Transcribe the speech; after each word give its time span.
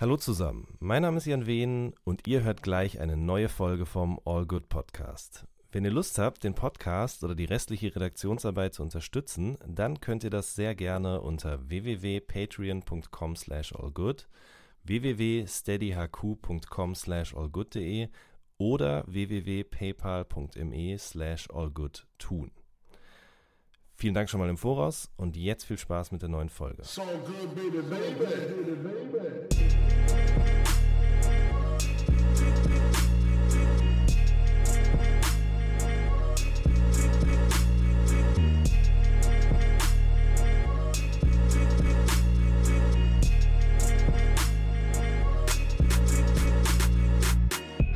Hallo 0.00 0.16
zusammen, 0.16 0.66
mein 0.78 1.02
Name 1.02 1.18
ist 1.18 1.26
Jan 1.26 1.46
Wehn 1.46 1.92
und 2.04 2.26
ihr 2.26 2.42
hört 2.42 2.62
gleich 2.62 3.00
eine 3.00 3.18
neue 3.18 3.50
Folge 3.50 3.84
vom 3.84 4.18
All 4.24 4.46
Good 4.46 4.70
Podcast. 4.70 5.46
Wenn 5.72 5.84
ihr 5.84 5.90
Lust 5.90 6.18
habt, 6.18 6.42
den 6.42 6.54
Podcast 6.54 7.22
oder 7.22 7.34
die 7.34 7.44
restliche 7.44 7.94
Redaktionsarbeit 7.94 8.72
zu 8.72 8.82
unterstützen, 8.82 9.58
dann 9.66 10.00
könnt 10.00 10.24
ihr 10.24 10.30
das 10.30 10.54
sehr 10.54 10.74
gerne 10.74 11.20
unter 11.20 11.68
www.patreon.com 11.68 13.36
slash 13.36 13.74
allgood, 13.74 14.26
www.steadyhq.com 14.84 16.94
slash 16.94 17.34
allgood.de 17.34 18.08
oder 18.56 19.04
www.paypal.me 19.06 20.98
slash 20.98 21.50
allgood 21.50 22.06
tun. 22.16 22.50
Vielen 24.00 24.14
Dank 24.14 24.30
schon 24.30 24.40
mal 24.40 24.48
im 24.48 24.56
Voraus 24.56 25.10
und 25.18 25.36
jetzt 25.36 25.64
viel 25.64 25.76
Spaß 25.76 26.10
mit 26.10 26.22
der 26.22 26.30
neuen 26.30 26.48
Folge. 26.48 26.82
So 26.84 27.02
good, 27.02 27.54
baby, 27.54 27.82
baby. 27.82 28.24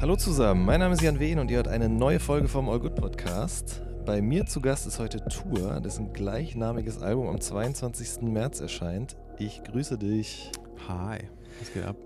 Hallo 0.02 0.16
zusammen, 0.16 0.66
mein 0.66 0.80
Name 0.80 0.92
ist 0.92 1.00
Jan 1.00 1.18
Wehn 1.18 1.38
und 1.38 1.50
ihr 1.50 1.56
hört 1.56 1.68
eine 1.68 1.88
neue 1.88 2.20
Folge 2.20 2.48
vom 2.48 2.68
All 2.68 2.78
Good 2.78 2.94
Podcast. 2.94 3.80
Bei 4.06 4.20
mir 4.20 4.44
zu 4.44 4.60
Gast 4.60 4.86
ist 4.86 4.98
heute 4.98 5.24
Tour, 5.24 5.80
dessen 5.80 6.12
gleichnamiges 6.12 6.98
Album 6.98 7.26
am 7.26 7.40
22. 7.40 8.20
März 8.20 8.60
erscheint. 8.60 9.16
Ich 9.38 9.64
grüße 9.64 9.96
dich. 9.96 10.52
Hi, 10.86 11.20
was 11.58 11.72
geht 11.72 11.84
ab? 11.84 11.96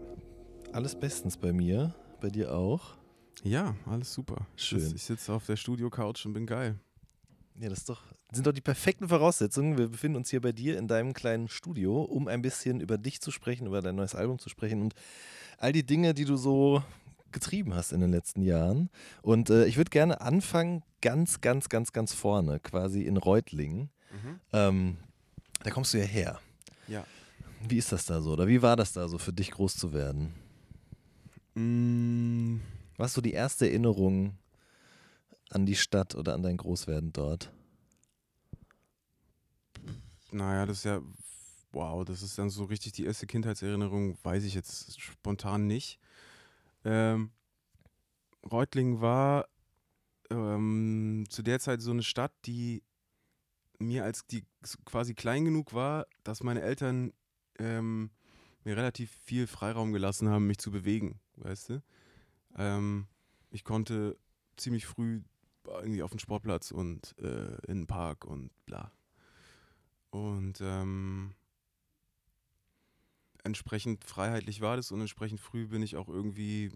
Alles 0.73 0.95
bestens 0.95 1.37
bei 1.37 1.53
mir, 1.53 1.93
bei 2.21 2.31
dir 2.31 2.55
auch? 2.55 2.95
Ja, 3.43 3.75
alles 3.85 4.15
super. 4.15 4.47
Schön. 4.55 4.95
Ich 4.95 5.03
sitze 5.03 5.33
auf 5.33 5.47
der 5.47 5.57
Studio-Couch 5.57 6.25
und 6.25 6.35
bin 6.35 6.47
geil. 6.47 6.79
Ja, 7.59 7.69
das 7.69 7.85
doch, 7.85 8.01
sind 8.31 8.47
doch 8.47 8.53
die 8.53 8.61
perfekten 8.61 9.09
Voraussetzungen. 9.09 9.77
Wir 9.77 9.89
befinden 9.89 10.19
uns 10.19 10.31
hier 10.31 10.41
bei 10.41 10.53
dir 10.53 10.79
in 10.79 10.87
deinem 10.87 11.15
kleinen 11.15 11.49
Studio, 11.49 12.03
um 12.03 12.29
ein 12.29 12.43
bisschen 12.43 12.81
über 12.81 12.97
dich 12.97 13.21
zu 13.21 13.33
sprechen, 13.33 13.67
über 13.67 13.83
dein 13.83 13.97
neues 13.97 14.15
Album 14.15 14.39
zu 14.39 14.49
sprechen 14.49 14.83
und 14.83 14.95
all 15.59 15.73
die 15.73 15.85
Dinge, 15.85 16.15
die 16.15 16.27
du 16.27 16.37
so 16.37 16.81
getrieben 17.33 17.75
hast 17.75 17.93
in 17.93 18.01
den 18.01 18.11
letzten 18.11 18.43
Jahren. 18.43 18.91
Und 19.23 19.51
äh, 19.51 19.67
ich 19.67 19.77
würde 19.77 19.91
gerne 19.91 20.21
anfangen, 20.21 20.83
ganz, 21.01 21.41
ganz, 21.41 21.69
ganz, 21.69 21.93
ganz 21.93 22.15
vorne, 22.15 22.61
quasi 22.61 23.03
in 23.03 23.17
Reutlingen. 23.17 23.91
Mhm. 24.11 24.41
Ähm, 24.53 24.97
da 25.63 25.71
kommst 25.71 25.95
du 25.95 25.99
ja 25.99 26.05
her. 26.05 26.41
Ja. 26.87 27.05
Wie 27.67 27.79
ist 27.79 27.93
das 27.93 28.07
da 28.07 28.21
so? 28.21 28.33
Oder 28.33 28.47
wie 28.47 28.63
war 28.63 28.77
das 28.77 28.93
da 28.93 29.09
so 29.09 29.19
für 29.19 29.33
dich 29.33 29.51
groß 29.51 29.77
zu 29.77 29.93
werden? 29.93 30.33
Mm. 31.55 32.61
Was 32.97 33.15
so 33.15 33.21
die 33.21 33.33
erste 33.33 33.67
Erinnerung 33.67 34.37
an 35.51 35.67
die 35.67 35.77
Stadt 35.77 36.15
oder 36.15 36.35
an 36.35 36.43
dein 36.43 36.57
Großwerden 36.57 37.13
dort? 37.13 37.53
Naja, 40.31 40.67
das 40.67 40.79
ist 40.79 40.85
ja, 40.85 41.01
wow, 41.73 42.05
das 42.05 42.23
ist 42.23 42.39
dann 42.39 42.51
so 42.51 42.65
richtig 42.65 42.93
die 42.93 43.05
erste 43.05 43.27
Kindheitserinnerung, 43.27 44.19
weiß 44.23 44.45
ich 44.45 44.55
jetzt 44.55 45.01
spontan 45.01 45.67
nicht. 45.67 45.99
Ähm, 46.85 47.31
Reutlingen 48.51 49.01
war 49.01 49.49
ähm, 50.31 51.25
zu 51.29 51.43
der 51.43 51.61
Zeit 51.61 51.81
so 51.81 51.91
eine 51.91 52.03
Stadt, 52.03 52.33
die 52.45 52.83
mir 53.79 54.05
als 54.05 54.27
die 54.27 54.45
quasi 54.85 55.15
klein 55.15 55.45
genug 55.45 55.73
war, 55.73 56.07
dass 56.25 56.43
meine 56.43 56.63
Eltern 56.63 57.13
ähm, 57.59 58.11
mir 58.65 58.77
relativ 58.77 59.13
viel 59.23 59.47
Freiraum 59.47 59.93
gelassen 59.93 60.29
haben, 60.29 60.47
mich 60.47 60.59
zu 60.59 60.71
bewegen, 60.71 61.21
weißt 61.37 61.71
du? 61.71 61.83
Ähm, 62.57 63.07
ich 63.51 63.65
konnte 63.65 64.17
ziemlich 64.57 64.87
früh 64.87 65.23
irgendwie 65.65 66.03
auf 66.03 66.11
den 66.11 66.19
Sportplatz 66.19 66.71
und 66.71 67.15
äh, 67.19 67.55
in 67.67 67.81
den 67.81 67.87
Park 67.87 68.25
und 68.25 68.51
bla. 68.67 68.91
Und 70.11 70.61
ähm, 70.61 71.35
entsprechend 73.49 74.05
freiheitlich 74.05 74.61
war 74.61 74.77
das 74.77 74.93
und 74.93 75.01
entsprechend 75.01 75.41
früh 75.41 75.67
bin 75.67 75.83
ich 75.83 75.97
auch 75.97 76.09
irgendwie 76.09 76.71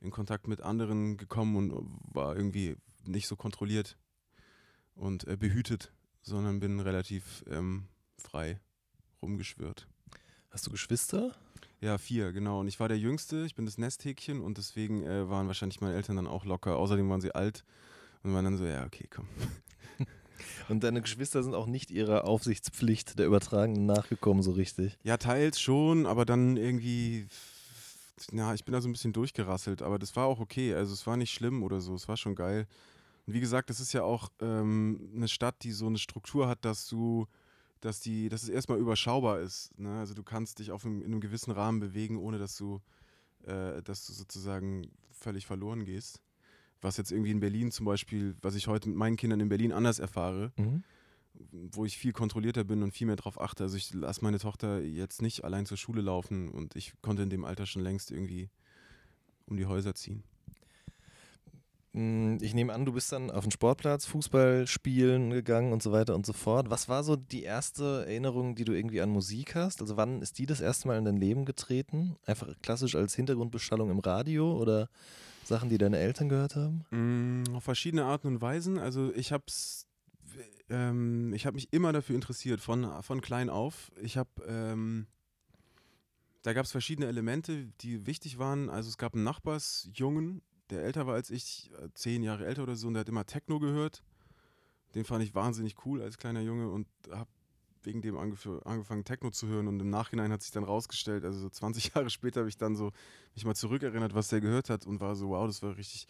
in 0.00 0.10
Kontakt 0.10 0.46
mit 0.46 0.60
anderen 0.60 1.16
gekommen 1.16 1.56
und 1.56 1.98
war 2.14 2.36
irgendwie 2.36 2.76
nicht 3.04 3.26
so 3.26 3.34
kontrolliert 3.34 3.98
und 4.94 5.26
äh, 5.26 5.36
behütet, 5.36 5.92
sondern 6.22 6.60
bin 6.60 6.78
relativ 6.78 7.44
ähm, 7.48 7.88
frei 8.16 8.60
rumgeschwört. 9.20 9.88
Hast 10.50 10.66
du 10.66 10.70
Geschwister? 10.70 11.34
Ja, 11.80 11.98
vier, 11.98 12.32
genau. 12.32 12.60
Und 12.60 12.68
ich 12.68 12.80
war 12.80 12.88
der 12.88 12.98
Jüngste, 12.98 13.44
ich 13.44 13.54
bin 13.54 13.64
das 13.64 13.78
Nesthäkchen 13.78 14.40
und 14.40 14.58
deswegen 14.58 15.04
äh, 15.04 15.28
waren 15.28 15.46
wahrscheinlich 15.46 15.80
meine 15.80 15.94
Eltern 15.94 16.16
dann 16.16 16.26
auch 16.26 16.44
locker. 16.44 16.76
Außerdem 16.76 17.08
waren 17.08 17.20
sie 17.20 17.34
alt 17.34 17.64
und 18.22 18.34
waren 18.34 18.44
dann 18.44 18.56
so, 18.56 18.64
ja, 18.64 18.84
okay, 18.84 19.08
komm. 19.10 19.28
Und 20.68 20.84
deine 20.84 21.02
Geschwister 21.02 21.42
sind 21.42 21.54
auch 21.54 21.66
nicht 21.66 21.90
ihrer 21.90 22.24
Aufsichtspflicht 22.24 23.18
der 23.18 23.26
Übertragenen 23.26 23.86
nachgekommen, 23.86 24.42
so 24.42 24.52
richtig? 24.52 24.98
Ja, 25.02 25.16
teils 25.16 25.60
schon, 25.60 26.06
aber 26.06 26.24
dann 26.24 26.56
irgendwie, 26.56 27.26
ja, 28.32 28.54
ich 28.54 28.64
bin 28.64 28.72
da 28.72 28.80
so 28.80 28.88
ein 28.88 28.92
bisschen 28.92 29.12
durchgerasselt, 29.12 29.82
aber 29.82 29.98
das 29.98 30.16
war 30.16 30.26
auch 30.26 30.40
okay. 30.40 30.74
Also 30.74 30.92
es 30.92 31.06
war 31.06 31.16
nicht 31.16 31.32
schlimm 31.32 31.62
oder 31.62 31.80
so, 31.80 31.94
es 31.94 32.08
war 32.08 32.16
schon 32.16 32.34
geil. 32.34 32.66
Und 33.26 33.34
wie 33.34 33.40
gesagt, 33.40 33.70
das 33.70 33.80
ist 33.80 33.92
ja 33.92 34.02
auch 34.02 34.30
ähm, 34.40 35.10
eine 35.14 35.28
Stadt, 35.28 35.62
die 35.62 35.72
so 35.72 35.86
eine 35.86 35.98
Struktur 35.98 36.48
hat, 36.48 36.64
dass 36.64 36.88
du, 36.88 37.26
dass 37.80 38.00
die, 38.00 38.28
dass 38.28 38.42
es 38.42 38.48
erstmal 38.48 38.78
überschaubar 38.78 39.40
ist. 39.40 39.78
Ne? 39.78 39.98
Also 39.98 40.14
du 40.14 40.22
kannst 40.22 40.58
dich 40.58 40.70
auf 40.70 40.84
einem, 40.84 41.00
in 41.02 41.12
einem 41.12 41.20
gewissen 41.20 41.50
Rahmen 41.50 41.80
bewegen, 41.80 42.16
ohne 42.16 42.38
dass 42.38 42.56
du, 42.56 42.80
äh, 43.44 43.82
dass 43.82 44.06
du 44.06 44.12
sozusagen 44.12 44.90
völlig 45.10 45.46
verloren 45.46 45.84
gehst 45.84 46.22
was 46.80 46.96
jetzt 46.96 47.12
irgendwie 47.12 47.30
in 47.30 47.40
Berlin 47.40 47.70
zum 47.70 47.86
Beispiel, 47.86 48.36
was 48.42 48.54
ich 48.54 48.66
heute 48.68 48.88
mit 48.88 48.98
meinen 48.98 49.16
Kindern 49.16 49.40
in 49.40 49.48
Berlin 49.48 49.72
anders 49.72 49.98
erfahre, 49.98 50.52
mhm. 50.56 50.82
wo 51.72 51.84
ich 51.84 51.98
viel 51.98 52.12
kontrollierter 52.12 52.64
bin 52.64 52.82
und 52.82 52.92
viel 52.92 53.06
mehr 53.06 53.16
darauf 53.16 53.40
achte. 53.40 53.64
Also 53.64 53.76
ich 53.76 53.92
lasse 53.94 54.22
meine 54.22 54.38
Tochter 54.38 54.80
jetzt 54.80 55.22
nicht 55.22 55.44
allein 55.44 55.66
zur 55.66 55.76
Schule 55.76 56.02
laufen 56.02 56.48
und 56.48 56.76
ich 56.76 56.92
konnte 57.02 57.22
in 57.22 57.30
dem 57.30 57.44
Alter 57.44 57.66
schon 57.66 57.82
längst 57.82 58.10
irgendwie 58.10 58.48
um 59.46 59.56
die 59.56 59.66
Häuser 59.66 59.94
ziehen. 59.94 60.22
Mm, 61.92 62.36
ich 62.40 62.54
nehme 62.54 62.72
an, 62.72 62.84
du 62.84 62.92
bist 62.92 63.10
dann 63.12 63.30
auf 63.30 63.44
den 63.44 63.50
Sportplatz, 63.50 64.04
Fußball 64.06 64.66
spielen 64.66 65.30
gegangen 65.30 65.72
und 65.72 65.82
so 65.82 65.90
weiter 65.90 66.14
und 66.14 66.26
so 66.26 66.32
fort. 66.32 66.70
Was 66.70 66.88
war 66.88 67.02
so 67.02 67.16
die 67.16 67.42
erste 67.42 68.04
Erinnerung, 68.06 68.54
die 68.54 68.64
du 68.64 68.72
irgendwie 68.72 69.00
an 69.00 69.10
Musik 69.10 69.54
hast? 69.54 69.80
Also 69.80 69.96
wann 69.96 70.22
ist 70.22 70.38
die 70.38 70.46
das 70.46 70.60
erste 70.60 70.88
Mal 70.88 70.98
in 70.98 71.04
dein 71.04 71.16
Leben 71.16 71.44
getreten? 71.44 72.16
Einfach 72.26 72.48
klassisch 72.62 72.94
als 72.94 73.14
Hintergrundbeschallung 73.14 73.90
im 73.90 73.98
Radio 73.98 74.56
oder 74.56 74.88
Sachen, 75.48 75.68
die 75.68 75.78
deine 75.78 75.98
Eltern 75.98 76.28
gehört 76.28 76.56
haben? 76.56 76.84
Mm, 76.90 77.54
auf 77.54 77.64
verschiedene 77.64 78.04
Arten 78.04 78.28
und 78.28 78.40
Weisen. 78.40 78.78
Also 78.78 79.12
ich 79.14 79.32
habe 79.32 79.44
ähm, 80.70 81.32
ich 81.34 81.46
habe 81.46 81.54
mich 81.54 81.72
immer 81.72 81.92
dafür 81.92 82.14
interessiert, 82.14 82.60
von, 82.60 83.02
von 83.02 83.20
klein 83.20 83.50
auf. 83.50 83.90
Ich 84.00 84.16
habe, 84.16 84.30
ähm, 84.46 85.06
da 86.42 86.52
gab 86.52 86.64
es 86.64 86.72
verschiedene 86.72 87.08
Elemente, 87.08 87.66
die 87.80 88.06
wichtig 88.06 88.38
waren. 88.38 88.68
Also 88.70 88.88
es 88.88 88.98
gab 88.98 89.14
einen 89.14 89.24
Nachbarsjungen, 89.24 90.42
der 90.70 90.82
älter 90.82 91.06
war 91.06 91.14
als 91.14 91.30
ich, 91.30 91.70
äh, 91.82 91.88
zehn 91.94 92.22
Jahre 92.22 92.46
älter 92.46 92.62
oder 92.62 92.76
so, 92.76 92.88
und 92.88 92.94
der 92.94 93.00
hat 93.00 93.08
immer 93.08 93.26
Techno 93.26 93.58
gehört. 93.58 94.02
Den 94.94 95.04
fand 95.04 95.22
ich 95.22 95.34
wahnsinnig 95.34 95.84
cool 95.84 96.02
als 96.02 96.18
kleiner 96.18 96.40
Junge 96.40 96.68
und 96.70 96.86
habe 97.10 97.30
wegen 97.82 98.02
dem 98.02 98.16
angefangen, 98.16 99.04
Techno 99.04 99.30
zu 99.30 99.46
hören. 99.46 99.68
Und 99.68 99.80
im 99.80 99.90
Nachhinein 99.90 100.32
hat 100.32 100.42
sich 100.42 100.50
dann 100.50 100.64
rausgestellt, 100.64 101.24
also 101.24 101.38
so 101.38 101.48
20 101.48 101.90
Jahre 101.94 102.10
später 102.10 102.40
habe 102.40 102.48
ich 102.48 102.56
dann 102.56 102.76
so 102.76 102.92
mich 103.34 103.44
mal 103.44 103.54
zurückerinnert, 103.54 104.14
was 104.14 104.28
der 104.28 104.40
gehört 104.40 104.70
hat 104.70 104.86
und 104.86 105.00
war 105.00 105.14
so, 105.16 105.30
wow, 105.30 105.46
das 105.46 105.62
war 105.62 105.76
richtig 105.76 106.06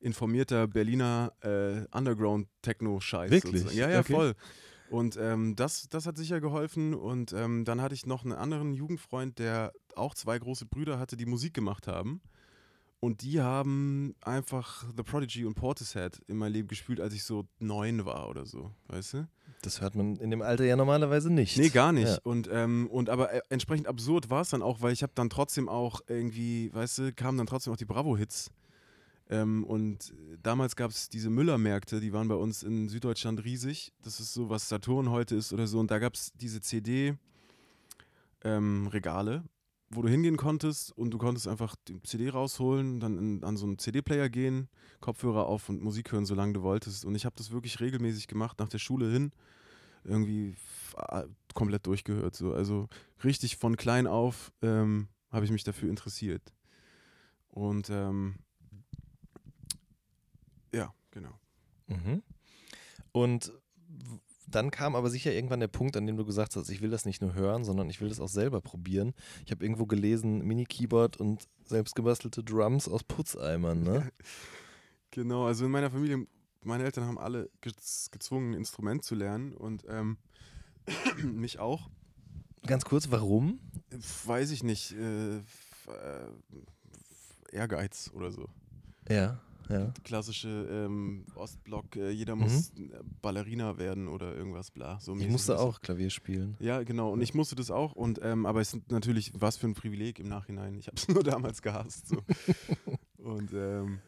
informierter 0.00 0.68
Berliner 0.68 1.32
äh, 1.40 1.84
Underground-Techno-Scheiß. 1.96 3.30
Wirklich? 3.30 3.62
Sozusagen. 3.62 3.78
Ja, 3.78 3.90
ja, 3.90 4.00
okay. 4.00 4.12
voll. 4.12 4.34
Und 4.90 5.16
ähm, 5.16 5.54
das, 5.54 5.88
das 5.88 6.06
hat 6.06 6.16
sicher 6.16 6.40
geholfen. 6.40 6.94
Und 6.94 7.32
ähm, 7.32 7.64
dann 7.64 7.80
hatte 7.80 7.94
ich 7.94 8.06
noch 8.06 8.24
einen 8.24 8.32
anderen 8.32 8.72
Jugendfreund, 8.72 9.38
der 9.38 9.72
auch 9.96 10.14
zwei 10.14 10.38
große 10.38 10.66
Brüder 10.66 10.98
hatte, 10.98 11.16
die 11.16 11.26
Musik 11.26 11.54
gemacht 11.54 11.86
haben. 11.86 12.20
Und 13.00 13.22
die 13.22 13.40
haben 13.40 14.16
einfach 14.22 14.84
The 14.96 15.04
Prodigy 15.04 15.44
und 15.44 15.54
Portishead 15.54 16.20
in 16.26 16.36
mein 16.36 16.52
Leben 16.52 16.66
gespielt, 16.66 17.00
als 17.00 17.14
ich 17.14 17.22
so 17.22 17.46
neun 17.60 18.04
war 18.04 18.28
oder 18.28 18.44
so, 18.44 18.72
weißt 18.88 19.14
du? 19.14 19.28
Das 19.62 19.80
hört 19.80 19.94
man 19.94 20.16
in 20.16 20.30
dem 20.30 20.42
Alter 20.42 20.64
ja 20.64 20.74
normalerweise 20.74 21.32
nicht. 21.32 21.56
Nee, 21.58 21.68
gar 21.68 21.92
nicht. 21.92 22.08
Ja. 22.08 22.18
Und, 22.24 22.48
ähm, 22.50 22.88
und 22.90 23.08
aber 23.08 23.32
äh, 23.32 23.40
entsprechend 23.50 23.86
absurd 23.86 24.30
war 24.30 24.42
es 24.42 24.50
dann 24.50 24.62
auch, 24.62 24.82
weil 24.82 24.92
ich 24.92 25.02
habe 25.02 25.12
dann 25.14 25.30
trotzdem 25.30 25.68
auch 25.68 26.00
irgendwie, 26.08 26.74
weißt 26.74 26.98
du, 26.98 27.12
kamen 27.12 27.38
dann 27.38 27.46
trotzdem 27.46 27.72
auch 27.72 27.76
die 27.76 27.84
Bravo-Hits. 27.84 28.50
Ähm, 29.30 29.62
und 29.64 30.12
damals 30.42 30.74
gab 30.74 30.90
es 30.90 31.08
diese 31.08 31.30
Müller-Märkte, 31.30 32.00
die 32.00 32.12
waren 32.12 32.28
bei 32.28 32.34
uns 32.34 32.64
in 32.64 32.88
Süddeutschland 32.88 33.44
riesig. 33.44 33.92
Das 34.02 34.18
ist 34.20 34.34
so, 34.34 34.48
was 34.48 34.68
Saturn 34.68 35.10
heute 35.10 35.36
ist 35.36 35.52
oder 35.52 35.68
so. 35.68 35.78
Und 35.78 35.90
da 35.90 35.98
gab 35.98 36.14
es 36.14 36.32
diese 36.34 36.60
CD-Regale. 36.60 37.18
Ähm, 38.44 39.48
wo 39.90 40.02
du 40.02 40.08
hingehen 40.08 40.36
konntest 40.36 40.96
und 40.96 41.10
du 41.10 41.18
konntest 41.18 41.48
einfach 41.48 41.74
die 41.88 42.02
CD 42.02 42.28
rausholen, 42.28 43.00
dann 43.00 43.18
in, 43.18 43.44
an 43.44 43.56
so 43.56 43.66
einen 43.66 43.78
CD-Player 43.78 44.28
gehen, 44.28 44.68
Kopfhörer 45.00 45.46
auf 45.46 45.68
und 45.68 45.82
Musik 45.82 46.12
hören, 46.12 46.26
solange 46.26 46.52
du 46.52 46.62
wolltest. 46.62 47.04
Und 47.04 47.14
ich 47.14 47.24
habe 47.24 47.36
das 47.36 47.50
wirklich 47.50 47.80
regelmäßig 47.80 48.26
gemacht, 48.26 48.58
nach 48.58 48.68
der 48.68 48.78
Schule 48.78 49.10
hin, 49.10 49.32
irgendwie 50.04 50.56
komplett 51.54 51.86
durchgehört. 51.86 52.34
So. 52.34 52.52
Also 52.52 52.88
richtig 53.24 53.56
von 53.56 53.76
klein 53.76 54.06
auf 54.06 54.52
ähm, 54.62 55.08
habe 55.30 55.44
ich 55.44 55.50
mich 55.50 55.64
dafür 55.64 55.88
interessiert. 55.88 56.52
Und 57.48 57.88
ähm, 57.90 58.36
ja, 60.72 60.92
genau. 61.10 61.38
Mhm. 61.86 62.22
Und 63.12 63.52
dann 64.50 64.70
kam 64.70 64.96
aber 64.96 65.10
sicher 65.10 65.32
irgendwann 65.32 65.60
der 65.60 65.68
Punkt, 65.68 65.96
an 65.96 66.06
dem 66.06 66.16
du 66.16 66.24
gesagt 66.24 66.56
hast, 66.56 66.70
ich 66.70 66.80
will 66.80 66.90
das 66.90 67.04
nicht 67.04 67.20
nur 67.20 67.34
hören, 67.34 67.64
sondern 67.64 67.90
ich 67.90 68.00
will 68.00 68.08
das 68.08 68.20
auch 68.20 68.28
selber 68.28 68.60
probieren. 68.60 69.14
Ich 69.44 69.50
habe 69.50 69.64
irgendwo 69.64 69.86
gelesen, 69.86 70.44
Mini-Keyboard 70.44 71.18
und 71.18 71.46
selbstgebastelte 71.64 72.42
Drums 72.42 72.88
aus 72.88 73.04
Putzeimern, 73.04 73.82
ne? 73.82 74.10
Genau, 75.10 75.46
also 75.46 75.64
in 75.64 75.70
meiner 75.70 75.90
Familie, 75.90 76.26
meine 76.62 76.84
Eltern 76.84 77.04
haben 77.04 77.18
alle 77.18 77.48
gez 77.62 78.10
gezwungen, 78.10 78.50
ein 78.50 78.58
Instrument 78.58 79.02
zu 79.02 79.14
lernen 79.14 79.54
und 79.54 79.86
ähm, 79.88 80.18
mich 81.24 81.58
auch. 81.58 81.88
Ganz 82.66 82.84
kurz, 82.84 83.10
warum? 83.10 83.58
Weiß 84.26 84.50
ich 84.50 84.62
nicht, 84.62 84.92
äh, 84.92 85.38
äh, 85.38 85.42
Ehrgeiz 87.52 88.10
oder 88.12 88.30
so. 88.30 88.50
Ja, 89.08 89.40
ja. 89.68 89.92
Klassische 90.04 90.48
ähm, 90.70 91.24
Ostblock, 91.34 91.96
äh, 91.96 92.10
jeder 92.10 92.36
Mhm. 92.36 92.42
muss 92.42 92.72
Ballerina 93.22 93.78
werden 93.78 94.08
oder 94.08 94.34
irgendwas, 94.34 94.70
bla. 94.70 94.98
So 95.00 95.16
Ich 95.16 95.28
musste 95.28 95.58
auch 95.58 95.80
Klavier 95.80 96.10
spielen. 96.10 96.56
Ja, 96.60 96.82
genau. 96.82 97.10
Und 97.12 97.20
ich 97.22 97.34
musste 97.34 97.54
das 97.56 97.70
auch. 97.70 97.92
Und 97.92 98.20
ähm, 98.22 98.46
aber 98.46 98.60
es 98.60 98.74
ist 98.74 98.90
natürlich 98.90 99.32
was 99.34 99.56
für 99.56 99.66
ein 99.66 99.74
Privileg 99.74 100.18
im 100.18 100.28
Nachhinein. 100.28 100.78
Ich 100.78 100.86
habe 100.86 100.96
es 100.96 101.08
nur 101.08 101.22
damals 101.22 101.62
gehasst. 101.62 102.08
So. 102.08 102.22
und 103.18 103.52
ähm, 103.52 103.98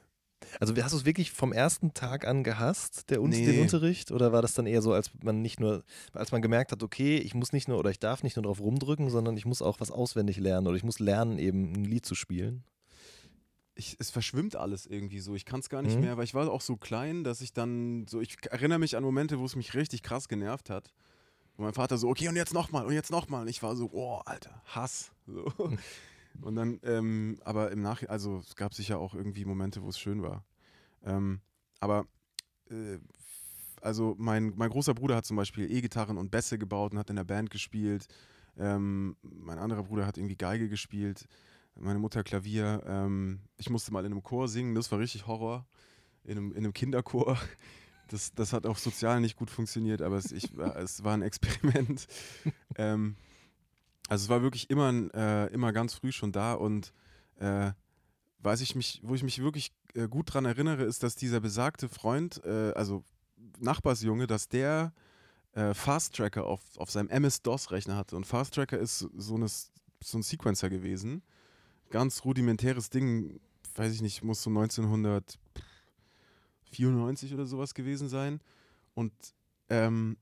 Also 0.59 0.75
hast 0.77 0.93
du 0.93 0.97
es 0.97 1.05
wirklich 1.05 1.33
vom 1.33 1.53
ersten 1.53 1.93
Tag 1.95 2.27
an 2.27 2.43
gehasst, 2.45 3.11
der, 3.11 3.21
Nee. 3.21 3.45
den 3.45 3.61
Unterricht? 3.61 4.11
Oder 4.11 4.33
war 4.33 4.41
das 4.43 4.55
dann 4.55 4.67
eher 4.67 4.81
so, 4.83 4.93
als 4.93 5.11
man 5.23 5.43
nicht 5.43 5.61
nur, 5.61 5.85
als 6.15 6.33
man 6.33 6.41
gemerkt 6.43 6.73
hat, 6.73 6.83
okay, 6.83 7.19
ich 7.19 7.35
muss 7.35 7.53
nicht 7.53 7.69
nur 7.69 7.79
oder 7.79 7.91
ich 7.91 7.99
darf 8.01 8.23
nicht 8.23 8.37
nur 8.37 8.45
drauf 8.45 8.61
rumdrücken, 8.61 9.11
sondern 9.11 9.37
ich 9.37 9.45
muss 9.47 9.61
auch 9.63 9.81
was 9.81 9.91
auswendig 9.91 10.39
lernen 10.39 10.67
oder 10.67 10.77
ich 10.77 10.85
muss 10.85 10.99
lernen, 10.99 11.39
eben 11.39 11.73
ein 11.75 11.85
Lied 11.85 12.07
zu 12.07 12.15
spielen? 12.15 12.65
Ich, 13.81 13.97
es 13.99 14.11
verschwimmt 14.11 14.55
alles 14.57 14.87
irgendwie 14.87 15.19
so. 15.21 15.35
Ich 15.35 15.45
kann 15.45 15.61
es 15.61 15.69
gar 15.69 15.83
nicht 15.83 15.97
Mhm. 15.97 16.03
mehr, 16.03 16.17
weil 16.17 16.25
ich 16.25 16.35
war 16.35 16.49
auch 16.51 16.61
so 16.61 16.77
klein, 16.77 17.25
dass 17.25 17.41
ich 17.41 17.53
dann 17.53 18.07
so, 18.07 18.21
ich 18.21 18.37
erinnere 18.51 18.79
mich 18.79 18.97
an 18.97 19.03
Momente, 19.03 19.39
wo 19.41 19.45
es 19.47 19.57
mich 19.57 19.75
richtig 19.75 20.03
krass 20.03 20.29
genervt 20.29 20.71
hat. 20.71 20.93
Wo 21.57 21.65
mein 21.65 21.73
Vater 21.73 21.99
so, 21.99 22.09
okay, 22.09 22.29
und 22.29 22.37
jetzt 22.37 22.55
nochmal, 22.55 22.87
und 22.87 22.93
jetzt 22.93 23.11
nochmal. 23.11 23.43
Und 23.43 23.49
ich 23.49 23.63
war 23.63 23.75
so, 23.75 23.91
oh, 23.93 24.21
Alter, 24.25 24.63
Hass. 24.67 25.11
So. 25.27 25.53
Und 26.43 26.55
dann, 26.55 26.79
ähm, 26.85 27.39
aber 27.45 27.73
im 27.73 27.83
Nachhinein, 27.83 28.13
also 28.13 28.39
es 28.39 28.55
gab 28.55 28.73
sicher 28.73 28.99
auch 29.01 29.15
irgendwie 29.15 29.45
Momente, 29.45 29.83
wo 29.83 29.89
es 29.89 29.99
schön 29.99 30.23
war. 30.23 30.45
Ähm, 31.05 31.41
aber, 31.81 32.07
äh, 32.71 32.99
also 33.83 34.15
mein, 34.17 34.53
mein 34.57 34.71
großer 34.71 34.95
Bruder 34.95 35.17
hat 35.17 35.27
zum 35.27 35.37
Beispiel 35.37 35.71
E-Gitarren 35.71 36.17
und 36.19 36.31
Bässe 36.31 36.57
gebaut 36.57 36.93
und 36.93 36.99
hat 36.99 37.11
in 37.11 37.17
der 37.17 37.25
Band 37.25 37.51
gespielt. 37.51 38.07
Ähm, 38.57 39.17
mein 39.23 39.59
anderer 39.59 39.83
Bruder 39.83 40.07
hat 40.07 40.19
irgendwie 40.19 40.37
Geige 40.37 40.69
gespielt 40.69 41.27
meine 41.81 41.99
Mutter 41.99 42.23
Klavier. 42.23 42.83
Ähm, 42.87 43.41
ich 43.57 43.71
musste 43.71 43.93
mal 43.93 44.05
in 44.05 44.13
einem 44.13 44.23
Chor 44.23 44.49
singen, 44.49 44.75
das 44.75 44.91
war 44.93 44.99
richtig 44.99 45.27
Horror. 45.27 45.67
In 46.25 46.37
einem, 46.37 46.53
in 46.53 46.59
einem 46.59 46.73
Kinderchor. 46.75 47.39
Das, 48.09 48.35
das 48.35 48.53
hat 48.53 48.67
auch 48.67 48.77
sozial 48.77 49.21
nicht 49.21 49.37
gut 49.37 49.51
funktioniert, 49.51 50.03
aber 50.03 50.17
es, 50.17 50.33
ich, 50.33 50.57
war- 50.57 50.77
es 50.83 51.05
war 51.05 51.15
ein 51.15 51.23
Experiment. 51.23 52.07
ähm, 52.77 53.17
also 54.09 54.25
es 54.25 54.29
war 54.29 54.43
wirklich 54.43 54.69
immer, 54.69 54.93
äh, 55.15 55.47
immer 55.53 55.73
ganz 55.73 55.95
früh 55.95 56.11
schon 56.11 56.33
da 56.33 56.55
und 56.55 56.93
äh, 57.37 57.71
weiß 58.41 58.61
ich 58.63 58.75
mich, 58.75 59.01
wo 59.05 59.15
ich 59.15 59.23
mich 59.23 59.41
wirklich 59.41 59.73
äh, 59.95 60.09
gut 60.09 60.35
dran 60.35 60.45
erinnere, 60.45 60.83
ist, 60.83 61.03
dass 61.05 61.15
dieser 61.15 61.41
besagte 61.41 61.89
Freund, 61.89 62.43
äh, 62.45 62.73
also 62.73 63.05
Nachbarsjunge, 63.61 64.27
dass 64.27 64.49
der 64.49 64.93
äh, 65.53 65.73
Fast 65.75 66.17
Tracker 66.17 66.47
auf, 66.47 66.61
auf 66.77 66.91
seinem 66.91 67.09
MS-DOS-Rechner 67.11 67.97
hatte. 67.97 68.17
Und 68.17 68.27
Fast 68.27 68.55
Tracker 68.55 68.79
ist 68.79 68.99
so, 68.99 69.37
eine, 69.37 69.47
so 69.49 70.19
ein 70.19 70.23
Sequencer 70.23 70.69
gewesen. 70.69 71.23
Ganz 71.91 72.25
rudimentäres 72.25 72.91
Ding, 72.91 73.41
weiß 73.75 73.93
ich 73.93 74.03
nicht, 74.03 74.23
muss 74.23 74.43
so 74.43 74.51
1994 74.51 77.35
oder 77.35 77.47
sowas 77.47 77.75
gewesen 77.75 78.09
sein. 78.09 78.41
Und, 78.95 79.13
ähm, 79.69 80.17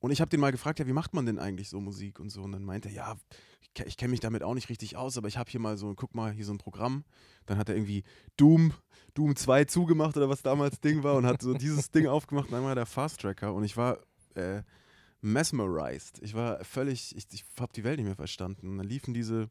und 0.00 0.10
ich 0.10 0.20
habe 0.20 0.28
den 0.28 0.40
mal 0.40 0.52
gefragt, 0.52 0.78
ja, 0.78 0.86
wie 0.86 0.92
macht 0.92 1.14
man 1.14 1.26
denn 1.26 1.38
eigentlich 1.38 1.68
so 1.70 1.80
Musik 1.80 2.20
und 2.20 2.30
so? 2.30 2.42
Und 2.42 2.52
dann 2.52 2.64
meinte 2.64 2.88
er, 2.88 2.94
ja, 2.94 3.16
ich, 3.62 3.72
ke- 3.74 3.84
ich 3.86 3.96
kenne 3.96 4.10
mich 4.10 4.20
damit 4.20 4.42
auch 4.42 4.54
nicht 4.54 4.68
richtig 4.68 4.96
aus, 4.96 5.16
aber 5.16 5.28
ich 5.28 5.38
habe 5.38 5.50
hier 5.50 5.60
mal 5.60 5.76
so, 5.78 5.94
guck 5.94 6.14
mal, 6.14 6.32
hier 6.32 6.44
so 6.44 6.52
ein 6.52 6.58
Programm. 6.58 7.04
Dann 7.46 7.58
hat 7.58 7.68
er 7.68 7.76
irgendwie 7.76 8.04
Doom, 8.36 8.72
Doom 9.14 9.34
2 9.34 9.64
zugemacht 9.64 10.16
oder 10.16 10.28
was 10.28 10.42
damals 10.42 10.80
Ding 10.80 11.02
war 11.02 11.16
und 11.16 11.26
hat 11.26 11.42
so 11.42 11.54
dieses 11.54 11.90
Ding 11.90 12.06
aufgemacht 12.06 12.52
und 12.52 12.62
war 12.62 12.74
der 12.74 12.86
Fast 12.86 13.20
Tracker 13.20 13.54
und 13.54 13.64
ich 13.64 13.76
war 13.76 13.98
äh, 14.34 14.62
mesmerized. 15.22 16.20
Ich 16.22 16.34
war 16.34 16.62
völlig, 16.64 17.16
ich, 17.16 17.26
ich 17.32 17.44
habe 17.58 17.72
die 17.74 17.84
Welt 17.84 17.96
nicht 17.96 18.06
mehr 18.06 18.14
verstanden. 18.16 18.68
Und 18.68 18.78
dann 18.78 18.86
liefen 18.86 19.14
diese 19.14 19.48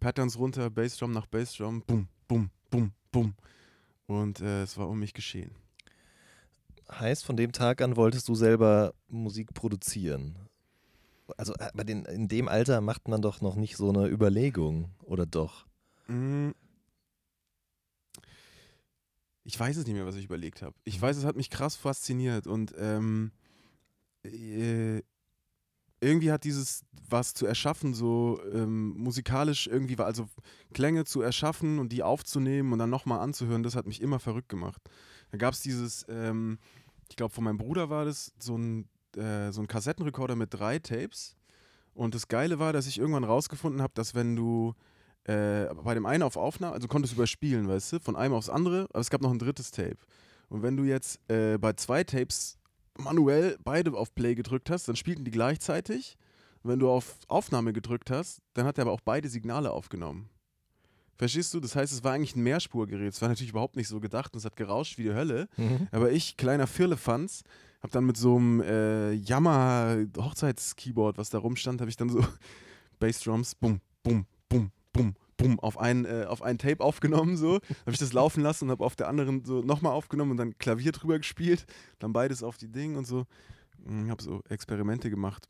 Patterns 0.00 0.38
runter, 0.38 0.70
Bassdrum 0.70 1.12
nach 1.12 1.26
Bassdrum, 1.26 1.82
bum, 1.82 2.08
bum, 2.28 2.50
bum, 2.70 2.92
bum. 3.10 3.34
Und 4.06 4.40
äh, 4.40 4.62
es 4.62 4.76
war 4.76 4.88
um 4.88 4.98
mich 4.98 5.14
geschehen. 5.14 5.50
Heißt, 6.90 7.24
von 7.24 7.36
dem 7.36 7.52
Tag 7.52 7.82
an 7.82 7.96
wolltest 7.96 8.28
du 8.28 8.34
selber 8.34 8.94
Musik 9.08 9.52
produzieren? 9.54 10.36
Also 11.36 11.54
äh, 11.54 11.70
bei 11.74 11.82
den, 11.82 12.04
in 12.04 12.28
dem 12.28 12.48
Alter 12.48 12.80
macht 12.80 13.08
man 13.08 13.22
doch 13.22 13.40
noch 13.40 13.56
nicht 13.56 13.76
so 13.76 13.88
eine 13.88 14.06
Überlegung, 14.06 14.90
oder 15.02 15.26
doch? 15.26 15.66
Mm. 16.06 16.50
Ich 19.42 19.58
weiß 19.58 19.76
es 19.76 19.86
nicht 19.86 19.94
mehr, 19.94 20.06
was 20.06 20.16
ich 20.16 20.24
überlegt 20.24 20.62
habe. 20.62 20.74
Ich 20.84 21.00
weiß, 21.00 21.16
es 21.16 21.24
hat 21.24 21.36
mich 21.36 21.50
krass 21.50 21.76
fasziniert 21.76 22.46
und 22.46 22.74
ähm, 22.78 23.30
äh, 24.24 25.02
irgendwie 26.06 26.32
hat 26.32 26.44
dieses 26.44 26.84
was 27.08 27.34
zu 27.34 27.46
erschaffen, 27.46 27.94
so 27.94 28.40
ähm, 28.52 28.90
musikalisch 28.96 29.66
irgendwie 29.66 29.96
also 29.98 30.26
Klänge 30.74 31.04
zu 31.04 31.20
erschaffen 31.20 31.78
und 31.78 31.92
die 31.92 32.02
aufzunehmen 32.02 32.72
und 32.72 32.78
dann 32.78 32.90
nochmal 32.90 33.20
anzuhören, 33.20 33.62
das 33.62 33.76
hat 33.76 33.86
mich 33.86 34.00
immer 34.00 34.18
verrückt 34.18 34.48
gemacht. 34.48 34.82
Da 35.30 35.38
gab 35.38 35.54
es 35.54 35.60
dieses, 35.60 36.04
ähm, 36.08 36.58
ich 37.08 37.16
glaube, 37.16 37.34
von 37.34 37.44
meinem 37.44 37.58
Bruder 37.58 37.90
war 37.90 38.04
das 38.04 38.32
so 38.38 38.56
ein, 38.56 38.88
äh, 39.16 39.52
so 39.52 39.60
ein 39.60 39.68
Kassettenrekorder 39.68 40.36
mit 40.36 40.52
drei 40.52 40.78
Tapes. 40.78 41.36
Und 41.94 42.14
das 42.14 42.28
Geile 42.28 42.58
war, 42.58 42.72
dass 42.72 42.86
ich 42.86 42.98
irgendwann 42.98 43.24
rausgefunden 43.24 43.80
habe, 43.82 43.92
dass 43.94 44.14
wenn 44.14 44.36
du 44.36 44.74
äh, 45.24 45.66
bei 45.74 45.94
dem 45.94 46.06
einen 46.06 46.22
auf 46.22 46.36
Aufnahme, 46.36 46.74
also 46.74 46.88
konntest 46.88 47.12
du 47.12 47.16
überspielen, 47.16 47.68
weißt 47.68 47.94
du, 47.94 48.00
von 48.00 48.16
einem 48.16 48.34
aufs 48.34 48.48
andere, 48.48 48.86
aber 48.90 49.00
es 49.00 49.10
gab 49.10 49.22
noch 49.22 49.30
ein 49.30 49.38
drittes 49.38 49.70
Tape. 49.70 49.98
Und 50.48 50.62
wenn 50.62 50.76
du 50.76 50.84
jetzt 50.84 51.18
äh, 51.28 51.58
bei 51.58 51.72
zwei 51.72 52.04
Tapes 52.04 52.55
manuell 52.98 53.56
beide 53.64 53.92
auf 53.92 54.14
Play 54.14 54.34
gedrückt 54.34 54.70
hast, 54.70 54.88
dann 54.88 54.96
spielten 54.96 55.24
die 55.24 55.30
gleichzeitig. 55.30 56.16
Wenn 56.62 56.80
du 56.80 56.90
auf 56.90 57.18
Aufnahme 57.28 57.72
gedrückt 57.72 58.10
hast, 58.10 58.40
dann 58.54 58.66
hat 58.66 58.78
er 58.78 58.82
aber 58.82 58.92
auch 58.92 59.00
beide 59.00 59.28
Signale 59.28 59.70
aufgenommen. 59.70 60.28
Verstehst 61.16 61.54
du? 61.54 61.60
Das 61.60 61.76
heißt, 61.76 61.92
es 61.92 62.04
war 62.04 62.12
eigentlich 62.12 62.36
ein 62.36 62.42
Mehrspurgerät. 62.42 63.12
Es 63.12 63.22
war 63.22 63.28
natürlich 63.28 63.50
überhaupt 63.50 63.76
nicht 63.76 63.88
so 63.88 64.00
gedacht 64.00 64.34
und 64.34 64.38
es 64.38 64.44
hat 64.44 64.56
gerauscht 64.56 64.98
wie 64.98 65.04
die 65.04 65.14
Hölle. 65.14 65.48
Aber 65.92 66.10
ich, 66.10 66.36
kleiner 66.36 66.66
Firlefanz, 66.66 67.42
habe 67.82 67.92
dann 67.92 68.04
mit 68.04 68.16
so 68.16 68.36
einem 68.36 68.60
äh, 68.60 69.12
Yamaha 69.12 69.96
Hochzeitskeyboard, 70.18 71.16
was 71.18 71.30
da 71.30 71.38
rumstand, 71.38 71.80
habe 71.80 71.88
ich 71.90 71.96
dann 71.96 72.10
so 72.10 72.24
Bassdrums, 72.98 73.54
bum, 73.54 73.80
bum, 74.02 74.26
bum, 74.48 74.70
bum, 74.92 75.14
bum, 75.36 75.60
auf 75.60 75.78
ein, 75.78 76.04
äh, 76.04 76.24
auf 76.28 76.42
ein 76.42 76.58
Tape 76.58 76.80
aufgenommen, 76.82 77.36
so. 77.36 77.54
Habe 77.54 77.92
ich 77.92 77.98
das 77.98 78.12
laufen 78.12 78.42
lassen 78.42 78.64
und 78.64 78.70
habe 78.70 78.84
auf 78.84 78.96
der 78.96 79.08
anderen 79.08 79.44
so 79.44 79.60
nochmal 79.62 79.92
aufgenommen 79.92 80.32
und 80.32 80.36
dann 80.38 80.58
Klavier 80.58 80.92
drüber 80.92 81.18
gespielt, 81.18 81.66
dann 81.98 82.12
beides 82.12 82.42
auf 82.42 82.56
die 82.56 82.68
Ding 82.68 82.96
und 82.96 83.06
so. 83.06 83.26
Ich 84.04 84.10
habe 84.10 84.22
so 84.22 84.42
Experimente 84.48 85.10
gemacht. 85.10 85.46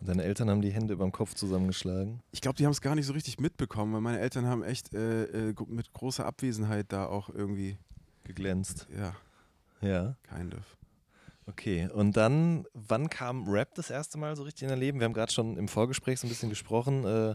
Und 0.00 0.08
deine 0.08 0.24
Eltern 0.24 0.50
haben 0.50 0.62
die 0.62 0.72
Hände 0.72 0.94
überm 0.94 1.12
Kopf 1.12 1.34
zusammengeschlagen? 1.34 2.22
Ich 2.32 2.40
glaube, 2.40 2.56
die 2.56 2.64
haben 2.64 2.72
es 2.72 2.80
gar 2.80 2.94
nicht 2.94 3.06
so 3.06 3.12
richtig 3.12 3.38
mitbekommen, 3.38 3.92
weil 3.92 4.00
meine 4.00 4.18
Eltern 4.18 4.46
haben 4.46 4.62
echt 4.64 4.94
äh, 4.94 5.50
äh, 5.50 5.54
mit 5.68 5.92
großer 5.92 6.26
Abwesenheit 6.26 6.86
da 6.92 7.06
auch 7.06 7.28
irgendwie, 7.28 7.76
Geglänzt. 8.24 8.88
ja, 8.96 9.14
Ja. 9.80 10.16
kind 10.36 10.54
of. 10.54 10.76
Okay, 11.46 11.88
und 11.92 12.16
dann, 12.16 12.66
wann 12.72 13.10
kam 13.10 13.48
Rap 13.48 13.74
das 13.74 13.90
erste 13.90 14.16
Mal 14.18 14.36
so 14.36 14.44
richtig 14.44 14.62
in 14.62 14.68
dein 14.68 14.78
Leben? 14.78 15.00
Wir 15.00 15.04
haben 15.04 15.12
gerade 15.12 15.32
schon 15.32 15.56
im 15.56 15.66
Vorgespräch 15.68 16.20
so 16.20 16.26
ein 16.26 16.30
bisschen 16.30 16.50
gesprochen. 16.50 17.04
Äh, 17.04 17.34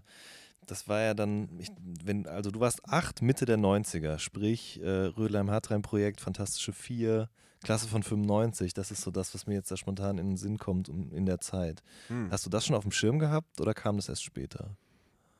das 0.68 0.88
war 0.88 1.02
ja 1.02 1.14
dann, 1.14 1.50
ich, 1.60 1.70
wenn, 2.04 2.28
also 2.28 2.52
du 2.52 2.60
warst 2.60 2.88
acht, 2.88 3.22
Mitte 3.22 3.46
der 3.46 3.58
90er, 3.58 4.20
sprich 4.20 4.80
äh, 4.82 4.88
Rödelheim-Hartreim-Projekt, 4.88 6.22
Fantastische 6.22 6.74
Vier, 6.74 7.30
Klasse 7.64 7.88
von 7.88 8.04
95. 8.04 8.74
Das 8.74 8.92
ist 8.92 9.02
so 9.02 9.10
das, 9.10 9.34
was 9.34 9.48
mir 9.48 9.56
jetzt 9.56 9.72
da 9.72 9.78
spontan 9.78 10.18
in 10.18 10.28
den 10.28 10.38
Sinn 10.38 10.58
kommt 10.58 10.90
um, 10.90 11.12
in 11.12 11.26
der 11.26 11.40
Zeit. 11.40 11.82
Hm. 12.08 12.30
Hast 12.30 12.46
du 12.46 12.50
das 12.50 12.66
schon 12.66 12.76
auf 12.76 12.84
dem 12.84 12.92
Schirm 12.92 13.18
gehabt 13.18 13.60
oder 13.60 13.74
kam 13.74 13.96
das 13.96 14.10
erst 14.10 14.24
später? 14.24 14.78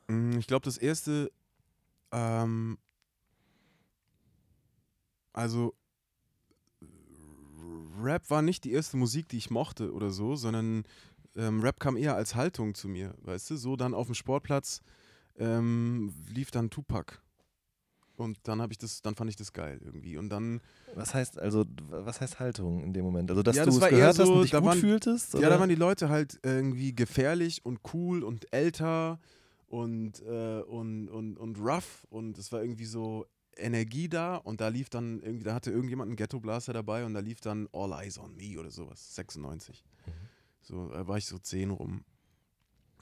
Mm, 0.08 0.38
Ich 0.38 0.46
glaube, 0.46 0.64
das 0.64 0.78
erste, 0.78 1.30
ähm, 2.10 2.78
also 5.32 5.74
Rap 8.00 8.30
war 8.30 8.42
nicht 8.42 8.64
die 8.64 8.72
erste 8.72 8.96
Musik, 8.96 9.28
die 9.28 9.38
ich 9.38 9.50
mochte 9.50 9.92
oder 9.92 10.10
so, 10.10 10.36
sondern 10.36 10.84
ähm, 11.36 11.60
Rap 11.60 11.80
kam 11.80 11.96
eher 11.96 12.14
als 12.14 12.34
Haltung 12.34 12.74
zu 12.74 12.88
mir, 12.88 13.14
weißt 13.22 13.50
du? 13.50 13.56
So 13.56 13.76
dann 13.76 13.94
auf 13.94 14.06
dem 14.06 14.14
Sportplatz 14.14 14.80
ähm, 15.38 16.12
lief 16.28 16.50
dann 16.50 16.70
Tupac. 16.70 17.20
Und 18.16 18.38
dann 18.42 18.60
habe 18.60 18.72
ich 18.72 18.78
das, 18.78 19.00
dann 19.02 19.14
fand 19.14 19.30
ich 19.30 19.36
das 19.36 19.52
geil 19.52 19.80
irgendwie. 19.84 20.16
Und 20.16 20.28
dann, 20.30 20.60
Was 20.96 21.14
heißt 21.14 21.38
also, 21.38 21.64
was 21.88 22.20
heißt 22.20 22.40
Haltung 22.40 22.82
in 22.82 22.92
dem 22.92 23.04
Moment? 23.04 23.30
Also, 23.30 23.44
dass 23.44 23.54
Ja, 23.54 23.62
du 23.64 23.66
das 23.70 23.76
es 23.76 23.80
war 23.80 23.90
eher 23.90 23.96
gehört 23.98 24.18
hast 24.18 24.26
so, 24.26 24.34
und 24.34 24.42
dich 24.42 24.50
da 24.50 24.58
gut 24.58 24.66
waren- 24.68 24.78
fühltest? 24.80 25.34
ja, 25.34 25.38
oder? 25.38 25.50
da 25.50 25.60
waren 25.60 25.68
die 25.68 25.76
Leute 25.76 26.08
halt 26.08 26.40
irgendwie 26.42 26.92
gefährlich 26.94 27.64
und 27.64 27.78
cool 27.94 28.24
und 28.24 28.52
älter 28.52 29.20
und, 29.68 30.20
äh, 30.22 30.62
und, 30.62 31.08
und, 31.08 31.36
und 31.36 31.58
rough 31.60 32.06
und 32.10 32.38
es 32.38 32.50
war 32.50 32.60
irgendwie 32.62 32.86
so 32.86 33.24
Energie 33.56 34.08
da 34.08 34.36
und 34.36 34.60
da 34.60 34.66
lief 34.68 34.88
dann 34.90 35.20
irgendwie, 35.20 35.44
da 35.44 35.54
hatte 35.54 35.70
irgendjemand 35.70 36.08
einen 36.08 36.16
Ghetto 36.16 36.40
Blaster 36.40 36.72
dabei 36.72 37.04
und 37.04 37.14
da 37.14 37.20
lief 37.20 37.40
dann 37.40 37.68
All 37.72 37.92
Eyes 37.92 38.18
on 38.18 38.34
Me 38.36 38.58
oder 38.58 38.70
sowas, 38.72 39.14
96. 39.14 39.84
Mhm. 40.06 40.10
So, 40.62 40.88
da 40.88 41.06
war 41.06 41.18
ich 41.18 41.26
so 41.26 41.38
10 41.38 41.70
rum. 41.70 42.02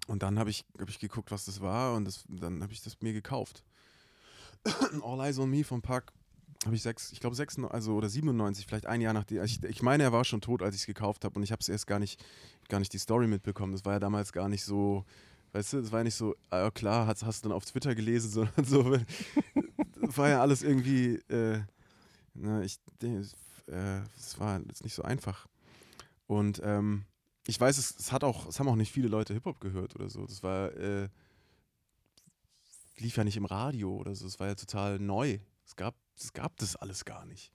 Und 0.06 0.22
dann 0.22 0.38
habe 0.38 0.50
ich, 0.50 0.64
hab 0.78 0.88
ich 0.88 0.98
geguckt, 0.98 1.30
was 1.30 1.44
das 1.46 1.60
war 1.60 1.94
und 1.94 2.04
das, 2.04 2.24
dann 2.28 2.62
habe 2.62 2.72
ich 2.72 2.82
das 2.82 3.00
mir 3.00 3.12
gekauft. 3.12 3.64
All 5.02 5.20
Eyes 5.20 5.38
on 5.38 5.50
Me 5.50 5.64
vom 5.64 5.82
Pack 5.82 6.12
habe 6.64 6.74
ich 6.74 6.82
sechs, 6.82 7.12
ich 7.12 7.20
glaube 7.20 7.36
sechs, 7.36 7.58
also 7.58 7.94
oder 7.94 8.08
97, 8.08 8.66
vielleicht 8.66 8.86
ein 8.86 9.00
Jahr 9.00 9.12
nachdem. 9.12 9.42
Ich, 9.44 9.62
ich 9.62 9.82
meine, 9.82 10.04
er 10.04 10.12
war 10.12 10.24
schon 10.24 10.40
tot, 10.40 10.62
als 10.62 10.74
ich 10.74 10.82
es 10.82 10.86
gekauft 10.86 11.24
habe 11.24 11.36
und 11.36 11.42
ich 11.42 11.52
habe 11.52 11.60
es 11.60 11.68
erst 11.68 11.86
gar 11.86 11.98
nicht, 11.98 12.24
gar 12.68 12.78
nicht 12.78 12.92
die 12.92 12.98
Story 12.98 13.26
mitbekommen. 13.26 13.72
Das 13.72 13.84
war 13.84 13.94
ja 13.94 13.98
damals 14.00 14.32
gar 14.32 14.48
nicht 14.48 14.64
so, 14.64 15.04
weißt 15.52 15.74
du, 15.74 15.78
es 15.78 15.92
war 15.92 16.00
ja 16.00 16.04
nicht 16.04 16.14
so, 16.14 16.34
ah, 16.50 16.70
klar, 16.70 17.06
hast, 17.06 17.24
hast 17.24 17.44
du 17.44 17.48
dann 17.48 17.56
auf 17.56 17.64
Twitter 17.64 17.94
gelesen, 17.94 18.30
sondern 18.56 18.64
so, 18.64 18.98
war 20.16 20.28
ja 20.28 20.40
alles 20.40 20.62
irgendwie, 20.62 21.16
äh, 21.28 21.60
na, 22.34 22.62
ich, 22.62 22.78
äh, 23.02 24.00
es 24.16 24.38
war 24.38 24.60
jetzt 24.60 24.84
nicht 24.84 24.94
so 24.94 25.02
einfach. 25.02 25.46
Und 26.26 26.60
ähm, 26.64 27.04
ich 27.46 27.60
weiß, 27.60 27.78
es, 27.78 27.96
es, 27.98 28.12
hat 28.12 28.24
auch, 28.24 28.46
es 28.46 28.58
haben 28.58 28.68
auch 28.68 28.76
nicht 28.76 28.92
viele 28.92 29.08
Leute 29.08 29.34
Hip-Hop 29.34 29.60
gehört 29.60 29.94
oder 29.94 30.08
so. 30.08 30.26
Das 30.26 30.42
war, 30.42 30.72
äh, 30.74 31.08
lief 32.98 33.16
ja 33.16 33.24
nicht 33.24 33.36
im 33.36 33.44
Radio 33.44 33.96
oder 33.96 34.14
so. 34.14 34.26
Es 34.26 34.40
war 34.40 34.48
ja 34.48 34.54
total 34.54 34.98
neu. 34.98 35.38
Es 35.64 35.76
gab, 35.76 35.94
es 36.16 36.32
gab 36.32 36.56
das 36.56 36.76
alles 36.76 37.04
gar 37.04 37.24
nicht. 37.26 37.52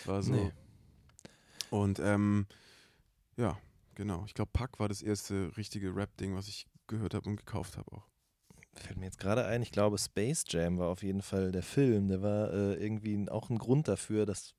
Es 0.00 0.08
war 0.08 0.22
so. 0.22 0.32
Nee. 0.32 0.52
Und 1.70 1.98
ähm, 2.00 2.46
ja, 3.36 3.58
genau. 3.94 4.24
Ich 4.26 4.34
glaube, 4.34 4.50
Pack 4.52 4.80
war 4.80 4.88
das 4.88 5.02
erste 5.02 5.56
richtige 5.56 5.94
Rap-Ding, 5.94 6.34
was 6.34 6.48
ich 6.48 6.66
gehört 6.86 7.14
habe 7.14 7.28
und 7.28 7.36
gekauft 7.36 7.76
habe 7.76 7.92
auch. 7.92 8.08
Fällt 8.74 8.98
mir 8.98 9.06
jetzt 9.06 9.18
gerade 9.18 9.44
ein, 9.44 9.62
ich 9.62 9.72
glaube, 9.72 9.98
Space 9.98 10.44
Jam 10.48 10.78
war 10.78 10.88
auf 10.88 11.02
jeden 11.02 11.22
Fall 11.22 11.52
der 11.52 11.62
Film. 11.62 12.08
Der 12.08 12.22
war 12.22 12.52
äh, 12.52 12.74
irgendwie 12.74 13.28
auch 13.28 13.50
ein 13.50 13.58
Grund 13.58 13.88
dafür, 13.88 14.24
dass 14.24 14.54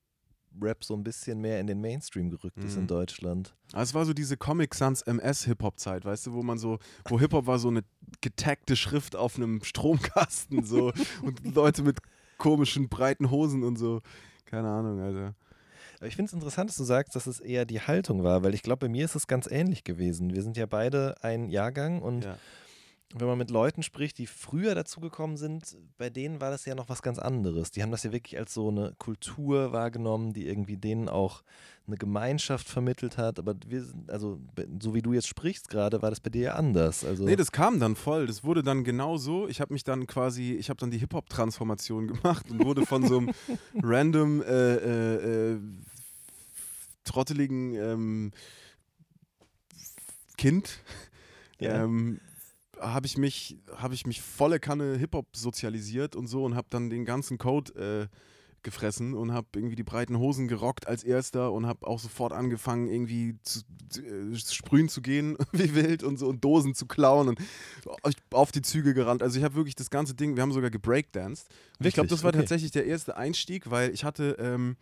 Rap 0.62 0.84
so 0.84 0.94
ein 0.94 1.04
bisschen 1.04 1.40
mehr 1.40 1.60
in 1.60 1.68
den 1.68 1.80
Mainstream 1.82 2.30
gerückt 2.30 2.64
ist 2.64 2.76
in 2.76 2.84
mhm. 2.84 2.88
Deutschland. 2.88 3.56
Also 3.72 3.90
es 3.90 3.94
war 3.94 4.06
so 4.06 4.14
diese 4.14 4.38
Comic 4.38 4.76
Sans 4.76 5.02
MS 5.04 5.46
Hip-Hop-Zeit, 5.46 6.06
weißt 6.06 6.28
du, 6.28 6.34
wo 6.34 6.44
man 6.44 6.58
so, 6.58 6.80
wo 7.06 7.20
Hip-Hop 7.20 7.48
war 7.48 7.60
so 7.60 7.70
eine 7.70 7.84
getaggte 8.22 8.76
Schrift 8.76 9.16
auf 9.16 9.36
einem 9.36 9.62
Stromkasten 9.64 10.64
so 10.64 10.92
und 11.22 11.56
Leute 11.56 11.84
mit 11.84 12.00
komischen 12.38 12.90
breiten 12.90 13.32
Hosen 13.32 13.64
und 13.64 13.78
so. 13.78 14.02
Keine 14.46 14.70
Ahnung, 14.70 15.00
Alter. 15.00 15.36
Aber 15.98 16.08
ich 16.08 16.16
finde 16.16 16.30
es 16.30 16.34
interessant, 16.34 16.70
dass 16.70 16.78
du 16.78 16.86
sagst, 16.86 17.16
dass 17.16 17.28
es 17.28 17.40
eher 17.42 17.66
die 17.66 17.82
Haltung 17.82 18.24
war, 18.24 18.42
weil 18.44 18.54
ich 18.54 18.64
glaube, 18.64 18.88
bei 18.88 18.90
mir 18.90 19.04
ist 19.04 19.16
es 19.16 19.28
ganz 19.28 19.48
ähnlich 19.52 19.84
gewesen. 19.84 20.34
Wir 20.34 20.42
sind 20.42 20.56
ja 20.56 20.66
beide 20.66 21.22
ein 21.24 21.50
Jahrgang 21.50 22.02
und 22.02 22.24
ja 22.24 22.38
wenn 23.16 23.28
man 23.28 23.40
mit 23.40 23.50
Leuten 23.50 23.82
spricht, 23.82 24.20
die 24.20 24.28
früher 24.28 24.76
dazugekommen 24.76 25.36
sind, 25.36 25.76
bei 25.98 26.12
denen 26.12 26.42
war 26.42 26.52
das 26.52 26.66
ja 26.66 26.76
noch 26.76 26.90
was 26.90 27.02
ganz 27.02 27.18
anderes. 27.18 27.72
Die 27.72 27.82
haben 27.82 27.90
das 27.90 28.04
ja 28.04 28.12
wirklich 28.12 28.38
als 28.38 28.54
so 28.54 28.70
eine 28.70 28.94
Kultur 29.00 29.72
wahrgenommen, 29.72 30.34
die 30.34 30.48
irgendwie 30.48 30.78
denen 30.78 31.10
auch 31.10 31.42
eine 31.88 31.98
Gemeinschaft 31.98 32.68
vermittelt 32.68 33.18
hat. 33.18 33.40
Aber 33.40 33.56
wir 33.66 33.84
also 34.08 34.40
so 34.80 34.94
wie 34.94 35.02
du 35.02 35.14
jetzt 35.14 35.28
sprichst 35.28 35.70
gerade, 35.70 36.04
war 36.04 36.12
das 36.12 36.20
bei 36.20 36.30
dir 36.30 36.42
ja 36.42 36.54
anders. 36.54 37.04
Also 37.04 37.26
nee, 37.26 37.36
das 37.36 37.52
kam 37.52 37.80
dann 37.80 37.96
voll. 37.96 38.28
Das 38.28 38.44
wurde 38.44 38.62
dann 38.62 38.84
genau 38.84 39.18
so. 39.18 39.48
Ich 39.48 39.60
habe 39.60 39.74
mich 39.74 39.84
dann 39.84 40.06
quasi, 40.06 40.54
ich 40.54 40.70
habe 40.70 40.78
dann 40.78 40.92
die 40.92 41.00
Hip-Hop-Transformation 41.00 42.08
gemacht 42.08 42.52
und 42.52 42.64
wurde 42.64 42.86
von 42.86 43.08
so 43.08 43.18
einem 43.18 43.32
random 43.82 44.44
äh, 44.44 44.76
äh, 44.76 45.54
äh, 45.54 45.60
trotteligen 47.06 47.74
ähm, 47.74 48.32
Kind 50.38 50.84
ja. 51.60 51.84
ähm, 51.84 52.20
habe 52.80 53.06
ich 53.06 53.18
mich 53.18 53.58
habe 53.76 53.94
ich 53.94 54.06
mich 54.06 54.22
volle 54.22 54.60
Kanne 54.60 54.98
Hip 54.98 55.14
Hop 55.14 55.28
sozialisiert 55.36 56.16
und 56.16 56.28
so 56.28 56.44
und 56.44 56.56
habe 56.56 56.68
dann 56.70 56.90
den 56.90 57.06
ganzen 57.06 57.38
Code 57.38 58.10
äh, 58.10 58.16
gefressen 58.64 59.14
und 59.14 59.32
habe 59.32 59.48
irgendwie 59.56 59.76
die 59.76 59.84
breiten 59.84 60.18
Hosen 60.18 60.48
gerockt 60.48 60.88
als 60.88 61.04
erster 61.04 61.52
und 61.52 61.66
habe 61.66 61.88
auch 61.88 62.00
sofort 62.00 62.34
angefangen 62.34 62.88
irgendwie 62.88 63.38
zu, 63.44 63.62
äh, 64.00 64.36
sprühen 64.36 64.90
zu 64.90 65.02
gehen 65.02 65.38
wie 65.52 65.76
wild 65.76 66.04
und 66.04 66.18
so 66.18 66.28
und 66.28 66.44
Dosen 66.44 66.76
zu 66.76 66.86
klauen 66.86 67.30
und 67.30 67.40
auf 68.32 68.52
die 68.52 68.62
Züge 68.62 68.94
gerannt. 68.94 69.24
Also 69.24 69.38
ich 69.38 69.44
habe 69.44 69.56
wirklich 69.56 69.76
das 69.76 69.90
ganze 69.90 70.14
Ding, 70.14 70.36
wir 70.36 70.44
haben 70.44 70.52
sogar 70.52 70.70
gebreakdanced. 70.70 71.48
Ich 71.82 71.94
glaube, 71.94 72.10
das 72.10 72.24
war 72.24 72.30
okay. 72.30 72.40
tatsächlich 72.40 72.72
der 72.72 72.86
erste 72.86 73.18
Einstieg, 73.18 73.70
weil 73.70 73.92
ich 73.92 74.04
hatte 74.04 74.36
ähm, 74.40 74.76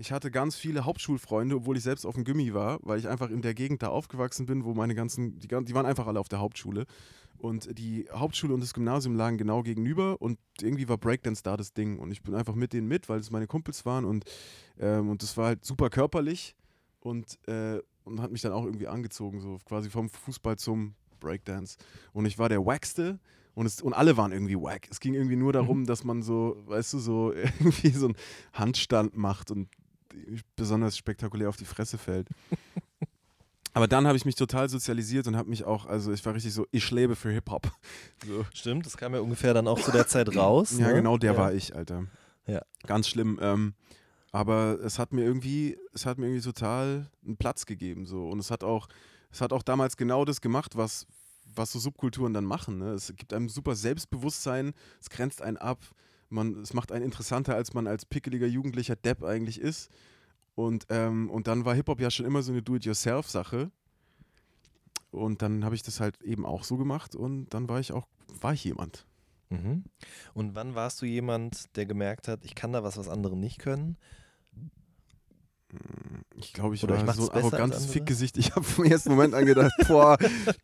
ich 0.00 0.12
hatte 0.12 0.30
ganz 0.30 0.56
viele 0.56 0.86
Hauptschulfreunde, 0.86 1.56
obwohl 1.56 1.76
ich 1.76 1.82
selbst 1.82 2.06
auf 2.06 2.14
dem 2.14 2.24
Gimmi 2.24 2.54
war, 2.54 2.78
weil 2.82 2.98
ich 2.98 3.06
einfach 3.06 3.28
in 3.28 3.42
der 3.42 3.52
Gegend 3.52 3.82
da 3.82 3.88
aufgewachsen 3.88 4.46
bin, 4.46 4.64
wo 4.64 4.72
meine 4.72 4.94
ganzen, 4.94 5.38
die, 5.38 5.48
die 5.48 5.74
waren 5.74 5.84
einfach 5.84 6.06
alle 6.06 6.18
auf 6.18 6.28
der 6.28 6.38
Hauptschule. 6.38 6.86
Und 7.40 7.78
die 7.78 8.06
Hauptschule 8.12 8.52
und 8.52 8.60
das 8.60 8.74
Gymnasium 8.74 9.14
lagen 9.14 9.38
genau 9.38 9.62
gegenüber 9.62 10.20
und 10.20 10.38
irgendwie 10.60 10.88
war 10.90 10.98
Breakdance 10.98 11.42
da 11.42 11.56
das 11.56 11.72
Ding. 11.72 11.98
Und 11.98 12.12
ich 12.12 12.22
bin 12.22 12.34
einfach 12.34 12.54
mit 12.54 12.74
denen 12.74 12.86
mit, 12.86 13.08
weil 13.08 13.18
es 13.18 13.30
meine 13.30 13.46
Kumpels 13.46 13.86
waren 13.86 14.04
und, 14.04 14.24
ähm, 14.78 15.08
und 15.08 15.22
das 15.22 15.38
war 15.38 15.46
halt 15.46 15.64
super 15.64 15.88
körperlich 15.88 16.54
und, 17.00 17.38
äh, 17.48 17.80
und 18.04 18.20
hat 18.20 18.30
mich 18.30 18.42
dann 18.42 18.52
auch 18.52 18.66
irgendwie 18.66 18.88
angezogen, 18.88 19.40
so 19.40 19.58
quasi 19.64 19.88
vom 19.88 20.10
Fußball 20.10 20.58
zum 20.58 20.94
Breakdance. 21.18 21.78
Und 22.12 22.26
ich 22.26 22.38
war 22.38 22.50
der 22.50 22.64
Wackste 22.64 23.18
und, 23.54 23.64
es, 23.64 23.80
und 23.80 23.94
alle 23.94 24.18
waren 24.18 24.32
irgendwie 24.32 24.56
wack. 24.56 24.86
Es 24.90 25.00
ging 25.00 25.14
irgendwie 25.14 25.36
nur 25.36 25.54
darum, 25.54 25.80
mhm. 25.80 25.86
dass 25.86 26.04
man 26.04 26.22
so, 26.22 26.62
weißt 26.66 26.92
du, 26.92 26.98
so 26.98 27.32
irgendwie 27.60 27.88
so 27.88 28.06
einen 28.06 28.16
Handstand 28.52 29.16
macht 29.16 29.50
und 29.50 29.70
besonders 30.56 30.98
spektakulär 30.98 31.48
auf 31.48 31.56
die 31.56 31.64
Fresse 31.64 31.96
fällt. 31.96 32.28
Aber 33.72 33.86
dann 33.86 34.06
habe 34.06 34.16
ich 34.16 34.24
mich 34.24 34.34
total 34.34 34.68
sozialisiert 34.68 35.26
und 35.26 35.36
habe 35.36 35.48
mich 35.48 35.64
auch, 35.64 35.86
also 35.86 36.12
ich 36.12 36.24
war 36.26 36.34
richtig 36.34 36.52
so, 36.52 36.66
ich 36.72 36.90
lebe 36.90 37.16
für 37.16 37.30
Hip-Hop. 37.30 37.70
So. 38.26 38.44
Stimmt, 38.52 38.84
das 38.84 38.96
kam 38.96 39.14
ja 39.14 39.20
ungefähr 39.20 39.54
dann 39.54 39.66
auch 39.66 39.80
zu 39.80 39.90
der 39.92 40.06
Zeit 40.06 40.36
raus. 40.36 40.76
Ja, 40.78 40.88
ne? 40.88 40.94
genau, 40.94 41.16
der 41.16 41.32
ja. 41.32 41.38
war 41.38 41.54
ich, 41.54 41.74
Alter. 41.74 42.06
Ja. 42.46 42.62
Ganz 42.86 43.08
schlimm. 43.08 43.38
Ähm, 43.40 43.74
aber 44.32 44.78
es 44.80 44.98
hat 44.98 45.12
mir 45.12 45.24
irgendwie, 45.24 45.78
es 45.94 46.04
hat 46.04 46.18
mir 46.18 46.26
irgendwie 46.26 46.44
total 46.44 47.10
einen 47.24 47.36
Platz 47.36 47.64
gegeben. 47.66 48.06
So. 48.06 48.28
Und 48.28 48.38
es 48.38 48.50
hat 48.50 48.62
auch, 48.62 48.88
es 49.32 49.40
hat 49.40 49.52
auch 49.52 49.62
damals 49.62 49.96
genau 49.96 50.24
das 50.24 50.40
gemacht, 50.40 50.76
was, 50.76 51.06
was 51.54 51.72
so 51.72 51.78
Subkulturen 51.78 52.34
dann 52.34 52.44
machen. 52.44 52.78
Ne? 52.78 52.90
Es 52.92 53.12
gibt 53.16 53.32
einem 53.32 53.48
super 53.48 53.74
Selbstbewusstsein, 53.74 54.74
es 55.00 55.10
grenzt 55.10 55.42
einen 55.42 55.56
ab, 55.56 55.78
man, 56.28 56.60
es 56.60 56.74
macht 56.74 56.92
einen 56.92 57.04
interessanter, 57.04 57.54
als 57.54 57.74
man 57.74 57.86
als 57.86 58.04
pickeliger 58.04 58.46
jugendlicher 58.46 58.96
Depp 58.96 59.24
eigentlich 59.24 59.60
ist. 59.60 59.90
Und, 60.66 60.86
ähm, 60.90 61.30
und 61.30 61.46
dann 61.46 61.64
war 61.64 61.74
Hip-Hop 61.74 62.00
ja 62.00 62.10
schon 62.10 62.26
immer 62.26 62.42
so 62.42 62.52
eine 62.52 62.62
Do-it-yourself-Sache. 62.62 63.70
Und 65.10 65.42
dann 65.42 65.64
habe 65.64 65.74
ich 65.74 65.82
das 65.82 66.00
halt 66.00 66.20
eben 66.22 66.46
auch 66.46 66.64
so 66.64 66.76
gemacht 66.76 67.16
und 67.16 67.48
dann 67.50 67.68
war 67.68 67.80
ich 67.80 67.92
auch, 67.92 68.06
war 68.40 68.52
ich 68.52 68.62
jemand. 68.62 69.06
Mhm. 69.48 69.84
Und 70.34 70.54
wann 70.54 70.76
warst 70.76 71.02
du 71.02 71.06
jemand, 71.06 71.76
der 71.76 71.86
gemerkt 71.86 72.28
hat, 72.28 72.44
ich 72.44 72.54
kann 72.54 72.72
da 72.72 72.84
was, 72.84 72.96
was 72.96 73.08
andere 73.08 73.36
nicht 73.36 73.58
können? 73.58 73.96
Ich 76.36 76.52
glaube, 76.52 76.74
ich 76.74 76.84
Oder 76.84 77.06
war 77.06 77.14
ich 77.14 77.20
so 77.20 77.30
ein 77.30 77.38
arrogantes 77.38 77.86
Fickgesicht. 77.86 78.36
Ich 78.36 78.54
habe 78.54 78.64
vom 78.64 78.84
ersten 78.84 79.10
Moment 79.10 79.34
an 79.34 79.46
gedacht, 79.46 79.72
boah, 79.88 80.16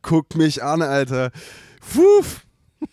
guck 0.03 0.37
mich 0.37 0.63
an, 0.63 0.83
Alter. 0.83 1.31
Fuff. 1.81 2.47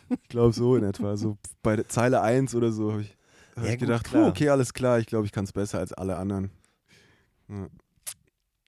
Ich 0.09 0.29
glaube 0.29 0.53
so 0.53 0.75
in 0.75 0.83
etwa. 0.83 1.17
So 1.17 1.37
bei 1.61 1.83
Zeile 1.83 2.21
1 2.21 2.55
oder 2.55 2.71
so 2.71 2.91
habe 2.91 3.01
ich, 3.01 3.15
hab 3.55 3.65
ja, 3.65 3.73
ich 3.73 3.79
gedacht, 3.79 4.09
puh, 4.09 4.25
okay, 4.25 4.49
alles 4.49 4.73
klar, 4.73 4.99
ich 4.99 5.05
glaube, 5.05 5.25
ich 5.25 5.31
kann 5.31 5.43
es 5.43 5.53
besser 5.53 5.79
als 5.79 5.93
alle 5.93 6.17
anderen. 6.17 6.51
Ja. 7.53 7.67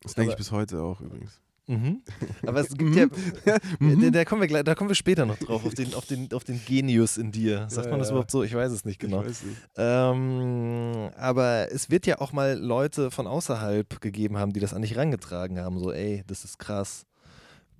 Das 0.01 0.13
denke 0.13 0.32
ich 0.32 0.38
bis 0.38 0.51
heute 0.51 0.82
auch 0.82 1.01
übrigens. 1.01 1.42
Mhm. 1.68 2.04
Aber 2.46 2.60
es 2.60 2.70
gibt 2.70 2.96
ja, 2.96 3.08
mhm. 3.80 4.12
da, 4.12 4.24
kommen 4.24 4.42
wir 4.42 4.48
gleich, 4.48 4.63
da 4.63 4.75
kommen 4.75 4.89
wir 4.89 4.96
später 4.96 5.25
noch 5.25 5.38
drauf, 5.38 5.65
auf 5.65 5.74
den, 5.74 5.94
auf 5.96 6.06
den, 6.06 6.32
auf 6.32 6.44
den 6.44 6.63
Genius 6.63 7.18
in 7.18 7.32
dir. 7.32 7.68
Sagt 7.70 7.88
ja, 7.88 7.92
man 7.92 8.00
das 8.00 8.10
ja. 8.10 8.13
überhaupt 8.13 8.32
so? 8.32 8.44
Ich 8.44 8.54
weiß 8.54 8.72
es 8.72 8.86
nicht 8.86 9.00
genau. 9.00 9.24
Nicht. 9.24 9.42
Ähm, 9.75 11.10
aber 11.18 11.72
es 11.72 11.89
wird 11.89 12.06
ja 12.06 12.22
auch 12.22 12.34
mal 12.34 12.58
Leute 12.58 13.10
von 13.10 13.25
außerhalb 13.25 14.00
gegeben 14.00 14.38
haben, 14.38 14.54
die 14.54 14.60
das 14.60 14.74
an 14.74 14.84
dich 14.84 14.96
rangetragen 14.96 15.60
haben. 15.60 15.80
So, 15.80 15.92
ey, 15.92 16.24
das 16.27 16.44
ist 16.46 16.60
krass, 16.60 17.08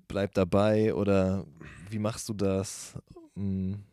bleib 0.08 0.34
dabei 0.34 0.92
oder 0.94 1.44
wie 1.88 2.00
machst 2.00 2.28
du 2.28 2.34
das? 2.34 2.94
Mhm. 3.36 3.84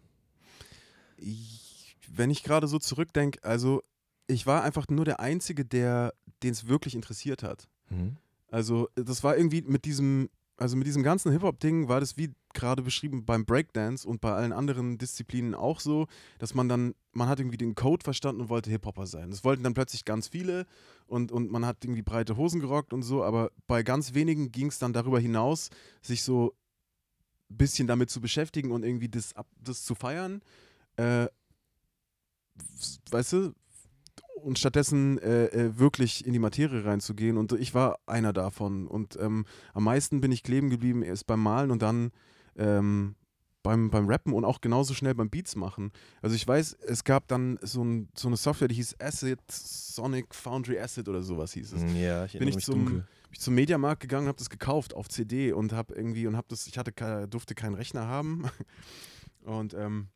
Ich, 1.17 1.95
wenn 2.11 2.31
ich 2.31 2.43
gerade 2.43 2.67
so 2.67 2.79
zurückdenke, 2.79 3.43
also 3.43 3.83
ich 4.25 4.47
war 4.47 4.63
einfach 4.63 4.87
nur 4.89 5.05
der 5.05 5.19
Einzige, 5.19 5.65
der 5.65 6.13
den 6.43 6.51
es 6.51 6.67
wirklich 6.67 6.95
interessiert 6.95 7.43
hat. 7.43 7.67
Mhm. 7.89 8.17
Also 8.49 8.89
das 8.95 9.23
war 9.23 9.35
irgendwie 9.35 9.61
mit 9.63 9.85
diesem, 9.85 10.29
also 10.57 10.77
mit 10.77 10.85
diesem 10.85 11.01
ganzen 11.01 11.31
Hip-Hop-Ding 11.31 11.87
war 11.87 11.99
das 11.99 12.17
wie 12.17 12.31
gerade 12.53 12.83
beschrieben 12.83 13.25
beim 13.25 13.45
Breakdance 13.45 14.07
und 14.07 14.21
bei 14.21 14.31
allen 14.31 14.53
anderen 14.53 14.99
Disziplinen 14.99 15.55
auch 15.55 15.79
so, 15.79 16.07
dass 16.37 16.53
man 16.53 16.69
dann, 16.69 16.93
man 17.13 17.27
hat 17.27 17.39
irgendwie 17.39 17.57
den 17.57 17.73
Code 17.73 18.03
verstanden 18.03 18.41
und 18.41 18.49
wollte 18.49 18.69
Hip-Hopper 18.69 19.07
sein. 19.07 19.31
Das 19.31 19.43
wollten 19.43 19.63
dann 19.63 19.73
plötzlich 19.73 20.05
ganz 20.05 20.27
viele 20.27 20.67
und, 21.07 21.31
und 21.31 21.51
man 21.51 21.65
hat 21.65 21.83
irgendwie 21.83 22.03
breite 22.03 22.37
Hosen 22.37 22.59
gerockt 22.59 22.93
und 22.93 23.01
so, 23.01 23.23
aber 23.23 23.51
bei 23.65 23.81
ganz 23.81 24.13
wenigen 24.13 24.51
ging 24.51 24.67
es 24.67 24.77
dann 24.77 24.93
darüber 24.93 25.19
hinaus, 25.19 25.69
sich 26.03 26.21
so 26.21 26.53
ein 27.49 27.57
bisschen 27.57 27.87
damit 27.87 28.11
zu 28.11 28.21
beschäftigen 28.21 28.71
und 28.71 28.83
irgendwie 28.83 29.09
das, 29.09 29.33
das 29.59 29.83
zu 29.83 29.95
feiern. 29.95 30.41
Äh, 30.97 31.27
weißt 33.09 33.33
du, 33.33 33.53
und 34.43 34.59
stattdessen 34.59 35.17
äh, 35.19 35.45
äh, 35.45 35.79
wirklich 35.79 36.25
in 36.25 36.33
die 36.33 36.39
Materie 36.39 36.85
reinzugehen. 36.85 37.37
Und 37.37 37.53
ich 37.53 37.73
war 37.73 37.99
einer 38.05 38.33
davon. 38.33 38.87
Und 38.87 39.17
ähm, 39.19 39.45
am 39.73 39.83
meisten 39.85 40.21
bin 40.21 40.31
ich 40.31 40.43
kleben 40.43 40.69
geblieben 40.69 41.01
erst 41.01 41.27
beim 41.27 41.41
Malen 41.41 41.71
und 41.71 41.81
dann 41.81 42.11
ähm, 42.55 43.15
beim, 43.63 43.89
beim 43.89 44.07
Rappen 44.07 44.33
und 44.33 44.43
auch 44.43 44.61
genauso 44.61 44.93
schnell 44.93 45.15
beim 45.15 45.29
Beats 45.29 45.55
machen. 45.55 45.91
Also 46.21 46.35
ich 46.35 46.45
weiß, 46.45 46.73
es 46.85 47.03
gab 47.05 47.27
dann 47.29 47.57
so, 47.61 47.83
ein, 47.83 48.09
so 48.15 48.27
eine 48.27 48.37
Software, 48.37 48.67
die 48.67 48.75
hieß 48.75 48.99
Acid, 48.99 49.39
Sonic 49.49 50.35
Foundry 50.35 50.77
Acid 50.77 51.07
oder 51.07 51.23
sowas 51.23 51.53
hieß 51.53 51.71
es. 51.71 51.81
Ja, 51.95 52.25
ich 52.25 52.37
Bin 52.37 52.47
ich 52.49 52.55
mich 52.55 52.65
zum, 52.65 52.85
dunkel. 52.85 52.95
bin 52.97 53.31
ich 53.31 53.39
zum 53.39 53.55
Mediamarkt 53.55 54.01
gegangen, 54.01 54.27
habe 54.27 54.37
das 54.37 54.49
gekauft 54.49 54.93
auf 54.93 55.07
CD 55.07 55.53
und 55.53 55.71
habe 55.71 55.95
irgendwie 55.95 56.27
und 56.27 56.35
habe 56.35 56.47
das, 56.49 56.67
ich 56.67 56.77
hatte 56.77 56.91
durfte 57.27 57.55
keinen 57.55 57.75
Rechner 57.75 58.05
haben 58.07 58.49
und 59.45 59.73
ähm, 59.73 60.09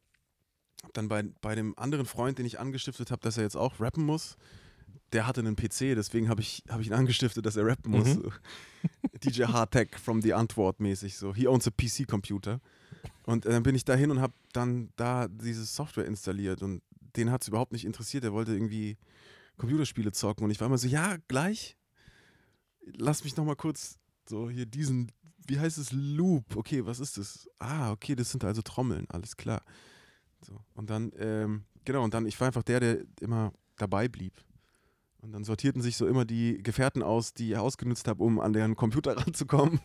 hab 0.83 0.93
dann 0.93 1.07
bei, 1.07 1.23
bei 1.41 1.55
dem 1.55 1.77
anderen 1.77 2.05
Freund, 2.05 2.37
den 2.37 2.45
ich 2.45 2.59
angestiftet 2.59 3.11
habe, 3.11 3.21
dass 3.21 3.37
er 3.37 3.43
jetzt 3.43 3.57
auch 3.57 3.79
rappen 3.79 4.05
muss, 4.05 4.37
der 5.13 5.25
hatte 5.25 5.39
einen 5.39 5.55
PC, 5.55 5.95
deswegen 5.95 6.29
habe 6.29 6.41
ich, 6.41 6.63
hab 6.69 6.79
ich 6.81 6.87
ihn 6.87 6.93
angestiftet, 6.93 7.45
dass 7.45 7.55
er 7.55 7.65
rappen 7.65 7.91
muss. 7.91 8.15
Mhm. 8.15 8.23
So. 8.83 9.19
DJ 9.31 9.43
Hardtech 9.45 9.97
from 9.97 10.21
the 10.21 10.33
Antwort 10.33 10.79
mäßig 10.79 11.17
so. 11.17 11.33
He 11.33 11.47
owns 11.47 11.67
a 11.67 11.71
PC-Computer. 11.71 12.61
Und 13.23 13.45
äh, 13.45 13.49
dann 13.49 13.63
bin 13.63 13.75
ich 13.75 13.83
dahin 13.83 14.11
und 14.11 14.21
habe 14.21 14.33
dann 14.53 14.89
da 14.95 15.27
diese 15.27 15.65
Software 15.65 16.05
installiert 16.05 16.61
und 16.61 16.81
den 17.17 17.31
hat 17.31 17.41
es 17.41 17.47
überhaupt 17.47 17.73
nicht 17.73 17.83
interessiert. 17.83 18.23
Er 18.23 18.31
wollte 18.31 18.53
irgendwie 18.53 18.97
Computerspiele 19.57 20.11
zocken 20.11 20.45
und 20.45 20.51
ich 20.51 20.59
war 20.59 20.67
immer 20.67 20.77
so, 20.77 20.87
ja, 20.87 21.17
gleich. 21.27 21.75
Lass 22.85 23.23
mich 23.23 23.35
noch 23.35 23.43
mal 23.43 23.55
kurz 23.55 23.97
so 24.29 24.49
hier 24.49 24.65
diesen, 24.65 25.11
wie 25.47 25.59
heißt 25.59 25.77
es, 25.77 25.91
Loop. 25.91 26.55
Okay, 26.55 26.85
was 26.85 26.99
ist 26.99 27.17
das? 27.17 27.49
Ah, 27.59 27.91
okay, 27.91 28.15
das 28.15 28.31
sind 28.31 28.43
also 28.43 28.61
Trommeln, 28.61 29.05
alles 29.09 29.35
klar. 29.35 29.63
So, 30.41 30.59
und 30.75 30.89
dann, 30.89 31.11
ähm, 31.17 31.65
genau, 31.85 32.03
und 32.03 32.13
dann, 32.13 32.25
ich 32.25 32.39
war 32.39 32.47
einfach 32.47 32.63
der, 32.63 32.79
der 32.79 32.97
immer 33.21 33.53
dabei 33.77 34.07
blieb. 34.07 34.33
Und 35.21 35.31
dann 35.31 35.43
sortierten 35.43 35.81
sich 35.81 35.97
so 35.97 36.07
immer 36.07 36.25
die 36.25 36.61
Gefährten 36.61 37.01
aus, 37.01 37.33
die 37.33 37.51
ich 37.51 37.57
ausgenutzt 37.57 38.07
habe, 38.07 38.23
um 38.23 38.39
an 38.39 38.53
deren 38.53 38.75
Computer 38.75 39.17
ranzukommen. 39.17 39.79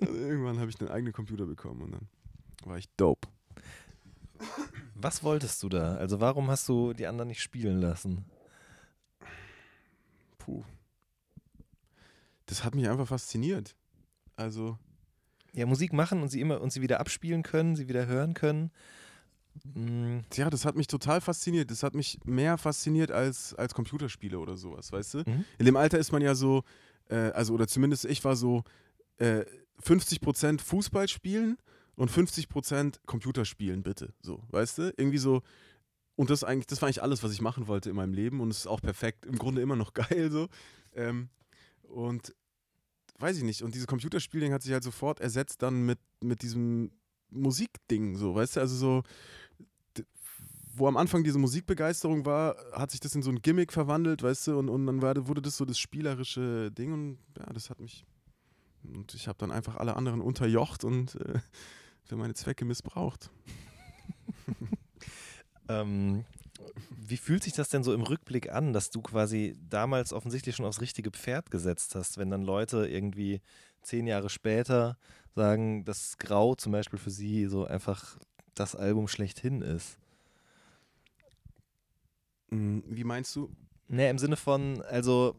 irgendwann 0.00 0.58
habe 0.58 0.70
ich 0.70 0.80
einen 0.80 0.90
eigenen 0.90 1.12
Computer 1.12 1.46
bekommen 1.46 1.82
und 1.82 1.92
dann 1.92 2.08
war 2.64 2.78
ich 2.78 2.88
dope. 2.96 3.28
Was 4.94 5.22
wolltest 5.22 5.62
du 5.62 5.68
da? 5.68 5.94
Also 5.96 6.20
warum 6.20 6.50
hast 6.50 6.68
du 6.68 6.92
die 6.92 7.06
anderen 7.06 7.28
nicht 7.28 7.42
spielen 7.42 7.80
lassen? 7.80 8.24
Puh. 10.38 10.62
Das 12.46 12.64
hat 12.64 12.74
mich 12.74 12.88
einfach 12.88 13.08
fasziniert. 13.08 13.74
Also, 14.36 14.78
Ja, 15.52 15.66
Musik 15.66 15.92
machen 15.92 16.20
und 16.20 16.28
sie 16.28 16.40
immer 16.40 16.60
und 16.60 16.72
sie 16.72 16.82
wieder 16.82 17.00
abspielen 17.00 17.42
können, 17.42 17.76
sie 17.76 17.88
wieder 17.88 18.06
hören 18.06 18.34
können. 18.34 18.70
Mm, 19.74 20.20
ja, 20.34 20.50
das 20.50 20.64
hat 20.64 20.76
mich 20.76 20.86
total 20.86 21.20
fasziniert. 21.20 21.70
Das 21.70 21.82
hat 21.82 21.94
mich 21.94 22.18
mehr 22.24 22.58
fasziniert 22.58 23.10
als, 23.10 23.54
als 23.54 23.74
Computerspiele 23.74 24.38
oder 24.38 24.56
sowas, 24.56 24.92
weißt 24.92 25.14
du? 25.14 25.18
Mhm. 25.18 25.44
In 25.58 25.66
dem 25.66 25.76
Alter 25.76 25.98
ist 25.98 26.12
man 26.12 26.22
ja 26.22 26.34
so, 26.34 26.62
äh, 27.08 27.16
also, 27.16 27.54
oder 27.54 27.66
zumindest 27.66 28.04
ich 28.04 28.24
war 28.24 28.36
so, 28.36 28.64
äh, 29.18 29.44
50% 29.82 30.60
Fußball 30.60 31.08
spielen 31.08 31.58
und 31.96 32.10
50% 32.10 33.00
Computerspielen, 33.06 33.82
bitte. 33.82 34.12
So, 34.20 34.42
weißt 34.50 34.78
du? 34.78 34.94
Irgendwie 34.96 35.18
so. 35.18 35.42
Und 36.16 36.30
das 36.30 36.44
eigentlich, 36.44 36.66
das 36.66 36.80
war 36.80 36.86
eigentlich 36.86 37.02
alles, 37.02 37.22
was 37.22 37.32
ich 37.32 37.40
machen 37.40 37.66
wollte 37.66 37.90
in 37.90 37.96
meinem 37.96 38.14
Leben 38.14 38.40
und 38.40 38.50
es 38.50 38.58
ist 38.58 38.66
auch 38.66 38.80
perfekt, 38.80 39.26
im 39.26 39.36
Grunde 39.36 39.62
immer 39.62 39.76
noch 39.76 39.92
geil 39.94 40.30
so. 40.30 40.48
Ähm, 40.94 41.28
und 41.82 42.34
weiß 43.18 43.36
ich 43.36 43.44
nicht. 43.44 43.62
Und 43.62 43.74
dieses 43.74 43.86
Computerspielding 43.86 44.52
hat 44.52 44.62
sich 44.62 44.72
halt 44.72 44.84
sofort 44.84 45.20
ersetzt 45.20 45.62
dann 45.62 45.86
mit, 45.86 45.98
mit 46.22 46.42
diesem 46.42 46.92
Musikding, 47.30 48.16
so, 48.16 48.34
weißt 48.34 48.56
du? 48.56 48.60
Also 48.60 48.76
so, 48.76 49.02
wo 50.76 50.86
am 50.88 50.96
Anfang 50.96 51.24
diese 51.24 51.38
Musikbegeisterung 51.38 52.26
war, 52.26 52.56
hat 52.72 52.90
sich 52.90 53.00
das 53.00 53.14
in 53.14 53.22
so 53.22 53.30
ein 53.30 53.42
Gimmick 53.42 53.72
verwandelt, 53.72 54.22
weißt 54.22 54.48
du? 54.48 54.58
Und, 54.58 54.68
und 54.68 54.86
dann 54.86 55.02
war, 55.02 55.26
wurde 55.26 55.42
das 55.42 55.56
so 55.56 55.64
das 55.64 55.78
spielerische 55.78 56.70
Ding 56.72 56.92
und 56.92 57.18
ja, 57.38 57.52
das 57.52 57.70
hat 57.70 57.80
mich. 57.80 58.04
Und 58.82 59.14
ich 59.14 59.28
habe 59.28 59.38
dann 59.38 59.50
einfach 59.50 59.76
alle 59.76 59.96
anderen 59.96 60.20
unterjocht 60.20 60.84
und 60.84 61.14
äh, 61.16 61.38
für 62.02 62.16
meine 62.16 62.34
Zwecke 62.34 62.64
missbraucht. 62.64 63.30
Ähm, 65.68 66.24
wie 66.90 67.16
fühlt 67.16 67.42
sich 67.42 67.52
das 67.52 67.68
denn 67.68 67.84
so 67.84 67.92
im 67.94 68.02
Rückblick 68.02 68.50
an, 68.50 68.72
dass 68.72 68.90
du 68.90 69.00
quasi 69.00 69.56
damals 69.68 70.12
offensichtlich 70.12 70.56
schon 70.56 70.66
aufs 70.66 70.80
richtige 70.80 71.10
Pferd 71.10 71.50
gesetzt 71.50 71.94
hast, 71.94 72.18
wenn 72.18 72.30
dann 72.30 72.42
Leute 72.42 72.86
irgendwie 72.86 73.40
zehn 73.82 74.06
Jahre 74.06 74.30
später 74.30 74.96
sagen, 75.34 75.84
dass 75.84 76.18
Grau 76.18 76.54
zum 76.54 76.72
Beispiel 76.72 76.98
für 76.98 77.10
sie 77.10 77.46
so 77.46 77.64
einfach 77.66 78.18
das 78.54 78.74
Album 78.74 79.08
schlechthin 79.08 79.62
ist? 79.62 79.98
Mm, 82.50 82.80
Wie 82.88 83.04
meinst 83.04 83.34
du? 83.36 83.50
Ne, 83.88 84.08
im 84.10 84.18
Sinne 84.18 84.36
von, 84.36 84.82
also 84.82 85.36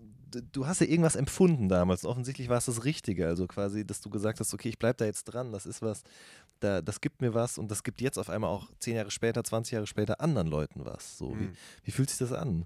du 0.52 0.68
hast 0.68 0.82
ja 0.82 0.88
irgendwas 0.88 1.16
empfunden 1.16 1.70
damals. 1.70 2.04
und 2.04 2.12
Offensichtlich 2.12 2.50
war 2.50 2.58
es 2.58 2.66
das 2.66 2.84
Richtige. 2.86 3.28
Also 3.28 3.48
quasi, 3.48 3.86
dass 3.86 4.02
du 4.02 4.10
gesagt 4.10 4.40
hast, 4.40 4.54
okay, 4.54 4.70
ich 4.70 4.78
bleib 4.80 4.98
da 4.98 5.06
jetzt 5.06 5.24
dran, 5.26 5.52
das 5.52 5.66
ist 5.66 5.82
was, 5.82 6.04
da, 6.60 6.82
das 6.82 7.02
gibt 7.02 7.22
mir 7.22 7.34
was 7.34 7.58
und 7.58 7.70
das 7.72 7.84
gibt 7.84 8.02
jetzt 8.02 8.18
auf 8.18 8.30
einmal 8.30 8.50
auch 8.50 8.70
zehn 8.80 8.96
Jahre 8.96 9.12
später, 9.12 9.44
20 9.44 9.74
Jahre 9.74 9.88
später 9.88 10.22
anderen 10.22 10.48
Leuten 10.48 10.86
was. 10.86 11.18
So, 11.18 11.32
wie, 11.40 11.46
Mm. 11.46 11.54
wie 11.84 11.92
fühlt 11.92 12.10
sich 12.10 12.20
das 12.20 12.32
an? 12.32 12.66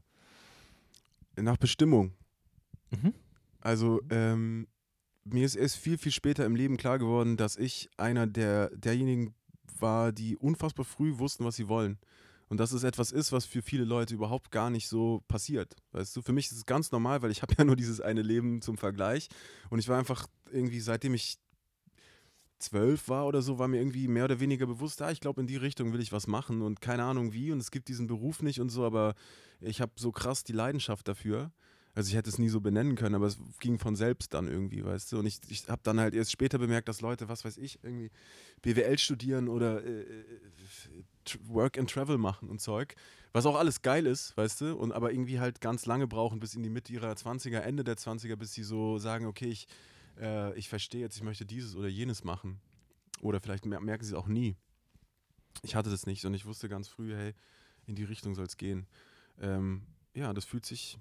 Nach 1.35 1.57
Bestimmung. 1.57 2.13
Mhm. 2.91 3.13
Also, 3.61 4.01
ähm, 4.09 4.67
mir 5.23 5.45
ist 5.45 5.55
erst 5.55 5.77
viel, 5.77 5.97
viel 5.97 6.11
später 6.11 6.45
im 6.45 6.55
Leben 6.55 6.77
klar 6.77 6.97
geworden, 6.99 7.37
dass 7.37 7.55
ich 7.55 7.89
einer 7.97 8.25
der, 8.27 8.69
derjenigen 8.75 9.33
war, 9.77 10.11
die 10.11 10.35
unfassbar 10.37 10.85
früh 10.85 11.17
wussten, 11.19 11.45
was 11.45 11.55
sie 11.55 11.67
wollen. 11.69 11.99
Und 12.49 12.57
dass 12.59 12.71
es 12.71 12.83
etwas 12.83 13.11
ist, 13.11 13.31
was 13.31 13.45
für 13.45 13.61
viele 13.61 13.85
Leute 13.85 14.15
überhaupt 14.15 14.51
gar 14.51 14.69
nicht 14.69 14.87
so 14.87 15.23
passiert. 15.27 15.75
Weißt 15.91 16.15
du, 16.15 16.21
für 16.23 16.33
mich 16.33 16.47
ist 16.47 16.57
es 16.57 16.65
ganz 16.65 16.91
normal, 16.91 17.21
weil 17.21 17.31
ich 17.31 17.41
habe 17.43 17.53
ja 17.57 17.63
nur 17.63 17.75
dieses 17.75 18.01
eine 18.01 18.23
Leben 18.23 18.61
zum 18.61 18.77
Vergleich. 18.77 19.29
Und 19.69 19.79
ich 19.79 19.87
war 19.87 19.97
einfach 19.97 20.27
irgendwie, 20.51 20.79
seitdem 20.79 21.13
ich 21.13 21.37
zwölf 22.57 23.07
war 23.07 23.25
oder 23.25 23.41
so, 23.41 23.57
war 23.57 23.67
mir 23.67 23.77
irgendwie 23.77 24.07
mehr 24.07 24.25
oder 24.25 24.39
weniger 24.39 24.65
bewusst, 24.65 25.01
ah, 25.01 25.11
ich 25.11 25.21
glaube, 25.21 25.39
in 25.41 25.47
die 25.47 25.55
Richtung 25.55 25.93
will 25.93 26.01
ich 26.01 26.11
was 26.11 26.27
machen 26.27 26.61
und 26.61 26.81
keine 26.81 27.03
Ahnung 27.03 27.33
wie. 27.33 27.51
Und 27.51 27.59
es 27.59 27.71
gibt 27.71 27.87
diesen 27.87 28.07
Beruf 28.07 28.41
nicht 28.41 28.59
und 28.59 28.69
so, 28.69 28.83
aber 28.83 29.15
ich 29.61 29.79
habe 29.79 29.93
so 29.95 30.11
krass 30.11 30.43
die 30.43 30.53
Leidenschaft 30.53 31.07
dafür. 31.07 31.51
Also 31.95 32.09
ich 32.09 32.15
hätte 32.15 32.29
es 32.29 32.37
nie 32.37 32.49
so 32.49 32.61
benennen 32.61 32.95
können, 32.95 33.15
aber 33.15 33.25
es 33.25 33.37
ging 33.59 33.79
von 33.79 33.95
selbst 33.95 34.33
dann 34.33 34.47
irgendwie, 34.47 34.85
weißt 34.85 35.11
du. 35.11 35.19
Und 35.19 35.25
ich, 35.25 35.39
ich 35.49 35.67
habe 35.67 35.81
dann 35.83 35.99
halt 35.99 36.13
erst 36.13 36.31
später 36.31 36.57
bemerkt, 36.57 36.87
dass 36.87 37.01
Leute, 37.01 37.27
was 37.29 37.43
weiß 37.45 37.57
ich, 37.57 37.83
irgendwie 37.83 38.11
BWL 38.61 38.97
studieren 38.97 39.49
oder 39.49 39.83
äh, 39.83 40.01
äh, 40.01 40.23
Work 41.47 41.77
and 41.77 41.89
Travel 41.89 42.17
machen 42.17 42.49
und 42.49 42.59
Zeug. 42.59 42.95
Was 43.31 43.45
auch 43.45 43.55
alles 43.55 43.81
geil 43.81 44.05
ist, 44.05 44.35
weißt 44.37 44.61
du, 44.61 44.75
und 44.75 44.91
aber 44.91 45.11
irgendwie 45.11 45.39
halt 45.39 45.61
ganz 45.61 45.85
lange 45.85 46.07
brauchen, 46.07 46.39
bis 46.39 46.55
in 46.55 46.63
die 46.63 46.69
Mitte 46.69 46.91
ihrer 46.91 47.11
20er, 47.11 47.59
Ende 47.59 47.83
der 47.83 47.95
20er, 47.95 48.35
bis 48.35 48.53
sie 48.53 48.63
so 48.63 48.97
sagen, 48.97 49.25
okay, 49.27 49.49
ich, 49.49 49.67
äh, 50.19 50.57
ich 50.57 50.67
verstehe 50.67 51.01
jetzt, 51.01 51.17
ich 51.17 51.23
möchte 51.23 51.45
dieses 51.45 51.75
oder 51.75 51.87
jenes 51.87 52.23
machen. 52.23 52.59
Oder 53.21 53.39
vielleicht 53.39 53.65
mer 53.65 53.79
merken 53.79 54.03
sie 54.03 54.13
es 54.13 54.17
auch 54.17 54.27
nie. 54.27 54.55
Ich 55.61 55.75
hatte 55.75 55.89
das 55.89 56.05
nicht 56.05 56.25
und 56.25 56.33
ich 56.33 56.45
wusste 56.45 56.69
ganz 56.69 56.87
früh, 56.87 57.13
hey, 57.13 57.33
in 57.85 57.95
die 57.95 58.03
Richtung 58.03 58.33
soll 58.33 58.45
es 58.45 58.57
gehen. 58.57 58.87
Ähm, 59.39 59.83
ja, 60.13 60.33
das 60.33 60.45
fühlt 60.45 60.65
sich 60.65 60.97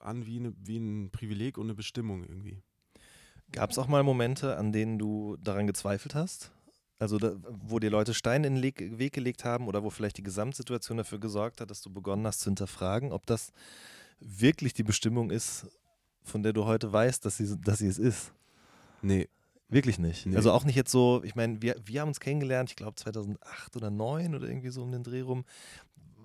an 0.00 0.26
wie, 0.26 0.38
eine, 0.38 0.54
wie 0.58 0.78
ein 0.78 1.10
Privileg 1.10 1.58
und 1.58 1.66
eine 1.66 1.74
Bestimmung 1.74 2.24
irgendwie. 2.24 2.62
Gab 3.52 3.70
es 3.70 3.78
auch 3.78 3.88
mal 3.88 4.02
Momente, 4.02 4.56
an 4.56 4.72
denen 4.72 4.98
du 4.98 5.36
daran 5.38 5.66
gezweifelt 5.66 6.14
hast? 6.14 6.52
Also 7.00 7.18
da, 7.18 7.34
wo 7.48 7.78
dir 7.80 7.90
Leute 7.90 8.14
Steine 8.14 8.46
in 8.46 8.54
den 8.54 8.62
Leg 8.62 8.98
Weg 8.98 9.12
gelegt 9.12 9.44
haben 9.44 9.66
oder 9.66 9.82
wo 9.82 9.90
vielleicht 9.90 10.18
die 10.18 10.22
Gesamtsituation 10.22 10.98
dafür 10.98 11.18
gesorgt 11.18 11.60
hat, 11.60 11.70
dass 11.70 11.80
du 11.80 11.90
begonnen 11.92 12.26
hast 12.26 12.40
zu 12.40 12.50
hinterfragen, 12.50 13.10
ob 13.10 13.26
das 13.26 13.52
wirklich 14.20 14.74
die 14.74 14.82
Bestimmung 14.84 15.30
ist, 15.30 15.66
von 16.22 16.42
der 16.42 16.52
du 16.52 16.66
heute 16.66 16.92
weißt, 16.92 17.24
dass 17.24 17.38
sie, 17.38 17.58
dass 17.58 17.78
sie 17.78 17.88
es 17.88 17.98
ist. 17.98 18.32
Nee, 19.02 19.28
Wirklich 19.70 20.00
nicht. 20.00 20.26
Nee. 20.26 20.34
Also 20.34 20.50
auch 20.50 20.64
nicht 20.64 20.74
jetzt 20.74 20.90
so, 20.90 21.22
ich 21.22 21.36
meine, 21.36 21.62
wir, 21.62 21.76
wir 21.84 22.00
haben 22.00 22.08
uns 22.08 22.18
kennengelernt, 22.18 22.70
ich 22.70 22.76
glaube 22.76 22.96
2008 22.96 23.76
oder 23.76 23.86
2009 23.86 24.34
oder 24.34 24.48
irgendwie 24.48 24.70
so 24.70 24.82
um 24.82 24.90
den 24.90 25.04
Dreh 25.04 25.20
rum, 25.20 25.44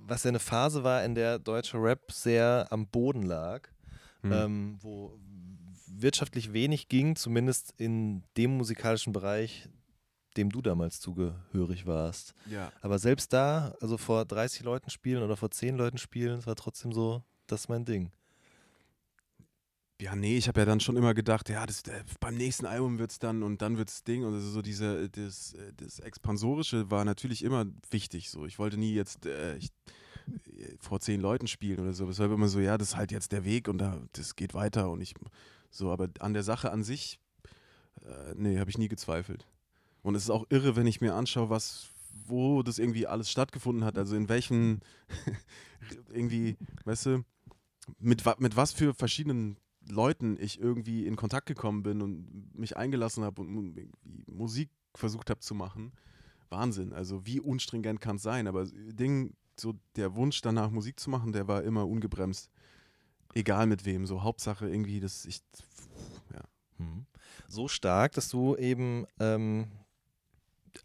was 0.08 0.24
ja 0.24 0.30
eine 0.30 0.40
Phase 0.40 0.84
war, 0.84 1.04
in 1.06 1.14
der 1.14 1.38
deutscher 1.38 1.82
Rap 1.82 2.12
sehr 2.12 2.68
am 2.72 2.88
Boden 2.88 3.22
lag, 3.22 3.70
Hm. 4.24 4.32
ähm, 4.32 4.78
wo 4.82 5.20
wirtschaftlich 5.88 6.54
wenig 6.54 6.90
ging, 6.90 7.16
zumindest 7.16 7.76
in 7.78 8.24
dem 8.36 8.58
musikalischen 8.58 9.14
Bereich, 9.14 9.70
dem 10.38 10.50
du 10.50 10.62
damals 10.62 11.00
zugehörig 11.00 11.86
warst. 11.86 12.34
ja. 12.50 12.72
Aber 12.82 13.00
selbst 13.00 13.34
da, 13.34 13.74
also 13.82 13.98
vor 13.98 14.26
30 14.26 14.64
Leuten 14.64 14.90
spielen 14.90 15.24
oder 15.24 15.38
vor 15.38 15.52
10 15.52 15.78
Leuten 15.78 15.98
spielen, 15.98 16.40
es 16.40 16.48
war 16.48 16.56
trotzdem 16.56 16.92
so, 16.92 17.24
das 17.48 17.62
ist 17.62 17.70
mein 17.70 17.86
Ding. 17.86 18.12
Ja, 20.02 20.14
nee, 20.14 20.38
ich 20.38 20.50
habe 20.50 20.60
ja 20.60 20.66
dann 20.66 20.82
schon 20.82 20.98
immer 20.98 21.14
gedacht, 21.14 21.48
ja, 21.48 21.66
das, 21.66 21.84
äh, 21.84 22.04
beim 22.20 22.36
nächsten 22.36 22.66
Album 22.66 23.00
wird 23.00 23.12
es 23.12 23.20
dann 23.20 23.44
und 23.44 23.62
dann 23.62 23.78
wird 23.78 23.90
es 23.90 24.04
Ding. 24.04 24.26
Und 24.26 24.34
also 24.34 24.50
so 24.50 24.62
diese, 24.62 25.10
das, 25.10 25.54
äh, 25.54 25.72
das 25.78 26.00
Expansorische 26.00 26.92
war 26.92 27.06
natürlich 27.06 27.44
immer 27.44 27.66
wichtig. 27.92 28.30
So. 28.30 28.46
Ich 28.46 28.60
wollte 28.60 28.78
nie 28.78 28.94
jetzt 28.94 29.26
äh, 29.26 29.56
ich, 29.56 29.70
äh, 30.28 30.76
vor 30.80 31.00
zehn 31.00 31.22
Leuten 31.22 31.48
spielen 31.48 31.80
oder 31.80 31.94
so. 31.94 32.10
Es 32.10 32.20
war 32.20 32.30
immer 32.30 32.50
so, 32.50 32.60
ja, 32.60 32.78
das 32.78 32.90
ist 32.90 32.98
halt 32.98 33.14
jetzt 33.14 33.32
der 33.32 33.46
Weg 33.46 33.70
und 33.70 33.78
da, 33.78 34.02
das 34.12 34.36
geht 34.36 34.54
weiter 34.54 34.90
und 34.92 35.00
ich 35.00 35.14
so, 35.70 35.92
aber 35.92 36.10
an 36.20 36.34
der 36.34 36.44
Sache 36.44 36.72
an 36.72 36.84
sich, 36.84 37.20
äh, 38.06 38.34
nee, 38.36 38.60
habe 38.60 38.70
ich 38.70 38.78
nie 38.78 38.88
gezweifelt. 38.90 39.46
Und 40.06 40.14
es 40.14 40.26
ist 40.26 40.30
auch 40.30 40.46
irre, 40.50 40.76
wenn 40.76 40.86
ich 40.86 41.02
mir 41.02 41.16
anschaue, 41.16 41.50
was, 41.50 41.90
wo 42.28 42.62
das 42.62 42.78
irgendwie 42.78 43.08
alles 43.08 43.32
stattgefunden 43.32 43.84
hat. 43.84 43.98
Also 43.98 44.16
in 44.16 44.30
welchen 44.30 44.82
irgendwie, 46.14 46.58
weißt 46.84 47.08
du, 47.08 47.26
mit, 47.98 48.24
mit 48.40 48.56
was 48.56 48.72
für 48.72 48.94
verschiedenen 48.94 49.58
Leuten 49.90 50.38
ich 50.40 50.60
irgendwie 50.60 51.08
in 51.08 51.16
Kontakt 51.16 51.48
gekommen 51.48 51.82
bin 51.82 52.04
und 52.04 52.56
mich 52.56 52.78
eingelassen 52.78 53.24
habe 53.24 53.42
und 53.42 53.76
Musik 54.28 54.70
versucht 54.94 55.32
habe 55.32 55.40
zu 55.40 55.56
machen. 55.56 55.92
Wahnsinn. 56.50 56.94
Also 56.94 57.26
wie 57.26 57.40
unstringent 57.40 58.00
kann 58.00 58.18
es 58.18 58.22
sein? 58.22 58.46
Aber 58.46 58.68
Ding, 58.68 59.34
so 59.60 59.74
der 59.96 60.14
Wunsch 60.16 60.40
danach 60.42 60.70
Musik 60.70 61.00
zu 61.00 61.10
machen, 61.10 61.32
der 61.32 61.48
war 61.48 61.64
immer 61.64 61.88
ungebremst. 61.88 62.52
Egal 63.34 63.66
mit 63.66 63.86
wem. 63.86 64.06
So 64.06 64.22
Hauptsache 64.22 64.70
irgendwie, 64.70 65.00
dass 65.00 65.26
ich. 65.26 65.42
Ja. 66.32 66.44
Mhm. 66.78 67.08
So 67.48 67.68
stark, 67.68 68.12
dass 68.12 68.30
du 68.30 68.56
eben 68.56 69.08
ähm, 69.20 69.66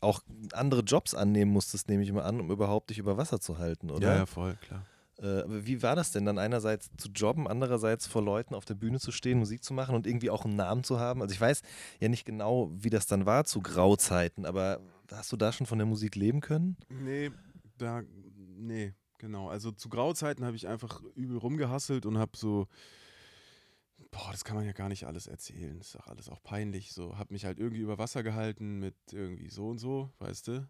auch 0.00 0.20
andere 0.52 0.82
Jobs 0.82 1.14
annehmen 1.14 1.52
musstest, 1.52 1.88
nehme 1.88 2.02
ich 2.02 2.08
immer 2.08 2.24
an, 2.24 2.40
um 2.40 2.50
überhaupt 2.50 2.90
dich 2.90 2.98
über 2.98 3.16
Wasser 3.16 3.40
zu 3.40 3.58
halten, 3.58 3.90
oder? 3.90 4.08
Ja, 4.08 4.16
ja, 4.16 4.26
voll, 4.26 4.56
klar. 4.60 4.84
Äh, 5.18 5.44
wie 5.46 5.82
war 5.82 5.96
das 5.96 6.12
denn 6.12 6.24
dann 6.24 6.38
einerseits 6.38 6.90
zu 6.96 7.10
jobben, 7.10 7.46
andererseits 7.46 8.06
vor 8.06 8.22
Leuten 8.22 8.54
auf 8.54 8.64
der 8.64 8.74
Bühne 8.74 8.98
zu 8.98 9.12
stehen, 9.12 9.38
Musik 9.38 9.62
zu 9.62 9.74
machen 9.74 9.94
und 9.94 10.06
irgendwie 10.06 10.30
auch 10.30 10.44
einen 10.44 10.56
Namen 10.56 10.82
zu 10.82 10.98
haben? 10.98 11.20
Also 11.20 11.34
ich 11.34 11.40
weiß 11.40 11.62
ja 12.00 12.08
nicht 12.08 12.24
genau, 12.24 12.70
wie 12.72 12.90
das 12.90 13.06
dann 13.06 13.26
war 13.26 13.44
zu 13.44 13.60
Grauzeiten, 13.60 14.46
aber 14.46 14.80
hast 15.12 15.30
du 15.32 15.36
da 15.36 15.52
schon 15.52 15.66
von 15.66 15.78
der 15.78 15.86
Musik 15.86 16.16
leben 16.16 16.40
können? 16.40 16.76
Nee, 16.88 17.30
da, 17.76 18.02
nee, 18.56 18.94
genau. 19.18 19.48
Also 19.48 19.72
zu 19.72 19.88
Grauzeiten 19.90 20.44
habe 20.44 20.56
ich 20.56 20.66
einfach 20.66 21.02
übel 21.14 21.36
rumgehasselt 21.36 22.06
und 22.06 22.16
habe 22.16 22.32
so, 22.36 22.66
boah, 24.10 24.30
das 24.32 24.44
kann 24.44 24.56
man 24.56 24.66
ja 24.66 24.72
gar 24.72 24.88
nicht 24.88 25.06
alles 25.06 25.26
erzählen. 25.26 25.78
Das 25.78 25.88
ist 25.88 25.94
doch 25.94 26.06
alles 26.06 26.28
auch 26.28 26.42
peinlich. 26.42 26.92
So, 26.92 27.18
habe 27.18 27.32
mich 27.32 27.44
halt 27.44 27.58
irgendwie 27.58 27.82
über 27.82 27.98
Wasser 27.98 28.22
gehalten 28.22 28.78
mit 28.78 28.94
irgendwie 29.12 29.50
so 29.50 29.68
und 29.68 29.78
so, 29.78 30.10
weißt 30.18 30.48
du? 30.48 30.68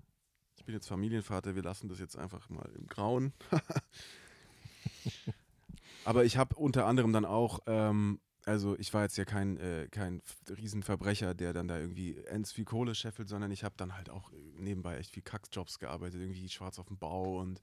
Ich 0.57 0.65
bin 0.65 0.75
jetzt 0.75 0.89
Familienvater, 0.89 1.55
wir 1.55 1.63
lassen 1.63 1.89
das 1.89 1.99
jetzt 1.99 2.19
einfach 2.19 2.49
mal 2.51 2.71
im 2.77 2.87
Grauen. 2.87 3.33
Aber 6.05 6.25
ich 6.25 6.37
habe 6.37 6.55
unter 6.57 6.87
anderem 6.87 7.13
dann 7.13 7.25
auch, 7.25 7.61
ähm, 7.67 8.21
also 8.45 8.79
ich 8.79 8.93
war 8.93 9.03
jetzt 9.03 9.17
ja 9.17 9.25
kein, 9.25 9.57
äh, 9.59 9.89
kein 9.91 10.23
Riesenverbrecher, 10.49 11.35
der 11.35 11.53
dann 11.53 11.69
da 11.69 11.79
irgendwie 11.79 12.17
ends 12.25 12.53
viel 12.53 12.65
Kohle 12.65 12.95
scheffelt, 12.95 13.29
sondern 13.29 13.51
ich 13.51 13.65
habe 13.65 13.75
dann 13.77 13.97
halt 13.97 14.11
auch 14.11 14.31
nebenbei 14.59 14.99
echt 14.99 15.13
viel 15.13 15.23
Kackjobs 15.23 15.79
gearbeitet, 15.79 16.21
irgendwie 16.21 16.49
schwarz 16.49 16.79
auf 16.79 16.89
dem 16.89 16.99
Bau 16.99 17.41
und 17.41 17.61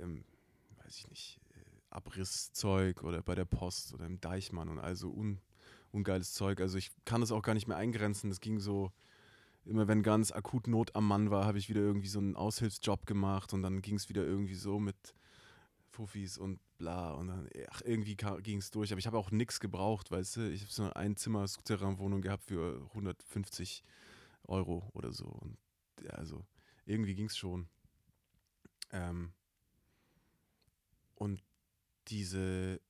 ähm, 0.00 0.24
weiß 0.84 0.98
ich 0.98 1.08
nicht, 1.08 1.40
äh, 1.47 1.47
Abrisszeug 1.90 3.02
oder 3.02 3.22
bei 3.22 3.34
der 3.34 3.44
Post 3.44 3.94
oder 3.94 4.06
im 4.06 4.20
Deichmann 4.20 4.68
und 4.68 4.78
also 4.78 5.10
un, 5.10 5.40
ungeiles 5.92 6.32
Zeug. 6.32 6.60
Also 6.60 6.78
ich 6.78 6.90
kann 7.04 7.20
das 7.20 7.32
auch 7.32 7.42
gar 7.42 7.54
nicht 7.54 7.68
mehr 7.68 7.76
eingrenzen. 7.76 8.30
Das 8.30 8.40
ging 8.40 8.60
so, 8.60 8.92
immer 9.64 9.88
wenn 9.88 10.02
ganz 10.02 10.32
akut 10.32 10.66
Not 10.66 10.94
am 10.94 11.06
Mann 11.06 11.30
war, 11.30 11.44
habe 11.44 11.58
ich 11.58 11.68
wieder 11.68 11.80
irgendwie 11.80 12.08
so 12.08 12.18
einen 12.18 12.36
Aushilfsjob 12.36 13.06
gemacht 13.06 13.52
und 13.52 13.62
dann 13.62 13.82
ging 13.82 13.96
es 13.96 14.08
wieder 14.08 14.24
irgendwie 14.24 14.54
so 14.54 14.78
mit 14.78 15.14
Fuffis 15.90 16.38
und 16.38 16.60
bla. 16.78 17.12
Und 17.12 17.28
dann, 17.28 17.48
ach, 17.70 17.82
irgendwie 17.84 18.16
ging 18.16 18.58
es 18.58 18.70
durch. 18.70 18.92
Aber 18.92 18.98
ich 18.98 19.06
habe 19.06 19.18
auch 19.18 19.30
nichts 19.30 19.60
gebraucht, 19.60 20.10
weißt 20.10 20.36
du. 20.36 20.50
Ich 20.50 20.62
habe 20.62 20.72
so 20.72 20.82
eine 20.84 20.96
Einzimmer-Souterrain-Wohnung 20.96 22.22
gehabt 22.22 22.44
für 22.44 22.86
150 22.90 23.82
Euro 24.44 24.88
oder 24.92 25.12
so. 25.12 25.26
Und 25.26 25.58
ja, 26.02 26.10
also 26.10 26.44
irgendwie 26.86 27.14
ging 27.14 27.26
es 27.26 27.36
schon. 27.36 27.68
Ähm, 28.92 29.32
und 31.16 31.42
diese, 32.08 32.80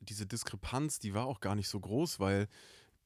diese 0.00 0.26
Diskrepanz, 0.26 0.98
die 0.98 1.14
war 1.14 1.26
auch 1.26 1.40
gar 1.40 1.54
nicht 1.54 1.68
so 1.68 1.80
groß, 1.80 2.20
weil 2.20 2.48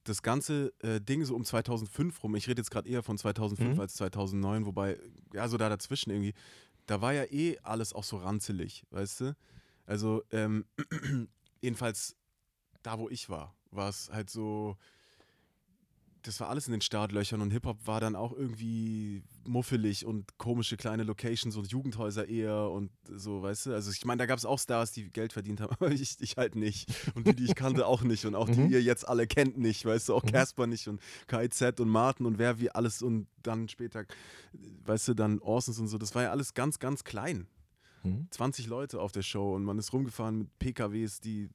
das 0.05 0.23
ganze 0.23 0.73
äh, 0.81 1.01
Ding 1.01 1.25
so 1.25 1.35
um 1.35 1.45
2005 1.45 2.23
rum, 2.23 2.35
ich 2.35 2.49
rede 2.49 2.61
jetzt 2.61 2.71
gerade 2.71 2.89
eher 2.89 3.03
von 3.03 3.19
2005 3.19 3.75
mhm. 3.75 3.81
als 3.81 3.95
2009, 3.95 4.67
wobei, 4.67 4.99
ja, 5.33 5.47
so 5.49 5.57
da 5.57 5.69
dazwischen 5.69 6.11
irgendwie, 6.11 6.35
da 6.87 7.01
war 7.01 7.13
ja 7.13 7.25
eh 7.25 7.59
alles 7.63 7.93
auch 7.93 8.05
so 8.05 8.17
ranzelig, 8.17 8.85
weißt 8.91 9.21
du? 9.21 9.37
Also, 9.87 10.23
ähm, 10.31 10.65
jedenfalls 11.61 12.17
da, 12.83 12.99
wo 12.99 13.09
ich 13.11 13.29
war, 13.29 13.55
war 13.71 13.89
es 13.89 14.11
halt 14.11 14.31
so, 14.31 14.77
das 16.23 16.41
war 16.41 16.49
alles 16.49 16.67
in 16.67 16.73
den 16.73 16.81
Startlöchern 16.81 17.41
und 17.41 17.51
Hip-Hop 17.51 17.87
war 17.87 18.01
dann 18.01 18.15
auch 18.15 18.33
irgendwie 18.33 19.23
muffelig 19.45 20.05
und 20.05 20.39
komische 20.39 20.77
kleine 20.77 21.03
Locations 21.03 21.57
und 21.57 21.71
Jugendhäuser 21.71 22.29
eher 22.29 22.71
und 22.71 22.91
so, 23.09 23.43
weißt 23.43 23.67
du? 23.67 23.75
Also 23.75 23.91
ich 23.91 24.05
meine, 24.05 24.19
da 24.19 24.27
gab 24.27 24.39
es 24.39 24.45
auch 24.45 24.59
Stars, 24.59 24.93
die 24.93 25.11
Geld 25.11 25.33
verdient 25.33 25.61
haben, 25.61 25.75
aber 25.81 25.91
ich, 25.91 26.21
ich 26.21 26.37
halt 26.37 26.57
nicht. 26.57 26.91
Und 27.15 27.27
die, 27.27 27.35
die 27.35 27.45
ich 27.45 27.55
kannte, 27.55 27.87
auch 27.87 28.03
nicht. 28.03 28.27
Und 28.27 28.35
auch 28.35 28.49
die 28.49 28.61
mhm. 28.61 28.71
ihr 28.71 28.83
jetzt 28.83 29.09
alle 29.09 29.27
kennt 29.27 29.59
nicht, 29.59 29.85
weißt 29.85 30.09
du? 30.09 30.15
Auch 30.15 30.23
mhm. 30.23 30.31
Casper 30.31 30.67
nicht 30.67 30.89
und 30.89 31.01
KIZ 31.27 31.81
und 31.81 31.89
Martin 31.89 32.27
und 32.27 32.39
wer 32.39 32.59
wie 32.61 32.71
alles 32.71 33.03
und 33.03 33.27
dann 33.43 33.69
später, 33.69 34.05
weißt 34.85 35.09
du, 35.09 35.15
dann 35.15 35.39
Orsons 35.41 35.79
und 35.79 35.89
so. 35.89 35.99
Das 35.99 36.15
war 36.15 36.23
ja 36.23 36.31
alles 36.31 36.55
ganz, 36.55 36.79
ganz 36.79 37.05
klein. 37.05 37.47
20 38.31 38.67
mhm. 38.67 38.71
Leute 38.71 39.01
auf 39.01 39.13
der 39.13 39.23
Show 39.23 39.55
und 39.55 39.65
man 39.65 39.79
ist 39.79 39.93
rumgefahren 39.93 40.39
mit 40.39 40.59
PKWs, 40.59 41.21
die 41.21 41.51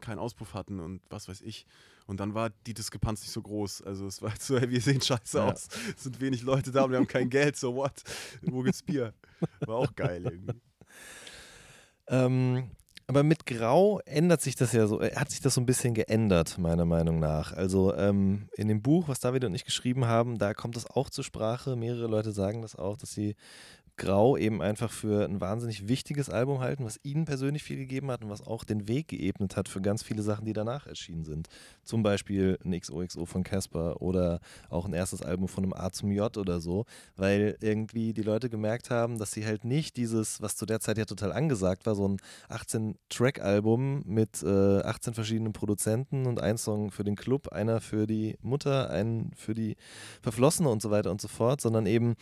keinen 0.00 0.18
Auspuff 0.18 0.54
hatten 0.54 0.80
und 0.80 1.00
was 1.08 1.28
weiß 1.28 1.40
ich. 1.42 1.66
Und 2.10 2.18
dann 2.18 2.34
war 2.34 2.50
die 2.66 2.74
Diskrepanz 2.74 3.20
nicht 3.20 3.30
so 3.30 3.40
groß. 3.40 3.82
Also 3.82 4.08
es 4.08 4.20
war 4.20 4.32
so, 4.40 4.58
hey, 4.58 4.68
wir 4.68 4.80
sehen 4.80 5.00
scheiße 5.00 5.38
ja. 5.38 5.52
aus. 5.52 5.68
Es 5.96 6.02
sind 6.02 6.20
wenig 6.20 6.42
Leute 6.42 6.72
da 6.72 6.82
und 6.82 6.90
wir 6.90 6.98
haben 6.98 7.06
kein 7.06 7.30
Geld, 7.30 7.56
so 7.56 7.76
what? 7.76 8.02
Wo 8.42 8.62
gibt's 8.62 8.82
Bier? 8.82 9.14
War 9.60 9.76
auch 9.76 9.94
geil 9.94 10.24
irgendwie. 10.24 10.60
Ähm, 12.08 12.68
aber 13.06 13.22
mit 13.22 13.46
Grau 13.46 14.00
ändert 14.06 14.40
sich 14.40 14.56
das 14.56 14.72
ja 14.72 14.88
so, 14.88 15.00
äh, 15.00 15.14
hat 15.14 15.30
sich 15.30 15.40
das 15.40 15.54
so 15.54 15.60
ein 15.60 15.66
bisschen 15.66 15.94
geändert, 15.94 16.58
meiner 16.58 16.84
Meinung 16.84 17.20
nach. 17.20 17.52
Also 17.52 17.94
ähm, 17.94 18.48
in 18.56 18.66
dem 18.66 18.82
Buch, 18.82 19.06
was 19.06 19.20
David 19.20 19.44
und 19.44 19.54
ich 19.54 19.64
geschrieben 19.64 20.06
haben, 20.06 20.36
da 20.36 20.52
kommt 20.52 20.74
das 20.74 20.90
auch 20.90 21.10
zur 21.10 21.22
Sprache. 21.22 21.76
Mehrere 21.76 22.08
Leute 22.08 22.32
sagen 22.32 22.62
das 22.62 22.74
auch, 22.74 22.96
dass 22.96 23.12
sie 23.12 23.36
Grau 24.00 24.38
eben 24.38 24.62
einfach 24.62 24.90
für 24.90 25.26
ein 25.26 25.42
wahnsinnig 25.42 25.86
wichtiges 25.86 26.30
Album 26.30 26.60
halten, 26.60 26.86
was 26.86 26.98
ihnen 27.02 27.26
persönlich 27.26 27.62
viel 27.62 27.76
gegeben 27.76 28.10
hat 28.10 28.24
und 28.24 28.30
was 28.30 28.46
auch 28.46 28.64
den 28.64 28.88
Weg 28.88 29.08
geebnet 29.08 29.58
hat 29.58 29.68
für 29.68 29.82
ganz 29.82 30.02
viele 30.02 30.22
Sachen, 30.22 30.46
die 30.46 30.54
danach 30.54 30.86
erschienen 30.86 31.26
sind. 31.26 31.48
Zum 31.84 32.02
Beispiel 32.02 32.58
ein 32.64 32.72
XOXO 32.72 33.26
von 33.26 33.42
Casper 33.42 34.00
oder 34.00 34.40
auch 34.70 34.86
ein 34.86 34.94
erstes 34.94 35.20
Album 35.20 35.48
von 35.48 35.64
einem 35.64 35.74
A 35.74 35.90
zum 35.90 36.10
J 36.10 36.34
oder 36.38 36.60
so, 36.60 36.86
weil 37.16 37.58
irgendwie 37.60 38.14
die 38.14 38.22
Leute 38.22 38.48
gemerkt 38.48 38.88
haben, 38.88 39.18
dass 39.18 39.32
sie 39.32 39.44
halt 39.44 39.66
nicht 39.66 39.98
dieses, 39.98 40.40
was 40.40 40.56
zu 40.56 40.64
der 40.64 40.80
Zeit 40.80 40.96
ja 40.96 41.04
total 41.04 41.32
angesagt 41.32 41.84
war, 41.84 41.94
so 41.94 42.08
ein 42.08 42.16
18-Track-Album 42.48 44.04
mit 44.06 44.42
äh, 44.42 44.80
18 44.80 45.12
verschiedenen 45.12 45.52
Produzenten 45.52 46.26
und 46.26 46.40
ein 46.40 46.56
Song 46.56 46.90
für 46.90 47.04
den 47.04 47.16
Club, 47.16 47.48
einer 47.48 47.82
für 47.82 48.06
die 48.06 48.38
Mutter, 48.40 48.88
einen 48.88 49.32
für 49.36 49.52
die 49.52 49.76
Verflossene 50.22 50.70
und 50.70 50.80
so 50.80 50.90
weiter 50.90 51.10
und 51.10 51.20
so 51.20 51.28
fort, 51.28 51.60
sondern 51.60 51.84
eben 51.84 52.14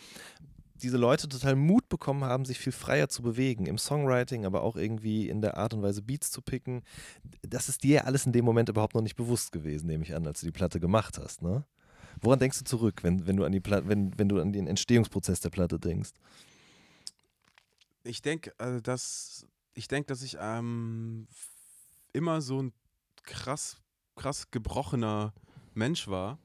diese 0.81 0.97
Leute 0.97 1.27
total 1.27 1.55
Mut 1.55 1.89
bekommen 1.89 2.23
haben, 2.23 2.45
sich 2.45 2.59
viel 2.59 2.73
freier 2.73 3.09
zu 3.09 3.21
bewegen, 3.21 3.65
im 3.65 3.77
Songwriting, 3.77 4.45
aber 4.45 4.63
auch 4.63 4.75
irgendwie 4.75 5.29
in 5.29 5.41
der 5.41 5.57
Art 5.57 5.73
und 5.73 5.81
Weise 5.81 6.01
Beats 6.01 6.31
zu 6.31 6.41
picken. 6.41 6.81
Das 7.41 7.69
ist 7.69 7.83
dir 7.83 8.05
alles 8.05 8.25
in 8.25 8.31
dem 8.31 8.45
Moment 8.45 8.69
überhaupt 8.69 8.95
noch 8.95 9.01
nicht 9.01 9.15
bewusst 9.15 9.51
gewesen, 9.51 9.87
nehme 9.87 10.03
ich 10.03 10.15
an, 10.15 10.25
als 10.25 10.41
du 10.41 10.45
die 10.45 10.51
Platte 10.51 10.79
gemacht 10.79 11.17
hast. 11.17 11.41
Ne? 11.41 11.65
Woran 12.21 12.39
denkst 12.39 12.59
du 12.59 12.65
zurück, 12.65 13.03
wenn, 13.03 13.27
wenn, 13.27 13.37
du 13.37 13.43
an 13.43 13.51
die 13.51 13.61
wenn, 13.63 14.17
wenn 14.17 14.29
du 14.29 14.39
an 14.39 14.51
den 14.51 14.67
Entstehungsprozess 14.67 15.39
der 15.39 15.49
Platte 15.49 15.79
denkst? 15.79 16.11
Ich 18.03 18.21
denke, 18.21 18.53
also 18.57 18.79
dass 18.79 19.45
ich 19.73 19.87
denke, 19.87 20.07
dass 20.07 20.23
ich 20.23 20.37
ähm, 20.39 21.27
immer 22.13 22.41
so 22.41 22.61
ein 22.61 22.73
krass, 23.23 23.77
krass 24.15 24.51
gebrochener 24.51 25.33
Mensch 25.73 26.07
war. 26.07 26.39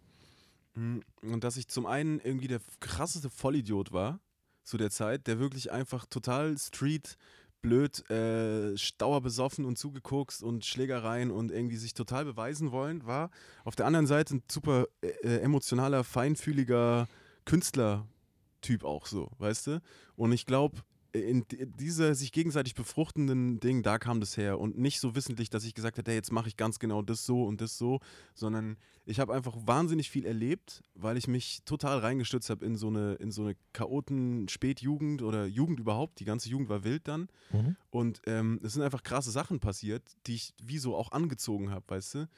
Hm, 0.74 1.02
und 1.22 1.44
dass 1.44 1.56
ich 1.56 1.68
zum 1.68 1.86
einen 1.86 2.20
irgendwie 2.20 2.48
der 2.48 2.60
krasseste 2.80 3.30
Vollidiot 3.30 3.92
war, 3.92 4.20
zu 4.62 4.76
der 4.76 4.90
Zeit, 4.90 5.26
der 5.26 5.38
wirklich 5.38 5.70
einfach 5.70 6.06
total 6.06 6.56
Street 6.58 7.16
blöd, 7.64 8.08
äh, 8.10 8.74
dauerbesoffen 8.98 9.64
und 9.64 9.78
zugekokst 9.78 10.42
und 10.42 10.66
Schlägereien 10.66 11.30
und 11.30 11.50
irgendwie 11.50 11.76
sich 11.76 11.94
total 11.94 12.26
beweisen 12.26 12.72
wollen 12.72 13.06
war. 13.06 13.30
Auf 13.64 13.74
der 13.74 13.86
anderen 13.86 14.06
Seite 14.06 14.36
ein 14.36 14.42
super 14.50 14.86
äh, 15.00 15.08
äh 15.22 15.40
emotionaler, 15.40 16.04
feinfühliger 16.04 17.08
Künstlertyp 17.46 18.84
auch 18.84 19.06
so, 19.06 19.30
weißt 19.38 19.66
du? 19.68 19.82
Und 20.14 20.32
ich 20.32 20.44
glaube, 20.44 20.82
in 21.14 21.46
dieser 21.78 22.14
sich 22.16 22.32
gegenseitig 22.32 22.74
befruchtenden 22.74 23.60
Ding, 23.60 23.84
da 23.84 23.98
kam 23.98 24.18
das 24.18 24.36
her 24.36 24.58
und 24.58 24.76
nicht 24.76 24.98
so 24.98 25.14
wissentlich, 25.14 25.48
dass 25.48 25.64
ich 25.64 25.74
gesagt 25.74 25.96
hätte, 25.96 26.10
hey, 26.10 26.18
jetzt 26.18 26.32
mache 26.32 26.48
ich 26.48 26.56
ganz 26.56 26.80
genau 26.80 27.02
das 27.02 27.24
so 27.24 27.44
und 27.44 27.60
das 27.60 27.78
so, 27.78 28.00
sondern 28.34 28.76
ich 29.06 29.20
habe 29.20 29.32
einfach 29.32 29.54
wahnsinnig 29.64 30.10
viel 30.10 30.26
erlebt, 30.26 30.82
weil 30.94 31.16
ich 31.16 31.28
mich 31.28 31.62
total 31.64 31.98
reingestützt 32.00 32.50
habe 32.50 32.66
in 32.66 32.76
so 32.76 32.88
eine 32.88 33.14
in 33.14 33.30
so 33.30 33.42
eine 33.42 33.54
chaoten 33.72 34.48
Spätjugend 34.48 35.22
oder 35.22 35.46
Jugend 35.46 35.78
überhaupt. 35.78 36.18
Die 36.18 36.24
ganze 36.24 36.48
Jugend 36.48 36.68
war 36.68 36.82
wild 36.82 37.06
dann 37.06 37.28
mhm. 37.52 37.76
und 37.90 38.20
ähm, 38.26 38.58
es 38.64 38.72
sind 38.72 38.82
einfach 38.82 39.04
krasse 39.04 39.30
Sachen 39.30 39.60
passiert, 39.60 40.02
die 40.26 40.34
ich 40.34 40.52
wie 40.60 40.78
so 40.78 40.96
auch 40.96 41.12
angezogen 41.12 41.70
habe, 41.70 41.84
weißt 41.86 42.14
du? 42.14 42.28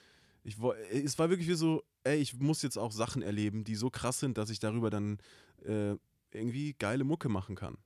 Ich, 0.44 0.58
es 0.92 1.18
war 1.18 1.30
wirklich 1.30 1.48
wie 1.48 1.54
so, 1.54 1.82
ey, 2.04 2.18
ich 2.18 2.38
muss 2.38 2.62
jetzt 2.62 2.76
auch 2.76 2.92
Sachen 2.92 3.22
erleben, 3.22 3.64
die 3.64 3.74
so 3.74 3.90
krass 3.90 4.20
sind, 4.20 4.38
dass 4.38 4.50
ich 4.50 4.60
darüber 4.60 4.90
dann 4.90 5.18
äh, 5.64 5.96
irgendwie 6.30 6.74
geile 6.78 7.02
Mucke 7.02 7.28
machen 7.28 7.56
kann 7.56 7.78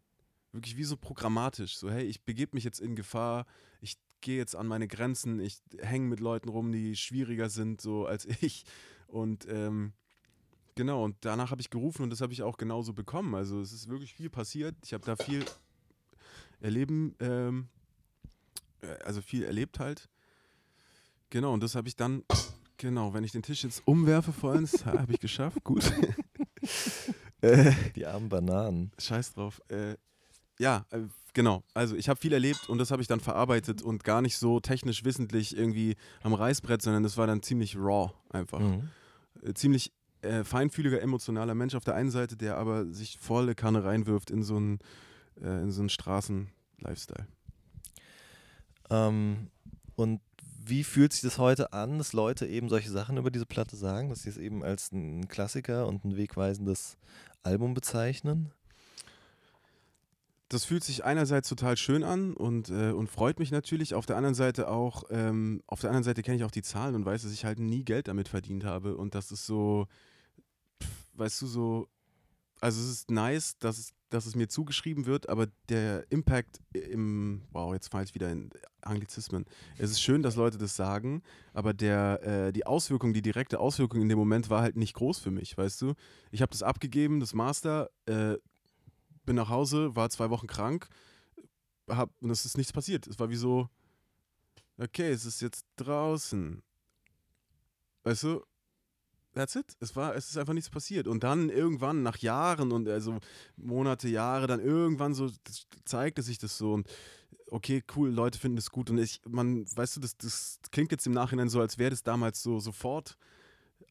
wirklich 0.53 0.77
wie 0.77 0.85
so 0.85 0.97
programmatisch. 0.97 1.77
So, 1.77 1.91
hey, 1.91 2.05
ich 2.05 2.23
begebe 2.23 2.55
mich 2.55 2.65
jetzt 2.65 2.81
in 2.81 2.97
Gefahr, 2.97 3.47
ich 3.81 3.97
gehe 4.21 4.37
jetzt 4.37 4.55
an 4.55 4.67
meine 4.67 4.89
Grenzen, 4.89 5.41
ich 5.41 5.61
hänge 5.81 6.07
mit 6.09 6.21
Leuten 6.21 6.49
rum, 6.49 6.73
die 6.73 6.97
schwieriger 6.97 7.49
sind 7.51 7.81
so 7.81 8.07
als 8.07 8.27
ich. 8.41 8.65
Und 9.07 9.47
ähm, 9.49 9.93
genau, 10.75 11.05
und 11.05 11.17
danach 11.23 11.51
habe 11.51 11.61
ich 11.61 11.71
gerufen 11.71 12.03
und 12.03 12.11
das 12.11 12.21
habe 12.21 12.33
ich 12.33 12.43
auch 12.43 12.57
genauso 12.57 12.93
bekommen. 12.93 13.35
Also 13.35 13.61
es 13.61 13.73
ist 13.73 13.89
wirklich 13.89 14.15
viel 14.15 14.31
passiert. 14.31 14.77
Ich 14.85 14.93
habe 14.93 15.05
da 15.05 15.17
viel 15.17 15.45
erleben, 16.61 17.15
ähm, 17.21 17.69
äh, 18.83 18.89
also 19.05 19.21
viel 19.23 19.45
erlebt 19.45 19.79
halt. 19.79 20.09
Genau, 21.31 21.55
und 21.55 21.63
das 21.63 21.75
habe 21.77 21.87
ich 21.89 21.95
dann, 21.97 22.25
genau, 22.77 23.15
wenn 23.15 23.23
ich 23.25 23.33
den 23.33 23.43
Tisch 23.43 23.63
jetzt 23.63 23.83
umwerfe 23.87 24.33
vollends, 24.33 24.85
habe 24.85 25.13
ich 25.13 25.21
geschafft, 25.21 25.63
gut. 25.65 25.91
Äh, 27.43 27.73
Die 27.97 28.05
armen 28.05 28.29
Bananen. 28.29 28.93
Scheiß 28.99 29.33
drauf. 29.33 29.63
Äh, 29.69 29.97
ja, 30.61 30.85
äh, 30.91 31.01
genau. 31.33 31.63
Also 31.73 31.97
ich 31.97 32.11
habe 32.11 32.21
viel 32.21 32.35
erlebt 32.35 32.69
und 32.69 32.77
das 32.77 32.91
habe 32.91 33.01
ich 33.01 33.09
dann 33.09 33.21
verarbeitet 33.21 33.81
und 33.81 34.05
gar 34.05 34.21
nicht 34.21 34.37
so 34.37 34.61
technisch 34.61 35.05
wissentlich 35.05 35.57
irgendwie 35.57 35.97
am 36.23 36.35
Reißbrett, 36.35 36.83
sondern 36.83 37.03
das 37.03 37.17
war 37.17 37.27
dann 37.27 37.43
ziemlich 37.43 37.77
raw 37.77 38.13
einfach. 38.29 38.61
Mhm. 38.61 38.91
Äh, 39.43 39.55
ziemlich 39.55 39.91
äh, 40.21 40.45
feinfühliger, 40.45 41.01
emotionaler 41.01 41.55
Mensch 41.55 41.75
auf 41.75 41.85
der 41.85 41.95
einen 41.95 42.11
Seite, 42.11 42.37
der 42.37 42.59
aber 42.59 42.85
sich 42.93 43.19
volle 43.19 43.55
Kanne 43.55 43.85
reinwirft 43.85 44.31
in 44.31 44.43
so 44.43 44.57
einen, 44.57 44.81
äh, 45.41 45.63
in 45.63 45.73
so 45.73 45.81
einen 45.81 45.89
Straßen-Lifestyle. 45.89 47.27
Ähm, 48.91 49.49
und 49.97 50.21
wie 50.63 50.85
fühlt 50.85 51.15
sich 51.15 51.23
das 51.23 51.39
heute 51.39 51.73
an, 51.73 51.97
dass 51.97 52.13
Leute 52.13 52.47
eben 52.47 52.69
solche 52.69 52.91
Sachen 52.91 53.17
über 53.17 53.31
diese 53.31 53.47
Platte 53.47 53.77
sagen, 53.77 54.11
dass 54.11 54.25
sie 54.25 54.29
es 54.29 54.37
eben 54.37 54.63
als 54.63 54.93
ein 54.93 55.27
Klassiker 55.27 55.87
und 55.87 56.05
ein 56.05 56.19
wegweisendes 56.19 56.99
Album 57.43 57.73
bezeichnen? 57.73 58.53
Das 60.51 60.65
fühlt 60.65 60.83
sich 60.83 61.05
einerseits 61.05 61.49
total 61.49 61.77
schön 61.77 62.03
an 62.03 62.35
und, 62.35 62.71
äh, 62.71 62.91
und 62.91 63.09
freut 63.09 63.39
mich 63.39 63.53
natürlich. 63.53 63.95
Auf 63.95 64.05
der 64.05 64.17
anderen 64.17 64.35
Seite 64.35 64.69
auch, 64.69 65.05
ähm, 65.09 65.63
auf 65.69 65.81
der 65.81 65.91
anderen 65.91 66.03
Seite 66.03 66.23
kenne 66.23 66.39
ich 66.39 66.45
auch 66.45 66.51
die 66.51 66.63
Zahlen 66.63 66.97
und 66.97 67.07
weiß, 67.07 67.23
dass 67.23 67.33
ich 67.33 67.45
halt 67.45 67.61
nie 67.61 67.85
Geld 67.85 68.09
damit 68.09 68.27
verdient 68.27 68.65
habe. 68.65 68.97
Und 68.97 69.15
das 69.15 69.31
ist 69.31 69.47
so, 69.47 69.87
pff, 70.83 70.89
weißt 71.15 71.41
du, 71.43 71.47
so, 71.47 71.89
also 72.61 72.81
es 72.81 72.91
ist 72.91 73.13
nice, 73.13 73.59
dass 73.59 73.79
es, 73.79 73.91
dass 74.09 74.27
es 74.27 74.35
mir 74.35 74.49
zugeschrieben 74.49 75.07
wird, 75.07 75.29
aber 75.29 75.47
der 75.69 76.05
Impact 76.11 76.59
im, 76.73 77.43
wow, 77.53 77.73
jetzt 77.73 77.89
fahre 77.93 78.03
ich 78.03 78.17
wieder 78.17 78.33
in 78.33 78.51
Anglizismen. 78.83 79.45
Es 79.79 79.93
ist 79.93 80.03
schön, 80.03 80.21
dass 80.21 80.35
Leute 80.35 80.59
das 80.59 80.75
sagen, 80.75 81.23
aber 81.55 81.75
der, 81.75 82.23
äh, 82.25 82.53
die 82.53 82.67
Auswirkung, 82.67 83.13
die 83.13 83.23
direkte 83.23 83.61
Auswirkung 83.61 84.03
in 84.03 84.09
dem 84.09 84.19
Moment 84.19 84.51
war 84.51 84.63
halt 84.63 84.77
nicht 84.77 84.95
groß 84.95 85.21
für 85.21 85.31
mich, 85.31 85.57
weißt 85.57 85.81
du? 85.83 85.95
Ich 86.33 86.43
habe 86.43 86.51
das 86.51 86.65
abgegeben, 86.65 87.21
das 87.21 87.35
Master, 87.35 87.89
äh, 88.07 88.35
bin 89.31 89.37
nach 89.37 89.49
Hause, 89.49 89.95
war 89.95 90.11
zwei 90.11 90.29
Wochen 90.29 90.49
krank, 90.49 90.89
hab, 91.89 92.11
und 92.21 92.31
es 92.31 92.45
ist 92.45 92.57
nichts 92.57 92.73
passiert. 92.73 93.07
Es 93.07 93.21
war 93.21 93.31
wie 93.31 93.37
so, 93.37 93.69
okay, 94.77 95.13
es 95.13 95.25
ist 95.25 95.41
jetzt 95.41 95.67
draußen. 95.77 96.61
Weißt 98.03 98.25
du, 98.25 98.43
that's 99.33 99.55
it. 99.55 99.77
Es, 99.79 99.95
war, 99.95 100.17
es 100.17 100.31
ist 100.31 100.37
einfach 100.37 100.53
nichts 100.53 100.69
passiert. 100.69 101.07
Und 101.07 101.23
dann 101.23 101.49
irgendwann, 101.49 102.03
nach 102.03 102.17
Jahren 102.17 102.73
und 102.73 102.89
also 102.89 103.21
Monate, 103.57 104.09
Jahre, 104.09 104.49
dann 104.49 104.59
irgendwann 104.59 105.15
so 105.15 105.31
zeigte 105.85 106.23
sich 106.23 106.39
das 106.39 106.59
so 106.59 106.73
und 106.73 106.89
okay, 107.53 107.85
cool, 107.95 108.11
Leute 108.11 108.37
finden 108.37 108.57
das 108.57 108.73
gut. 108.73 108.91
Und 108.91 108.99
ich, 108.99 109.21
man, 109.29 109.65
weißt 109.65 109.95
du, 109.95 110.01
das, 110.01 110.17
das 110.17 110.59
klingt 110.73 110.91
jetzt 110.91 111.07
im 111.07 111.13
Nachhinein 111.13 111.49
so, 111.49 111.61
als 111.61 111.79
wäre 111.79 111.91
das 111.91 112.03
damals 112.03 112.43
so 112.43 112.59
sofort. 112.59 113.17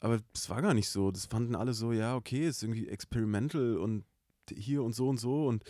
Aber 0.00 0.20
es 0.34 0.50
war 0.50 0.60
gar 0.60 0.74
nicht 0.74 0.90
so. 0.90 1.10
Das 1.10 1.24
fanden 1.24 1.54
alle 1.54 1.72
so, 1.72 1.92
ja, 1.92 2.14
okay, 2.14 2.46
ist 2.46 2.62
irgendwie 2.62 2.88
experimental 2.88 3.78
und 3.78 4.04
hier 4.56 4.82
und 4.82 4.94
so 4.94 5.08
und 5.08 5.18
so. 5.18 5.46
Und, 5.46 5.64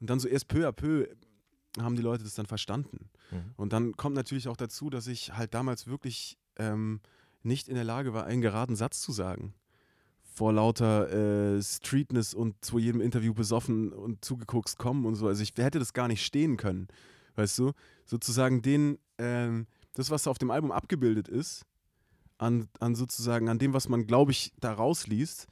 und 0.00 0.10
dann 0.10 0.20
so 0.20 0.28
erst 0.28 0.48
peu 0.48 0.66
à 0.66 0.72
peu 0.72 1.08
haben 1.78 1.96
die 1.96 2.02
Leute 2.02 2.24
das 2.24 2.34
dann 2.34 2.46
verstanden. 2.46 3.10
Mhm. 3.30 3.54
Und 3.56 3.72
dann 3.72 3.96
kommt 3.96 4.16
natürlich 4.16 4.48
auch 4.48 4.56
dazu, 4.56 4.90
dass 4.90 5.06
ich 5.06 5.34
halt 5.34 5.54
damals 5.54 5.86
wirklich 5.86 6.38
ähm, 6.56 7.00
nicht 7.42 7.68
in 7.68 7.74
der 7.74 7.84
Lage 7.84 8.14
war, 8.14 8.24
einen 8.24 8.40
geraden 8.40 8.76
Satz 8.76 9.00
zu 9.00 9.12
sagen. 9.12 9.54
Vor 10.22 10.52
lauter 10.52 11.56
äh, 11.56 11.62
Streetness 11.62 12.34
und 12.34 12.64
zu 12.64 12.78
jedem 12.78 13.00
Interview 13.00 13.34
besoffen 13.34 13.92
und 13.92 14.24
zugeguckt 14.24 14.78
kommen 14.78 15.04
und 15.04 15.16
so. 15.16 15.26
Also 15.26 15.42
ich 15.42 15.52
hätte 15.56 15.78
das 15.78 15.92
gar 15.92 16.08
nicht 16.08 16.24
stehen 16.24 16.56
können. 16.56 16.88
Weißt 17.34 17.58
du? 17.58 17.72
Sozusagen 18.04 18.62
den, 18.62 18.98
ähm, 19.18 19.66
das, 19.94 20.10
was 20.10 20.26
auf 20.26 20.38
dem 20.38 20.50
Album 20.50 20.72
abgebildet 20.72 21.28
ist, 21.28 21.64
an, 22.38 22.68
an 22.78 22.94
sozusagen, 22.94 23.48
an 23.48 23.58
dem, 23.58 23.72
was 23.72 23.88
man, 23.88 24.06
glaube 24.06 24.30
ich, 24.30 24.52
da 24.60 24.72
rausliest, 24.72 25.46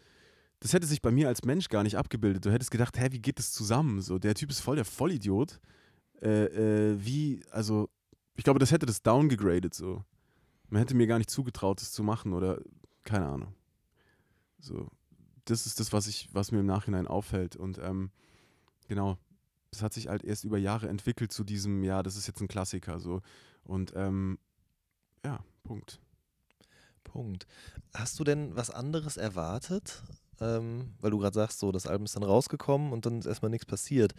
das 0.67 0.73
hätte 0.73 0.87
sich 0.89 1.01
bei 1.01 1.13
mir 1.13 1.29
als 1.29 1.45
Mensch 1.45 1.69
gar 1.69 1.85
nicht 1.85 1.97
abgebildet. 1.97 2.45
Du 2.45 2.51
hättest 2.51 2.73
gedacht, 2.73 2.99
hä, 2.99 3.07
wie 3.13 3.21
geht 3.21 3.39
das 3.39 3.53
zusammen? 3.53 4.03
So, 4.03 4.19
der 4.19 4.35
Typ 4.35 4.51
ist 4.51 4.59
voll 4.59 4.75
der 4.75 4.85
Vollidiot. 4.85 5.61
Äh, 6.21 6.47
äh, 6.47 6.97
wie, 6.99 7.41
also, 7.53 7.89
ich 8.35 8.43
glaube, 8.43 8.59
das 8.59 8.73
hätte 8.73 8.85
das 8.85 9.01
downgegradet 9.01 9.75
so. 9.75 10.03
Man 10.69 10.81
hätte 10.81 10.97
mir 10.97 11.07
gar 11.07 11.19
nicht 11.19 11.31
zugetraut, 11.31 11.81
das 11.81 11.93
zu 11.93 12.03
machen 12.03 12.33
oder 12.33 12.61
keine 13.05 13.29
Ahnung. 13.29 13.55
So, 14.59 14.91
das 15.45 15.67
ist 15.67 15.79
das, 15.79 15.93
was 15.93 16.09
ich, 16.09 16.29
was 16.33 16.51
mir 16.51 16.59
im 16.59 16.67
Nachhinein 16.67 17.07
auffällt. 17.07 17.55
Und 17.55 17.79
ähm, 17.79 18.11
genau, 18.89 19.19
das 19.71 19.83
hat 19.83 19.95
sich 19.95 20.09
halt 20.09 20.25
erst 20.25 20.43
über 20.43 20.59
Jahre 20.59 20.89
entwickelt 20.89 21.33
zu 21.33 21.45
diesem, 21.45 21.85
ja, 21.85 22.03
das 22.03 22.17
ist 22.17 22.27
jetzt 22.27 22.41
ein 22.41 22.49
Klassiker 22.49 22.99
so. 22.99 23.23
Und 23.63 23.93
ähm, 23.95 24.41
ja, 25.25 25.39
Punkt. 25.63 26.01
Punkt. 27.05 27.47
Hast 27.95 28.19
du 28.19 28.25
denn 28.25 28.57
was 28.57 28.71
anderes 28.71 29.17
erwartet? 29.17 30.03
Ähm, 30.41 30.93
weil 31.01 31.11
du 31.11 31.19
gerade 31.19 31.35
sagst, 31.35 31.59
so, 31.61 31.73
das 31.73 31.87
Album 31.87 32.05
ist 32.05 32.17
dann 32.17 32.23
rausgekommen 32.23 32.93
und 32.93 33.07
dann 33.07 33.19
ist 33.21 33.27
erstmal 33.27 33.51
nichts 33.51 33.67
passiert. 33.67 34.13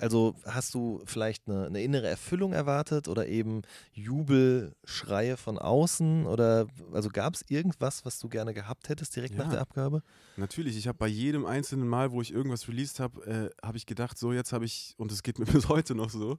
Also 0.00 0.34
hast 0.44 0.74
du 0.74 1.00
vielleicht 1.04 1.48
eine, 1.48 1.66
eine 1.66 1.80
innere 1.82 2.08
Erfüllung 2.08 2.52
erwartet 2.52 3.06
oder 3.06 3.28
eben 3.28 3.62
Jubelschreie 3.92 5.36
von 5.36 5.58
außen? 5.58 6.26
Oder 6.26 6.66
also 6.92 7.08
gab 7.08 7.34
es 7.34 7.44
irgendwas, 7.48 8.04
was 8.04 8.18
du 8.18 8.28
gerne 8.28 8.54
gehabt 8.54 8.88
hättest 8.88 9.14
direkt 9.16 9.36
nach 9.36 9.44
Ja. 9.46 9.50
der 9.52 9.60
Abgabe? 9.60 10.02
Natürlich, 10.36 10.76
ich 10.76 10.88
habe 10.88 10.98
bei 10.98 11.06
jedem 11.06 11.46
einzelnen 11.46 11.88
Mal, 11.88 12.12
wo 12.12 12.20
ich 12.22 12.32
irgendwas 12.32 12.68
released 12.68 13.00
habe, 13.00 13.52
äh, 13.62 13.66
habe 13.66 13.76
ich 13.76 13.86
gedacht, 13.86 14.18
so 14.18 14.32
jetzt 14.32 14.52
habe 14.52 14.64
ich, 14.64 14.94
und 14.98 15.12
es 15.12 15.22
geht 15.22 15.38
mir 15.38 15.44
bis 15.46 15.68
heute 15.68 15.94
noch 15.94 16.10
so, 16.10 16.30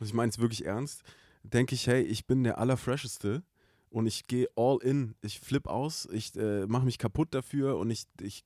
und 0.00 0.06
ich 0.06 0.14
meine 0.14 0.30
es 0.30 0.38
wirklich 0.38 0.64
ernst, 0.66 1.02
denke 1.42 1.74
ich, 1.74 1.86
hey, 1.86 2.02
ich 2.02 2.26
bin 2.26 2.42
der 2.44 2.58
Allerfresheste 2.58 3.42
und 3.90 4.06
ich 4.06 4.26
gehe 4.26 4.48
all 4.56 4.78
in, 4.82 5.14
ich 5.22 5.38
flip 5.40 5.68
aus, 5.68 6.08
ich 6.10 6.34
äh, 6.36 6.66
mache 6.66 6.84
mich 6.84 6.98
kaputt 6.98 7.28
dafür 7.32 7.76
und 7.78 7.90
ich, 7.90 8.04
ich, 8.20 8.44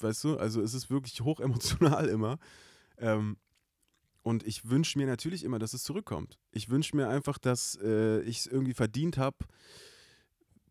weißt 0.00 0.24
du, 0.24 0.38
also 0.38 0.60
es 0.60 0.74
ist 0.74 0.90
wirklich 0.90 1.20
hochemotional 1.20 2.08
immer. 2.08 2.38
Ähm, 2.98 3.36
und 4.22 4.46
ich 4.46 4.70
wünsche 4.70 4.98
mir 4.98 5.06
natürlich 5.06 5.44
immer, 5.44 5.58
dass 5.58 5.74
es 5.74 5.82
zurückkommt. 5.82 6.38
Ich 6.50 6.70
wünsche 6.70 6.96
mir 6.96 7.08
einfach, 7.08 7.36
dass 7.38 7.78
äh, 7.82 8.20
ich 8.22 8.38
es 8.38 8.46
irgendwie 8.46 8.72
verdient 8.72 9.18
habe, 9.18 9.36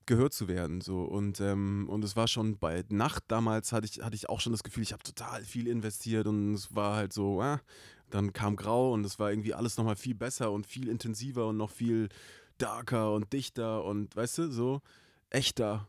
gehört 0.06 0.34
zu 0.34 0.48
werden. 0.48 0.82
So. 0.82 1.04
Und, 1.04 1.40
ähm, 1.40 1.88
und 1.88 2.04
es 2.04 2.16
war 2.16 2.28
schon 2.28 2.58
bei 2.58 2.84
Nacht 2.90 3.24
damals, 3.28 3.72
hatte 3.72 3.86
ich, 3.86 4.02
hatte 4.02 4.16
ich 4.16 4.28
auch 4.28 4.40
schon 4.40 4.54
das 4.54 4.64
Gefühl, 4.64 4.84
ich 4.84 4.92
habe 4.92 5.04
total 5.04 5.44
viel 5.44 5.68
investiert 5.68 6.28
und 6.28 6.56
es 6.56 6.76
war 6.76 6.96
halt 6.96 7.14
so, 7.14 7.42
ah, 7.42 7.62
dann 8.10 8.34
kam 8.34 8.56
Grau 8.56 8.94
und 8.94 9.06
es 9.06 9.20
war 9.20 9.32
irgendwie 9.32 9.54
alles 9.54 9.78
nochmal 9.78 9.96
viel 9.96 10.16
besser 10.16 10.52
und 10.52 10.68
viel 10.68 10.88
intensiver 10.88 11.48
und 11.48 11.58
noch 11.58 11.72
viel 11.72 12.10
darker 12.58 13.14
und 13.14 13.34
dichter 13.34 13.84
und 13.84 14.16
weißt 14.16 14.38
du, 14.40 14.52
so 14.52 14.82
echter, 15.30 15.88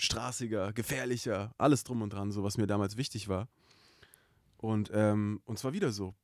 straßiger, 0.00 0.72
gefährlicher, 0.72 1.54
alles 1.58 1.84
drum 1.84 2.02
und 2.02 2.12
dran, 2.12 2.32
so 2.32 2.42
was 2.42 2.58
mir 2.58 2.66
damals 2.66 2.96
wichtig 2.96 3.28
war. 3.28 3.48
Und, 4.56 4.90
ähm, 4.92 5.40
und 5.44 5.58
zwar 5.58 5.72
wieder 5.72 5.92
so. 5.92 6.14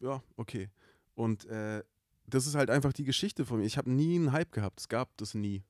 Ja, 0.00 0.22
okay. 0.36 0.70
Und 1.14 1.44
äh, 1.46 1.82
das 2.26 2.46
ist 2.46 2.54
halt 2.54 2.70
einfach 2.70 2.92
die 2.92 3.04
Geschichte 3.04 3.44
von 3.44 3.58
mir. 3.58 3.66
Ich 3.66 3.76
habe 3.76 3.90
nie 3.90 4.16
einen 4.16 4.32
Hype 4.32 4.52
gehabt. 4.52 4.80
Es 4.80 4.88
gab 4.88 5.16
das 5.16 5.34
nie. 5.34 5.62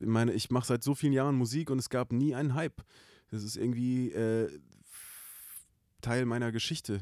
Ich 0.00 0.06
meine, 0.06 0.32
ich 0.32 0.50
mache 0.50 0.66
seit 0.66 0.82
so 0.82 0.94
vielen 0.94 1.12
Jahren 1.12 1.36
Musik 1.36 1.70
und 1.70 1.78
es 1.78 1.90
gab 1.90 2.12
nie 2.12 2.34
einen 2.34 2.54
Hype. 2.54 2.82
Das 3.30 3.42
ist 3.42 3.56
irgendwie 3.56 4.10
äh, 4.12 4.50
Teil 6.00 6.26
meiner 6.26 6.52
Geschichte. 6.52 7.00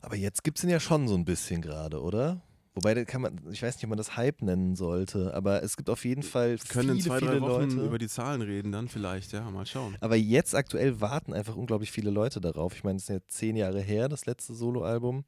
Aber 0.00 0.16
jetzt 0.16 0.42
gibt 0.44 0.58
es 0.58 0.64
ihn 0.64 0.70
ja 0.70 0.80
schon 0.80 1.08
so 1.08 1.14
ein 1.14 1.24
bisschen 1.24 1.62
gerade, 1.62 2.00
oder? 2.00 2.42
Wobei, 2.74 2.94
da 2.94 3.04
kann 3.04 3.20
man, 3.20 3.38
ich 3.50 3.62
weiß 3.62 3.76
nicht, 3.76 3.84
ob 3.84 3.90
man 3.90 3.98
das 3.98 4.16
Hype 4.16 4.40
nennen 4.40 4.76
sollte, 4.76 5.34
aber 5.34 5.62
es 5.62 5.76
gibt 5.76 5.90
auf 5.90 6.06
jeden 6.06 6.22
Fall 6.22 6.52
Wir 6.52 6.64
können 6.68 6.88
viele, 6.88 6.98
in 6.98 7.00
zwei, 7.02 7.18
viele 7.18 7.30
drei 7.32 7.40
Wochen 7.42 7.70
Leute. 7.70 7.86
über 7.86 7.98
die 7.98 8.08
Zahlen 8.08 8.40
reden, 8.40 8.72
dann 8.72 8.88
vielleicht, 8.88 9.32
ja, 9.32 9.50
mal 9.50 9.66
schauen. 9.66 9.94
Aber 10.00 10.16
jetzt 10.16 10.54
aktuell 10.54 11.00
warten 11.00 11.34
einfach 11.34 11.54
unglaublich 11.54 11.92
viele 11.92 12.10
Leute 12.10 12.40
darauf. 12.40 12.74
Ich 12.74 12.82
meine, 12.82 12.96
es 12.96 13.02
ist 13.04 13.08
ja 13.10 13.18
zehn 13.28 13.56
Jahre 13.56 13.80
her, 13.80 14.08
das 14.08 14.24
letzte 14.24 14.54
Soloalbum. 14.54 15.24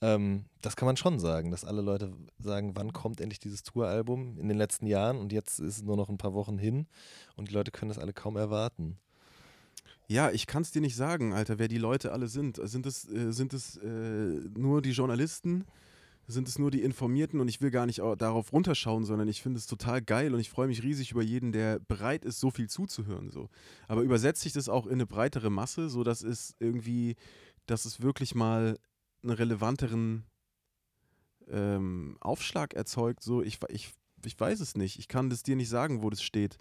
Ähm, 0.00 0.44
das 0.60 0.76
kann 0.76 0.86
man 0.86 0.96
schon 0.96 1.18
sagen, 1.18 1.50
dass 1.50 1.64
alle 1.64 1.82
Leute 1.82 2.12
sagen, 2.38 2.72
wann 2.76 2.92
kommt 2.92 3.20
endlich 3.20 3.40
dieses 3.40 3.64
Touralbum 3.64 4.38
in 4.38 4.46
den 4.48 4.58
letzten 4.58 4.86
Jahren 4.86 5.18
und 5.18 5.32
jetzt 5.32 5.58
ist 5.58 5.78
es 5.78 5.82
nur 5.82 5.96
noch 5.96 6.08
ein 6.08 6.18
paar 6.18 6.34
Wochen 6.34 6.58
hin 6.58 6.86
und 7.34 7.48
die 7.48 7.54
Leute 7.54 7.70
können 7.72 7.88
das 7.88 7.98
alle 7.98 8.12
kaum 8.12 8.36
erwarten. 8.36 8.98
Ja, 10.06 10.30
ich 10.30 10.46
kann 10.46 10.62
es 10.62 10.70
dir 10.70 10.82
nicht 10.82 10.94
sagen, 10.94 11.32
Alter, 11.32 11.58
wer 11.58 11.66
die 11.66 11.78
Leute 11.78 12.12
alle 12.12 12.28
sind. 12.28 12.60
Sind 12.62 12.86
es, 12.86 13.10
äh, 13.10 13.32
sind 13.32 13.52
es 13.54 13.76
äh, 13.78 13.88
nur 14.56 14.82
die 14.82 14.92
Journalisten? 14.92 15.64
Sind 16.28 16.48
es 16.48 16.58
nur 16.58 16.70
die 16.70 16.82
Informierten? 16.82 17.40
Und 17.40 17.48
ich 17.48 17.60
will 17.60 17.70
gar 17.70 17.86
nicht 17.86 18.00
au- 18.00 18.16
darauf 18.16 18.52
runterschauen, 18.52 19.04
sondern 19.04 19.28
ich 19.28 19.42
finde 19.42 19.58
es 19.58 19.66
total 19.66 20.02
geil 20.02 20.34
und 20.34 20.40
ich 20.40 20.50
freue 20.50 20.66
mich 20.66 20.82
riesig 20.82 21.12
über 21.12 21.22
jeden, 21.22 21.52
der 21.52 21.78
bereit 21.78 22.24
ist, 22.24 22.40
so 22.40 22.50
viel 22.50 22.68
zuzuhören. 22.68 23.30
So. 23.30 23.48
Aber 23.88 24.02
übersetze 24.02 24.46
ich 24.46 24.52
das 24.52 24.68
auch 24.68 24.86
in 24.86 24.94
eine 24.94 25.06
breitere 25.06 25.50
Masse, 25.50 25.88
sodass 25.88 26.22
es 26.22 26.54
irgendwie, 26.58 27.16
dass 27.66 27.84
es 27.84 28.00
wirklich 28.00 28.34
mal 28.34 28.78
einen 29.22 29.32
relevanteren 29.32 30.24
ähm, 31.48 32.16
Aufschlag 32.20 32.74
erzeugt. 32.74 33.22
So, 33.22 33.42
ich, 33.42 33.58
ich, 33.68 33.92
ich 34.24 34.38
weiß 34.38 34.60
es 34.60 34.76
nicht. 34.76 34.98
Ich 34.98 35.08
kann 35.08 35.30
das 35.30 35.42
dir 35.42 35.56
nicht 35.56 35.68
sagen, 35.68 36.02
wo 36.02 36.10
das 36.10 36.22
steht. 36.22 36.58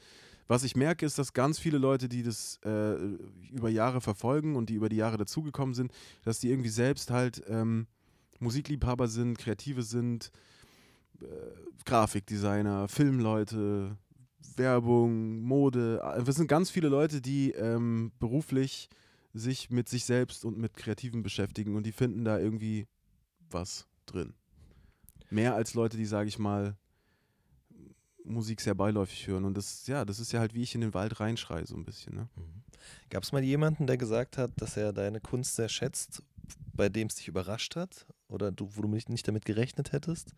Was 0.47 0.63
ich 0.63 0.75
merke, 0.75 1.08
ist, 1.08 1.17
dass 1.17 1.34
ganz 1.34 1.58
viele 1.58 1.80
Leute, 1.80 2.08
die 2.08 2.21
das 2.21 2.60
äh, 2.63 2.93
über 3.51 3.69
Jahre 3.69 3.99
verfolgen 3.99 4.56
und 4.56 4.69
die 4.69 4.75
über 4.75 4.89
die 4.89 4.97
Jahre 4.97 5.17
dazugekommen 5.17 5.73
sind, 5.73 5.91
dass 6.23 6.39
die 6.39 6.49
irgendwie 6.51 6.69
selbst 6.69 7.10
halt 7.10 7.41
ähm, 7.47 7.88
Musikliebhaber 8.39 9.08
sind, 9.08 9.38
Kreative 9.38 9.84
sind, 9.84 10.32
äh, 11.21 11.26
Grafikdesigner, 11.86 12.88
Filmleute, 12.88 13.98
Werbung, 14.56 15.41
Mode. 15.41 16.02
Es 16.28 16.36
sind 16.36 16.48
ganz 16.48 16.69
viele 16.69 16.88
Leute, 16.88 17.21
die 17.21 17.52
ähm, 17.52 18.12
beruflich 18.19 18.89
sich 19.34 19.69
mit 19.69 19.89
sich 19.89 20.06
selbst 20.06 20.45
und 20.45 20.58
mit 20.58 20.78
Kreativen 20.78 21.21
beschäftigen 21.21 21.76
und 21.76 21.86
die 21.86 21.91
finden 21.91 22.24
da 22.24 22.39
irgendwie 22.39 22.88
was 23.50 23.88
drin. 24.06 24.34
Mehr 25.30 25.56
als 25.56 25.74
Leute, 25.74 25.98
die, 25.98 26.06
sage 26.06 26.30
ich 26.30 26.39
mal, 26.39 26.78
Musik 28.24 28.62
sehr 28.62 28.76
beiläufig 28.76 29.28
hören. 29.28 29.45
Und 29.45 29.56
das, 29.56 29.86
ja, 29.88 30.06
das 30.06 30.19
ist 30.19 30.32
ja 30.32 30.39
halt, 30.39 30.54
wie 30.54 30.63
ich 30.63 30.76
in 30.76 30.82
den 30.82 30.93
Wald 30.93 31.19
reinschreie, 31.19 31.65
so 31.65 31.76
ein 31.76 31.86
bisschen. 31.86 32.15
Ne? 32.15 32.30
Mhm. 32.36 32.63
Gab 33.10 33.24
es 33.24 33.32
mal 33.32 33.43
jemanden, 33.43 33.88
der 33.88 33.98
gesagt 33.98 34.38
hat, 34.38 34.52
dass 34.58 34.78
er 34.78 34.93
deine 34.93 35.19
Kunst 35.19 35.56
sehr 35.56 35.69
schätzt, 35.69 36.24
bei 36.73 36.89
dem 36.89 37.08
es 37.08 37.15
dich 37.15 37.27
überrascht 37.27 37.75
hat? 37.75 38.05
Oder 38.27 38.51
du, 38.51 38.75
wo 38.75 38.81
du 38.81 38.88
nicht 38.88 39.27
damit 39.27 39.45
gerechnet 39.45 39.91
hättest? 39.91 40.34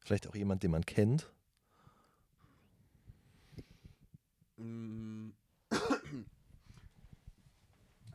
Vielleicht 0.00 0.28
auch 0.28 0.34
jemand, 0.34 0.62
den 0.62 0.70
man 0.70 0.84
kennt? 0.84 1.32
Mm. 4.56 5.30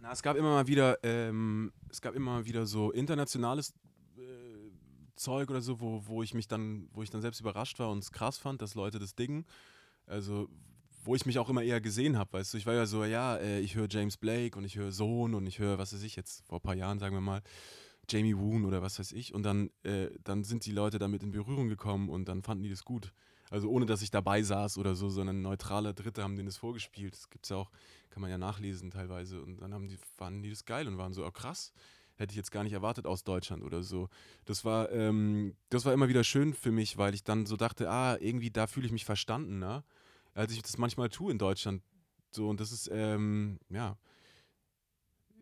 Na, 0.02 0.12
es 0.12 0.22
gab 0.22 0.38
immer 0.38 0.52
mal 0.52 0.68
wieder, 0.68 1.04
ähm, 1.04 1.74
es 1.90 2.02
gab 2.02 2.16
immer 2.16 2.32
mal 2.32 2.46
wieder 2.46 2.66
so 2.66 2.92
internationales 2.92 3.74
äh, 4.18 4.72
Zeug 5.16 5.50
oder 5.50 5.62
so, 5.62 5.80
wo, 5.80 6.06
wo 6.06 6.24
ich 6.24 6.34
mich 6.34 6.48
dann, 6.48 6.88
wo 6.94 7.04
ich 7.04 7.10
dann 7.10 7.22
selbst 7.22 7.40
überrascht 7.42 7.80
war 7.80 7.90
und 7.90 8.00
es 8.00 8.12
krass 8.12 8.38
fand, 8.38 8.62
dass 8.62 8.76
Leute 8.76 9.00
das 9.00 9.16
dingen. 9.16 9.46
Also, 10.06 10.50
wo 11.08 11.16
ich 11.16 11.26
mich 11.26 11.40
auch 11.40 11.50
immer 11.50 11.64
eher 11.64 11.80
gesehen 11.80 12.18
habe, 12.18 12.34
weißt 12.34 12.54
du, 12.54 12.58
ich 12.58 12.66
war 12.66 12.74
ja 12.74 12.86
so, 12.86 13.06
ja, 13.06 13.38
äh, 13.38 13.62
ich 13.62 13.76
höre 13.76 13.88
James 13.90 14.18
Blake 14.18 14.58
und 14.58 14.66
ich 14.66 14.76
höre 14.76 14.92
Sohn 14.92 15.34
und 15.36 15.48
ich 15.48 15.58
höre, 15.58 15.78
was 15.78 15.94
weiß 15.94 16.04
ich 16.04 16.18
jetzt, 16.18 16.46
vor 16.46 16.60
ein 16.60 16.62
paar 16.62 16.76
Jahren, 16.76 17.00
sagen 17.00 17.16
wir 17.16 17.22
mal, 17.22 17.42
Jamie 18.10 18.38
Woon 18.38 18.66
oder 18.66 18.82
was 18.82 19.00
weiß 19.00 19.14
ich. 19.14 19.34
Und 19.34 19.44
dann, 19.44 19.70
äh, 19.84 20.10
dann 20.26 20.44
sind 20.44 20.66
die 20.66 20.74
Leute 20.74 21.00
damit 21.00 21.24
in 21.24 21.32
Berührung 21.32 21.70
gekommen 21.70 22.10
und 22.10 22.28
dann 22.28 22.44
fanden 22.44 22.64
die 22.64 22.70
das 22.70 22.84
gut. 22.84 23.14
Also 23.50 23.70
ohne, 23.70 23.86
dass 23.86 24.02
ich 24.02 24.12
dabei 24.12 24.44
saß 24.44 24.78
oder 24.78 24.96
so, 24.96 25.10
sondern 25.10 25.42
neutrale 25.42 25.94
Dritte 25.94 26.24
haben 26.24 26.36
denen 26.36 26.48
das 26.48 26.58
vorgespielt. 26.58 27.14
Das 27.14 27.30
gibt 27.30 27.46
es 27.46 27.52
ja 27.52 27.56
auch, 27.56 27.72
kann 28.10 28.22
man 28.22 28.30
ja 28.30 28.38
nachlesen 28.38 28.92
teilweise. 28.92 29.42
Und 29.42 29.62
dann 29.62 29.74
haben 29.74 29.88
die, 29.88 29.98
fanden 30.18 30.44
die 30.44 30.50
das 30.50 30.66
geil 30.66 30.90
und 30.90 30.98
waren 30.98 31.14
so, 31.14 31.26
oh 31.26 31.32
krass, 31.32 31.72
hätte 32.18 32.32
ich 32.32 32.38
jetzt 32.38 32.52
gar 32.52 32.66
nicht 32.66 32.74
erwartet 32.74 33.06
aus 33.06 33.24
Deutschland 33.24 33.64
oder 33.64 33.82
so. 33.82 34.10
Das 34.44 34.66
war, 34.66 34.92
ähm, 34.92 35.56
das 35.70 35.86
war 35.86 35.94
immer 35.94 36.10
wieder 36.10 36.26
schön 36.26 36.54
für 36.54 36.72
mich, 36.72 36.98
weil 36.98 37.14
ich 37.14 37.24
dann 37.24 37.46
so 37.46 37.56
dachte, 37.56 37.90
ah, 37.90 38.18
irgendwie 38.20 38.52
da 38.52 38.68
fühle 38.68 38.88
ich 38.88 38.92
mich 38.92 39.06
verstanden, 39.06 39.60
ne? 39.60 39.86
Als 40.38 40.54
ich 40.54 40.62
das 40.62 40.78
manchmal 40.78 41.10
tue 41.10 41.32
in 41.32 41.40
Deutschland. 41.40 41.82
So, 42.32 42.48
und 42.48 42.60
das 42.60 42.72
ist, 42.72 42.90
ähm, 42.94 43.60
ja, 43.70 43.98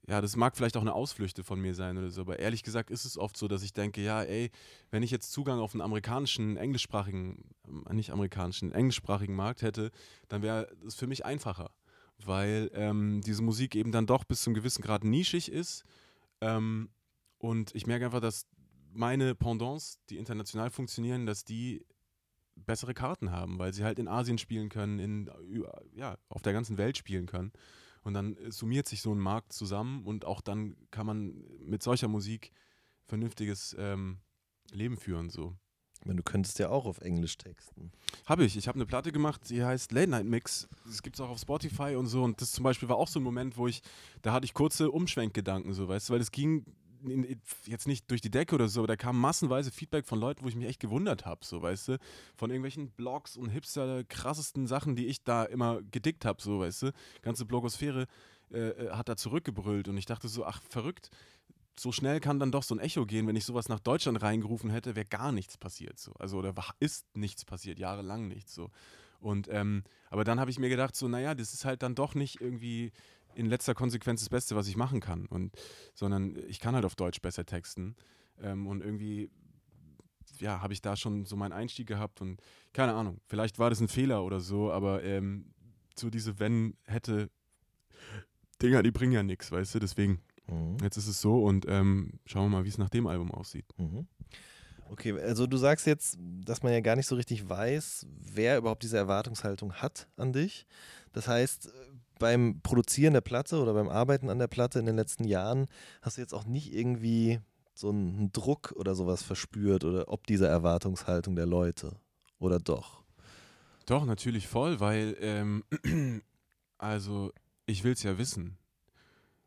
ja, 0.08 0.21
das 0.21 0.36
mag 0.36 0.55
vielleicht 0.55 0.77
auch 0.77 0.81
eine 0.81 0.93
Ausflüchte 0.93 1.43
von 1.43 1.60
mir 1.60 1.73
sein 1.73 1.97
oder 1.97 2.12
so, 2.12 2.21
aber 2.21 2.38
ehrlich 2.39 2.62
gesagt 2.62 2.91
ist 2.91 3.05
es 3.05 3.17
oft 3.17 3.36
so, 3.36 3.47
dass 3.47 3.63
ich 3.63 3.73
denke, 3.73 4.01
ja, 4.01 4.21
ey, 4.21 4.51
wenn 4.91 5.01
ich 5.01 5.10
jetzt 5.10 5.31
Zugang 5.31 5.60
auf 5.60 5.73
einen 5.73 5.81
amerikanischen, 5.81 6.58
englischsprachigen, 6.58 7.43
äh, 7.89 7.93
nicht 7.93 8.12
amerikanischen, 8.12 8.71
englischsprachigen 8.71 9.36
Markt 9.36 9.63
hätte, 9.63 9.91
dann 10.27 10.43
wäre 10.43 10.67
es 10.86 10.95
für 10.95 11.08
mich 11.08 11.25
einfacher, 11.25 11.71
weil 12.23 12.69
ähm, 12.73 13.21
diese 13.25 13.41
Musik 13.41 13.75
eben 13.75 13.91
dann 13.91 14.05
doch 14.05 14.23
bis 14.23 14.43
zum 14.43 14.53
gewissen 14.53 14.84
Grad 14.84 15.03
nischig 15.03 15.51
ist 15.51 15.84
ähm, 16.39 16.89
und 17.39 17.73
ich 17.73 17.88
merke 17.88 18.05
einfach, 18.05 18.21
dass 18.21 18.45
meine 18.93 19.34
Pendants, 19.34 19.99
die 20.10 20.17
international 20.17 20.69
funktionieren, 20.69 21.25
dass 21.25 21.43
die 21.43 21.84
bessere 22.56 22.94
Karten 22.94 23.32
haben, 23.32 23.60
weil 23.60 23.74
sie 23.74 23.84
halt 23.84 24.00
in 24.00 24.08
Asien 24.08 24.38
spielen 24.38 24.70
können, 24.70 25.00
in, 25.00 25.30
ja, 25.96 26.18
auf 26.30 26.41
der 26.41 26.54
ganzen 26.54 26.78
Welt 26.78 26.98
spielen 26.98 27.26
können. 27.26 27.52
Und 28.04 28.13
dann 28.13 28.38
äh, 28.38 28.52
summiert 28.52 28.88
sich 28.88 29.02
so 29.02 29.13
ein 29.13 29.20
Markt 29.20 29.54
zusammen 29.54 30.04
und 30.06 30.26
auch 30.26 30.41
dann 30.41 30.76
kann 30.91 31.06
man 31.06 31.44
mit 31.60 31.84
solcher 31.84 32.08
Musik 32.08 32.52
vernünftiges 33.06 33.76
ähm, 33.80 34.20
Leben 34.72 34.98
führen. 34.98 35.30
So. 35.30 35.56
Du 36.04 36.22
könntest 36.22 36.60
ja 36.60 36.70
auch 36.70 36.86
auf 36.86 37.02
Englisch 37.02 37.38
texten. 37.38 37.91
Habe 38.28 38.46
ich. 38.46 38.56
Ich 38.58 38.68
habe 38.68 38.76
eine 38.76 38.86
Platte 38.86 39.12
gemacht, 39.12 39.50
die 39.50 39.63
heißt 39.63 39.91
Late 39.91 40.12
Night 40.12 40.26
Mix. 40.26 40.68
Das 40.86 41.02
gibt 41.02 41.15
es 41.15 41.22
auch 41.22 41.30
auf 41.30 41.39
Spotify 41.39 41.96
und 41.96 42.06
so. 42.08 42.24
Und 42.24 42.41
das 42.41 42.52
zum 42.52 42.63
Beispiel 42.63 42.88
war 42.89 42.98
auch 42.98 43.08
so 43.08 43.20
ein 43.20 43.24
Moment, 43.24 43.58
wo 43.58 43.68
ich, 43.68 43.82
da 44.22 44.32
hatte 44.32 44.46
ich 44.46 44.54
kurze 44.54 44.91
Umschwenkgedanken, 44.91 45.74
so 45.74 45.88
weißt 45.88 46.10
du, 46.10 46.13
weil 46.13 46.22
es 46.22 46.32
ging 46.32 46.63
jetzt 47.65 47.88
nicht 47.88 48.10
durch 48.10 48.22
die 48.22 48.32
Decke 48.32 48.56
oder 48.56 48.68
so, 48.68 48.82
aber 48.82 48.88
da 48.88 48.96
kam 48.96 49.20
massenweise 49.20 49.72
Feedback 49.72 50.06
von 50.06 50.20
Leuten, 50.20 50.44
wo 50.44 50.50
ich 50.50 50.56
mich 50.56 50.68
echt 50.68 50.80
gewundert 50.80 51.26
habe, 51.26 51.46
so 51.46 51.62
weißt 51.62 51.89
du, 51.89 51.98
von 52.36 52.50
irgendwelchen 52.50 52.91
Blogs 52.91 53.38
und 53.38 53.50
Hipster 53.50 54.04
krassesten 54.04 54.68
Sachen, 54.68 54.96
die 54.96 55.08
ich 55.08 55.24
da 55.24 55.44
immer 55.44 55.82
gedickt 55.84 56.26
habe, 56.26 56.41
so 56.41 56.60
weißt 56.60 56.84
du, 56.84 56.91
ganze 57.22 57.46
Blogosphäre 57.46 58.08
äh, 58.52 58.58
äh, 58.58 58.91
hat 58.91 59.10
da 59.10 59.15
zurückgebrüllt 59.15 59.88
und 59.88 59.98
ich 59.98 60.06
dachte 60.06 60.28
so, 60.28 60.46
ach 60.46 60.62
verrückt, 60.70 61.10
so 61.78 61.91
schnell 61.91 62.20
kann 62.20 62.39
dann 62.39 62.52
doch 62.52 62.63
so 62.63 62.76
ein 62.76 62.80
Echo 62.80 63.06
gehen, 63.06 63.28
wenn 63.28 63.36
ich 63.36 63.46
sowas 63.46 63.70
nach 63.70 63.80
Deutschland 63.80 64.22
reingerufen 64.22 64.70
hätte, 64.70 64.96
wäre 64.96 65.06
gar 65.06 65.32
nichts 65.32 65.58
passiert, 65.58 66.00
so, 66.00 66.13
also 66.13 66.38
oder 66.38 66.54
ist 66.80 67.06
nichts 67.15 67.46
passiert, 67.46 67.80
jahrelang 67.80 68.28
nichts, 68.28 68.54
so. 68.54 68.70
Und 69.20 69.48
ähm, 69.50 69.84
aber 70.10 70.24
dann 70.24 70.39
habe 70.39 70.52
ich 70.52 70.60
mir 70.60 70.70
gedacht, 70.70 70.96
so, 70.96 71.08
naja, 71.08 71.34
das 71.34 71.54
ist 71.54 71.65
halt 71.65 71.82
dann 71.82 71.96
doch 71.96 72.13
nicht 72.15 72.41
irgendwie 72.41 72.91
in 73.36 73.45
letzter 73.45 73.76
Konsequenz 73.76 74.21
das 74.21 74.30
Beste, 74.30 74.56
was 74.56 74.67
ich 74.67 74.78
machen 74.78 75.00
kann. 75.00 75.26
Und, 75.28 75.56
sondern 75.93 76.36
ich 76.48 76.60
kann 76.60 76.76
halt 76.76 76.86
auf 76.86 76.95
Deutsch 76.95 77.21
besser 77.21 77.45
texten. 77.45 77.95
Ähm, 78.41 78.67
und 78.67 78.82
irgendwie, 78.82 79.30
ja, 80.39 80.62
habe 80.62 80.74
ich 80.74 80.82
da 80.82 80.95
schon 80.95 81.26
so 81.26 81.36
meinen 81.36 81.54
Einstieg 81.54 81.88
gehabt 81.88 82.21
und 82.21 82.41
keine 82.74 82.93
Ahnung, 82.93 83.19
vielleicht 83.28 83.60
war 83.60 83.69
das 83.69 83.80
ein 83.80 83.88
Fehler 83.88 84.24
oder 84.24 84.39
so, 84.39 84.71
aber 84.71 85.04
ähm, 85.04 85.54
so 85.95 86.10
diese 86.10 86.39
Wenn, 86.39 86.76
hätte, 86.86 87.30
Dinger, 88.62 88.84
die 88.84 88.91
bringen 88.91 89.13
ja 89.13 89.24
nichts, 89.24 89.52
weißt 89.52 89.76
du, 89.76 89.80
deswegen. 89.80 90.21
Mhm. 90.48 90.78
Jetzt 90.82 90.98
ist 90.98 91.08
es 91.08 91.21
so 91.21 91.43
und 91.43 91.65
ähm, 91.67 92.19
schauen 92.26 92.45
wir 92.45 92.58
mal, 92.58 92.65
wie 92.65 92.69
es 92.69 92.78
nach 92.78 92.89
dem 92.89 93.08
Album 93.08 93.32
aussieht. 93.32 93.65
Mhm. 93.78 94.08
Okay, 94.91 95.19
also 95.19 95.48
du 95.48 95.58
sagst 95.58 95.88
jetzt, 95.88 96.17
dass 96.19 96.62
man 96.62 96.71
ja 96.71 96.80
gar 96.80 96.95
nicht 96.95 97.08
so 97.08 97.15
richtig 97.15 97.50
weiß, 97.50 98.06
wer 98.19 98.58
überhaupt 98.58 98.84
diese 98.84 98.98
Erwartungshaltung 98.98 99.74
hat 99.74 100.08
an 100.15 100.32
dich. 100.32 100.67
Das 101.12 101.28
heißt, 101.28 101.71
beim 102.19 102.62
Produzieren 102.62 103.13
der 103.13 103.21
Platte 103.21 103.60
oder 103.62 103.73
beim 103.73 103.89
Arbeiten 103.89 104.30
an 104.30 104.39
der 104.39 104.47
Platte 104.47 104.80
in 104.80 104.86
den 104.86 104.95
letzten 104.95 105.25
Jahren 105.25 105.67
hast 106.01 106.17
du 106.17 106.21
jetzt 106.21 106.34
auch 106.34 106.45
nicht 106.45 106.73
irgendwie 106.73 107.39
so 107.73 107.89
einen 107.89 108.32
Druck 108.32 108.73
oder 108.75 108.95
sowas 108.95 109.23
verspürt 109.23 109.84
oder 109.84 110.08
ob 110.08 110.25
dieser 110.28 110.47
Erwartungshaltung 110.47 111.36
der 111.36 111.45
Leute 111.45 111.97
oder 112.39 112.60
doch? 112.60 113.04
Doch, 113.86 114.06
natürlich 114.06 114.47
voll, 114.47 114.80
weil, 114.80 115.15
ähm, 115.19 115.63
also 116.78 117.32
ich 117.65 117.84
will 117.84 117.93
es 117.93 118.04
ja 118.04 118.17
wissen. 118.17 118.58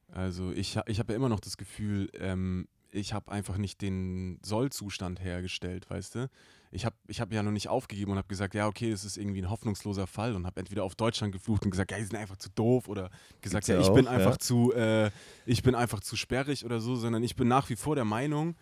Also 0.09 0.53
ich, 0.53 0.79
ich 0.87 0.99
habe 0.99 1.13
ja 1.13 1.17
immer 1.17 1.29
noch 1.29 1.41
das 1.41 1.57
Gefühl, 1.57 2.09
ähm, 2.15 2.69
ich 2.91 3.13
habe 3.13 3.31
einfach 3.31 3.59
nicht 3.59 3.83
den 3.83 4.39
Sollzustand 4.45 5.21
hergestellt, 5.21 5.89
weißt 5.91 6.15
du? 6.15 6.31
Ich 6.71 6.85
habe 6.85 6.97
ich 7.07 7.21
hab 7.21 7.33
ja 7.33 7.43
noch 7.43 7.51
nicht 7.51 7.69
aufgegeben 7.69 8.13
und 8.13 8.19
habe 8.19 8.29
gesagt, 8.29 8.55
ja, 8.55 8.67
okay, 8.67 8.91
es 8.91 9.05
ist 9.05 9.17
irgendwie 9.17 9.43
ein 9.43 9.51
hoffnungsloser 9.51 10.07
Fall 10.07 10.35
und 10.35 10.47
habe 10.47 10.61
entweder 10.61 10.85
auf 10.85 10.95
Deutschland 10.95 11.33
geflucht 11.33 11.65
und 11.65 11.71
gesagt, 11.71 11.91
ja, 11.91 11.99
die 11.99 12.05
sind 12.05 12.17
einfach 12.17 12.37
zu 12.37 12.51
doof 12.51 12.89
oder 12.89 13.11
gesagt, 13.41 13.69
ja, 13.69 13.81
ich 13.81 13.89
auch, 13.89 13.95
bin 13.95 14.07
einfach 14.07 14.33
ja. 14.33 14.39
zu, 14.39 14.73
äh, 14.75 15.11
ich 15.47 15.63
bin 15.63 15.75
einfach 15.75 16.01
zu 16.01 16.17
sperrig 16.17 16.65
oder 16.65 16.81
so, 16.81 16.97
sondern 16.97 17.23
ich 17.23 17.37
bin 17.37 17.49
nach 17.49 17.69
wie 17.71 17.77
vor 17.77 17.95
der 17.95 18.05
Meinung, 18.05 18.57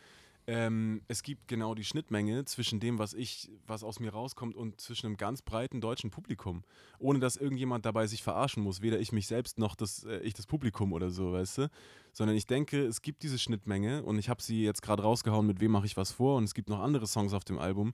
ähm, 0.49 1.03
es 1.09 1.25
gibt 1.25 1.49
genau 1.49 1.75
die 1.75 1.85
Schnittmenge 1.85 2.45
zwischen 2.45 2.79
dem, 2.79 3.01
was 3.01 3.15
ich, 3.15 3.51
was 3.67 3.83
aus 3.83 3.99
mir 3.99 4.13
rauskommt 4.13 4.55
und 4.55 4.81
zwischen 4.81 5.07
einem 5.07 5.17
ganz 5.17 5.43
breiten 5.43 5.81
deutschen 5.81 6.11
Publikum. 6.11 6.63
Ohne 6.99 7.19
dass 7.19 7.37
irgendjemand 7.37 7.85
dabei 7.85 8.07
sich 8.07 8.23
verarschen 8.23 8.63
muss. 8.63 8.81
Weder 8.81 9.01
ich 9.01 9.11
mich 9.11 9.27
selbst 9.27 9.59
noch 9.59 9.75
das, 9.75 10.05
äh, 10.05 10.19
ich 10.19 10.35
das 10.35 10.47
Publikum 10.47 10.93
oder 10.93 11.11
so, 11.11 11.33
weißt 11.33 11.59
du? 11.59 11.71
Sondern 12.13 12.37
ich 12.37 12.47
denke, 12.47 12.87
es 12.87 13.03
gibt 13.03 13.25
diese 13.25 13.39
Schnittmenge 13.39 14.05
und 14.05 14.19
ich 14.19 14.29
habe 14.29 14.41
sie 14.41 14.63
jetzt 14.63 14.83
gerade 14.83 15.03
rausgehauen, 15.03 15.47
mit 15.47 15.61
wem 15.61 15.73
mache 15.73 15.87
ich 15.87 15.97
was 15.97 16.13
vor 16.13 16.37
und 16.37 16.45
es 16.45 16.55
gibt 16.55 16.69
noch 16.69 16.81
andere 16.81 17.09
Songs 17.09 17.33
auf 17.33 17.45
dem 17.45 17.59
Album, 17.59 17.93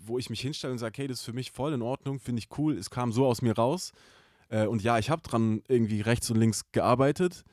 wo 0.00 0.16
ich 0.16 0.30
mich 0.30 0.40
hinstelle 0.40 0.72
und 0.72 0.78
sage, 0.78 1.02
hey, 1.02 1.08
das 1.08 1.18
ist 1.18 1.24
für 1.24 1.32
mich 1.32 1.50
voll 1.50 1.72
in 1.72 1.82
Ordnung, 1.82 2.20
finde 2.20 2.38
ich 2.38 2.56
cool, 2.56 2.78
es 2.78 2.90
kam 2.90 3.12
so 3.12 3.26
aus 3.26 3.42
mir 3.42 3.56
raus. 3.56 3.92
Äh, 4.48 4.66
und 4.66 4.82
ja, 4.82 4.98
ich 4.98 5.10
habe 5.10 5.22
dran 5.22 5.62
irgendwie 5.66 6.02
rechts 6.02 6.30
und 6.30 6.36
links 6.36 6.70
gearbeitet, 6.70 7.44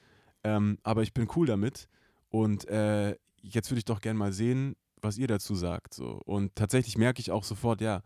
ähm, 0.43 0.77
aber 0.83 1.01
ich 1.01 1.13
bin 1.13 1.27
cool 1.35 1.47
damit. 1.47 1.87
Und 2.29 2.67
äh, 2.67 3.15
jetzt 3.53 3.69
würde 3.69 3.79
ich 3.79 3.85
doch 3.85 4.01
gerne 4.01 4.19
mal 4.19 4.33
sehen, 4.33 4.75
was 5.01 5.17
ihr 5.17 5.27
dazu 5.27 5.55
sagt. 5.55 5.93
So. 5.93 6.21
Und 6.25 6.55
tatsächlich 6.55 6.97
merke 6.97 7.19
ich 7.19 7.31
auch 7.31 7.43
sofort, 7.43 7.81
ja, 7.81 8.01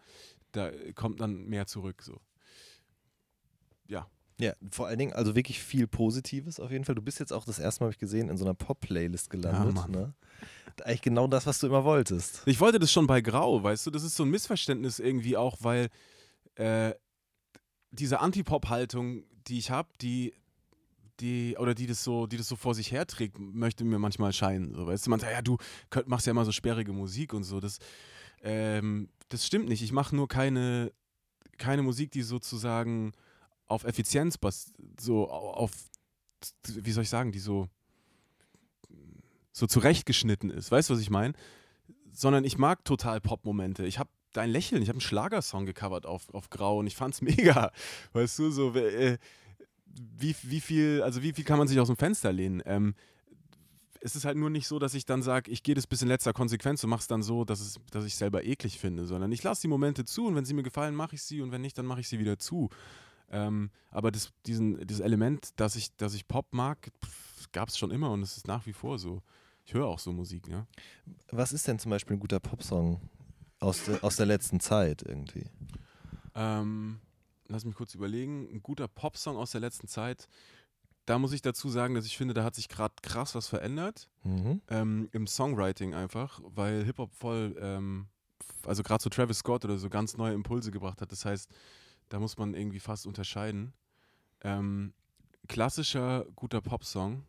da 0.52 0.72
kommt 0.96 1.20
dann 1.20 1.46
mehr 1.46 1.68
zurück. 1.68 2.02
So. 2.02 2.20
Ja. 3.88 4.08
Ja, 4.40 4.54
vor 4.72 4.88
allen 4.88 4.98
Dingen, 4.98 5.14
also 5.14 5.36
wirklich 5.36 5.62
viel 5.62 5.88
Positives 5.88 6.60
auf 6.60 6.72
jeden 6.72 6.84
Fall. 6.84 6.96
Du 6.96 7.02
bist 7.02 7.20
jetzt 7.20 7.32
auch 7.32 7.46
das 7.46 7.60
erste 7.60 7.82
Mal, 7.82 7.88
habe 7.88 7.94
ich 7.94 8.00
gesehen, 8.00 8.28
in 8.28 8.38
so 8.38 8.46
einer 8.46 8.56
Pop-Playlist 8.56 9.30
gelandet. 9.30 9.78
Ja, 9.78 9.88
ne? 9.88 10.14
Eigentlich 10.84 11.04
genau 11.04 11.28
das, 11.28 11.46
was 11.46 11.60
du 11.60 11.68
immer 11.68 11.84
wolltest. 11.84 12.42
Ich 12.48 12.60
wollte 12.60 12.80
das 12.80 12.92
schon 12.92 13.06
bei 13.06 13.22
Grau, 13.22 13.62
weißt 13.62 13.86
du, 13.86 13.92
das 13.92 14.04
ist 14.04 14.16
so 14.16 14.24
ein 14.24 14.32
Missverständnis 14.32 14.98
irgendwie 14.98 15.38
auch, 15.38 15.58
weil 15.62 15.90
äh, 16.56 16.94
diese 17.92 18.20
Anti-Pop-Haltung, 18.20 19.26
die 19.48 19.60
ich 19.60 19.70
habe, 19.70 19.90
die 20.02 20.34
die, 21.22 21.56
oder 21.58 21.74
die 21.74 21.88
das 21.88 22.04
so, 22.04 22.28
die 22.28 22.38
das 22.38 22.48
so 22.48 22.56
vor 22.56 22.76
sich 22.76 22.92
herträgt, 22.92 23.38
möchte 23.40 23.84
mir 23.84 24.00
manchmal 24.00 24.34
scheinen. 24.34 24.74
So, 24.74 24.88
weißt 24.88 25.06
du, 25.06 25.10
man 25.10 25.20
sagt, 25.20 25.32
ja, 25.32 25.42
du 25.42 25.58
könnt, 25.90 26.08
machst 26.08 26.26
ja 26.26 26.32
immer 26.32 26.46
so 26.46 26.52
sperrige 26.52 26.92
Musik 26.92 27.34
und 27.34 27.44
so. 27.44 27.60
Das, 27.60 27.80
ähm, 28.42 29.10
das 29.30 29.46
stimmt 29.46 29.70
nicht. 29.70 29.82
Ich 29.82 29.92
mache 29.92 30.16
nur 30.16 30.28
keine, 30.28 30.92
keine 31.58 31.84
Musik, 31.84 32.12
die 32.12 32.24
sozusagen 32.24 33.14
auf 33.68 33.84
Effizienz 33.86 34.38
so 35.00 35.30
auf, 35.30 35.72
wie 36.68 36.92
soll 36.92 37.04
ich 37.04 37.10
sagen, 37.10 37.32
die 37.32 37.40
so, 37.40 37.70
so 39.52 39.68
zurechtgeschnitten 39.68 40.50
ist. 40.50 40.72
Weißt 40.72 40.90
du, 40.90 40.96
was 40.96 41.02
ich 41.02 41.10
meine? 41.10 41.34
Sondern 42.12 42.44
ich 42.44 42.58
mag 42.58 42.84
total 42.84 43.22
Pop-Momente. 43.22 43.86
Ich 43.86 44.00
habe 44.00 44.10
dein 44.34 44.50
Lächeln, 44.50 44.82
ich 44.82 44.90
habe 44.90 44.98
einen 44.98 45.02
Schlagersong 45.02 45.66
gecovert 45.66 46.06
auf, 46.06 46.34
auf 46.34 46.50
Grau 46.50 46.80
und 46.80 46.88
ich 46.88 46.96
fand's 46.96 47.22
mega. 47.22 47.72
Weißt 48.14 48.40
du, 48.40 48.52
so, 48.52 48.74
äh, 48.76 49.18
wie, 50.18 50.36
wie 50.44 50.62
viel, 50.62 51.02
also 51.04 51.22
wie 51.22 51.34
viel 51.34 51.44
kann 51.44 51.58
man 51.58 51.68
sich 51.68 51.80
aus 51.80 51.88
dem 51.88 51.98
Fenster 51.98 52.32
lehnen? 52.32 52.62
Ähm, 52.66 52.96
es 54.02 54.16
ist 54.16 54.26
halt 54.26 54.38
nur 54.38 54.50
nicht 54.50 54.68
so, 54.68 54.80
dass 54.80 54.96
ich 54.96 55.06
dann 55.06 55.22
sage, 55.22 55.52
ich 55.52 55.62
gehe 55.62 55.76
das 55.76 55.86
bis 55.86 56.02
in 56.02 56.08
letzter 56.08 56.34
Konsequenz 56.34 56.84
und 56.84 56.90
mache 56.90 57.02
es 57.02 57.08
dann 57.08 57.22
so, 57.22 57.46
dass, 57.46 57.62
es, 57.62 57.80
dass 57.92 58.04
ich 58.04 58.16
selber 58.16 58.44
eklig 58.44 58.80
finde, 58.80 59.06
sondern 59.06 59.32
ich 59.32 59.44
lasse 59.44 59.62
die 59.62 59.68
Momente 59.68 60.06
zu 60.06 60.26
und 60.26 60.36
wenn 60.36 60.46
sie 60.46 60.56
mir 60.56 60.64
gefallen, 60.64 60.96
mache 60.96 61.16
ich 61.16 61.24
sie 61.24 61.42
und 61.42 61.52
wenn 61.52 61.62
nicht, 61.62 61.78
dann 61.78 61.86
mache 61.86 62.02
ich 62.02 62.08
sie 62.08 62.20
wieder 62.20 62.40
zu. 62.40 62.70
Ähm, 63.30 63.70
aber 63.92 64.12
das, 64.12 64.34
diesen, 64.46 64.86
dieses 64.88 65.02
Element, 65.02 65.60
dass 65.60 65.76
ich, 65.76 65.96
dass 65.98 66.16
ich 66.16 66.28
Pop 66.28 66.48
mag, 66.52 66.92
gab 67.52 67.70
es 67.70 67.78
schon 67.78 67.92
immer 67.92 68.12
und 68.12 68.24
es 68.24 68.38
ist 68.38 68.48
nach 68.48 68.66
wie 68.66 68.74
vor 68.74 68.98
so. 68.98 69.22
Ich 69.66 69.74
höre 69.74 69.88
auch 69.88 70.00
so 70.00 70.12
Musik, 70.12 70.48
ja. 70.48 70.68
Was 71.30 71.54
ist 71.54 71.68
denn 71.68 71.80
zum 71.80 71.92
Beispiel 71.92 72.18
ein 72.18 72.20
guter 72.20 72.40
Popsong 72.40 73.00
aus, 73.60 73.86
de, 73.86 74.02
aus 74.02 74.16
der 74.16 74.26
letzten 74.26 74.60
Zeit 74.60 75.04
irgendwie? 75.04 75.46
Ähm, 76.34 77.00
lass 77.52 77.66
mich 77.66 77.76
kurz 77.76 77.94
überlegen. 77.94 78.48
Ein 78.52 78.64
guter 78.64 78.88
Popsong 78.88 79.38
aus 79.38 79.52
der 79.52 79.62
letzten 79.62 79.88
Zeit 79.88 80.28
da 81.06 81.20
muss 81.20 81.34
ich 81.34 81.42
dazu 81.42 81.70
sagen, 81.70 81.96
dass 81.96 82.06
ich 82.06 82.18
finde, 82.18 82.34
da 82.34 82.44
hat 82.44 82.56
sich 82.56 82.70
gerade 82.70 82.94
krass 83.02 83.36
was 83.36 83.48
verändert. 83.48 84.08
Mhm. 84.24 84.62
Ähm, 84.70 85.10
Im 85.12 85.28
Songwriting 85.28 85.94
einfach, 85.94 86.40
weil 86.44 86.84
Hip-Hop 86.86 87.14
voll, 87.14 87.56
ähm, 87.60 88.08
also 88.66 88.84
gerade 88.84 89.04
so 89.04 89.10
Travis 89.10 89.40
Scott 89.40 89.66
oder 89.66 89.78
so 89.78 89.90
ganz 89.90 90.18
neue 90.18 90.34
Impulse 90.34 90.72
gebracht 90.72 91.02
hat. 91.02 91.12
Das 91.12 91.26
heißt, 91.26 91.50
da 92.10 92.20
muss 92.20 92.38
man 92.38 92.54
irgendwie 92.54 92.80
fast 92.80 93.08
unterscheiden. 93.08 93.74
Ähm, 94.44 94.94
klassischer, 95.48 96.26
guter 96.36 96.62
Popsong. 96.62 97.26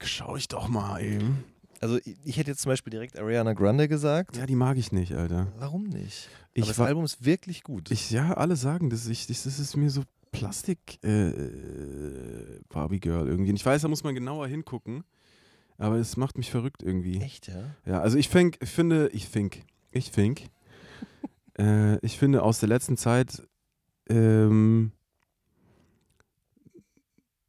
Schau 0.00 0.36
ich 0.36 0.48
doch 0.48 0.68
mal 0.68 1.02
eben. 1.02 1.44
Also 1.80 1.98
ich 2.24 2.36
hätte 2.36 2.50
jetzt 2.50 2.62
zum 2.62 2.70
Beispiel 2.70 2.90
direkt 2.90 3.18
Ariana 3.18 3.52
Grande 3.52 3.88
gesagt. 3.88 4.36
Ja, 4.36 4.46
die 4.46 4.54
mag 4.54 4.76
ich 4.76 4.92
nicht, 4.92 5.12
Alter. 5.12 5.52
Warum 5.58 5.84
nicht? 5.84 6.28
Ich 6.54 6.62
Aber 6.62 6.72
das 6.72 6.80
Album 6.80 7.04
ist 7.04 7.24
wirklich 7.24 7.62
gut. 7.62 7.90
Ich, 7.90 8.10
ja, 8.10 8.34
alle 8.34 8.56
sagen 8.56 8.90
das. 8.90 9.06
Ich, 9.06 9.26
das 9.26 9.46
ist 9.46 9.76
mir 9.76 9.90
so 9.90 10.02
Plastik 10.34 11.02
äh, 11.04 11.32
Barbie 12.68 13.00
Girl 13.00 13.28
irgendwie. 13.28 13.50
Und 13.50 13.56
ich 13.56 13.64
weiß, 13.64 13.82
da 13.82 13.88
muss 13.88 14.02
man 14.02 14.14
genauer 14.14 14.48
hingucken, 14.48 15.04
aber 15.78 15.96
es 15.96 16.16
macht 16.16 16.38
mich 16.38 16.50
verrückt 16.50 16.82
irgendwie. 16.82 17.20
Echt, 17.20 17.48
ja? 17.48 17.74
Ja, 17.86 18.00
also 18.00 18.18
ich, 18.18 18.34
ich 18.34 18.70
finde, 18.70 19.08
ich 19.12 19.28
think, 19.28 19.62
ich 19.92 20.10
think, 20.10 20.48
äh, 21.58 21.98
ich 22.04 22.18
finde 22.18 22.42
aus 22.42 22.58
der 22.58 22.68
letzten 22.68 22.96
Zeit 22.96 23.46
ähm, 24.08 24.92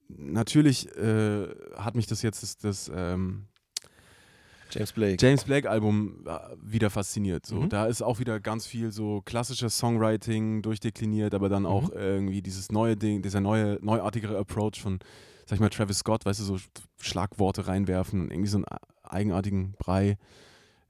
natürlich 0.07 0.95
äh, 0.95 1.47
hat 1.75 1.95
mich 1.95 2.07
das 2.07 2.21
jetzt 2.21 2.43
das, 2.43 2.57
das 2.57 2.91
ähm, 2.93 3.47
James 4.75 4.91
Blake. 4.91 5.17
James 5.19 5.43
Blake 5.43 5.69
Album 5.69 6.25
äh, 6.25 6.37
wieder 6.61 6.89
fasziniert. 6.89 7.45
So. 7.45 7.55
Mhm. 7.55 7.69
Da 7.69 7.85
ist 7.85 8.01
auch 8.01 8.19
wieder 8.19 8.39
ganz 8.39 8.67
viel 8.67 8.91
so 8.91 9.21
klassisches 9.25 9.77
Songwriting 9.77 10.61
durchdekliniert, 10.61 11.33
aber 11.33 11.49
dann 11.49 11.65
auch 11.65 11.89
mhm. 11.89 11.97
irgendwie 11.97 12.41
dieses 12.41 12.71
neue 12.71 12.97
Ding, 12.97 13.21
dieser 13.21 13.41
neue, 13.41 13.79
neuartigere 13.81 14.37
Approach 14.37 14.81
von, 14.81 14.99
sag 15.45 15.55
ich 15.55 15.59
mal, 15.61 15.69
Travis 15.69 15.99
Scott, 15.99 16.25
weißt 16.25 16.39
du, 16.41 16.43
so 16.43 16.57
Schlagworte 16.99 17.67
reinwerfen 17.67 18.21
und 18.21 18.31
irgendwie 18.31 18.49
so 18.49 18.57
einen 18.57 18.65
eigenartigen 19.03 19.73
Brei. 19.79 20.17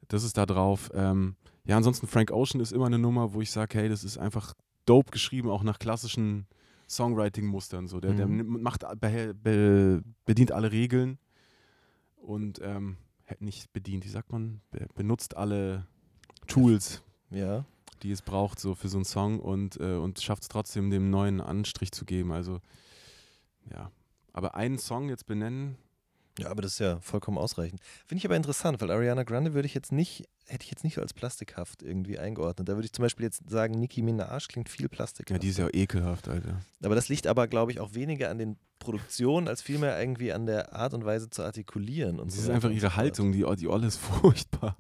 Das 0.08 0.24
ist 0.24 0.38
da 0.38 0.46
drauf. 0.46 0.92
Ähm, 0.94 1.36
ja, 1.66 1.78
ansonsten 1.78 2.08
Frank 2.08 2.32
Ocean 2.32 2.62
ist 2.62 2.72
immer 2.72 2.86
eine 2.86 3.00
Nummer, 3.00 3.34
wo 3.34 3.42
ich 3.42 3.52
sage, 3.52 3.78
hey, 3.78 3.90
das 3.90 4.04
ist 4.04 4.18
einfach 4.18 4.54
dope 4.86 5.12
geschrieben, 5.12 5.50
auch 5.50 5.64
nach 5.64 5.80
klassischen 5.80 6.48
Songwriting-Mustern. 6.88 7.88
So. 7.88 8.00
Der, 8.00 8.12
mhm. 8.12 8.18
der 8.18 8.28
macht, 8.46 8.86
be, 9.00 9.34
be, 9.34 10.04
bedient 10.26 10.52
alle 10.52 10.72
Regeln 10.72 11.18
und 12.18 12.60
ähm, 12.64 12.98
nicht 13.40 13.74
bedient, 13.74 14.06
wie 14.06 14.10
sagt 14.10 14.32
man, 14.32 14.62
benutzt 14.96 15.36
alle 15.38 15.88
Tools, 16.48 17.04
ja. 17.30 17.66
die 18.04 18.12
es 18.12 18.22
braucht, 18.22 18.60
so 18.60 18.76
für 18.76 18.88
so 18.88 18.98
einen 18.98 19.06
Song 19.06 19.40
und, 19.40 19.80
äh, 19.80 19.96
und 19.96 20.22
schafft 20.22 20.44
es 20.44 20.50
trotzdem, 20.50 20.90
dem 20.90 21.10
neuen 21.10 21.42
Anstrich 21.42 21.92
zu 21.92 22.06
geben. 22.06 22.32
Also, 22.32 22.62
ja. 23.72 23.92
Aber 24.34 24.56
einen 24.56 24.78
Song 24.78 25.10
jetzt 25.10 25.26
benennen, 25.26 25.78
ja, 26.40 26.50
aber 26.50 26.62
das 26.62 26.74
ist 26.74 26.80
ja 26.80 27.00
vollkommen 27.00 27.38
ausreichend. 27.38 27.82
Finde 28.06 28.20
ich 28.20 28.26
aber 28.26 28.36
interessant, 28.36 28.82
weil 28.82 28.92
Ariana 28.92 29.24
Grande 29.24 29.54
würde 29.54 29.66
ich 29.66 29.74
jetzt 29.74 29.92
nicht, 29.92 30.28
hätte 30.48 30.66
ich 30.66 30.72
jetzt 30.72 30.84
nicht 30.84 30.98
als 30.98 31.14
plastikhaft 31.14 31.82
irgendwie 31.82 32.20
eingeordnet. 32.20 32.68
Da 32.68 32.74
würde 32.74 32.86
ich 32.86 32.94
zum 32.94 33.04
Beispiel 33.04 33.26
jetzt 33.26 33.50
sagen, 33.50 33.80
Nicki 33.80 34.02
Minaj 34.02 34.48
klingt 34.48 34.70
viel 34.70 34.90
plastikhaft. 34.90 35.32
Ja, 35.32 35.38
die 35.38 35.50
ist 35.50 35.58
ja 35.58 35.70
ekelhaft, 35.72 36.28
Alter. 36.28 36.62
Aber 36.84 36.96
das 36.96 37.08
liegt 37.08 37.28
aber, 37.28 37.48
glaube 37.48 37.72
ich, 37.72 37.80
auch 37.80 37.94
weniger 37.94 38.30
an 38.30 38.38
den 38.38 38.58
Produktionen, 38.80 39.48
als 39.48 39.62
vielmehr 39.62 40.00
irgendwie 40.00 40.34
an 40.34 40.46
der 40.46 40.74
Art 40.74 40.94
und 40.94 41.06
Weise 41.06 41.30
zu 41.30 41.44
artikulieren. 41.44 42.20
Und 42.20 42.32
das 42.32 42.38
so 42.38 42.44
ist 42.44 42.50
einfach 42.50 42.70
ihre 42.70 42.96
Haltung, 42.96 43.32
die, 43.32 43.46
die 43.56 43.68
Olle 43.68 43.88
ist 43.88 43.98
furchtbar 44.22 44.78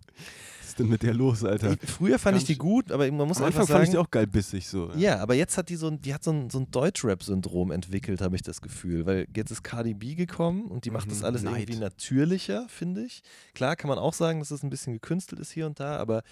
ist 0.75 0.79
denn 0.79 0.89
mit 0.89 1.03
der 1.03 1.13
los, 1.13 1.43
Alter? 1.45 1.77
Ich, 1.81 1.89
früher 1.89 2.19
fand 2.19 2.33
Ganz 2.33 2.43
ich 2.43 2.47
die 2.47 2.57
gut, 2.57 2.91
aber 2.91 3.09
man 3.09 3.27
muss 3.27 3.37
am 3.37 3.45
einfach 3.45 3.61
Anfang 3.61 3.77
fand 3.77 3.85
ich 3.85 3.91
die 3.91 3.97
auch 3.97 4.11
geil 4.11 4.27
bissig 4.27 4.67
so. 4.67 4.89
Ja, 4.91 4.97
ja 4.97 5.19
aber 5.19 5.33
jetzt 5.33 5.57
hat 5.57 5.69
die 5.69 5.77
so 5.77 5.87
ein, 5.87 6.01
die 6.01 6.13
hat 6.13 6.23
so 6.23 6.31
ein, 6.31 6.49
so 6.49 6.59
ein 6.59 6.69
Deutschrap-Syndrom 6.69 7.71
entwickelt, 7.71 8.19
habe 8.19 8.35
ich 8.35 8.41
das 8.41 8.61
Gefühl. 8.61 9.05
Weil 9.05 9.25
jetzt 9.33 9.51
ist 9.51 9.63
Cardi 9.63 9.93
B 9.93 10.15
gekommen 10.15 10.65
und 10.65 10.83
die 10.83 10.91
macht 10.91 11.07
mhm, 11.07 11.11
das 11.11 11.23
alles 11.23 11.43
Neid. 11.43 11.61
irgendwie 11.61 11.79
natürlicher, 11.79 12.65
finde 12.67 13.05
ich. 13.05 13.21
Klar 13.53 13.77
kann 13.77 13.87
man 13.87 13.97
auch 13.97 14.13
sagen, 14.13 14.39
dass 14.39 14.51
es 14.51 14.59
das 14.59 14.63
ein 14.63 14.69
bisschen 14.69 14.91
gekünstelt 14.91 15.39
ist 15.39 15.51
hier 15.51 15.65
und 15.65 15.79
da, 15.79 15.95
aber 15.95 16.23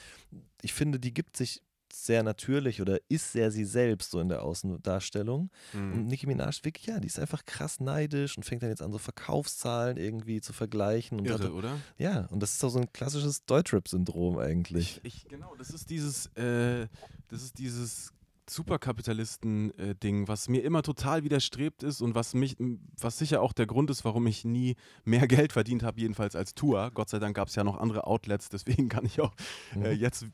ich 0.61 0.73
finde, 0.73 0.99
die 0.99 1.13
gibt 1.13 1.37
sich 1.37 1.61
sehr 1.93 2.23
natürlich 2.23 2.81
oder 2.81 2.99
ist 3.09 3.31
sehr 3.31 3.51
sie 3.51 3.65
selbst 3.65 4.11
so 4.11 4.19
in 4.19 4.29
der 4.29 4.43
Außendarstellung. 4.43 5.49
Mhm. 5.73 5.93
Und 5.93 6.07
Nicki 6.07 6.27
Minaj 6.27 6.63
wirklich, 6.63 6.87
ja, 6.87 6.99
die 6.99 7.07
ist 7.07 7.19
einfach 7.19 7.45
krass 7.45 7.79
neidisch 7.79 8.37
und 8.37 8.43
fängt 8.43 8.63
dann 8.63 8.69
jetzt 8.69 8.81
an, 8.81 8.91
so 8.91 8.97
Verkaufszahlen 8.97 9.97
irgendwie 9.97 10.41
zu 10.41 10.53
vergleichen. 10.53 11.19
Und 11.19 11.27
Irre, 11.27 11.43
hat, 11.43 11.51
oder? 11.51 11.79
Ja, 11.97 12.25
und 12.27 12.41
das 12.41 12.53
ist 12.53 12.63
auch 12.63 12.69
so 12.69 12.79
ein 12.79 12.91
klassisches 12.93 13.45
Deutschrap-Syndrom 13.45 14.37
eigentlich. 14.37 15.01
Ich, 15.03 15.23
ich, 15.23 15.27
genau, 15.27 15.55
das 15.55 15.69
ist 15.69 15.89
dieses, 15.89 16.27
äh, 16.35 16.87
das 17.29 17.43
ist 17.43 17.57
dieses 17.59 18.13
Superkapitalisten-Ding, 18.49 20.27
was 20.27 20.49
mir 20.49 20.63
immer 20.63 20.81
total 20.81 21.23
widerstrebt 21.23 21.83
ist 21.83 22.01
und 22.01 22.15
was 22.15 22.33
mich, 22.33 22.57
was 22.99 23.17
sicher 23.17 23.41
auch 23.41 23.53
der 23.53 23.67
Grund 23.67 23.89
ist, 23.89 24.03
warum 24.03 24.27
ich 24.27 24.43
nie 24.43 24.75
mehr 25.05 25.27
Geld 25.27 25.53
verdient 25.53 25.83
habe, 25.83 26.01
jedenfalls 26.01 26.35
als 26.35 26.53
Tour. 26.53 26.91
Gott 26.93 27.09
sei 27.09 27.19
Dank 27.19 27.35
gab 27.35 27.47
es 27.47 27.55
ja 27.55 27.63
noch 27.63 27.77
andere 27.77 28.05
Outlets, 28.05 28.49
deswegen 28.49 28.89
kann 28.89 29.05
ich 29.05 29.21
auch 29.21 29.33
äh, 29.75 29.93
mhm. 29.93 29.99
jetzt 29.99 30.25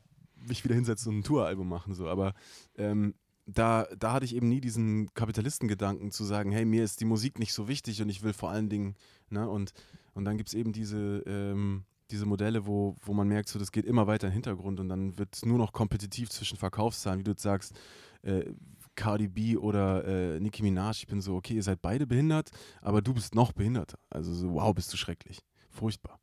mich 0.46 0.64
wieder 0.64 0.74
hinsetzen 0.74 1.12
und 1.12 1.18
ein 1.18 1.24
Touralbum 1.24 1.68
machen. 1.68 1.94
So. 1.94 2.08
Aber 2.08 2.34
ähm, 2.76 3.14
da, 3.46 3.86
da 3.98 4.12
hatte 4.12 4.24
ich 4.24 4.34
eben 4.34 4.48
nie 4.48 4.60
diesen 4.60 5.12
Kapitalistengedanken 5.14 6.10
zu 6.10 6.24
sagen, 6.24 6.52
hey, 6.52 6.64
mir 6.64 6.84
ist 6.84 7.00
die 7.00 7.04
Musik 7.04 7.38
nicht 7.38 7.52
so 7.52 7.68
wichtig 7.68 8.00
und 8.02 8.08
ich 8.08 8.22
will 8.22 8.32
vor 8.32 8.50
allen 8.50 8.68
Dingen, 8.68 8.94
ne, 9.28 9.48
und, 9.48 9.72
und 10.14 10.24
dann 10.24 10.36
gibt 10.36 10.48
es 10.50 10.54
eben 10.54 10.72
diese, 10.72 11.22
ähm, 11.26 11.84
diese 12.10 12.26
Modelle, 12.26 12.66
wo, 12.66 12.96
wo 13.02 13.12
man 13.12 13.28
merkt, 13.28 13.48
so 13.48 13.58
das 13.58 13.72
geht 13.72 13.86
immer 13.86 14.06
weiter 14.06 14.26
in 14.26 14.30
den 14.30 14.34
Hintergrund 14.34 14.80
und 14.80 14.88
dann 14.88 15.18
wird 15.18 15.44
nur 15.44 15.58
noch 15.58 15.72
kompetitiv 15.72 16.30
zwischen 16.30 16.58
Verkaufszahlen, 16.58 17.20
wie 17.20 17.24
du 17.24 17.32
jetzt 17.32 17.42
sagst, 17.42 17.78
äh, 18.22 18.52
Cardi 18.94 19.28
B 19.28 19.56
oder 19.56 20.04
äh, 20.04 20.40
Nicki 20.40 20.62
Minaj. 20.62 20.98
Ich 20.98 21.06
bin 21.06 21.20
so, 21.20 21.36
okay, 21.36 21.54
ihr 21.54 21.62
seid 21.62 21.80
beide 21.80 22.06
behindert, 22.06 22.50
aber 22.82 23.00
du 23.00 23.14
bist 23.14 23.34
noch 23.34 23.52
behinderter. 23.52 23.98
Also 24.10 24.34
so, 24.34 24.52
wow, 24.54 24.74
bist 24.74 24.92
du 24.92 24.96
schrecklich. 24.96 25.40
Furchtbar. 25.70 26.18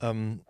Ähm, 0.00 0.42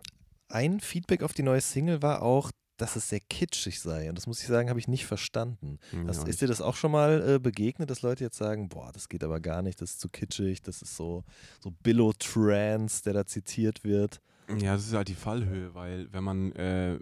ein 0.49 0.79
Feedback 0.79 1.23
auf 1.23 1.33
die 1.33 1.43
neue 1.43 1.61
Single 1.61 2.01
war 2.01 2.21
auch, 2.21 2.51
dass 2.77 2.95
es 2.95 3.09
sehr 3.09 3.19
kitschig 3.19 3.79
sei. 3.79 4.07
Und 4.07 4.15
das 4.15 4.27
muss 4.27 4.41
ich 4.41 4.47
sagen, 4.47 4.69
habe 4.69 4.79
ich 4.79 4.87
nicht 4.87 5.05
verstanden. 5.05 5.79
Das, 6.05 6.23
ist 6.23 6.41
dir 6.41 6.47
das 6.47 6.61
auch 6.61 6.75
schon 6.75 6.91
mal 6.91 7.35
äh, 7.35 7.39
begegnet, 7.39 7.89
dass 7.89 8.03
Leute 8.03 8.23
jetzt 8.23 8.37
sagen, 8.37 8.69
boah, 8.69 8.91
das 8.93 9.09
geht 9.09 9.23
aber 9.23 9.39
gar 9.39 9.61
nicht, 9.61 9.81
das 9.81 9.91
ist 9.91 9.99
zu 9.99 10.09
kitschig, 10.09 10.61
das 10.61 10.81
ist 10.81 10.95
so, 10.95 11.23
so 11.59 11.71
Billow-Trance, 11.83 13.03
der 13.03 13.13
da 13.13 13.25
zitiert 13.25 13.83
wird. 13.83 14.21
Ja, 14.59 14.75
das 14.75 14.85
ist 14.85 14.93
halt 14.93 15.09
die 15.09 15.15
Fallhöhe, 15.15 15.73
weil 15.73 16.07
wenn 16.13 16.23
man, 16.23 16.53
äh, 16.53 16.99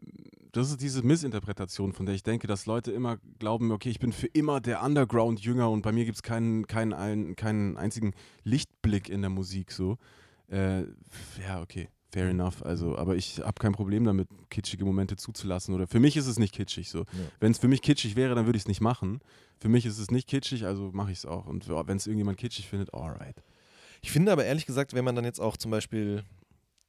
das 0.51 0.71
ist 0.71 0.81
diese 0.81 1.03
Missinterpretation, 1.03 1.93
von 1.93 2.07
der 2.07 2.15
ich 2.15 2.23
denke, 2.23 2.47
dass 2.47 2.65
Leute 2.65 2.91
immer 2.91 3.17
glauben, 3.37 3.71
okay, 3.71 3.89
ich 3.89 3.99
bin 3.99 4.13
für 4.13 4.27
immer 4.27 4.61
der 4.61 4.81
Underground-Jünger 4.81 5.69
und 5.69 5.83
bei 5.83 5.91
mir 5.91 6.05
gibt 6.05 6.15
es 6.15 6.23
keinen, 6.23 6.65
keinen, 6.65 7.35
keinen 7.35 7.77
einzigen 7.77 8.13
Lichtblick 8.43 9.09
in 9.09 9.21
der 9.21 9.29
Musik 9.29 9.71
so. 9.71 9.97
Äh, 10.47 10.83
ja, 11.45 11.61
okay 11.61 11.89
fair 12.15 12.29
enough. 12.29 12.63
Also, 12.63 12.97
aber 12.97 13.17
ich 13.17 13.39
habe 13.39 13.59
kein 13.59 13.73
Problem 13.73 14.05
damit, 14.05 14.29
kitschige 14.49 14.85
Momente 14.85 15.17
zuzulassen. 15.17 15.75
Oder 15.75 15.85
für 15.85 15.99
mich 15.99 16.15
ist 16.15 16.27
es 16.27 16.39
nicht 16.39 16.53
kitschig 16.53 16.89
so. 16.89 16.99
Ja. 16.99 17.05
Wenn 17.41 17.51
es 17.51 17.59
für 17.59 17.67
mich 17.67 17.81
kitschig 17.81 18.15
wäre, 18.15 18.35
dann 18.35 18.45
würde 18.45 18.55
ich 18.55 18.63
es 18.63 18.67
nicht 18.69 18.79
machen. 18.79 19.19
Für 19.59 19.67
mich 19.67 19.85
ist 19.85 19.99
es 19.99 20.11
nicht 20.11 20.27
kitschig, 20.27 20.65
also 20.65 20.91
mache 20.93 21.11
ich 21.11 21.17
es 21.17 21.25
auch. 21.25 21.45
Und 21.45 21.67
wenn 21.67 21.97
es 21.97 22.07
irgendjemand 22.07 22.37
kitschig 22.37 22.69
findet, 22.69 22.93
alright. 22.93 23.43
Ich 24.01 24.11
finde 24.11 24.31
aber 24.31 24.45
ehrlich 24.45 24.65
gesagt, 24.65 24.93
wenn 24.93 25.03
man 25.03 25.15
dann 25.15 25.25
jetzt 25.25 25.41
auch 25.41 25.57
zum 25.57 25.71
Beispiel 25.71 26.23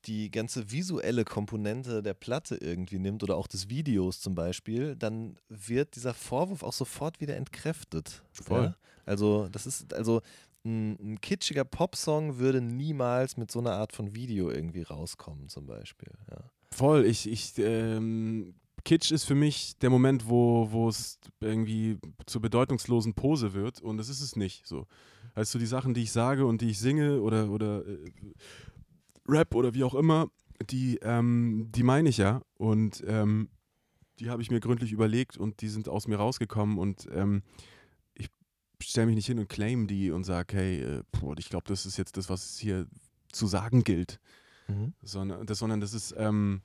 die 0.05 0.31
ganze 0.31 0.71
visuelle 0.71 1.25
Komponente 1.25 2.05
der 2.05 2.15
Platte 2.15 2.55
irgendwie 2.57 3.01
nimmt 3.01 3.25
oder 3.25 3.37
auch 3.37 3.49
des 3.49 3.69
Videos 3.69 4.21
zum 4.21 4.37
Beispiel, 4.37 4.95
dann 4.95 5.37
wird 5.49 5.97
dieser 5.97 6.15
Vorwurf 6.15 6.63
auch 6.63 6.73
sofort 6.73 7.21
wieder 7.21 7.37
entkräftet. 7.37 8.23
Voll. 8.31 8.63
Ja? 8.63 8.77
Also, 9.05 9.49
das 9.49 9.67
ist, 9.67 9.93
also 9.93 10.21
ein, 10.67 10.99
ein 11.01 11.21
kitschiger 11.21 11.65
Popsong 11.65 12.39
würde 12.39 12.61
niemals 12.61 13.37
mit 13.37 13.51
so 13.51 13.61
einer 13.61 13.73
Art 13.73 13.93
von 13.93 14.15
Video 14.15 14.51
irgendwie 14.51 14.83
rauskommen, 14.83 15.49
zum 15.49 15.67
Beispiel. 15.67 16.13
Ja. 16.31 16.51
Voll, 16.71 17.07
ich, 17.07 17.31
ich, 17.31 17.55
ähm, 17.59 18.55
Kitsch 18.85 19.11
ist 19.11 19.25
für 19.25 19.35
mich 19.35 19.77
der 19.79 19.91
Moment, 19.91 20.29
wo 20.29 20.89
es 20.89 21.19
irgendwie 21.41 21.99
zur 22.27 22.41
bedeutungslosen 22.41 23.15
Pose 23.15 23.53
wird 23.55 23.81
und 23.81 23.97
das 23.97 24.09
ist 24.09 24.21
es 24.21 24.37
nicht. 24.37 24.67
So. 24.67 24.87
Also 25.35 25.59
die 25.59 25.67
Sachen, 25.67 25.95
die 25.95 26.03
ich 26.03 26.13
sage 26.13 26.47
und 26.47 26.61
die 26.61 26.71
ich 26.71 26.79
singe 26.79 27.21
oder, 27.21 27.51
oder 27.51 27.87
äh, 27.87 27.99
Rap 29.29 29.55
oder 29.55 29.75
wie 29.75 29.85
auch 29.85 29.95
immer, 29.95 30.29
die, 30.71 30.99
ähm, 31.03 31.69
die 31.75 31.83
meine 31.83 32.09
ich 32.09 32.19
ja 32.19 32.43
und 32.55 33.03
ähm, 33.07 33.49
die 34.19 34.31
habe 34.31 34.41
ich 34.41 34.51
mir 34.51 34.61
gründlich 34.61 34.93
überlegt 34.93 35.37
und 35.37 35.61
die 35.61 35.69
sind 35.69 35.89
aus 35.89 36.07
mir 36.09 36.17
rausgekommen 36.17 36.79
und 36.79 37.09
ähm, 37.13 37.43
stelle 38.83 39.07
mich 39.07 39.17
nicht 39.17 39.27
hin 39.27 39.39
und 39.39 39.49
claim 39.49 39.87
die 39.87 40.11
und 40.11 40.25
sage, 40.25 40.57
hey, 40.57 40.81
äh, 40.83 41.03
boah, 41.13 41.37
ich 41.39 41.49
glaube, 41.49 41.65
das 41.69 41.87
ist 41.87 41.97
jetzt 41.97 42.17
das, 42.17 42.29
was 42.29 42.59
hier 42.59 42.87
zu 43.33 43.47
sagen 43.47 43.85
gilt. 43.85 44.21
Mhm. 44.69 44.93
Sondern 45.03 45.47
das, 45.47 45.59
sondern 45.59 45.81
das 45.81 45.95
ist 45.95 46.15
ähm, 46.17 46.63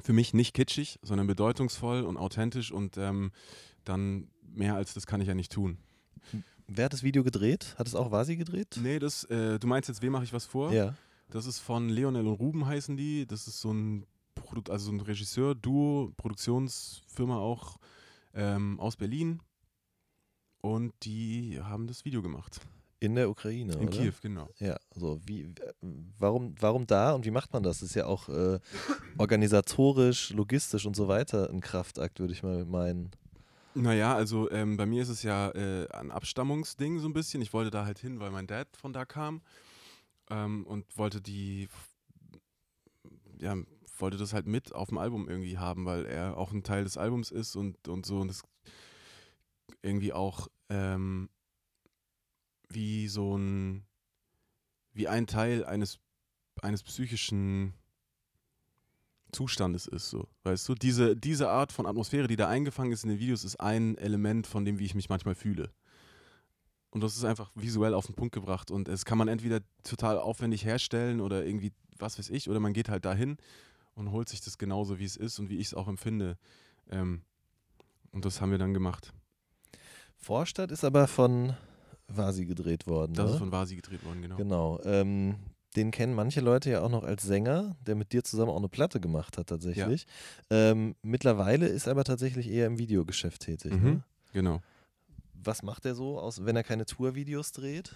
für 0.00 0.12
mich 0.12 0.34
nicht 0.34 0.54
kitschig, 0.54 0.98
sondern 1.02 1.26
bedeutungsvoll 1.26 2.02
und 2.02 2.16
authentisch 2.16 2.72
und 2.72 2.96
ähm, 2.96 3.32
dann 3.84 4.28
mehr 4.42 4.74
als 4.74 4.94
das 4.94 5.06
kann 5.06 5.20
ich 5.20 5.28
ja 5.28 5.34
nicht 5.34 5.52
tun. 5.52 5.78
Wer 6.66 6.84
hat 6.84 6.92
das 6.92 7.02
Video 7.02 7.24
gedreht? 7.24 7.74
Hat 7.78 7.88
es 7.88 7.94
auch 7.94 8.12
Vasi 8.12 8.36
gedreht? 8.36 8.78
Nee, 8.80 8.98
das, 8.98 9.24
äh, 9.24 9.58
du 9.58 9.66
meinst 9.66 9.88
jetzt, 9.88 10.02
wem 10.02 10.12
mache 10.12 10.24
ich 10.24 10.32
was 10.32 10.44
vor? 10.44 10.72
Ja. 10.72 10.94
Das 11.28 11.46
ist 11.46 11.58
von 11.58 11.88
Leonel 11.88 12.26
und 12.26 12.34
Ruben 12.34 12.66
heißen 12.66 12.96
die. 12.96 13.26
Das 13.26 13.48
ist 13.48 13.60
so 13.60 13.72
ein, 13.72 14.06
Produ 14.34 14.70
also 14.70 14.86
so 14.86 14.92
ein 14.92 15.00
Regisseur, 15.00 15.54
Duo, 15.54 16.12
Produktionsfirma 16.16 17.36
auch 17.38 17.78
ähm, 18.34 18.78
aus 18.78 18.96
Berlin. 18.96 19.40
Und 20.60 20.92
die 21.02 21.60
haben 21.62 21.86
das 21.86 22.04
Video 22.04 22.22
gemacht. 22.22 22.60
In 23.02 23.14
der 23.14 23.30
Ukraine, 23.30 23.72
In 23.74 23.88
oder? 23.88 23.96
Kiew, 23.96 24.12
genau. 24.20 24.50
Ja, 24.58 24.76
so 24.94 25.18
wie, 25.24 25.54
warum, 26.18 26.54
warum 26.60 26.86
da 26.86 27.12
und 27.12 27.24
wie 27.24 27.30
macht 27.30 27.50
man 27.52 27.62
das? 27.62 27.80
Das 27.80 27.88
ist 27.88 27.94
ja 27.94 28.04
auch 28.04 28.28
äh, 28.28 28.60
organisatorisch, 29.16 30.30
logistisch 30.30 30.84
und 30.84 30.94
so 30.94 31.08
weiter 31.08 31.48
ein 31.48 31.62
Kraftakt, 31.62 32.20
würde 32.20 32.34
ich 32.34 32.42
mal 32.42 32.66
meinen. 32.66 33.10
Naja, 33.74 34.14
also 34.14 34.50
ähm, 34.50 34.76
bei 34.76 34.84
mir 34.84 35.02
ist 35.02 35.08
es 35.08 35.22
ja 35.22 35.50
äh, 35.52 35.88
ein 35.92 36.10
Abstammungsding 36.10 36.98
so 36.98 37.08
ein 37.08 37.14
bisschen. 37.14 37.40
Ich 37.40 37.54
wollte 37.54 37.70
da 37.70 37.86
halt 37.86 37.98
hin, 37.98 38.20
weil 38.20 38.30
mein 38.30 38.46
Dad 38.46 38.68
von 38.76 38.92
da 38.92 39.06
kam 39.06 39.40
ähm, 40.28 40.66
und 40.66 40.98
wollte 40.98 41.22
die, 41.22 41.68
ja, 43.38 43.56
wollte 43.98 44.18
das 44.18 44.34
halt 44.34 44.46
mit 44.46 44.74
auf 44.74 44.88
dem 44.88 44.98
Album 44.98 45.26
irgendwie 45.26 45.56
haben, 45.56 45.86
weil 45.86 46.04
er 46.04 46.36
auch 46.36 46.52
ein 46.52 46.64
Teil 46.64 46.84
des 46.84 46.98
Albums 46.98 47.30
ist 47.30 47.56
und, 47.56 47.88
und 47.88 48.04
so 48.04 48.20
und 48.20 48.28
das 48.28 48.42
irgendwie 49.82 50.12
auch 50.12 50.48
ähm, 50.68 51.28
wie 52.68 53.08
so 53.08 53.36
ein, 53.36 53.84
wie 54.92 55.08
ein 55.08 55.26
Teil 55.26 55.64
eines, 55.64 55.98
eines 56.62 56.82
psychischen 56.82 57.74
Zustandes 59.32 59.86
ist, 59.86 60.10
so, 60.10 60.28
weißt 60.42 60.68
du? 60.68 60.74
Diese, 60.74 61.16
diese 61.16 61.48
Art 61.48 61.72
von 61.72 61.86
Atmosphäre, 61.86 62.26
die 62.26 62.36
da 62.36 62.48
eingefangen 62.48 62.92
ist 62.92 63.04
in 63.04 63.10
den 63.10 63.18
Videos, 63.18 63.44
ist 63.44 63.60
ein 63.60 63.96
Element 63.98 64.46
von 64.46 64.64
dem, 64.64 64.78
wie 64.78 64.84
ich 64.84 64.94
mich 64.94 65.08
manchmal 65.08 65.34
fühle. 65.34 65.72
Und 66.90 67.02
das 67.02 67.16
ist 67.16 67.24
einfach 67.24 67.52
visuell 67.54 67.94
auf 67.94 68.06
den 68.06 68.16
Punkt 68.16 68.34
gebracht 68.34 68.70
und 68.70 68.88
es 68.88 69.04
kann 69.04 69.18
man 69.18 69.28
entweder 69.28 69.60
total 69.84 70.18
aufwendig 70.18 70.64
herstellen 70.64 71.20
oder 71.20 71.44
irgendwie, 71.44 71.72
was 71.98 72.18
weiß 72.18 72.30
ich, 72.30 72.50
oder 72.50 72.58
man 72.58 72.72
geht 72.72 72.88
halt 72.88 73.04
dahin 73.04 73.36
und 73.94 74.10
holt 74.10 74.28
sich 74.28 74.40
das 74.40 74.58
genauso, 74.58 74.98
wie 74.98 75.04
es 75.04 75.16
ist 75.16 75.38
und 75.38 75.50
wie 75.50 75.58
ich 75.58 75.68
es 75.68 75.74
auch 75.74 75.86
empfinde. 75.86 76.36
Ähm, 76.90 77.22
und 78.10 78.24
das 78.24 78.40
haben 78.40 78.50
wir 78.50 78.58
dann 78.58 78.74
gemacht. 78.74 79.12
Vorstadt 80.20 80.70
ist 80.70 80.84
aber 80.84 81.06
von 81.06 81.54
Vasi 82.06 82.44
gedreht 82.44 82.86
worden. 82.86 83.14
Das 83.14 83.26
ne? 83.26 83.32
ist 83.32 83.38
von 83.38 83.52
Vasi 83.52 83.76
gedreht 83.76 84.04
worden, 84.04 84.22
genau. 84.22 84.36
Genau. 84.36 84.80
Ähm, 84.84 85.36
den 85.76 85.90
kennen 85.90 86.14
manche 86.14 86.40
Leute 86.40 86.70
ja 86.70 86.82
auch 86.82 86.90
noch 86.90 87.04
als 87.04 87.22
Sänger, 87.22 87.76
der 87.86 87.94
mit 87.94 88.12
dir 88.12 88.24
zusammen 88.24 88.50
auch 88.50 88.56
eine 88.56 88.68
Platte 88.68 89.00
gemacht 89.00 89.38
hat 89.38 89.46
tatsächlich. 89.46 90.06
Ähm, 90.50 90.96
mittlerweile 91.02 91.66
ist 91.68 91.86
er 91.86 91.92
aber 91.92 92.04
tatsächlich 92.04 92.50
eher 92.50 92.66
im 92.66 92.78
Videogeschäft 92.78 93.42
tätig. 93.42 93.72
Mhm. 93.72 93.82
Ne? 93.82 94.02
Genau. 94.32 94.60
Was 95.34 95.62
macht 95.62 95.86
er 95.86 95.94
so, 95.94 96.18
aus, 96.18 96.44
wenn 96.44 96.56
er 96.56 96.64
keine 96.64 96.86
Tourvideos 96.86 97.52
dreht? 97.52 97.94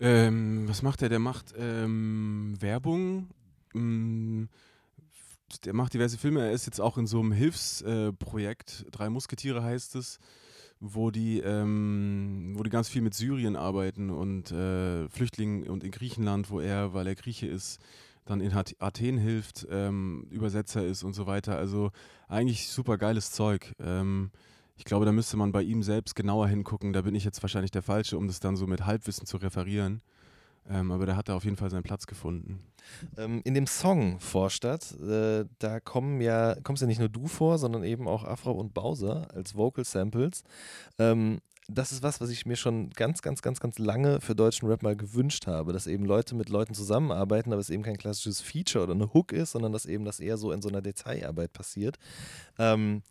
Ähm, 0.00 0.68
was 0.68 0.82
macht 0.82 1.02
er? 1.02 1.08
Der 1.08 1.18
macht 1.18 1.54
ähm, 1.56 2.54
Werbung. 2.58 3.28
Mm, 3.74 4.44
der 5.64 5.74
macht 5.74 5.94
diverse 5.94 6.18
Filme. 6.18 6.42
Er 6.42 6.52
ist 6.52 6.66
jetzt 6.66 6.80
auch 6.80 6.98
in 6.98 7.06
so 7.06 7.20
einem 7.20 7.32
Hilfsprojekt. 7.32 8.86
Drei 8.90 9.08
Musketiere 9.08 9.62
heißt 9.62 9.94
es, 9.94 10.18
wo 10.80 11.10
die, 11.10 11.40
ähm, 11.40 12.52
wo 12.56 12.62
die 12.62 12.70
ganz 12.70 12.88
viel 12.88 13.02
mit 13.02 13.14
Syrien 13.14 13.56
arbeiten 13.56 14.10
und 14.10 14.50
äh, 14.52 15.08
Flüchtlingen 15.08 15.68
und 15.68 15.84
in 15.84 15.90
Griechenland, 15.90 16.50
wo 16.50 16.60
er, 16.60 16.92
weil 16.92 17.06
er 17.06 17.14
Grieche 17.14 17.46
ist, 17.46 17.80
dann 18.26 18.40
in 18.40 18.52
Athen 18.52 19.18
hilft, 19.18 19.66
ähm, 19.70 20.26
Übersetzer 20.30 20.84
ist 20.84 21.04
und 21.04 21.14
so 21.14 21.26
weiter. 21.26 21.56
Also 21.56 21.92
eigentlich 22.28 22.68
super 22.68 22.98
geiles 22.98 23.30
Zeug. 23.30 23.72
Ähm, 23.80 24.30
ich 24.76 24.84
glaube, 24.84 25.06
da 25.06 25.12
müsste 25.12 25.36
man 25.36 25.52
bei 25.52 25.62
ihm 25.62 25.82
selbst 25.82 26.14
genauer 26.14 26.48
hingucken. 26.48 26.92
Da 26.92 27.02
bin 27.02 27.14
ich 27.14 27.24
jetzt 27.24 27.42
wahrscheinlich 27.42 27.70
der 27.70 27.82
Falsche, 27.82 28.18
um 28.18 28.26
das 28.26 28.40
dann 28.40 28.56
so 28.56 28.66
mit 28.66 28.84
Halbwissen 28.84 29.26
zu 29.26 29.38
referieren. 29.38 30.02
Ähm, 30.68 30.90
aber 30.90 31.06
da 31.06 31.16
hat 31.16 31.28
er 31.28 31.36
auf 31.36 31.44
jeden 31.44 31.56
Fall 31.56 31.70
seinen 31.70 31.82
Platz 31.82 32.06
gefunden. 32.06 32.60
Ähm, 33.16 33.40
in 33.44 33.54
dem 33.54 33.66
Song 33.66 34.18
Vorstadt, 34.20 34.92
äh, 35.00 35.44
da 35.58 35.80
kommen 35.80 36.20
ja, 36.20 36.56
kommst 36.62 36.80
ja 36.80 36.86
nicht 36.86 36.98
nur 36.98 37.08
du 37.08 37.26
vor, 37.26 37.58
sondern 37.58 37.84
eben 37.84 38.08
auch 38.08 38.24
Afro 38.24 38.52
und 38.52 38.74
Bowser 38.74 39.28
als 39.34 39.54
Vocal 39.54 39.84
Samples. 39.84 40.42
Ähm, 40.98 41.40
das 41.68 41.90
ist 41.90 42.02
was, 42.02 42.20
was 42.20 42.30
ich 42.30 42.46
mir 42.46 42.56
schon 42.56 42.90
ganz, 42.90 43.22
ganz, 43.22 43.42
ganz, 43.42 43.58
ganz 43.58 43.78
lange 43.78 44.20
für 44.20 44.34
deutschen 44.34 44.68
Rap 44.68 44.82
mal 44.82 44.96
gewünscht 44.96 45.46
habe, 45.46 45.72
dass 45.72 45.86
eben 45.86 46.04
Leute 46.04 46.34
mit 46.36 46.48
Leuten 46.48 46.74
zusammenarbeiten, 46.74 47.52
aber 47.52 47.60
es 47.60 47.70
eben 47.70 47.82
kein 47.82 47.96
klassisches 47.96 48.40
Feature 48.40 48.84
oder 48.84 48.94
eine 48.94 49.12
Hook 49.12 49.32
ist, 49.32 49.52
sondern 49.52 49.72
dass 49.72 49.86
eben 49.86 50.04
das 50.04 50.20
eher 50.20 50.36
so 50.36 50.52
in 50.52 50.62
so 50.62 50.68
einer 50.68 50.82
Detailarbeit 50.82 51.52
passiert. 51.52 51.98
Ähm, 52.58 53.02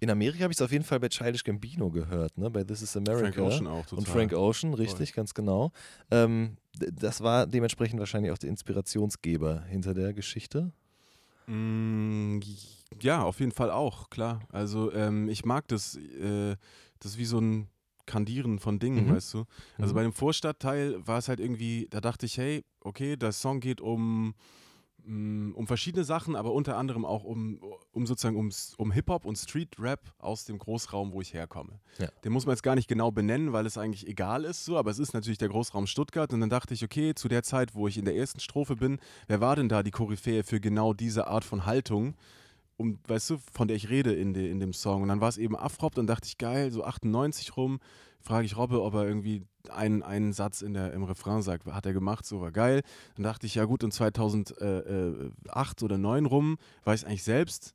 in 0.00 0.10
Amerika 0.10 0.44
habe 0.44 0.52
ich 0.52 0.58
es 0.58 0.62
auf 0.62 0.72
jeden 0.72 0.84
Fall 0.84 0.98
bei 0.98 1.08
Childish 1.08 1.44
Gambino 1.44 1.90
gehört, 1.90 2.36
ne? 2.38 2.50
bei 2.50 2.64
This 2.64 2.82
is 2.82 2.96
America. 2.96 3.32
Frank 3.32 3.38
Ocean 3.38 3.66
auch 3.66 3.84
total. 3.84 3.98
Und 3.98 4.08
Frank 4.08 4.32
Ocean, 4.32 4.74
richtig, 4.74 5.12
ganz 5.12 5.34
genau. 5.34 5.72
Ähm, 6.10 6.56
das 6.78 7.20
war 7.20 7.46
dementsprechend 7.46 7.98
wahrscheinlich 7.98 8.32
auch 8.32 8.38
der 8.38 8.50
Inspirationsgeber 8.50 9.62
hinter 9.64 9.94
der 9.94 10.12
Geschichte. 10.14 10.72
Mm, 11.46 12.40
ja, 13.00 13.22
auf 13.22 13.40
jeden 13.40 13.52
Fall 13.52 13.70
auch, 13.70 14.10
klar. 14.10 14.40
Also 14.50 14.92
ähm, 14.92 15.28
ich 15.28 15.44
mag 15.44 15.66
das, 15.68 15.96
äh, 15.96 16.56
das 17.00 17.12
ist 17.12 17.18
wie 17.18 17.24
so 17.24 17.38
ein 17.40 17.68
Kandieren 18.06 18.58
von 18.58 18.78
Dingen, 18.78 19.06
Mhm. 19.06 19.10
weißt 19.10 19.34
du. 19.34 19.44
Also 19.78 19.92
Mhm. 19.92 19.96
bei 19.96 20.02
dem 20.02 20.12
Vorstadtteil 20.12 21.06
war 21.06 21.18
es 21.18 21.28
halt 21.28 21.40
irgendwie, 21.40 21.86
da 21.90 22.00
dachte 22.00 22.26
ich, 22.26 22.38
hey, 22.38 22.64
okay, 22.80 23.16
der 23.16 23.32
Song 23.32 23.60
geht 23.60 23.80
um, 23.80 24.34
um 25.06 25.66
verschiedene 25.66 26.04
Sachen, 26.04 26.36
aber 26.36 26.52
unter 26.52 26.76
anderem 26.76 27.04
auch 27.04 27.24
um, 27.24 27.60
um 27.92 28.06
sozusagen 28.06 28.36
ums, 28.36 28.74
um 28.76 28.92
Hip-Hop 28.92 29.24
und 29.24 29.36
Street-Rap 29.36 30.14
aus 30.18 30.44
dem 30.44 30.58
Großraum, 30.58 31.12
wo 31.12 31.20
ich 31.20 31.34
herkomme. 31.34 31.80
Ja. 31.98 32.08
Den 32.24 32.32
muss 32.32 32.46
man 32.46 32.54
jetzt 32.54 32.62
gar 32.62 32.74
nicht 32.74 32.88
genau 32.88 33.10
benennen, 33.10 33.52
weil 33.52 33.66
es 33.66 33.78
eigentlich 33.78 34.06
egal 34.06 34.44
ist, 34.44 34.64
so, 34.64 34.76
aber 34.76 34.90
es 34.90 34.98
ist 34.98 35.12
natürlich 35.14 35.38
der 35.38 35.48
Großraum 35.48 35.86
Stuttgart 35.86 36.32
und 36.32 36.40
dann 36.40 36.50
dachte 36.50 36.74
ich, 36.74 36.84
okay, 36.84 37.14
zu 37.14 37.28
der 37.28 37.42
Zeit, 37.42 37.74
wo 37.74 37.88
ich 37.88 37.98
in 37.98 38.04
der 38.04 38.16
ersten 38.16 38.40
Strophe 38.40 38.76
bin, 38.76 38.98
wer 39.26 39.40
war 39.40 39.56
denn 39.56 39.68
da 39.68 39.82
die 39.82 39.90
Koryphäe 39.90 40.44
für 40.44 40.60
genau 40.60 40.92
diese 40.92 41.26
Art 41.26 41.44
von 41.44 41.66
Haltung? 41.66 42.14
Um, 42.80 42.98
weißt 43.06 43.30
du, 43.30 43.38
von 43.52 43.68
der 43.68 43.76
ich 43.76 43.90
rede 43.90 44.14
in, 44.14 44.32
de, 44.32 44.50
in 44.50 44.58
dem 44.58 44.72
Song. 44.72 45.02
Und 45.02 45.08
dann 45.08 45.20
war 45.20 45.28
es 45.28 45.36
eben 45.36 45.54
Afrop, 45.56 45.94
dann 45.94 46.06
dachte 46.06 46.26
ich, 46.26 46.38
geil, 46.38 46.70
so 46.72 46.82
98 46.82 47.56
rum, 47.56 47.78
frage 48.20 48.46
ich 48.46 48.56
Robbe, 48.56 48.82
ob 48.82 48.94
er 48.94 49.06
irgendwie 49.06 49.42
einen, 49.68 50.02
einen 50.02 50.32
Satz 50.32 50.62
in 50.62 50.72
der, 50.72 50.92
im 50.94 51.04
Refrain 51.04 51.42
sagt, 51.42 51.66
hat 51.66 51.84
er 51.84 51.92
gemacht, 51.92 52.24
so 52.24 52.40
war 52.40 52.50
geil. 52.50 52.82
Dann 53.16 53.24
dachte 53.24 53.46
ich, 53.46 53.54
ja 53.54 53.66
gut, 53.66 53.84
und 53.84 53.92
2008 53.92 54.56
oder 54.62 55.30
2009 55.46 56.26
rum, 56.26 56.56
weiß 56.84 57.02
ich 57.02 57.06
eigentlich 57.06 57.22
selbst, 57.22 57.74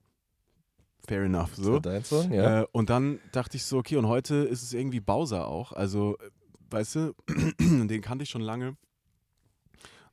fair 1.08 1.22
enough, 1.22 1.56
so. 1.56 1.74
war 1.74 1.82
dein 1.82 2.04
Song, 2.04 2.34
ja. 2.34 2.62
Äh, 2.62 2.68
und 2.72 2.90
dann 2.90 3.20
dachte 3.32 3.58
ich 3.58 3.66
so, 3.66 3.78
okay, 3.78 3.98
und 3.98 4.08
heute 4.08 4.36
ist 4.36 4.64
es 4.64 4.74
irgendwie 4.74 5.00
Bowser 5.00 5.48
auch. 5.48 5.72
Also, 5.72 6.18
äh, 6.18 6.30
weißt 6.72 6.96
du, 6.96 7.14
den 7.60 8.02
kannte 8.02 8.24
ich 8.24 8.30
schon 8.30 8.42
lange. 8.42 8.76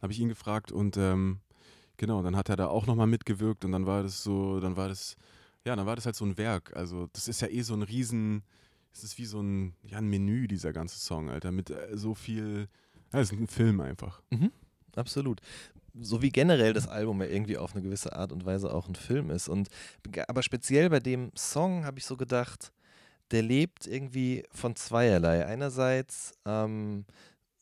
Habe 0.02 0.12
ich 0.12 0.20
ihn 0.20 0.28
gefragt 0.28 0.70
und 0.70 0.98
ähm, 0.98 1.40
genau, 1.96 2.22
dann 2.22 2.36
hat 2.36 2.48
er 2.48 2.56
da 2.56 2.68
auch 2.68 2.86
nochmal 2.86 3.06
mitgewirkt 3.06 3.64
und 3.64 3.72
dann 3.72 3.86
war 3.86 4.02
das 4.02 4.22
so, 4.22 4.60
dann 4.60 4.76
war 4.76 4.88
das, 4.88 5.16
ja, 5.64 5.76
dann 5.76 5.86
war 5.86 5.96
das 5.96 6.06
halt 6.06 6.16
so 6.16 6.24
ein 6.24 6.36
Werk. 6.38 6.74
Also, 6.76 7.08
das 7.12 7.28
ist 7.28 7.40
ja 7.40 7.48
eh 7.48 7.62
so 7.62 7.74
ein 7.74 7.82
Riesen, 7.82 8.42
es 8.92 9.04
ist 9.04 9.18
wie 9.18 9.24
so 9.24 9.40
ein, 9.40 9.74
ja, 9.82 9.98
ein 9.98 10.08
Menü, 10.08 10.46
dieser 10.48 10.72
ganze 10.72 10.98
Song, 10.98 11.30
Alter, 11.30 11.52
mit 11.52 11.70
äh, 11.70 11.96
so 11.96 12.14
viel, 12.14 12.68
ja, 13.12 13.20
es 13.20 13.32
ist 13.32 13.38
ein 13.38 13.46
Film 13.48 13.80
einfach. 13.80 14.22
Absolut. 14.96 15.40
So 16.00 16.22
wie 16.22 16.30
generell 16.30 16.72
das 16.72 16.88
Album 16.88 17.20
ja 17.20 17.28
irgendwie 17.28 17.58
auf 17.58 17.74
eine 17.74 17.82
gewisse 17.82 18.14
Art 18.14 18.32
und 18.32 18.46
Weise 18.46 18.72
auch 18.72 18.88
ein 18.88 18.94
Film 18.94 19.30
ist. 19.30 19.48
Und 19.48 19.68
aber 20.26 20.42
speziell 20.42 20.88
bei 20.88 21.00
dem 21.00 21.30
Song 21.36 21.84
habe 21.84 21.98
ich 21.98 22.06
so 22.06 22.16
gedacht, 22.16 22.72
der 23.30 23.42
lebt 23.42 23.86
irgendwie 23.86 24.44
von 24.52 24.76
zweierlei. 24.76 25.46
Einerseits 25.46 26.32
ähm, 26.46 27.04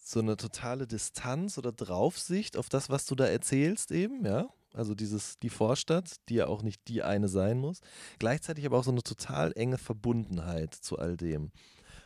so 0.03 0.21
eine 0.21 0.37
totale 0.37 0.87
Distanz 0.87 1.59
oder 1.59 1.73
Draufsicht 1.73 2.57
auf 2.57 2.69
das, 2.69 2.91
was 2.91 3.07
du 3.07 3.15
da 3.15 3.27
erzählst, 3.27 3.91
eben, 3.91 4.25
ja. 4.25 4.49
Also 4.73 4.95
dieses, 4.95 5.39
die 5.41 5.51
Vorstadt, 5.51 6.17
die 6.29 6.35
ja 6.35 6.47
auch 6.47 6.63
nicht 6.63 6.87
die 6.87 7.03
eine 7.03 7.29
sein 7.29 7.59
muss. 7.59 7.81
Gleichzeitig 8.19 8.67
aber 8.67 8.79
auch 8.79 8.85
so 8.85 8.93
eine 8.93 9.03
total 9.03 9.53
enge 9.57 9.79
Verbundenheit 9.79 10.75
zu 10.75 10.99
all 10.99 11.17
dem. 11.17 11.51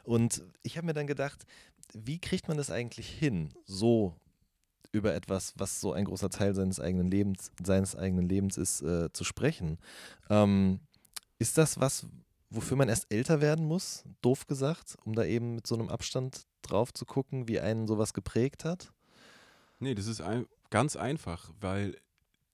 Und 0.03 0.43
ich 0.63 0.77
habe 0.77 0.87
mir 0.87 0.95
dann 0.95 1.07
gedacht, 1.07 1.45
wie 1.93 2.19
kriegt 2.19 2.49
man 2.49 2.57
das 2.57 2.71
eigentlich 2.71 3.09
hin, 3.09 3.51
so 3.67 4.15
über 4.93 5.15
etwas, 5.15 5.53
was 5.57 5.81
so 5.81 5.93
ein 5.93 6.05
großer 6.05 6.31
Teil 6.31 6.55
seines 6.55 6.81
eigenen 6.81 7.11
Lebens, 7.11 7.51
seines 7.63 7.97
eigenen 7.97 8.29
Lebens 8.29 8.57
ist, 8.57 8.81
äh, 8.83 9.13
zu 9.13 9.25
sprechen. 9.25 9.79
Ähm, 10.31 10.81
ist 11.39 11.59
das 11.59 11.81
was, 11.81 12.07
wofür 12.49 12.77
man 12.77 12.89
erst 12.89 13.13
älter 13.13 13.41
werden 13.41 13.67
muss, 13.67 14.05
doof 14.23 14.47
gesagt, 14.47 14.97
um 15.05 15.15
da 15.15 15.25
eben 15.25 15.57
mit 15.57 15.67
so 15.67 15.75
einem 15.75 15.89
Abstand 15.89 16.47
drauf 16.65 16.93
zu 16.93 17.05
gucken, 17.05 17.49
wie 17.49 17.61
einen 17.61 17.87
sowas 17.87 18.13
geprägt 18.13 18.65
hat? 18.65 18.93
Nee, 19.79 19.95
das 19.95 20.07
ist 20.07 20.21
ein, 20.21 20.47
ganz 20.71 20.97
einfach, 20.97 21.51
weil 21.61 21.97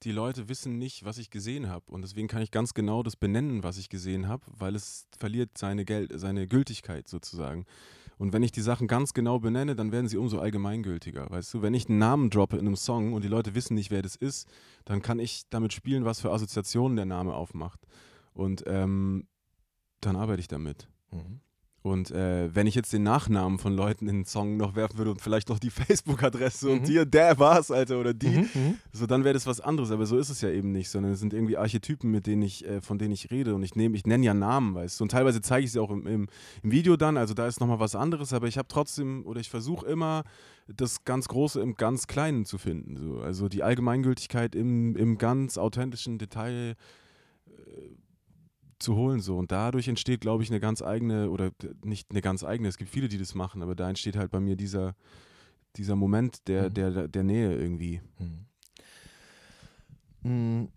die 0.02 0.12
Leute 0.12 0.48
wissen 0.48 0.78
nicht, 0.78 1.04
was 1.04 1.18
ich 1.18 1.30
gesehen 1.30 1.68
habe. 1.68 1.90
Und 1.92 2.02
deswegen 2.02 2.28
kann 2.28 2.42
ich 2.42 2.50
ganz 2.50 2.74
genau 2.74 3.02
das 3.02 3.16
benennen, 3.16 3.62
was 3.62 3.76
ich 3.76 3.88
gesehen 3.88 4.28
habe, 4.28 4.44
weil 4.46 4.74
es 4.74 5.06
verliert 5.18 5.58
seine, 5.58 5.84
Gel 5.84 6.08
seine 6.18 6.46
Gültigkeit 6.46 7.08
sozusagen. 7.08 7.66
Und 8.16 8.32
wenn 8.32 8.42
ich 8.42 8.52
die 8.52 8.60
Sachen 8.60 8.86
ganz 8.86 9.14
genau 9.14 9.38
benenne, 9.38 9.74
dann 9.74 9.92
werden 9.92 10.08
sie 10.08 10.18
umso 10.18 10.38
allgemeingültiger, 10.38 11.30
weißt 11.30 11.54
du? 11.54 11.62
Wenn 11.62 11.72
ich 11.72 11.88
einen 11.88 11.98
Namen 11.98 12.28
droppe 12.28 12.56
in 12.56 12.66
einem 12.66 12.76
Song 12.76 13.14
und 13.14 13.24
die 13.24 13.28
Leute 13.28 13.54
wissen 13.54 13.74
nicht, 13.74 13.90
wer 13.90 14.02
das 14.02 14.16
ist, 14.16 14.46
dann 14.84 15.00
kann 15.00 15.18
ich 15.18 15.44
damit 15.48 15.72
spielen, 15.72 16.04
was 16.04 16.20
für 16.20 16.30
Assoziationen 16.30 16.96
der 16.96 17.06
Name 17.06 17.34
aufmacht. 17.34 17.80
Und 18.34 18.64
ähm, 18.66 19.26
dann 20.00 20.16
arbeite 20.16 20.40
ich 20.40 20.48
damit. 20.48 20.88
Mhm. 21.10 21.40
Und 21.82 22.10
äh, 22.10 22.54
wenn 22.54 22.66
ich 22.66 22.74
jetzt 22.74 22.92
den 22.92 23.04
Nachnamen 23.04 23.58
von 23.58 23.72
Leuten 23.74 24.06
in 24.06 24.16
den 24.18 24.24
Song 24.26 24.58
noch 24.58 24.74
werfen 24.76 24.98
würde 24.98 25.12
und 25.12 25.22
vielleicht 25.22 25.48
noch 25.48 25.58
die 25.58 25.70
Facebook-Adresse 25.70 26.66
Mhm. 26.66 26.72
und 26.72 26.86
hier, 26.86 27.06
der 27.06 27.38
war's, 27.38 27.70
Alter, 27.70 27.98
oder 27.98 28.12
die, 28.12 28.28
Mhm. 28.28 28.48
Mhm. 28.54 28.74
so 28.92 29.06
dann 29.06 29.24
wäre 29.24 29.32
das 29.32 29.46
was 29.46 29.62
anderes. 29.62 29.90
Aber 29.90 30.04
so 30.04 30.18
ist 30.18 30.28
es 30.28 30.42
ja 30.42 30.50
eben 30.50 30.72
nicht, 30.72 30.90
sondern 30.90 31.12
es 31.12 31.20
sind 31.20 31.32
irgendwie 31.32 31.56
Archetypen, 31.56 32.10
mit 32.10 32.26
denen 32.26 32.42
ich, 32.42 32.66
äh, 32.66 32.82
von 32.82 32.98
denen 32.98 33.12
ich 33.12 33.30
rede. 33.30 33.54
Und 33.54 33.62
ich 33.62 33.76
nehme, 33.76 33.96
ich 33.96 34.04
nenne 34.06 34.26
ja 34.26 34.34
Namen, 34.34 34.74
weißt 34.74 35.00
du. 35.00 35.04
Und 35.04 35.10
teilweise 35.12 35.40
zeige 35.40 35.64
ich 35.64 35.72
sie 35.72 35.78
auch 35.78 35.90
im, 35.90 36.06
im, 36.06 36.28
im 36.62 36.70
Video 36.70 36.98
dann, 36.98 37.16
also 37.16 37.32
da 37.32 37.46
ist 37.46 37.60
nochmal 37.60 37.80
was 37.80 37.94
anderes, 37.94 38.34
aber 38.34 38.46
ich 38.46 38.58
habe 38.58 38.68
trotzdem, 38.68 39.24
oder 39.24 39.40
ich 39.40 39.48
versuche 39.48 39.86
immer, 39.86 40.24
das 40.68 41.04
ganz 41.04 41.28
Große 41.28 41.60
im 41.62 41.74
ganz 41.76 42.06
Kleinen 42.06 42.44
zu 42.44 42.58
finden. 42.58 42.96
So. 42.98 43.20
Also 43.20 43.48
die 43.48 43.62
Allgemeingültigkeit 43.62 44.54
im, 44.54 44.96
im 44.96 45.16
ganz 45.16 45.56
authentischen 45.56 46.18
Detail 46.18 46.76
äh, 47.46 47.50
zu 48.80 48.96
holen 48.96 49.20
so 49.20 49.36
und 49.38 49.52
dadurch 49.52 49.86
entsteht 49.88 50.20
glaube 50.22 50.42
ich 50.42 50.50
eine 50.50 50.58
ganz 50.58 50.82
eigene 50.82 51.30
oder 51.30 51.50
nicht 51.84 52.10
eine 52.10 52.20
ganz 52.22 52.42
eigene 52.42 52.68
es 52.68 52.78
gibt 52.78 52.90
viele 52.90 53.08
die 53.08 53.18
das 53.18 53.34
machen 53.34 53.62
aber 53.62 53.74
da 53.74 53.88
entsteht 53.88 54.16
halt 54.16 54.30
bei 54.30 54.40
mir 54.40 54.56
dieser 54.56 54.94
dieser 55.76 55.96
Moment 55.96 56.48
der 56.48 56.70
Mhm. 56.70 56.74
der 56.74 57.08
der 57.08 57.22
Nähe 57.22 57.54
irgendwie 57.56 58.00
Mhm. 60.22 60.68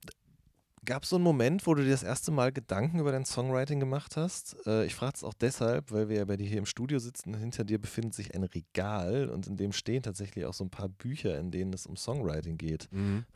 Gab 0.86 1.04
es 1.04 1.10
so 1.10 1.16
einen 1.16 1.24
Moment, 1.24 1.66
wo 1.66 1.76
du 1.76 1.84
dir 1.84 1.92
das 1.92 2.04
erste 2.04 2.32
Mal 2.32 2.52
Gedanken 2.52 3.00
über 3.00 3.14
dein 3.14 3.24
Songwriting 3.24 3.80
gemacht 3.80 4.18
hast? 4.18 4.58
Äh, 4.68 4.86
ich 4.86 4.96
frage 4.96 5.14
es 5.16 5.24
auch 5.24 5.34
deshalb, 5.34 5.92
weil 5.92 6.10
wir 6.10 6.18
ja 6.18 6.26
bei 6.26 6.36
dir 6.36 6.46
hier 6.48 6.58
im 6.58 6.66
Studio 6.66 7.00
sitzen. 7.00 7.34
Hinter 7.36 7.64
dir 7.64 7.80
befindet 7.80 8.14
sich 8.14 8.36
ein 8.36 8.44
Regal 8.44 9.30
und 9.30 9.48
in 9.48 9.56
dem 9.56 9.72
stehen 9.72 10.04
tatsächlich 10.04 10.46
auch 10.46 10.54
so 10.54 10.66
ein 10.66 10.70
paar 10.70 10.90
Bücher, 10.90 11.40
in 11.40 11.52
denen 11.52 11.72
es 11.72 11.86
um 11.86 11.96
Songwriting 11.96 12.58
geht. 12.58 12.90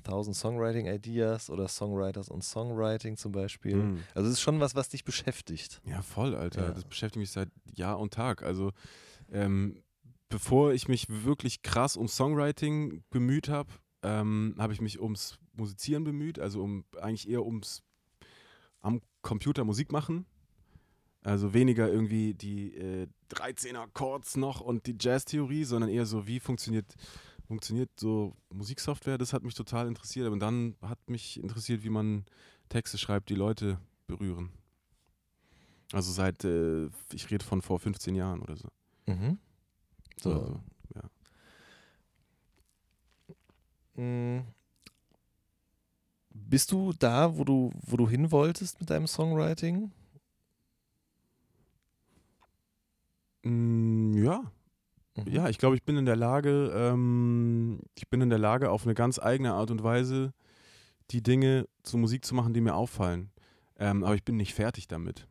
1000 0.03 0.35
Songwriting 0.35 0.87
Ideas 0.87 1.49
oder 1.49 1.69
Songwriters 1.69 2.27
und 2.27 2.43
Songwriting 2.43 3.15
zum 3.15 3.31
Beispiel. 3.31 3.75
Mhm. 3.75 4.03
Also 4.13 4.27
es 4.27 4.35
ist 4.35 4.41
schon 4.41 4.59
was, 4.59 4.75
was 4.75 4.89
dich 4.89 5.05
beschäftigt. 5.05 5.81
Ja, 5.85 6.01
voll, 6.01 6.35
Alter. 6.35 6.67
Ja. 6.67 6.71
Das 6.71 6.83
beschäftigt 6.83 7.19
mich 7.19 7.31
seit 7.31 7.49
Jahr 7.73 7.99
und 7.99 8.13
Tag. 8.13 8.43
Also, 8.43 8.71
ähm, 9.31 9.81
bevor 10.27 10.73
ich 10.73 10.89
mich 10.89 11.07
wirklich 11.09 11.61
krass 11.61 11.95
um 11.95 12.09
Songwriting 12.09 13.03
bemüht 13.09 13.47
habe, 13.47 13.69
ähm, 14.03 14.55
habe 14.57 14.73
ich 14.73 14.81
mich 14.81 14.99
ums 14.99 15.39
Musizieren 15.53 16.03
bemüht, 16.03 16.39
also 16.39 16.61
um 16.61 16.85
eigentlich 17.01 17.29
eher 17.29 17.45
ums 17.45 17.83
am 18.81 19.01
Computer 19.21 19.63
Musik 19.63 19.91
machen. 19.91 20.25
Also 21.23 21.53
weniger 21.53 21.89
irgendwie 21.89 22.33
die 22.33 22.75
äh, 22.75 23.07
13er 23.31 23.87
Chords 23.93 24.37
noch 24.37 24.61
und 24.61 24.85
die 24.85 24.95
Jazz-Theorie, 24.99 25.65
sondern 25.65 25.89
eher 25.89 26.05
so, 26.05 26.25
wie 26.25 26.39
funktioniert, 26.39 26.95
funktioniert 27.47 27.89
so 27.99 28.33
Musiksoftware. 28.53 29.17
Das 29.17 29.33
hat 29.33 29.43
mich 29.43 29.55
total 29.55 29.87
interessiert. 29.87 30.27
Aber 30.27 30.37
dann 30.37 30.75
hat 30.81 31.09
mich 31.09 31.41
interessiert, 31.41 31.83
wie 31.83 31.89
man 31.89 32.25
Texte 32.69 32.97
schreibt, 32.97 33.29
die 33.29 33.35
Leute 33.35 33.79
berühren. 34.05 34.51
Also 35.91 36.11
seit, 36.11 36.45
äh, 36.45 36.89
ich 37.11 37.29
rede 37.29 37.43
von 37.43 37.61
vor 37.61 37.79
15 37.79 38.15
Jahren 38.15 38.41
oder 38.41 38.55
so. 38.55 38.69
Mhm. 39.07 39.37
So. 40.17 40.31
Oder 40.31 40.63
Mm. 43.97 44.39
Bist 46.31 46.71
du 46.71 46.93
da, 46.93 47.37
wo 47.37 47.43
du, 47.43 47.71
wo 47.81 47.97
du 47.97 48.07
hin 48.07 48.31
wolltest 48.31 48.79
mit 48.79 48.89
deinem 48.89 49.07
Songwriting? 49.07 49.91
Mm, 53.43 54.23
ja, 54.23 54.43
Mhm. 55.17 55.31
ja, 55.31 55.49
ich 55.49 55.57
glaube, 55.57 55.75
ich 55.75 55.83
bin 55.83 55.97
in 55.97 56.05
der 56.05 56.15
Lage, 56.15 56.71
ähm, 56.73 57.79
ich 57.95 58.07
bin 58.07 58.21
in 58.21 58.29
der 58.29 58.39
Lage, 58.39 58.69
auf 58.69 58.83
eine 58.83 58.93
ganz 58.93 59.19
eigene 59.19 59.53
Art 59.53 59.71
und 59.71 59.83
Weise 59.83 60.33
die 61.11 61.23
Dinge 61.23 61.67
zu 61.83 61.97
Musik 61.97 62.25
zu 62.25 62.35
machen, 62.35 62.53
die 62.53 62.61
mir 62.61 62.75
auffallen. 62.75 63.31
Ähm, 63.79 64.03
aber 64.03 64.15
ich 64.15 64.23
bin 64.23 64.37
nicht 64.37 64.53
fertig 64.53 64.87
damit. 64.87 65.27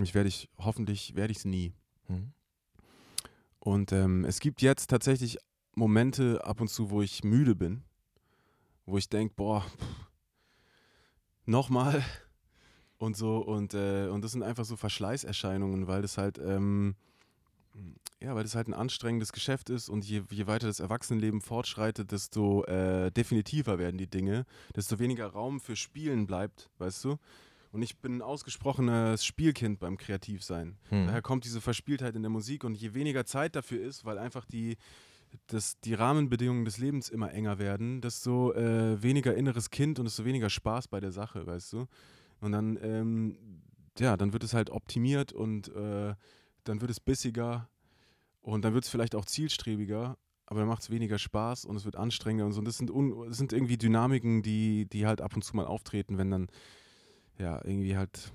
Ich 0.00 0.14
werde 0.14 0.28
ich, 0.28 0.48
hoffentlich 0.58 1.14
werde 1.16 1.32
ich 1.32 1.38
es 1.38 1.44
nie. 1.44 1.72
Mhm. 2.08 2.32
Und 3.58 3.92
ähm, 3.92 4.24
es 4.24 4.40
gibt 4.40 4.62
jetzt 4.62 4.88
tatsächlich 4.88 5.38
Momente 5.74 6.44
ab 6.44 6.60
und 6.60 6.68
zu, 6.68 6.90
wo 6.90 7.02
ich 7.02 7.24
müde 7.24 7.54
bin, 7.54 7.82
wo 8.86 8.98
ich 8.98 9.08
denke, 9.08 9.34
boah, 9.36 9.60
pff, 9.60 10.06
nochmal 11.44 12.02
und 12.98 13.16
so 13.16 13.38
und 13.38 13.74
äh, 13.74 14.08
und 14.08 14.22
das 14.22 14.32
sind 14.32 14.42
einfach 14.42 14.64
so 14.64 14.76
Verschleißerscheinungen, 14.76 15.86
weil 15.86 16.02
das 16.02 16.16
halt 16.16 16.38
ähm, 16.38 16.96
ja, 18.20 18.34
weil 18.34 18.44
das 18.44 18.54
halt 18.54 18.68
ein 18.68 18.74
anstrengendes 18.74 19.32
Geschäft 19.32 19.68
ist 19.68 19.88
und 19.88 20.04
je, 20.04 20.22
je 20.30 20.46
weiter 20.46 20.66
das 20.66 20.80
Erwachsenenleben 20.80 21.40
fortschreitet, 21.40 22.12
desto 22.12 22.64
äh, 22.64 23.10
definitiver 23.10 23.78
werden 23.78 23.98
die 23.98 24.06
Dinge, 24.06 24.46
desto 24.74 24.98
weniger 24.98 25.26
Raum 25.26 25.60
für 25.60 25.76
Spielen 25.76 26.26
bleibt, 26.26 26.70
weißt 26.78 27.04
du? 27.04 27.18
Und 27.72 27.82
ich 27.82 27.98
bin 27.98 28.16
ein 28.16 28.22
ausgesprochenes 28.22 29.22
Spielkind 29.24 29.78
beim 29.80 29.98
Kreativsein. 29.98 30.78
Mhm. 30.90 31.06
Daher 31.06 31.20
kommt 31.20 31.44
diese 31.44 31.60
Verspieltheit 31.60 32.16
in 32.16 32.22
der 32.22 32.30
Musik 32.30 32.64
und 32.64 32.74
je 32.74 32.94
weniger 32.94 33.26
Zeit 33.26 33.54
dafür 33.54 33.82
ist, 33.82 34.06
weil 34.06 34.16
einfach 34.16 34.46
die, 34.46 34.78
das, 35.46 35.78
die 35.80 35.94
Rahmenbedingungen 35.94 36.64
des 36.64 36.78
Lebens 36.78 37.08
immer 37.08 37.32
enger 37.32 37.58
werden, 37.58 38.00
desto 38.00 38.52
äh, 38.52 39.02
weniger 39.02 39.34
inneres 39.34 39.70
Kind 39.70 39.98
und 39.98 40.04
desto 40.06 40.24
weniger 40.24 40.50
Spaß 40.50 40.88
bei 40.88 41.00
der 41.00 41.12
Sache, 41.12 41.46
weißt 41.46 41.72
du? 41.74 41.86
Und 42.40 42.52
dann, 42.52 42.78
ähm, 42.82 43.36
ja, 43.98 44.16
dann 44.16 44.32
wird 44.32 44.44
es 44.44 44.52
halt 44.54 44.70
optimiert 44.70 45.32
und 45.32 45.68
äh, 45.68 46.14
dann 46.64 46.80
wird 46.80 46.90
es 46.90 47.00
bissiger 47.00 47.68
und 48.42 48.64
dann 48.64 48.74
wird 48.74 48.84
es 48.84 48.90
vielleicht 48.90 49.14
auch 49.14 49.24
zielstrebiger, 49.24 50.18
aber 50.46 50.60
dann 50.60 50.68
macht 50.68 50.82
es 50.82 50.90
weniger 50.90 51.18
Spaß 51.18 51.64
und 51.64 51.76
es 51.76 51.84
wird 51.84 51.96
anstrengender 51.96 52.46
und 52.46 52.52
so. 52.52 52.58
Und 52.60 52.66
das 52.66 52.76
sind, 52.78 52.90
un, 52.90 53.28
das 53.28 53.38
sind 53.38 53.52
irgendwie 53.52 53.78
Dynamiken, 53.78 54.42
die, 54.42 54.86
die 54.86 55.06
halt 55.06 55.20
ab 55.20 55.34
und 55.34 55.42
zu 55.42 55.56
mal 55.56 55.66
auftreten, 55.66 56.18
wenn 56.18 56.30
dann 56.30 56.48
ja 57.38 57.56
irgendwie 57.64 57.96
halt 57.96 58.32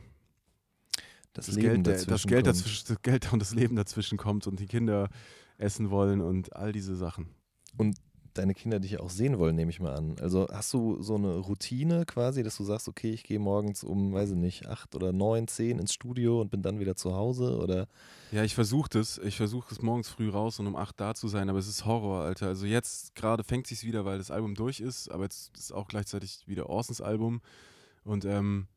Das, 1.34 1.45
das 1.45 1.56
Geld, 1.58 1.86
der- 1.86 1.93
das, 1.93 2.06
dazwischen 2.06 2.28
Geld 2.28 2.47
dazwischen, 2.47 2.86
das 2.88 3.02
Geld 3.02 3.34
und 3.34 3.39
das 3.39 3.54
Leben 3.54 3.76
dazwischen 3.76 4.18
kommt 4.18 4.47
und 4.47 4.60
die 4.60 4.68
Kinder 4.68 5.10
essen 5.62 5.89
wollen 5.89 6.22
und 6.22 6.55
all 6.55 6.72
diese 6.72 6.95
Sachen. 6.95 7.30
Deine 8.34 8.53
Kinder 8.53 8.80
dich 8.80 8.91
ja 8.91 9.01
auch 9.01 9.09
sehen 9.09 9.39
wollen, 9.39 9.57
nehme 9.57 9.72
ich 9.72 9.82
mal 9.82 9.93
an. 9.93 10.16
Also 10.22 10.47
hast 10.49 10.74
du 10.74 11.01
so 11.01 11.16
eine 11.16 11.36
Routine 11.36 12.05
quasi, 12.05 12.43
dass 12.43 12.55
du 12.55 12.64
sagst, 12.64 12.88
okay, 12.88 13.12
ich 13.12 13.24
gehe 13.24 13.39
morgens 13.39 13.84
um, 13.84 14.14
weiß 14.14 14.32
ich 14.32 14.38
nicht, 14.38 14.68
acht 14.68 14.95
oder 14.95 15.12
neun, 15.12 15.49
zehn 15.49 15.80
ins 15.80 15.93
Studio 15.93 16.39
und 16.39 16.49
bin 16.49 16.62
dann 16.62 16.80
wieder 16.80 16.95
zu 16.95 17.14
Hause 17.14 17.57
oder 17.57 17.89
Ja, 18.32 18.45
ich 18.45 18.55
versuche 18.55 18.88
das. 18.89 19.18
Ich 19.18 19.36
versuche 19.36 19.74
es 19.74 19.82
morgens 19.82 20.07
früh 20.07 20.30
raus 20.30 20.62
und 20.62 20.68
um 20.68 20.78
acht 20.78 20.97
da 21.01 21.14
zu 21.14 21.28
sein, 21.28 21.49
aber 21.49 21.59
es 21.59 21.68
ist 21.68 21.86
Horror, 21.86 22.22
Alter. 22.22 22.47
Also 22.47 22.66
jetzt 22.66 23.16
gerade 23.16 23.43
fängt 23.43 23.68
sich's 23.68 23.84
wieder, 23.84 24.05
weil 24.05 24.18
das 24.18 24.32
Album 24.32 24.55
durch 24.55 24.80
ist, 24.80 25.12
aber 25.12 25.24
jetzt 25.24 25.57
ist 25.57 25.74
auch 25.74 25.89
gleichzeitig 25.89 26.47
wieder 26.47 26.70
Orsons 26.70 27.01
Album 27.01 27.41
und 28.05 28.24
ähm, 28.24 28.68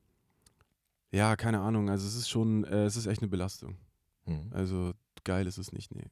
ja, 1.12 1.36
keine 1.36 1.60
Ahnung. 1.60 1.90
Also 1.90 2.08
es 2.08 2.16
ist 2.16 2.28
schon, 2.28 2.64
äh, 2.64 2.86
es 2.86 2.96
ist 2.96 3.06
echt 3.06 3.22
eine 3.22 3.30
Belastung. 3.30 3.76
hm. 4.24 4.50
Also 4.50 4.94
geil 5.22 5.46
ist 5.46 5.58
es 5.58 5.72
nicht, 5.72 5.94
nee. 5.94 6.10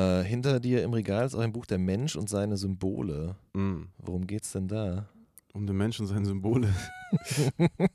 Äh, 0.00 0.24
hinter 0.24 0.60
dir 0.60 0.82
im 0.82 0.92
Regal 0.92 1.26
ist 1.26 1.34
auch 1.34 1.40
ein 1.40 1.52
Buch 1.52 1.66
Der 1.66 1.78
Mensch 1.78 2.16
und 2.16 2.28
seine 2.28 2.56
Symbole. 2.56 3.36
Mm. 3.54 3.82
Worum 3.98 4.26
geht's 4.26 4.52
denn 4.52 4.68
da? 4.68 5.08
Um 5.52 5.66
den 5.66 5.76
Menschen 5.76 6.06
seine 6.06 6.24
Symbole. 6.26 6.72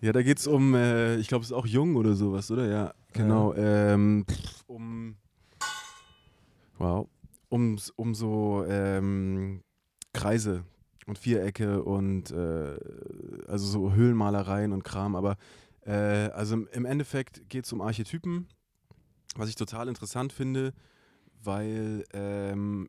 ja, 0.00 0.12
da 0.12 0.22
geht 0.22 0.38
es 0.38 0.46
um, 0.46 0.74
äh, 0.74 1.16
ich 1.16 1.28
glaube, 1.28 1.42
es 1.42 1.50
ist 1.50 1.56
auch 1.56 1.66
Jung 1.66 1.96
oder 1.96 2.14
sowas, 2.14 2.50
oder? 2.50 2.68
Ja, 2.70 2.94
genau. 3.12 3.54
Ähm, 3.54 4.24
pff, 4.30 4.64
um, 4.68 5.16
wow, 6.78 7.08
um, 7.48 7.76
um 7.96 8.14
so 8.14 8.64
ähm, 8.68 9.62
Kreise 10.12 10.64
und 11.06 11.18
Vierecke 11.18 11.82
und 11.82 12.30
äh, 12.30 12.76
also 13.48 13.66
so 13.66 13.92
Höhlenmalereien 13.92 14.72
und 14.72 14.84
Kram. 14.84 15.16
Aber 15.16 15.36
äh, 15.86 15.92
also 15.92 16.54
im- 16.54 16.68
im 16.72 16.84
Endeffekt 16.84 17.48
geht 17.48 17.64
es 17.64 17.72
um 17.72 17.80
Archetypen, 17.80 18.46
was 19.38 19.48
ich 19.48 19.54
total 19.54 19.88
interessant 19.88 20.32
finde, 20.32 20.74
weil 21.42 22.04
ähm, 22.12 22.88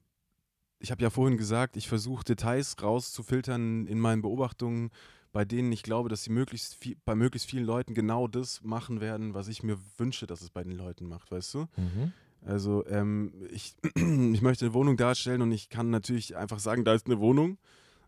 ich 0.80 0.92
habe 0.92 1.04
ja 1.04 1.10
vorhin 1.10 1.38
gesagt, 1.38 1.78
ich 1.78 1.88
versuche 1.88 2.24
Details 2.24 2.76
rauszufiltern 2.82 3.86
in 3.86 4.00
meinen 4.00 4.22
Beobachtungen, 4.22 4.92
bei 5.32 5.46
denen 5.46 5.72
ich 5.72 5.84
glaube, 5.84 6.10
dass 6.10 6.24
sie 6.24 6.32
möglichst 6.32 6.76
viel, 6.76 6.98
bei 7.06 7.16
möglichst 7.16 7.50
vielen 7.50 7.66
Leuten 7.66 7.94
genau 7.94 8.28
das 8.28 8.64
machen 8.64 9.00
werden, 9.00 9.34
was 9.34 9.48
ich 9.48 9.62
mir 9.62 9.78
wünsche, 9.98 10.26
dass 10.26 10.42
es 10.42 10.50
bei 10.50 10.64
den 10.64 10.74
Leuten 10.74 11.08
macht, 11.08 11.32
weißt 11.32 11.54
du? 11.54 11.60
Mhm. 11.78 12.14
Also 12.44 12.86
ähm, 12.88 13.34
ich, 13.52 13.76
ich 13.96 14.42
möchte 14.42 14.66
eine 14.66 14.74
Wohnung 14.74 14.98
darstellen 14.98 15.42
und 15.42 15.52
ich 15.52 15.70
kann 15.70 15.90
natürlich 15.90 16.36
einfach 16.36 16.60
sagen, 16.60 16.84
da 16.84 16.94
ist 16.94 17.06
eine 17.06 17.20
Wohnung. 17.20 17.58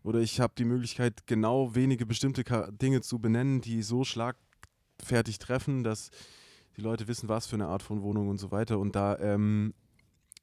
Oder 0.02 0.18
ich 0.18 0.40
habe 0.40 0.54
die 0.58 0.64
Möglichkeit, 0.64 1.26
genau 1.26 1.76
wenige 1.76 2.06
bestimmte 2.06 2.42
Dinge 2.72 3.02
zu 3.02 3.20
benennen, 3.20 3.60
die 3.60 3.82
so 3.82 4.02
schlagfertig 4.02 5.38
treffen, 5.38 5.84
dass 5.84 6.10
die 6.76 6.80
Leute 6.80 7.08
wissen, 7.08 7.28
was 7.28 7.46
für 7.46 7.56
eine 7.56 7.68
Art 7.68 7.82
von 7.82 8.02
Wohnung 8.02 8.28
und 8.28 8.38
so 8.38 8.50
weiter. 8.50 8.78
Und 8.78 8.96
da 8.96 9.18
ähm, 9.18 9.74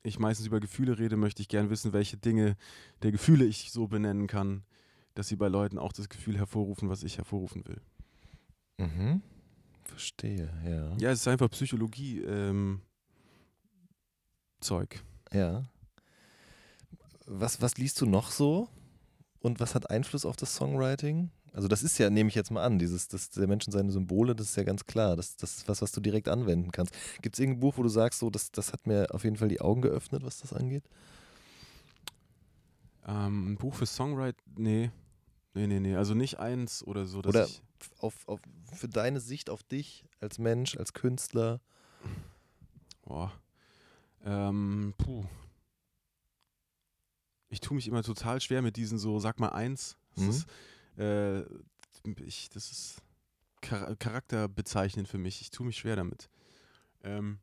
ich 0.04 0.20
meistens 0.20 0.48
über 0.48 0.60
Gefühle 0.60 0.98
rede, 0.98 1.18
möchte 1.18 1.42
ich 1.42 1.48
gern 1.48 1.70
wissen, 1.70 1.94
welche 1.94 2.18
Dinge 2.18 2.56
der 3.02 3.12
Gefühle 3.12 3.46
ich 3.46 3.72
so 3.72 3.88
benennen 3.88 4.28
kann, 4.28 4.64
dass 5.16 5.28
sie 5.28 5.36
bei 5.36 5.48
Leuten 5.48 5.78
auch 5.78 5.92
das 5.92 6.10
Gefühl 6.10 6.38
hervorrufen, 6.38 6.90
was 6.90 7.04
ich 7.04 7.18
hervorrufen 7.18 7.66
will. 7.68 7.82
Mhm. 8.78 9.22
Verstehe, 9.84 10.54
ja. 10.66 10.96
Ja, 10.98 11.12
es 11.12 11.22
ist 11.22 11.28
einfach 11.28 11.50
Psychologie. 11.50 12.22
Ähm, 12.22 12.82
Zeug. 14.62 15.04
Ja. 15.34 15.64
Was, 17.26 17.62
was 17.62 17.78
liest 17.78 18.00
du 18.02 18.06
noch 18.06 18.32
so? 18.32 18.70
Und 19.40 19.60
was 19.60 19.76
hat 19.76 19.90
Einfluss 19.90 20.26
auf 20.26 20.36
das 20.36 20.56
Songwriting? 20.56 21.32
Also 21.54 21.68
das 21.68 21.84
ist 21.84 21.98
ja, 21.98 22.10
nehme 22.10 22.30
ich 22.30 22.36
jetzt 22.36 22.52
mal 22.52 22.64
an, 22.64 22.80
dieses, 22.80 23.08
das, 23.08 23.30
der 23.32 23.48
Menschen 23.48 23.72
seine 23.72 23.92
Symbole, 23.92 24.36
das 24.36 24.52
ist 24.52 24.56
ja 24.56 24.64
ganz 24.64 24.86
klar. 24.86 25.16
Das, 25.16 25.36
das 25.36 25.58
ist 25.58 25.68
was, 25.68 25.82
was 25.82 25.92
du 25.92 26.02
direkt 26.02 26.28
anwenden 26.28 26.72
kannst. 26.72 26.94
Gibt 27.22 27.36
es 27.36 27.40
irgendein 27.40 27.62
Buch, 27.62 27.78
wo 27.78 27.84
du 27.84 27.90
sagst, 27.90 28.20
so, 28.20 28.30
das, 28.30 28.52
das 28.52 28.72
hat 28.74 28.86
mir 28.88 29.08
auf 29.14 29.24
jeden 29.24 29.36
Fall 29.36 29.50
die 29.50 29.62
Augen 29.62 29.82
geöffnet, 29.82 30.24
was 30.24 30.40
das 30.40 30.54
angeht? 30.54 30.84
Ähm, 33.08 33.54
ein 33.54 33.58
Buch 33.58 33.74
für 33.74 33.86
Songwriting? 33.86 34.44
Nee. 34.56 34.92
Nee, 35.54 35.68
nee, 35.68 35.80
nee. 35.80 35.96
Also 35.96 36.14
nicht 36.14 36.40
eins 36.40 36.84
oder 36.86 37.06
so. 37.06 37.22
Dass 37.22 37.30
Oder 37.30 37.46
ich, 37.46 37.62
auf, 38.00 38.28
auf, 38.28 38.40
für 38.74 38.88
deine 38.88 39.20
Sicht 39.20 39.50
auf 39.50 39.64
dich 39.64 40.06
als 40.20 40.38
Mensch, 40.38 40.78
als 40.78 40.94
Künstler? 40.94 41.60
boah. 43.04 43.32
Ähm, 44.24 44.94
puh. 44.98 45.26
Ich 47.50 47.62
tue 47.62 47.76
mich 47.76 47.88
immer 47.88 48.04
total 48.04 48.40
schwer 48.42 48.62
mit 48.62 48.76
diesen 48.76 49.00
so, 49.00 49.20
sag 49.20 49.40
mal 49.40 49.50
eins. 49.50 49.98
Das 50.16 50.24
Mhm. 50.26 50.30
ist, 50.30 50.46
äh, 51.00 51.42
ich, 52.18 52.50
das 52.50 52.72
ist 52.72 53.02
Char 53.64 53.96
charakterbezeichnend 53.96 55.08
für 55.08 55.18
mich. 55.18 55.42
Ich 55.42 55.52
tue 55.52 55.66
mich 55.66 55.78
schwer 55.78 55.96
damit. 55.96 56.30
Ähm, 57.04 57.40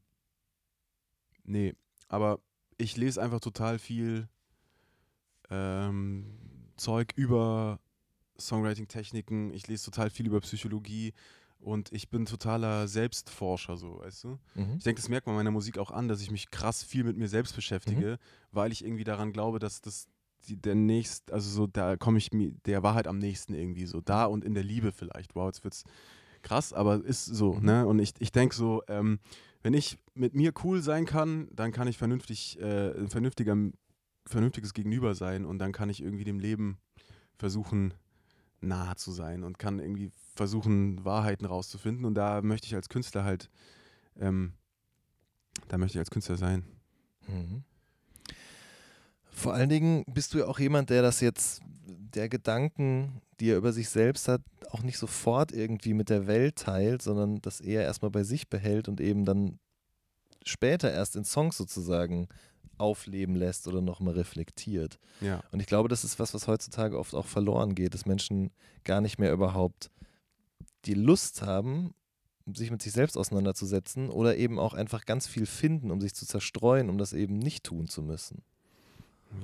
nee, 1.45 1.75
aber 2.09 2.41
ich 2.79 2.97
lese 2.97 3.23
einfach 3.23 3.41
total 3.41 3.79
viel 3.79 4.29
ähm, 5.51 6.39
Zeug 6.77 7.13
über 7.17 7.81
Songwriting-Techniken. 8.39 9.53
Ich 9.53 9.67
lese 9.67 9.87
total 9.87 10.11
viel 10.11 10.27
über 10.27 10.41
Psychologie 10.41 11.15
und 11.59 11.91
ich 11.93 12.11
bin 12.11 12.27
totaler 12.27 12.87
Selbstforscher, 12.87 13.77
so, 13.77 14.01
weißt 14.01 14.25
du? 14.25 14.39
Mhm. 14.55 14.75
Ich 14.77 14.85
denke, 14.85 15.01
das 15.01 15.09
merkt 15.09 15.27
man 15.27 15.37
meiner 15.37 15.51
Musik 15.51 15.79
auch 15.79 15.91
an, 15.91 16.09
dass 16.09 16.21
ich 16.21 16.31
mich 16.31 16.51
krass 16.51 16.83
viel 16.83 17.05
mit 17.05 17.17
mir 17.17 17.29
selbst 17.29 17.55
beschäftige, 17.57 18.19
weil 18.53 18.73
ich 18.73 18.85
irgendwie 18.85 19.05
daran 19.05 19.33
glaube, 19.33 19.59
dass 19.59 19.81
das 19.81 20.09
die, 20.49 20.57
der 20.57 20.75
nächst, 20.75 21.33
also 21.33 21.49
so, 21.51 21.67
da 21.67 21.97
komme 21.97 22.19
ich 22.19 22.33
mir 22.33 22.53
der 22.65 22.83
Wahrheit 22.83 23.07
am 23.07 23.19
nächsten 23.19 23.55
irgendwie 23.55 23.87
so, 23.87 24.01
da 24.01 24.25
und 24.27 24.45
in 24.45 24.55
der 24.55 24.65
Liebe 24.65 24.93
vielleicht. 24.93 25.35
Wow, 25.35 25.47
jetzt 25.47 25.65
wird's 25.65 25.85
krass, 26.43 26.73
aber 26.73 27.05
ist 27.05 27.25
so, 27.25 27.55
Mhm. 27.55 27.65
ne? 27.65 27.87
Und 27.87 27.99
ich, 27.99 28.15
ich 28.19 28.33
denke 28.33 28.55
so, 28.55 28.83
ähm, 28.89 29.19
wenn 29.63 29.75
ich 29.75 29.99
mit 30.15 30.35
mir 30.35 30.53
cool 30.65 30.81
sein 30.81 31.07
kann, 31.07 31.49
dann 31.53 31.73
kann 31.73 31.89
ich 31.89 31.99
vernünftig, 31.99 32.59
äh, 32.61 32.93
ein 32.97 33.09
vernünftiger, 33.09 33.57
vernünftiges 34.27 34.73
Gegenüber 34.75 35.15
sein 35.15 35.45
und 35.45 35.59
dann 35.59 35.73
kann 35.73 35.89
ich 35.91 36.03
irgendwie 36.03 36.25
dem 36.25 36.39
Leben 36.39 36.79
versuchen, 37.39 37.95
nahe 38.61 38.97
zu 38.97 39.11
sein 39.13 39.45
und 39.45 39.59
kann 39.59 39.79
irgendwie 39.81 40.11
versuchen, 40.35 41.05
Wahrheiten 41.05 41.45
rauszufinden. 41.47 42.05
Und 42.05 42.15
da 42.15 42.43
möchte 42.43 42.67
ich 42.67 42.75
als 42.75 42.89
Künstler 42.89 43.25
halt, 43.25 43.51
ähm, 44.19 44.53
da 45.69 45.79
möchte 45.79 45.97
ich 45.97 46.01
als 46.01 46.11
Künstler 46.11 46.37
sein. 46.37 46.65
Mhm. 47.29 47.65
Vor 49.37 49.53
allen 49.53 49.69
Dingen 49.69 50.03
bist 50.07 50.33
du 50.33 50.39
ja 50.39 50.47
auch 50.47 50.59
jemand, 50.59 50.89
der 50.89 51.03
das 51.03 51.21
jetzt, 51.21 51.61
der 51.85 52.31
Gedanken, 52.31 53.21
die 53.39 53.51
er 53.51 53.59
über 53.59 53.71
sich 53.71 53.91
selbst 53.91 54.29
hat, 54.29 54.41
auch 54.71 54.83
nicht 54.83 54.97
sofort 54.97 55.53
irgendwie 55.53 55.93
mit 55.93 56.09
der 56.09 56.27
Welt 56.27 56.57
teilt, 56.57 57.03
sondern 57.03 57.43
das 57.43 57.61
eher 57.61 57.83
erstmal 57.83 58.11
bei 58.11 58.23
sich 58.23 58.49
behält 58.49 58.89
und 58.89 58.99
eben 58.99 59.27
dann 59.27 59.59
später 60.43 60.91
erst 60.91 61.17
in 61.17 61.25
Songs 61.25 61.59
sozusagen 61.59 62.29
aufleben 62.79 63.37
lässt 63.37 63.69
oder 63.69 63.83
nochmal 63.83 64.15
reflektiert. 64.15 64.99
Ja. 65.21 65.43
Und 65.53 65.61
ich 65.61 65.67
glaube, 65.67 65.91
das 65.91 66.03
ist 66.03 66.19
was, 66.19 66.33
was 66.33 66.49
heutzutage 66.49 66.99
oft 66.99 67.15
auch 67.15 67.27
verloren 67.27 67.75
geht, 67.75 67.93
dass 67.93 68.07
Menschen 68.07 68.51
gar 68.85 69.03
nicht 69.03 69.19
mehr 69.19 69.35
überhaupt 69.35 69.91
die 70.87 70.95
Lust 70.95 71.43
haben, 71.43 71.95
sich 72.55 72.71
mit 72.71 72.81
sich 72.81 72.93
selbst 72.93 73.19
auseinanderzusetzen 73.19 74.09
oder 74.09 74.39
eben 74.39 74.59
auch 74.59 74.73
einfach 74.73 75.05
ganz 75.05 75.27
viel 75.27 75.45
finden, 75.45 75.91
um 75.91 76.01
sich 76.01 76.15
zu 76.15 76.25
zerstreuen, 76.25 76.89
um 76.89 76.97
das 76.97 77.13
eben 77.13 77.39
nicht 77.39 77.65
tun 77.65 77.87
zu 77.87 78.01
müssen. 78.01 78.43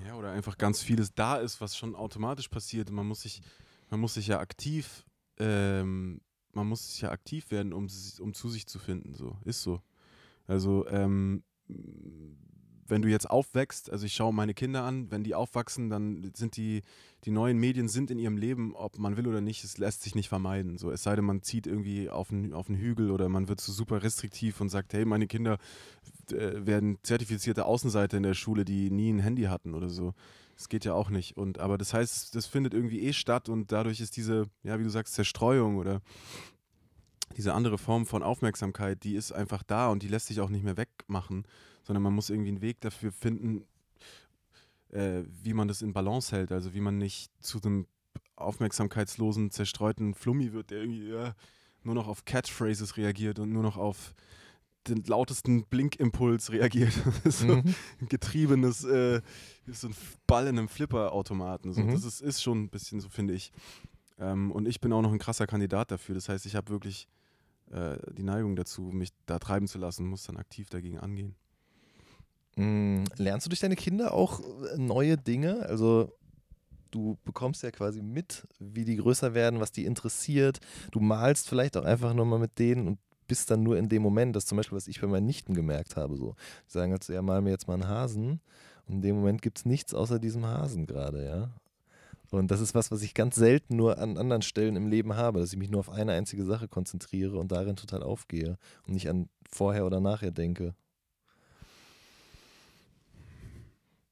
Ja, 0.06 0.14
oder 0.16 0.30
einfach 0.30 0.58
ganz 0.58 0.82
vieles 0.82 1.14
da 1.14 1.36
ist, 1.36 1.60
was 1.60 1.76
schon 1.76 1.94
automatisch 1.94 2.48
passiert. 2.48 2.90
Man 2.90 3.06
muss 3.06 3.22
sich, 3.22 3.42
man 3.90 4.00
muss 4.00 4.14
sich 4.14 4.26
ja 4.28 4.40
aktiv, 4.40 5.04
ähm, 5.38 6.20
man 6.52 6.66
muss 6.66 6.92
sich 6.92 7.00
ja 7.02 7.10
aktiv 7.10 7.50
werden, 7.50 7.72
um, 7.72 7.88
um 8.20 8.34
zu 8.34 8.48
sich 8.48 8.66
zu 8.66 8.78
finden. 8.78 9.14
So, 9.14 9.36
ist 9.44 9.62
so. 9.62 9.82
Also, 10.46 10.86
ähm, 10.88 11.42
wenn 12.92 13.00
du 13.00 13.08
jetzt 13.08 13.30
aufwächst, 13.30 13.90
also 13.90 14.04
ich 14.04 14.12
schaue 14.12 14.34
meine 14.34 14.52
Kinder 14.52 14.84
an, 14.84 15.10
wenn 15.10 15.24
die 15.24 15.34
aufwachsen, 15.34 15.88
dann 15.88 16.30
sind 16.34 16.58
die, 16.58 16.82
die 17.24 17.30
neuen 17.30 17.56
Medien 17.56 17.88
sind 17.88 18.10
in 18.10 18.18
ihrem 18.18 18.36
Leben, 18.36 18.76
ob 18.76 18.98
man 18.98 19.16
will 19.16 19.26
oder 19.26 19.40
nicht, 19.40 19.64
es 19.64 19.78
lässt 19.78 20.02
sich 20.02 20.14
nicht 20.14 20.28
vermeiden. 20.28 20.76
So, 20.76 20.90
es 20.90 21.02
sei 21.02 21.16
denn, 21.16 21.24
man 21.24 21.40
zieht 21.40 21.66
irgendwie 21.66 22.10
auf 22.10 22.30
einen, 22.30 22.52
auf 22.52 22.68
einen 22.68 22.78
Hügel 22.78 23.10
oder 23.10 23.30
man 23.30 23.48
wird 23.48 23.62
so 23.62 23.72
super 23.72 24.02
restriktiv 24.02 24.60
und 24.60 24.68
sagt, 24.68 24.92
hey, 24.92 25.06
meine 25.06 25.26
Kinder 25.26 25.56
äh, 26.32 26.66
werden 26.66 26.98
zertifizierte 27.02 27.64
Außenseiter 27.64 28.18
in 28.18 28.24
der 28.24 28.34
Schule, 28.34 28.66
die 28.66 28.90
nie 28.90 29.10
ein 29.10 29.20
Handy 29.20 29.44
hatten 29.44 29.72
oder 29.72 29.88
so. 29.88 30.12
Das 30.58 30.68
geht 30.68 30.84
ja 30.84 30.92
auch 30.92 31.08
nicht. 31.08 31.34
Und, 31.38 31.60
aber 31.60 31.78
das 31.78 31.94
heißt, 31.94 32.36
das 32.36 32.44
findet 32.44 32.74
irgendwie 32.74 33.00
eh 33.00 33.14
statt 33.14 33.48
und 33.48 33.72
dadurch 33.72 34.00
ist 34.00 34.18
diese, 34.18 34.50
ja, 34.64 34.78
wie 34.78 34.84
du 34.84 34.90
sagst, 34.90 35.14
Zerstreuung 35.14 35.78
oder 35.78 36.02
diese 37.38 37.54
andere 37.54 37.78
Form 37.78 38.04
von 38.04 38.22
Aufmerksamkeit, 38.22 39.02
die 39.02 39.14
ist 39.14 39.32
einfach 39.32 39.62
da 39.62 39.88
und 39.88 40.02
die 40.02 40.08
lässt 40.08 40.26
sich 40.26 40.42
auch 40.42 40.50
nicht 40.50 40.62
mehr 40.62 40.76
wegmachen, 40.76 41.46
sondern 41.82 42.02
man 42.02 42.14
muss 42.14 42.30
irgendwie 42.30 42.50
einen 42.50 42.60
Weg 42.62 42.80
dafür 42.80 43.12
finden, 43.12 43.64
äh, 44.90 45.22
wie 45.26 45.54
man 45.54 45.68
das 45.68 45.82
in 45.82 45.92
Balance 45.92 46.34
hält. 46.34 46.52
Also 46.52 46.74
wie 46.74 46.80
man 46.80 46.98
nicht 46.98 47.30
zu 47.40 47.60
einem 47.62 47.86
aufmerksamkeitslosen, 48.36 49.50
zerstreuten 49.50 50.14
Flummi 50.14 50.52
wird, 50.52 50.70
der 50.70 50.80
irgendwie 50.80 51.08
ja, 51.08 51.34
nur 51.82 51.94
noch 51.94 52.08
auf 52.08 52.24
Catchphrases 52.24 52.96
reagiert 52.96 53.38
und 53.38 53.52
nur 53.52 53.62
noch 53.62 53.76
auf 53.76 54.14
den 54.88 55.04
lautesten 55.04 55.64
Blinkimpuls 55.66 56.50
reagiert. 56.50 56.92
so 57.24 57.46
Mhm. 57.56 57.74
ein 58.00 58.08
getriebenes, 58.08 58.84
äh, 58.84 59.20
so 59.68 59.88
ein 59.88 59.94
Ball 60.26 60.48
in 60.48 60.58
einem 60.58 60.68
Flipperautomaten. 60.68 61.72
So. 61.72 61.82
Mhm. 61.82 61.92
Das 61.92 62.04
ist, 62.04 62.20
ist 62.20 62.42
schon 62.42 62.64
ein 62.64 62.68
bisschen 62.68 63.00
so, 63.00 63.08
finde 63.08 63.34
ich. 63.34 63.52
Ähm, 64.18 64.50
und 64.50 64.66
ich 64.66 64.80
bin 64.80 64.92
auch 64.92 65.02
noch 65.02 65.12
ein 65.12 65.18
krasser 65.20 65.46
Kandidat 65.46 65.90
dafür. 65.92 66.14
Das 66.16 66.28
heißt, 66.28 66.46
ich 66.46 66.56
habe 66.56 66.70
wirklich 66.70 67.06
äh, 67.70 67.96
die 68.12 68.24
Neigung 68.24 68.56
dazu, 68.56 68.82
mich 68.82 69.10
da 69.26 69.38
treiben 69.38 69.68
zu 69.68 69.78
lassen, 69.78 70.06
muss 70.06 70.24
dann 70.24 70.36
aktiv 70.36 70.68
dagegen 70.68 70.98
angehen. 70.98 71.36
Mm, 72.56 73.04
Lernst 73.16 73.46
du 73.46 73.50
durch 73.50 73.60
deine 73.60 73.76
Kinder 73.76 74.12
auch 74.12 74.40
äh, 74.40 74.78
neue 74.78 75.16
Dinge? 75.16 75.66
Also 75.66 76.12
du 76.90 77.18
bekommst 77.24 77.62
ja 77.62 77.70
quasi 77.70 78.02
mit, 78.02 78.46
wie 78.58 78.84
die 78.84 78.96
größer 78.96 79.34
werden, 79.34 79.60
was 79.60 79.72
die 79.72 79.84
interessiert. 79.84 80.58
Du 80.90 81.00
malst 81.00 81.48
vielleicht 81.48 81.76
auch 81.76 81.84
einfach 81.84 82.14
nur 82.14 82.26
mal 82.26 82.38
mit 82.38 82.58
denen 82.58 82.86
und 82.86 82.98
bist 83.26 83.50
dann 83.50 83.62
nur 83.62 83.78
in 83.78 83.88
dem 83.88 84.02
Moment. 84.02 84.36
Das 84.36 84.44
ist 84.44 84.48
zum 84.48 84.56
Beispiel, 84.56 84.76
was 84.76 84.88
ich 84.88 85.00
bei 85.00 85.06
meinen 85.06 85.26
Nichten 85.26 85.54
gemerkt 85.54 85.96
habe. 85.96 86.16
So. 86.16 86.34
Die 86.68 86.72
sagen 86.72 86.92
halt 86.92 87.04
so, 87.04 87.12
ja, 87.12 87.22
mal 87.22 87.40
mir 87.40 87.50
jetzt 87.50 87.66
mal 87.66 87.74
einen 87.74 87.88
Hasen. 87.88 88.40
Und 88.86 88.96
in 88.96 89.02
dem 89.02 89.16
Moment 89.16 89.42
gibt 89.42 89.58
es 89.58 89.64
nichts 89.64 89.94
außer 89.94 90.18
diesem 90.18 90.44
Hasen 90.46 90.86
gerade, 90.86 91.24
ja. 91.24 91.50
Und 92.30 92.50
das 92.50 92.60
ist 92.60 92.74
was, 92.74 92.90
was 92.90 93.02
ich 93.02 93.12
ganz 93.12 93.36
selten 93.36 93.76
nur 93.76 93.98
an 93.98 94.16
anderen 94.16 94.40
Stellen 94.40 94.74
im 94.74 94.86
Leben 94.86 95.16
habe, 95.16 95.40
dass 95.40 95.52
ich 95.52 95.58
mich 95.58 95.70
nur 95.70 95.80
auf 95.80 95.90
eine 95.90 96.12
einzige 96.12 96.44
Sache 96.44 96.66
konzentriere 96.66 97.38
und 97.38 97.52
darin 97.52 97.76
total 97.76 98.02
aufgehe 98.02 98.56
und 98.86 98.94
nicht 98.94 99.08
an 99.10 99.28
vorher 99.50 99.84
oder 99.84 100.00
nachher 100.00 100.30
denke. 100.30 100.74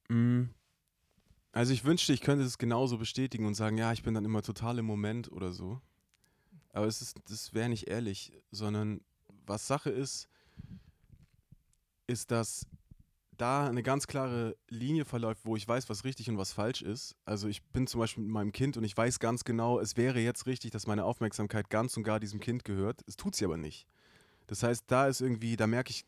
Also 1.51 1.73
ich 1.73 1.83
wünschte, 1.83 2.13
ich 2.13 2.21
könnte 2.21 2.45
es 2.45 2.57
genauso 2.57 2.97
bestätigen 2.97 3.45
und 3.45 3.55
sagen, 3.55 3.77
ja, 3.77 3.91
ich 3.91 4.03
bin 4.03 4.13
dann 4.13 4.25
immer 4.25 4.41
total 4.41 4.79
im 4.79 4.85
Moment 4.85 5.31
oder 5.31 5.51
so. 5.51 5.81
Aber 6.73 6.87
es 6.87 7.01
ist, 7.01 7.17
das 7.29 7.53
wäre 7.53 7.69
nicht 7.69 7.87
ehrlich, 7.87 8.31
sondern 8.51 9.01
was 9.45 9.67
Sache 9.67 9.89
ist, 9.89 10.29
ist, 12.07 12.31
dass 12.31 12.65
da 13.37 13.67
eine 13.67 13.83
ganz 13.83 14.05
klare 14.07 14.55
Linie 14.69 15.03
verläuft, 15.03 15.45
wo 15.45 15.55
ich 15.55 15.67
weiß, 15.67 15.89
was 15.89 16.03
richtig 16.03 16.29
und 16.29 16.37
was 16.37 16.53
falsch 16.53 16.81
ist. 16.83 17.15
Also 17.25 17.47
ich 17.47 17.63
bin 17.63 17.87
zum 17.87 17.99
Beispiel 17.99 18.23
mit 18.23 18.31
meinem 18.31 18.51
Kind 18.51 18.77
und 18.77 18.83
ich 18.83 18.95
weiß 18.95 19.19
ganz 19.19 19.43
genau, 19.43 19.79
es 19.79 19.97
wäre 19.97 20.19
jetzt 20.19 20.45
richtig, 20.45 20.71
dass 20.71 20.87
meine 20.87 21.05
Aufmerksamkeit 21.05 21.69
ganz 21.69 21.97
und 21.97 22.03
gar 22.03 22.19
diesem 22.19 22.39
Kind 22.39 22.63
gehört. 22.63 23.01
Es 23.07 23.17
tut 23.17 23.35
sie 23.35 23.45
aber 23.45 23.57
nicht. 23.57 23.87
Das 24.47 24.63
heißt, 24.63 24.85
da 24.87 25.07
ist 25.07 25.21
irgendwie, 25.21 25.55
da 25.55 25.65
merke 25.65 25.89
ich 25.89 26.05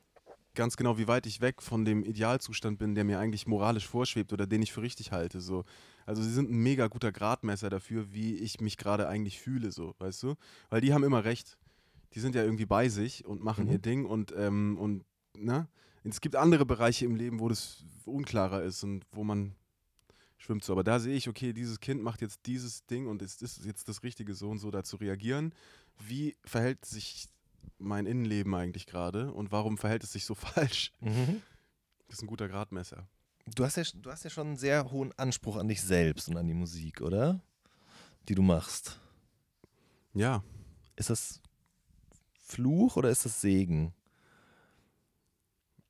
ganz 0.56 0.78
genau, 0.78 0.98
wie 0.98 1.08
weit 1.08 1.26
ich 1.26 1.42
weg 1.42 1.62
von 1.62 1.86
dem 1.86 2.04
Idealzustand 2.04 2.78
bin, 2.80 2.96
der 2.96 3.04
mir 3.04 3.20
eigentlich 3.20 3.48
moralisch 3.48 3.88
vorschwebt 3.88 4.34
oder 4.34 4.46
den 4.48 4.62
ich 4.62 4.72
für 4.72 4.82
richtig 4.82 5.12
halte. 5.12 5.42
So. 5.42 5.66
Also 6.06 6.22
sie 6.22 6.32
sind 6.32 6.50
ein 6.52 6.58
mega 6.58 6.88
guter 6.88 7.12
Gradmesser 7.12 7.70
dafür, 7.70 8.14
wie 8.14 8.36
ich 8.36 8.62
mich 8.62 8.78
gerade 8.78 9.08
eigentlich 9.08 9.40
fühle, 9.40 9.72
so, 9.72 9.96
weißt 10.00 10.24
du? 10.24 10.36
Weil 10.70 10.82
die 10.82 10.94
haben 10.94 11.04
immer 11.04 11.24
recht. 11.24 11.58
Die 12.14 12.20
sind 12.20 12.36
ja 12.36 12.44
irgendwie 12.44 12.66
bei 12.66 12.90
sich 12.90 13.26
und 13.26 13.44
machen 13.44 13.66
Mhm. 13.66 13.72
ihr 13.72 13.80
Ding 13.80 14.06
und, 14.06 14.34
ähm, 14.38 14.78
und, 14.78 15.04
ne? 15.38 15.68
Es 16.04 16.20
gibt 16.20 16.36
andere 16.36 16.66
Bereiche 16.66 17.06
im 17.06 17.16
Leben, 17.16 17.40
wo 17.40 17.48
das 17.48 17.86
unklarer 18.06 18.64
ist 18.64 18.84
und 18.84 19.06
wo 19.14 19.24
man 19.24 19.56
schwimmt 20.38 20.64
so. 20.64 20.74
Aber 20.74 20.84
da 20.84 21.00
sehe 21.00 21.16
ich, 21.16 21.30
okay, 21.30 21.54
dieses 21.54 21.80
Kind 21.80 22.04
macht 22.04 22.22
jetzt 22.22 22.42
dieses 22.46 22.86
Ding 22.86 23.08
und 23.08 23.22
es 23.22 23.42
ist 23.42 23.66
jetzt 23.66 23.88
das 23.88 24.04
Richtige, 24.04 24.34
so 24.34 24.50
und 24.50 24.60
so 24.60 24.70
da 24.70 24.84
zu 24.84 24.98
reagieren. 24.98 25.54
Wie 26.06 26.36
verhält 26.44 26.84
sich 26.84 27.28
mein 27.78 28.06
Innenleben 28.06 28.54
eigentlich 28.56 28.86
gerade 28.86 29.32
und 29.34 29.52
warum 29.52 29.78
verhält 29.78 30.04
es 30.04 30.12
sich 30.14 30.26
so 30.26 30.36
falsch? 30.36 30.92
Das 31.02 32.18
ist 32.18 32.22
ein 32.22 32.28
guter 32.28 32.48
Gradmesser. 32.48 33.08
Du 33.56 33.66
hast, 33.66 33.76
ja, 33.76 33.84
du 33.96 34.10
hast 34.12 34.24
ja 34.24 34.30
schon 34.30 34.48
einen 34.48 34.58
sehr 34.58 34.90
hohen 34.92 35.12
Anspruch 35.18 35.58
an 35.58 35.68
dich 35.68 35.82
selbst 35.82 36.30
und 36.30 36.38
an 36.38 36.48
die 36.48 36.54
Musik, 36.54 37.02
oder? 37.02 37.42
Die 38.30 38.36
du 38.36 38.42
machst. 38.42 39.00
Ja, 40.14 40.44
Ist 40.96 41.10
das 41.10 41.42
Fluch 42.40 42.96
oder 42.98 43.10
ist 43.10 43.26
das 43.26 43.42
Segen? 43.42 43.94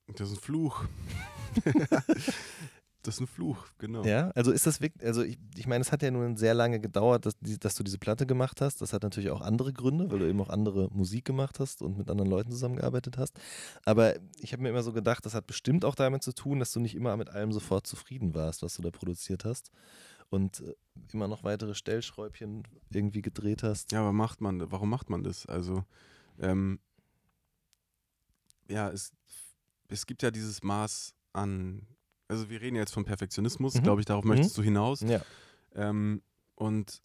Das 0.07 0.29
ist 0.31 0.37
ein 0.37 0.41
Fluch. 0.41 0.85
das 3.03 3.15
ist 3.15 3.21
ein 3.21 3.27
Fluch, 3.27 3.67
genau. 3.79 4.03
Ja, 4.05 4.31
also 4.31 4.51
ist 4.51 4.65
das 4.65 4.79
wirklich, 4.79 5.05
also 5.05 5.23
ich, 5.23 5.37
ich 5.57 5.67
meine, 5.67 5.81
es 5.81 5.91
hat 5.91 6.01
ja 6.01 6.09
nun 6.09 6.37
sehr 6.37 6.53
lange 6.53 6.79
gedauert, 6.79 7.25
dass, 7.25 7.35
dass, 7.59 7.75
du 7.75 7.83
diese 7.83 7.97
Platte 7.97 8.25
gemacht 8.25 8.61
hast. 8.61 8.81
Das 8.81 8.93
hat 8.93 9.03
natürlich 9.03 9.29
auch 9.29 9.41
andere 9.41 9.73
Gründe, 9.73 10.09
weil 10.09 10.19
du 10.19 10.29
eben 10.29 10.39
auch 10.39 10.49
andere 10.49 10.89
Musik 10.91 11.25
gemacht 11.25 11.59
hast 11.59 11.81
und 11.81 11.97
mit 11.97 12.09
anderen 12.09 12.29
Leuten 12.29 12.51
zusammengearbeitet 12.51 13.17
hast. 13.17 13.37
Aber 13.83 14.15
ich 14.39 14.53
habe 14.53 14.63
mir 14.63 14.69
immer 14.69 14.83
so 14.83 14.93
gedacht, 14.93 15.25
das 15.25 15.33
hat 15.35 15.47
bestimmt 15.47 15.83
auch 15.83 15.95
damit 15.95 16.23
zu 16.23 16.33
tun, 16.33 16.59
dass 16.59 16.71
du 16.71 16.79
nicht 16.79 16.95
immer 16.95 17.17
mit 17.17 17.29
allem 17.29 17.51
sofort 17.51 17.85
zufrieden 17.85 18.33
warst, 18.33 18.63
was 18.63 18.75
du 18.75 18.81
da 18.81 18.89
produziert 18.89 19.43
hast. 19.43 19.71
Und 20.29 20.61
äh, 20.61 20.73
immer 21.11 21.27
noch 21.27 21.43
weitere 21.43 21.75
Stellschräubchen 21.75 22.63
irgendwie 22.89 23.21
gedreht 23.21 23.63
hast. 23.63 23.91
Ja, 23.91 23.99
aber 23.99 24.13
macht 24.13 24.39
man, 24.39 24.71
warum 24.71 24.89
macht 24.89 25.09
man 25.09 25.23
das? 25.23 25.45
Also, 25.45 25.83
ähm, 26.39 26.79
ja, 28.69 28.89
es, 28.89 29.11
es 29.89 30.05
gibt 30.05 30.23
ja 30.23 30.31
dieses 30.31 30.63
Maß 30.63 31.13
an 31.33 31.85
also 32.27 32.49
wir 32.49 32.61
reden 32.61 32.75
jetzt 32.75 32.93
vom 32.93 33.05
Perfektionismus, 33.05 33.75
mhm. 33.75 33.83
glaube 33.83 34.01
ich, 34.01 34.05
darauf 34.05 34.23
mhm. 34.23 34.31
möchtest 34.31 34.57
du 34.57 34.61
hinaus. 34.61 35.01
Ja. 35.01 35.21
Ähm, 35.75 36.21
und 36.55 37.01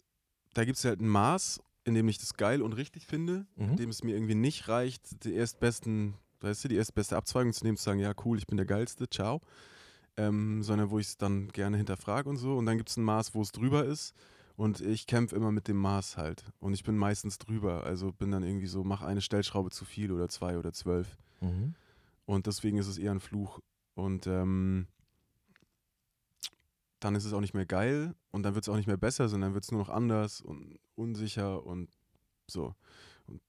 da 0.53 0.65
gibt 0.65 0.77
es 0.77 0.85
halt 0.85 1.01
ein 1.01 1.07
Maß, 1.07 1.61
in 1.85 1.93
dem 1.93 2.07
ich 2.07 2.17
das 2.17 2.33
geil 2.35 2.61
und 2.61 2.73
richtig 2.73 3.05
finde, 3.05 3.45
mhm. 3.55 3.69
in 3.69 3.75
dem 3.77 3.89
es 3.89 4.03
mir 4.03 4.15
irgendwie 4.15 4.35
nicht 4.35 4.67
reicht, 4.67 5.23
die 5.23 5.33
erstbesten, 5.33 6.15
weißt 6.41 6.63
du, 6.63 6.67
die 6.67 6.75
erstbeste 6.75 7.17
Abzweigung 7.17 7.53
zu 7.53 7.63
nehmen, 7.63 7.77
zu 7.77 7.83
sagen, 7.83 7.99
ja 7.99 8.13
cool, 8.25 8.37
ich 8.37 8.47
bin 8.47 8.57
der 8.57 8.65
Geilste, 8.65 9.09
ciao. 9.09 9.41
Ähm, 10.17 10.63
sondern 10.63 10.89
wo 10.89 10.99
ich 10.99 11.07
es 11.07 11.17
dann 11.17 11.47
gerne 11.49 11.77
hinterfrage 11.77 12.27
und 12.29 12.37
so. 12.37 12.57
Und 12.57 12.65
dann 12.65 12.77
gibt 12.77 12.89
es 12.89 12.97
ein 12.97 13.03
Maß, 13.03 13.33
wo 13.35 13.41
es 13.41 13.51
drüber 13.53 13.85
ist. 13.85 14.13
Und 14.57 14.81
ich 14.81 15.07
kämpfe 15.07 15.37
immer 15.37 15.53
mit 15.53 15.69
dem 15.69 15.77
Maß 15.77 16.17
halt. 16.17 16.43
Und 16.59 16.73
ich 16.73 16.83
bin 16.83 16.97
meistens 16.97 17.37
drüber. 17.37 17.85
Also 17.85 18.11
bin 18.11 18.31
dann 18.31 18.43
irgendwie 18.43 18.67
so, 18.67 18.83
mach 18.83 19.01
eine 19.01 19.21
Stellschraube 19.21 19.69
zu 19.69 19.85
viel 19.85 20.11
oder 20.11 20.27
zwei 20.27 20.57
oder 20.57 20.73
zwölf. 20.73 21.15
Mhm. 21.39 21.75
Und 22.25 22.47
deswegen 22.47 22.77
ist 22.77 22.87
es 22.87 22.97
eher 22.97 23.11
ein 23.11 23.21
Fluch. 23.21 23.61
Und 23.95 24.27
ähm, 24.27 24.87
dann 26.99 27.15
ist 27.15 27.25
es 27.25 27.33
auch 27.33 27.41
nicht 27.41 27.53
mehr 27.53 27.65
geil 27.65 28.13
und 28.31 28.43
dann 28.43 28.55
wird 28.55 28.65
es 28.65 28.69
auch 28.69 28.75
nicht 28.75 28.87
mehr 28.87 28.97
besser, 28.97 29.29
sondern 29.29 29.53
wird 29.53 29.63
es 29.63 29.71
nur 29.71 29.81
noch 29.81 29.89
anders 29.89 30.41
und 30.41 30.79
unsicher 30.95 31.65
und 31.65 31.89
so. 32.47 32.75
Und 33.25 33.41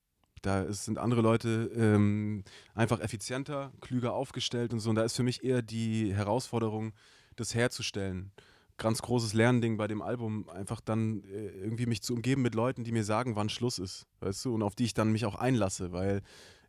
da 0.42 0.62
ist, 0.62 0.84
sind 0.84 0.98
andere 0.98 1.20
Leute 1.20 1.70
ähm, 1.74 2.44
einfach 2.74 3.00
effizienter, 3.00 3.72
klüger 3.80 4.14
aufgestellt 4.14 4.72
und 4.72 4.80
so. 4.80 4.90
Und 4.90 4.96
da 4.96 5.02
ist 5.02 5.16
für 5.16 5.22
mich 5.22 5.42
eher 5.42 5.62
die 5.62 6.14
Herausforderung, 6.14 6.92
das 7.36 7.54
herzustellen. 7.54 8.32
Ganz 8.76 9.02
großes 9.02 9.34
Lernding 9.34 9.76
bei 9.76 9.88
dem 9.88 10.00
Album, 10.00 10.48
einfach 10.48 10.80
dann 10.80 11.22
äh, 11.24 11.48
irgendwie 11.48 11.86
mich 11.86 12.02
zu 12.02 12.14
umgeben 12.14 12.42
mit 12.42 12.54
Leuten, 12.54 12.84
die 12.84 12.92
mir 12.92 13.04
sagen, 13.04 13.36
wann 13.36 13.48
Schluss 13.48 13.78
ist, 13.78 14.06
weißt 14.20 14.44
du, 14.44 14.54
und 14.54 14.62
auf 14.62 14.74
die 14.74 14.84
ich 14.84 14.94
dann 14.94 15.12
mich 15.12 15.26
auch 15.26 15.34
einlasse, 15.34 15.92
weil 15.92 16.22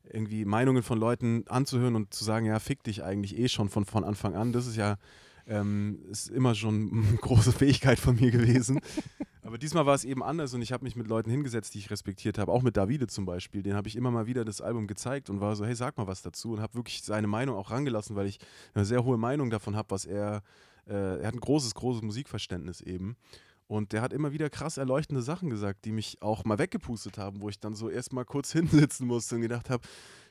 irgendwie 0.04 0.46
Meinungen 0.46 0.84
von 0.84 0.98
Leuten 0.98 1.46
anzuhören 1.48 1.96
und 1.96 2.14
zu 2.14 2.24
sagen, 2.24 2.46
ja, 2.46 2.60
fick 2.60 2.84
dich 2.84 3.04
eigentlich 3.04 3.38
eh 3.38 3.48
schon 3.48 3.70
von, 3.70 3.86
von 3.86 4.04
Anfang 4.04 4.36
an, 4.36 4.52
das 4.52 4.68
ist 4.68 4.76
ja 4.76 4.98
ähm, 5.52 6.00
ist 6.10 6.30
immer 6.30 6.56
schon 6.56 7.06
eine 7.10 7.18
große 7.18 7.52
Fähigkeit 7.52 8.00
von 8.00 8.16
mir 8.16 8.32
gewesen. 8.32 8.80
Aber 9.44 9.58
diesmal 9.58 9.86
war 9.86 9.96
es 9.96 10.06
eben 10.06 10.24
anders 10.24 10.54
und 10.54 10.62
ich 10.62 10.72
habe 10.72 10.86
mich 10.86 10.96
mit 10.96 11.08
Leuten 11.08 11.30
hingesetzt, 11.30 11.74
die 11.74 11.80
ich 11.80 11.92
respektiert 11.92 12.38
habe. 12.38 12.52
Auch 12.52 12.62
mit 12.62 12.78
Davide 12.78 13.08
zum 13.08 13.26
Beispiel. 13.26 13.62
Den 13.62 13.74
habe 13.76 13.88
ich 13.88 13.96
immer 13.96 14.12
mal 14.12 14.28
wieder 14.28 14.46
das 14.46 14.62
Album 14.62 14.88
gezeigt 14.88 15.30
und 15.30 15.42
war 15.42 15.56
so, 15.56 15.66
hey, 15.66 15.76
sag 15.76 15.98
mal 15.98 16.08
was 16.08 16.22
dazu. 16.22 16.54
Und 16.54 16.62
habe 16.62 16.76
wirklich 16.76 17.04
seine 17.04 17.28
Meinung 17.28 17.58
auch 17.58 17.70
rangelassen, 17.70 18.16
weil 18.16 18.28
ich 18.28 18.40
eine 18.74 18.86
sehr 18.86 19.04
hohe 19.04 19.18
Meinung 19.18 19.50
davon 19.50 19.76
habe, 19.76 19.92
was 19.92 20.06
er. 20.06 20.42
Äh, 20.88 21.20
er 21.20 21.28
hat 21.28 21.36
ein 21.36 21.40
großes, 21.42 21.76
großes 21.76 22.02
Musikverständnis 22.02 22.82
eben. 22.82 23.18
Und 23.68 23.94
der 23.94 24.02
hat 24.02 24.14
immer 24.14 24.32
wieder 24.32 24.50
krass 24.50 24.78
erleuchtende 24.78 25.22
Sachen 25.22 25.50
gesagt, 25.50 25.86
die 25.86 25.92
mich 25.92 26.22
auch 26.22 26.44
mal 26.44 26.60
weggepustet 26.60 27.18
haben, 27.18 27.42
wo 27.42 27.50
ich 27.50 27.60
dann 27.60 27.74
so 27.74 27.90
erstmal 27.90 28.26
kurz 28.26 28.52
hinsitzen 28.54 29.08
musste 29.08 29.36
und 29.36 29.42
gedacht 29.42 29.70
habe, 29.70 29.84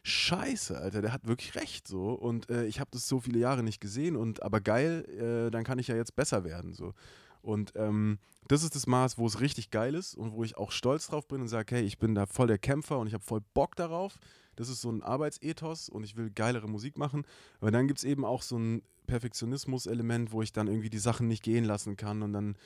scheiße, 0.02 0.78
Alter, 0.78 1.02
der 1.02 1.12
hat 1.12 1.26
wirklich 1.26 1.54
recht 1.54 1.86
so. 1.86 2.12
Und 2.12 2.50
äh, 2.50 2.66
ich 2.66 2.80
habe 2.80 2.90
das 2.92 3.08
so 3.08 3.20
viele 3.20 3.38
Jahre 3.38 3.62
nicht 3.62 3.80
gesehen 3.80 4.16
und 4.16 4.42
aber 4.42 4.60
geil, 4.60 5.04
äh, 5.08 5.50
dann 5.50 5.64
kann 5.64 5.78
ich 5.78 5.88
ja 5.88 5.96
jetzt 5.96 6.16
besser 6.16 6.44
werden. 6.44 6.72
so. 6.72 6.94
Und 7.42 7.72
ähm, 7.76 8.18
das 8.48 8.62
ist 8.62 8.74
das 8.74 8.86
Maß, 8.86 9.18
wo 9.18 9.26
es 9.26 9.40
richtig 9.40 9.70
geil 9.70 9.94
ist 9.94 10.14
und 10.14 10.32
wo 10.32 10.44
ich 10.44 10.56
auch 10.56 10.72
stolz 10.72 11.06
drauf 11.06 11.28
bin 11.28 11.40
und 11.40 11.48
sage, 11.48 11.76
hey, 11.76 11.84
ich 11.84 11.98
bin 11.98 12.14
da 12.14 12.26
voll 12.26 12.48
der 12.48 12.58
Kämpfer 12.58 12.98
und 12.98 13.06
ich 13.06 13.14
habe 13.14 13.24
voll 13.24 13.40
Bock 13.54 13.76
darauf. 13.76 14.18
Das 14.56 14.68
ist 14.68 14.80
so 14.80 14.90
ein 14.90 15.02
Arbeitsethos 15.02 15.88
und 15.88 16.04
ich 16.04 16.16
will 16.16 16.30
geilere 16.30 16.68
Musik 16.68 16.98
machen. 16.98 17.24
Aber 17.60 17.70
dann 17.70 17.86
gibt 17.86 17.98
es 17.98 18.04
eben 18.04 18.24
auch 18.24 18.42
so 18.42 18.58
ein 18.58 18.82
Perfektionismus-Element, 19.06 20.32
wo 20.32 20.42
ich 20.42 20.52
dann 20.52 20.68
irgendwie 20.68 20.90
die 20.90 20.98
Sachen 20.98 21.28
nicht 21.28 21.42
gehen 21.42 21.64
lassen 21.64 21.96
kann 21.96 22.22
und 22.22 22.32
dann 22.32 22.56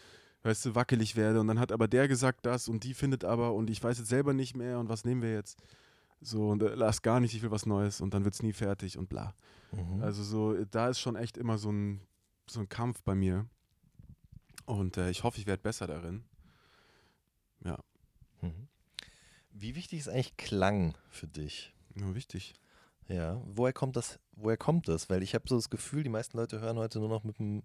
weißt 0.43 0.66
du, 0.66 0.74
wackelig 0.74 1.16
werde. 1.16 1.41
Und 1.41 1.49
dann 1.49 1.59
hat 1.59 1.72
aber 1.72 1.89
der 1.89 2.09
gesagt 2.09 2.47
das 2.47 2.68
und 2.68 2.85
die 2.85 2.95
findet 2.95 3.24
aber 3.24 3.53
und 3.55 3.70
ich 3.70 3.82
weiß 3.82 3.99
jetzt 3.99 4.09
selber 4.09 4.35
nicht 4.35 4.57
mehr 4.57 4.78
und 4.78 4.89
was 4.89 5.05
nehmen 5.05 5.22
wir 5.22 5.32
jetzt? 5.32 5.59
So, 6.25 6.49
und 6.49 6.62
äh, 6.62 6.75
lass 6.75 7.03
gar 7.03 7.20
nicht, 7.20 7.35
ich 7.35 7.43
will 7.43 7.51
was 7.51 7.66
Neues 7.66 8.01
und 8.01 8.14
dann 8.14 8.25
wird 8.25 8.35
es 8.35 8.43
nie 8.43 8.55
fertig 8.55 8.97
und 8.97 9.11
bla. 9.11 9.35
Mhm. 9.72 10.03
Also 10.03 10.22
so, 10.22 10.64
da 10.64 10.89
ist 10.89 10.99
schon 10.99 11.16
echt 11.16 11.37
immer 11.37 11.59
so 11.59 11.70
ein, 11.70 12.01
so 12.49 12.61
ein 12.61 12.68
Kampf 12.68 13.03
bei 13.03 13.14
mir. 13.14 13.47
Und 14.64 14.97
äh, 14.97 15.11
ich 15.11 15.22
hoffe, 15.22 15.39
ich 15.39 15.47
werde 15.47 15.62
besser 15.62 15.87
darin. 15.87 16.25
Ja. 17.62 17.79
Mhm. 18.41 18.68
Wie 19.51 19.75
wichtig 19.77 20.01
ist 20.01 20.09
eigentlich 20.09 20.39
Klang 20.39 20.97
für 21.11 21.27
dich? 21.27 21.75
Ja, 21.95 22.14
wichtig. 22.14 22.55
Ja, 23.07 23.43
woher 23.45 23.75
kommt 23.75 23.97
das? 23.97 24.18
Woher 24.33 24.57
kommt 24.57 24.89
das? 24.89 25.11
Weil 25.11 25.22
ich 25.22 25.35
habe 25.35 25.45
so 25.47 25.57
das 25.57 25.68
Gefühl, 25.68 26.05
die 26.05 26.09
meisten 26.09 26.39
Leute 26.39 26.59
hören 26.61 26.79
heute 26.79 27.01
nur 27.01 27.11
noch 27.11 27.22
mit 27.22 27.39
dem 27.39 27.62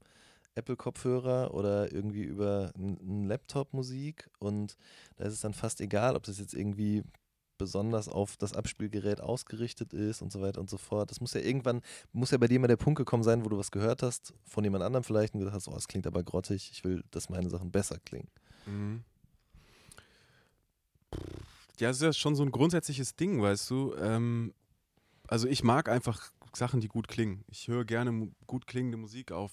Apple-Kopfhörer 0.55 1.53
oder 1.53 1.93
irgendwie 1.93 2.24
über 2.24 2.74
einen 2.76 3.24
Laptop 3.24 3.74
Musik 3.74 4.30
und 4.39 4.76
da 5.16 5.24
ist 5.24 5.34
es 5.36 5.39
dann 5.39 5.53
fast 5.53 5.80
egal, 5.80 6.18
ob 6.18 6.24
das 6.24 6.39
jetzt 6.39 6.53
irgendwie 6.53 7.03
besonders 7.60 8.10
auf 8.10 8.38
das 8.38 8.53
Abspielgerät 8.53 9.22
ausgerichtet 9.22 9.93
ist 9.93 10.24
und 10.24 10.32
so 10.32 10.41
weiter 10.41 10.60
und 10.60 10.72
so 10.72 10.78
fort. 10.78 11.12
Das 11.12 11.22
muss 11.22 11.36
ja 11.36 11.41
irgendwann, 11.41 11.82
muss 12.12 12.32
ja 12.32 12.39
bei 12.39 12.47
dir 12.47 12.60
mal 12.60 12.68
der 12.68 12.78
Punkt 12.78 12.97
gekommen 12.97 13.22
sein, 13.22 13.45
wo 13.45 13.49
du 13.49 13.60
was 13.60 13.70
gehört 13.70 14.01
hast, 14.01 14.34
von 14.45 14.64
jemand 14.64 14.84
anderem 14.84 15.03
vielleicht 15.03 15.36
und 15.36 15.41
gesagt 15.41 15.55
hast, 15.55 15.68
oh, 15.68 15.74
das 15.74 15.88
klingt 15.88 16.07
aber 16.07 16.24
grottig, 16.24 16.72
ich 16.72 16.84
will, 16.84 17.03
dass 17.12 17.30
meine 17.30 17.51
Sachen 17.51 17.70
besser 17.70 17.99
klingen. 17.99 18.30
Mhm. 18.66 19.03
Ja, 21.80 21.91
es 21.91 21.97
ist 21.97 22.03
ja 22.03 22.14
schon 22.14 22.36
so 22.36 22.43
ein 22.43 22.51
grundsätzliches 22.51 23.16
Ding, 23.16 23.41
weißt 23.41 23.70
du. 23.70 23.93
Ähm, 24.01 24.53
also 25.28 25.47
ich 25.47 25.64
mag 25.64 25.88
einfach 25.89 26.32
Sachen, 26.53 26.82
die 26.82 26.88
gut 26.88 27.07
klingen. 27.07 27.43
Ich 27.47 27.68
höre 27.68 27.86
gerne 27.86 28.32
gut 28.47 28.66
klingende 28.66 28.97
Musik 28.97 29.32
auf 29.32 29.51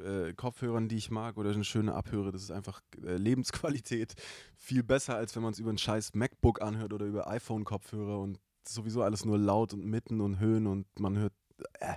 äh, 0.00 0.32
Kopfhörern, 0.34 0.88
die 0.88 0.96
ich 0.96 1.10
mag 1.10 1.36
oder 1.36 1.50
eine 1.50 1.64
schöne 1.64 1.94
Abhöre. 1.94 2.32
Das 2.32 2.42
ist 2.42 2.50
einfach 2.50 2.80
äh, 3.04 3.16
Lebensqualität 3.16 4.14
viel 4.56 4.82
besser, 4.82 5.16
als 5.16 5.34
wenn 5.36 5.42
man 5.42 5.52
es 5.52 5.58
über 5.58 5.70
ein 5.70 5.78
scheiß 5.78 6.14
MacBook 6.14 6.62
anhört 6.62 6.92
oder 6.92 7.06
über 7.06 7.28
iPhone-Kopfhörer 7.28 8.18
und 8.18 8.38
sowieso 8.66 9.02
alles 9.02 9.24
nur 9.24 9.38
laut 9.38 9.72
und 9.74 9.84
mitten 9.84 10.20
und 10.20 10.38
Höhen 10.38 10.66
und 10.66 10.86
man 10.98 11.18
hört 11.18 11.34
äh, 11.80 11.94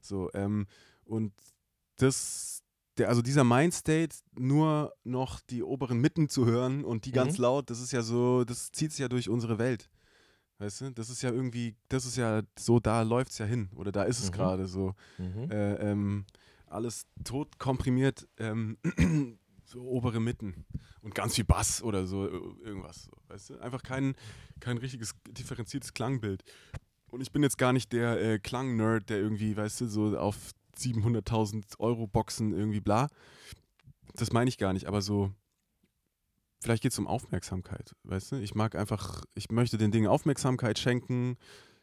so. 0.00 0.30
Ähm, 0.34 0.66
und 1.04 1.32
das, 1.96 2.62
der, 2.98 3.08
also 3.08 3.22
dieser 3.22 3.44
Mindstate, 3.44 4.16
nur 4.38 4.92
noch 5.04 5.40
die 5.40 5.62
oberen 5.62 5.98
Mitten 6.00 6.28
zu 6.28 6.46
hören 6.46 6.84
und 6.84 7.04
die 7.04 7.10
mhm. 7.10 7.14
ganz 7.14 7.38
laut, 7.38 7.70
das 7.70 7.80
ist 7.80 7.92
ja 7.92 8.02
so, 8.02 8.44
das 8.44 8.72
zieht 8.72 8.92
sich 8.92 9.00
ja 9.00 9.08
durch 9.08 9.28
unsere 9.28 9.58
Welt. 9.58 9.90
Weißt 10.58 10.80
du, 10.82 10.90
das 10.92 11.10
ist 11.10 11.22
ja 11.22 11.30
irgendwie, 11.30 11.74
das 11.88 12.04
ist 12.04 12.16
ja 12.16 12.42
so, 12.56 12.78
da 12.78 13.02
läuft 13.02 13.32
es 13.32 13.38
ja 13.38 13.46
hin 13.46 13.68
oder 13.74 13.90
da 13.90 14.04
ist 14.04 14.20
es 14.20 14.30
mhm. 14.30 14.34
gerade 14.34 14.66
so. 14.68 14.94
Mhm. 15.18 15.50
Äh, 15.50 15.74
ähm, 15.74 16.24
alles 16.72 17.06
tot 17.24 17.58
komprimiert, 17.58 18.28
ähm, 18.38 18.78
so 19.64 19.82
obere 19.82 20.20
Mitten 20.20 20.64
und 21.00 21.14
ganz 21.14 21.34
viel 21.34 21.44
Bass 21.44 21.82
oder 21.82 22.06
so, 22.06 22.28
irgendwas. 22.28 23.04
So, 23.04 23.12
weißt 23.28 23.50
du? 23.50 23.58
Einfach 23.58 23.82
kein, 23.82 24.14
kein 24.60 24.78
richtiges 24.78 25.14
differenziertes 25.28 25.94
Klangbild. 25.94 26.42
Und 27.10 27.20
ich 27.20 27.32
bin 27.32 27.42
jetzt 27.42 27.58
gar 27.58 27.72
nicht 27.72 27.92
der 27.92 28.20
äh, 28.20 28.38
Klang-Nerd, 28.38 29.10
der 29.10 29.18
irgendwie, 29.18 29.56
weißt 29.56 29.82
du, 29.82 29.86
so 29.86 30.16
auf 30.18 30.52
700.000 30.76 31.78
Euro 31.78 32.06
Boxen 32.06 32.54
irgendwie 32.54 32.80
bla. 32.80 33.08
Das 34.14 34.32
meine 34.32 34.48
ich 34.48 34.58
gar 34.58 34.72
nicht, 34.72 34.86
aber 34.86 35.02
so, 35.02 35.30
vielleicht 36.60 36.82
geht 36.82 36.92
es 36.92 36.98
um 36.98 37.06
Aufmerksamkeit, 37.06 37.94
weißt 38.04 38.32
du? 38.32 38.36
Ich 38.36 38.54
mag 38.54 38.74
einfach, 38.74 39.24
ich 39.34 39.50
möchte 39.50 39.78
den 39.78 39.90
Dingen 39.90 40.06
Aufmerksamkeit 40.06 40.78
schenken, 40.78 41.36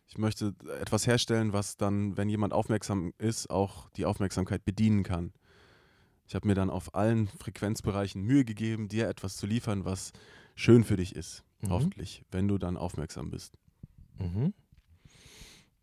ich 0.09 0.17
möchte 0.17 0.55
etwas 0.81 1.05
herstellen, 1.05 1.53
was 1.53 1.77
dann, 1.77 2.17
wenn 2.17 2.29
jemand 2.29 2.51
aufmerksam 2.51 3.13
ist, 3.19 3.49
auch 3.49 3.89
die 3.91 4.05
Aufmerksamkeit 4.05 4.65
bedienen 4.65 5.03
kann. 5.03 5.31
Ich 6.27 6.33
habe 6.35 6.47
mir 6.47 6.55
dann 6.55 6.71
auf 6.71 6.95
allen 6.95 7.27
Frequenzbereichen 7.27 8.23
Mühe 8.23 8.43
gegeben, 8.43 8.87
dir 8.87 9.07
etwas 9.07 9.37
zu 9.37 9.45
liefern, 9.45 9.85
was 9.85 10.11
schön 10.55 10.83
für 10.83 10.97
dich 10.97 11.15
ist. 11.15 11.43
Mhm. 11.61 11.69
Hoffentlich, 11.69 12.23
wenn 12.31 12.47
du 12.47 12.57
dann 12.57 12.75
aufmerksam 12.75 13.29
bist. 13.29 13.53
Mhm. 14.17 14.53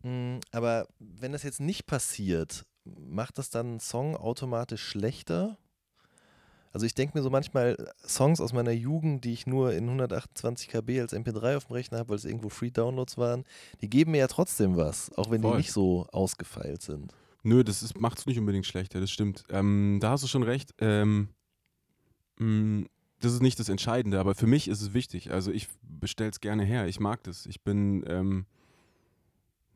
Mm, 0.03 0.39
aber 0.51 0.87
wenn 0.99 1.31
das 1.31 1.43
jetzt 1.43 1.61
nicht 1.61 1.85
passiert, 1.85 2.65
macht 2.83 3.37
das 3.37 3.49
dann 3.49 3.67
einen 3.67 3.79
Song 3.79 4.15
automatisch 4.15 4.83
schlechter? 4.83 5.57
Also 6.73 6.85
ich 6.85 6.93
denke 6.93 7.17
mir 7.17 7.23
so 7.23 7.29
manchmal 7.29 7.91
Songs 8.05 8.41
aus 8.41 8.53
meiner 8.53 8.71
Jugend, 8.71 9.23
die 9.23 9.33
ich 9.33 9.47
nur 9.47 9.73
in 9.73 9.85
128 9.85 10.67
KB 10.67 10.99
als 11.01 11.13
MP3 11.13 11.57
auf 11.57 11.65
dem 11.65 11.73
Rechner 11.73 11.99
habe, 11.99 12.09
weil 12.09 12.17
es 12.17 12.25
irgendwo 12.25 12.49
Free 12.49 12.71
Downloads 12.71 13.17
waren, 13.17 13.45
die 13.81 13.89
geben 13.89 14.11
mir 14.11 14.19
ja 14.19 14.27
trotzdem 14.27 14.77
was, 14.77 15.11
auch 15.17 15.31
wenn 15.31 15.41
Voll. 15.41 15.51
die 15.51 15.57
nicht 15.57 15.71
so 15.71 16.07
ausgefeilt 16.11 16.81
sind. 16.81 17.13
Nö, 17.43 17.63
das 17.63 17.95
macht 17.95 18.19
es 18.19 18.25
nicht 18.25 18.39
unbedingt 18.39 18.65
schlechter, 18.65 18.99
das 18.99 19.09
stimmt. 19.09 19.45
Ähm, 19.49 19.99
da 20.01 20.11
hast 20.11 20.23
du 20.23 20.27
schon 20.27 20.43
recht. 20.43 20.73
Ähm, 20.79 21.29
mh, 22.37 22.45
mm, 22.45 22.87
das 23.19 23.33
ist 23.33 23.41
nicht 23.41 23.59
das 23.59 23.69
Entscheidende, 23.69 24.19
aber 24.19 24.35
für 24.35 24.47
mich 24.47 24.67
ist 24.67 24.81
es 24.81 24.93
wichtig. 24.93 25.31
Also 25.31 25.51
ich 25.51 25.67
bestelle 25.81 26.29
es 26.29 26.39
gerne 26.39 26.63
her. 26.63 26.87
Ich 26.87 26.99
mag 26.99 27.23
das. 27.23 27.45
Ich 27.47 27.63
bin, 27.63 28.03
ähm, 28.07 28.45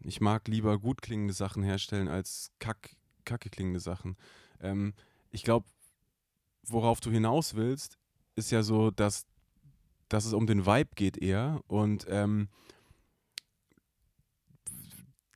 ich 0.04 0.22
mag 0.22 0.48
lieber 0.48 0.78
gut 0.78 1.02
klingende 1.02 1.34
Sachen 1.34 1.64
herstellen 1.64 2.08
als 2.08 2.52
kack, 2.60 2.96
kacke 3.26 3.50
klingende 3.50 3.80
Sachen. 3.80 4.16
Ähm, 4.62 4.94
ich 5.32 5.44
glaube, 5.44 5.66
worauf 6.64 7.00
du 7.00 7.12
hinaus 7.12 7.56
willst, 7.56 7.98
ist 8.36 8.52
ja 8.52 8.64
so, 8.64 8.92
dass, 8.92 9.26
dass 10.10 10.26
es 10.26 10.34
um 10.34 10.48
den 10.48 10.66
Vibe 10.66 10.92
geht 10.96 11.18
eher. 11.18 11.62
Und 11.68 12.06
ähm, 12.10 12.50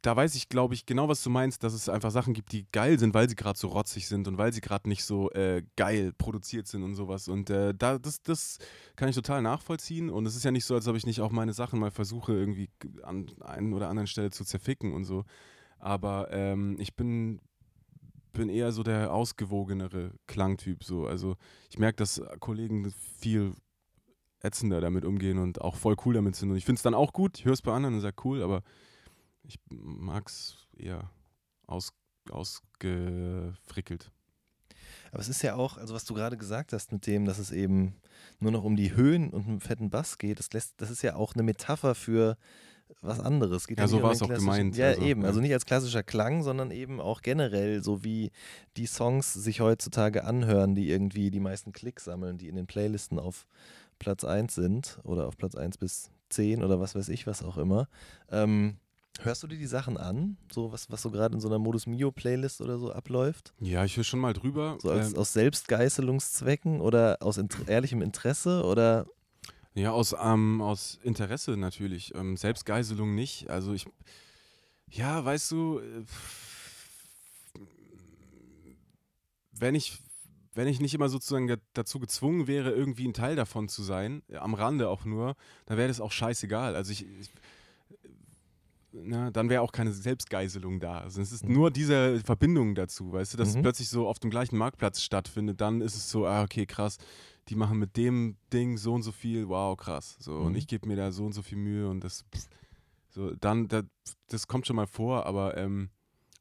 da 0.06 0.16
weiß 0.16 0.36
ich, 0.36 0.50
glaube 0.50 0.76
ich, 0.76 0.86
genau, 0.86 1.08
was 1.08 1.24
du 1.24 1.32
meinst, 1.32 1.64
dass 1.64 1.74
es 1.74 1.90
einfach 1.90 2.12
Sachen 2.12 2.34
gibt, 2.34 2.52
die 2.52 2.68
geil 2.72 3.00
sind, 3.00 3.16
weil 3.16 3.28
sie 3.28 3.36
gerade 3.36 3.58
so 3.58 3.70
rotzig 3.70 4.08
sind 4.08 4.28
und 4.28 4.38
weil 4.38 4.54
sie 4.54 4.62
gerade 4.62 4.88
nicht 4.88 5.04
so 5.04 5.32
äh, 5.32 5.64
geil 5.76 6.14
produziert 6.16 6.68
sind 6.68 6.84
und 6.84 6.94
sowas. 6.94 7.28
Und 7.28 7.50
äh, 7.50 7.74
da, 7.74 7.98
das, 7.98 8.22
das 8.22 8.60
kann 8.96 9.10
ich 9.10 9.16
total 9.16 9.42
nachvollziehen. 9.42 10.12
Und 10.12 10.28
es 10.28 10.36
ist 10.36 10.46
ja 10.46 10.52
nicht 10.52 10.66
so, 10.66 10.76
als 10.76 10.88
ob 10.88 10.96
ich 10.96 11.08
nicht 11.08 11.22
auch 11.22 11.32
meine 11.32 11.54
Sachen 11.54 11.80
mal 11.80 11.90
versuche, 11.90 12.34
irgendwie 12.34 12.70
an 13.02 13.32
einer 13.42 13.76
oder 13.76 13.90
anderen 13.90 14.08
Stelle 14.08 14.30
zu 14.30 14.46
zerficken 14.46 14.94
und 14.94 15.06
so. 15.06 15.26
Aber 15.80 16.28
ähm, 16.32 16.76
ich 16.80 16.96
bin, 16.96 17.42
bin 18.36 18.50
eher 18.50 18.72
so 18.72 18.84
der 18.84 19.14
ausgewogenere 19.14 20.12
Klangtyp. 20.28 20.84
So. 20.84 21.08
Also 21.08 21.36
ich 21.70 21.80
merke, 21.80 21.98
dass 21.98 22.22
Kollegen 22.40 22.94
viel 23.20 23.54
ätzender 24.42 24.80
damit 24.80 25.06
umgehen 25.06 25.40
und 25.40 25.62
auch 25.62 25.76
voll 25.76 25.96
cool 26.06 26.14
damit 26.14 26.36
sind. 26.36 26.52
Und 26.52 26.58
ich 26.58 26.66
finde 26.66 26.78
es 26.78 26.84
dann 26.84 26.94
auch 26.94 27.14
gut, 27.14 27.40
ich 27.40 27.46
höre 27.46 27.54
es 27.54 27.62
bei 27.62 27.74
anderen 27.74 27.96
und 27.96 28.02
sage 28.02 28.16
cool, 28.24 28.44
aber 28.44 28.62
ich 29.44 29.60
mag 29.70 30.28
es 30.28 30.68
eher 30.78 31.10
aus, 31.66 31.94
ausgefrickelt. 32.30 34.12
Aber 35.12 35.22
es 35.22 35.30
ist 35.30 35.42
ja 35.42 35.56
auch, 35.56 35.78
also 35.78 35.94
was 35.94 36.06
du 36.06 36.14
gerade 36.14 36.38
gesagt 36.38 36.74
hast 36.74 36.92
mit 36.92 37.08
dem, 37.08 37.26
dass 37.26 37.40
es 37.40 37.52
eben 37.52 37.96
nur 38.40 38.52
noch 38.52 38.64
um 38.64 38.76
die 38.76 38.96
Höhen 38.96 39.30
und 39.30 39.48
einen 39.48 39.62
fetten 39.62 39.90
Bass 39.90 40.18
geht, 40.18 40.40
das, 40.40 40.52
lässt, 40.54 40.80
das 40.82 40.90
ist 40.90 41.02
ja 41.02 41.16
auch 41.16 41.34
eine 41.34 41.44
Metapher 41.44 41.96
für 41.96 42.38
was 43.02 43.20
anderes. 43.20 43.68
Geht 43.68 43.78
ja, 43.78 43.86
ja 43.86 43.88
so 43.88 44.02
war 44.02 44.12
es 44.12 44.22
auch 44.22 44.30
gemeint. 44.30 44.76
Ja, 44.78 44.88
also, 44.88 45.02
eben. 45.02 45.22
Ja. 45.22 45.28
Also 45.28 45.42
nicht 45.42 45.54
als 45.54 45.66
klassischer 45.66 46.04
Klang, 46.04 46.44
sondern 46.44 46.72
eben 46.72 47.00
auch 47.00 47.22
generell, 47.22 47.84
so 47.84 48.04
wie 48.04 48.32
die 48.78 48.86
Songs 48.86 49.34
sich 49.34 49.62
heutzutage 49.62 50.24
anhören, 50.24 50.76
die 50.76 50.90
irgendwie 50.90 51.32
die 51.32 51.40
meisten 51.40 51.72
Klicks 51.72 52.06
sammeln, 52.06 52.38
die 52.38 52.48
in 52.48 52.56
den 52.56 52.68
Playlisten 52.68 53.20
auf 53.20 53.48
Platz 54.00 54.24
1 54.24 54.56
sind 54.56 55.00
oder 55.04 55.28
auf 55.28 55.38
Platz 55.38 55.56
1 55.56 55.78
bis 55.78 56.12
10 56.30 56.64
oder 56.64 56.80
was 56.80 56.96
weiß 56.96 57.10
ich, 57.10 57.28
was 57.28 57.44
auch 57.44 57.58
immer. 57.58 57.88
Ähm, 58.30 58.78
Hörst 59.22 59.44
du 59.44 59.48
dir 59.48 59.58
die 59.58 59.66
Sachen 59.66 59.98
an? 59.98 60.38
So 60.52 60.74
was, 60.74 60.92
was 60.92 61.02
so 61.02 61.10
gerade 61.10 61.36
in 61.36 61.40
so 61.40 61.48
einer 61.48 61.60
Modus 61.60 61.88
Mio 61.88 62.12
Playlist 62.12 62.60
oder 62.60 62.78
so 62.78 62.92
abläuft? 62.92 63.54
Ja, 63.62 63.86
ich 63.86 63.96
höre 63.96 64.04
schon 64.04 64.20
mal 64.20 64.34
drüber. 64.34 64.78
So 64.82 64.92
als, 64.92 65.14
ähm, 65.14 65.20
aus 65.20 65.32
Selbstgeißelungszwecken 65.34 66.82
oder 66.82 67.18
aus 67.22 67.38
int 67.38 67.56
ehrlichem 67.68 68.02
Interesse 68.02 68.64
oder? 68.64 69.06
Ja, 69.76 69.92
aus, 69.92 70.16
ähm, 70.20 70.62
aus 70.62 71.00
Interesse 71.04 71.58
natürlich. 71.58 72.16
Ähm, 72.16 72.38
Selbstgeißelung 72.38 73.14
nicht. 73.14 73.50
Also 73.50 73.74
ich, 73.74 73.86
ja, 74.90 75.24
weißt 75.24 75.52
du, 75.52 75.80
äh, 75.80 76.06
wenn 79.52 79.76
ich, 79.76 80.00
wenn 80.54 80.70
ich 80.70 80.80
nicht 80.80 80.94
immer 80.94 81.10
sozusagen 81.10 81.54
dazu 81.74 82.00
gezwungen 82.00 82.48
wäre, 82.48 82.72
irgendwie 82.72 83.06
ein 83.06 83.14
Teil 83.14 83.36
davon 83.36 83.68
zu 83.68 83.84
sein, 83.84 84.24
am 84.34 84.54
Rande 84.54 84.88
auch 84.90 85.04
nur, 85.04 85.36
dann 85.66 85.78
wäre 85.78 85.90
das 85.90 86.00
auch 86.00 86.14
scheißegal. 86.14 86.74
Also 86.78 86.94
ich, 86.94 87.06
ich 87.20 87.30
na, 89.04 89.32
dann 89.32 89.50
wäre 89.50 89.62
auch 89.62 89.72
keine 89.72 89.92
Selbstgeiselung 89.92 90.80
da. 90.80 91.00
Also 91.00 91.22
es 91.22 91.32
ist 91.32 91.46
mhm. 91.46 91.54
nur 91.54 91.72
diese 91.72 92.20
Verbindung 92.22 92.76
dazu, 92.76 93.12
weißt 93.12 93.34
du, 93.34 93.38
dass 93.38 93.50
mhm. 93.50 93.58
es 93.58 93.62
plötzlich 93.62 93.90
so 93.90 94.08
auf 94.08 94.20
dem 94.20 94.30
gleichen 94.30 94.58
Marktplatz 94.58 95.02
stattfindet, 95.02 95.62
dann 95.62 95.82
ist 95.82 95.96
es 95.96 96.10
so, 96.10 96.26
ah, 96.26 96.44
okay, 96.44 96.66
krass, 96.66 96.98
die 97.50 97.56
machen 97.56 97.78
mit 97.78 97.98
dem 97.98 98.38
Ding 98.54 98.78
so 98.78 98.94
und 98.94 99.04
so 99.04 99.12
viel, 99.12 99.50
wow, 99.50 99.78
krass. 99.78 100.18
So, 100.20 100.34
mhm. 100.34 100.46
und 100.48 100.56
ich 100.56 100.68
gebe 100.68 100.88
mir 100.88 100.96
da 100.96 101.12
so 101.12 101.26
und 101.26 101.34
so 101.34 101.42
viel 101.42 101.58
Mühe 101.58 101.90
und 101.90 102.04
das, 102.04 102.26
so, 103.10 103.36
dann, 103.36 103.68
das, 103.68 103.86
das 104.30 104.48
kommt 104.48 104.68
schon 104.68 104.76
mal 104.76 104.88
vor, 104.88 105.26
aber 105.26 105.58
ähm, 105.58 105.90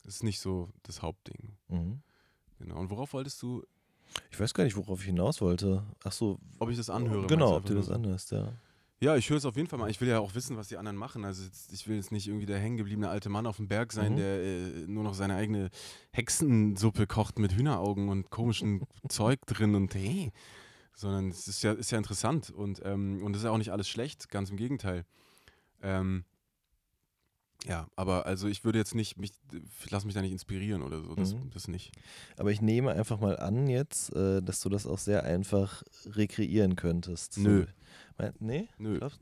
ist 0.05 0.23
nicht 0.23 0.41
so 0.41 0.71
das 0.83 1.03
Hauptding. 1.03 1.57
Mhm. 1.69 2.03
Genau. 2.59 2.79
Und 2.79 2.91
worauf 2.91 3.13
wolltest 3.13 3.43
du? 3.43 3.63
Ich 4.31 4.39
weiß 4.39 4.55
gar 4.55 4.65
nicht, 4.65 4.77
worauf 4.77 5.01
ich 5.01 5.07
hinaus 5.07 5.41
wollte. 5.41 5.85
Ach 6.05 6.13
so. 6.13 6.39
Ob 6.59 6.71
ich 6.71 6.77
das 6.77 6.89
anhöre. 6.89 7.27
Genau, 7.27 7.57
ob 7.57 7.65
du 7.65 7.75
das 7.75 7.91
anhörst, 7.91 8.31
ja. 8.31 8.53
Ja, 9.05 9.17
ich 9.17 9.29
höre 9.29 9.37
es 9.37 9.45
auf 9.45 9.57
jeden 9.57 9.69
Fall 9.69 9.79
mal. 9.79 9.91
Ich 9.91 10.01
will 10.01 10.09
ja 10.09 10.19
auch 10.19 10.35
wissen, 10.35 10.57
was 10.57 10.69
die 10.69 10.79
anderen 10.79 10.97
machen. 10.97 11.27
Also 11.27 11.45
jetzt, 11.45 11.75
ich 11.75 11.87
will 11.87 11.97
jetzt 11.97 12.11
nicht 12.11 12.27
irgendwie 12.27 12.47
der 12.47 12.59
hängengebliebene 12.59 13.07
alte 13.07 13.29
Mann 13.29 13.47
auf 13.47 13.59
dem 13.59 13.69
Berg 13.69 13.93
sein, 13.93 14.13
mhm. 14.13 14.17
der 14.17 14.43
äh, 14.43 14.87
nur 14.87 15.05
noch 15.05 15.13
seine 15.13 15.37
eigene 15.37 15.69
Hexensuppe 16.13 17.07
kocht 17.07 17.39
mit 17.39 17.53
Hühneraugen 17.53 18.09
und 18.09 18.31
komischem 18.31 18.87
Zeug 19.11 19.45
drin 19.45 19.75
und 19.75 19.95
hey. 19.95 20.33
Sondern 20.95 21.29
es 21.29 21.49
ist 21.49 21.63
ja, 21.63 21.73
ist 21.73 21.91
ja 21.91 21.99
interessant 21.99 22.49
und, 22.49 22.81
ähm, 22.83 23.23
und 23.23 23.37
es 23.37 23.43
ist 23.43 23.45
ja 23.45 23.51
auch 23.51 23.59
nicht 23.59 23.73
alles 23.73 23.91
schlecht, 23.91 24.31
ganz 24.31 24.49
im 24.49 24.57
Gegenteil. 24.57 25.05
Ähm, 25.83 26.25
ja, 27.67 27.89
aber 27.97 28.25
also 28.25 28.49
ich 28.49 28.65
würde 28.65 28.79
jetzt 28.79 28.95
nicht, 28.95 29.19
mich, 29.19 29.33
lass 29.91 30.07
mich 30.07 30.15
da 30.15 30.23
nicht 30.23 30.33
inspirieren 30.33 30.83
oder 30.83 31.03
so, 31.03 31.15
das, 31.15 31.35
mhm. 31.35 31.51
das 31.53 31.69
nicht. 31.69 31.93
Aber 32.39 32.53
ich 32.53 32.63
nehme 32.63 32.93
einfach 32.93 33.21
mal 33.21 33.39
an 33.39 33.67
jetzt, 33.67 34.15
äh, 34.15 34.41
dass 34.41 34.61
du 34.61 34.71
das 34.71 34.87
auch 34.87 34.99
sehr 34.99 35.25
einfach 35.25 35.83
rekreieren 36.07 36.77
könntest. 36.77 37.37
Nö. 37.39 37.67
Nee? 38.39 38.69
Nö. 38.79 38.99
Glaub, 38.99 39.13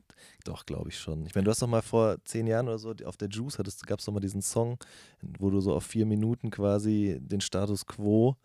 doch, 0.44 0.66
glaube 0.66 0.90
ich 0.90 0.98
schon. 0.98 1.26
Ich 1.26 1.34
meine, 1.34 1.44
du 1.44 1.50
hast 1.50 1.62
doch 1.62 1.68
mal 1.68 1.82
vor 1.82 2.16
zehn 2.24 2.46
Jahren 2.46 2.68
oder 2.68 2.78
so 2.78 2.94
auf 3.04 3.16
der 3.16 3.28
Juice 3.28 3.56
gab 3.86 3.98
es 3.98 4.04
doch 4.04 4.12
mal 4.12 4.20
diesen 4.20 4.42
Song, 4.42 4.78
wo 5.20 5.50
du 5.50 5.60
so 5.60 5.74
auf 5.74 5.84
vier 5.84 6.06
Minuten 6.06 6.50
quasi 6.50 7.18
den 7.20 7.40
Status 7.40 7.86
quo 7.86 8.36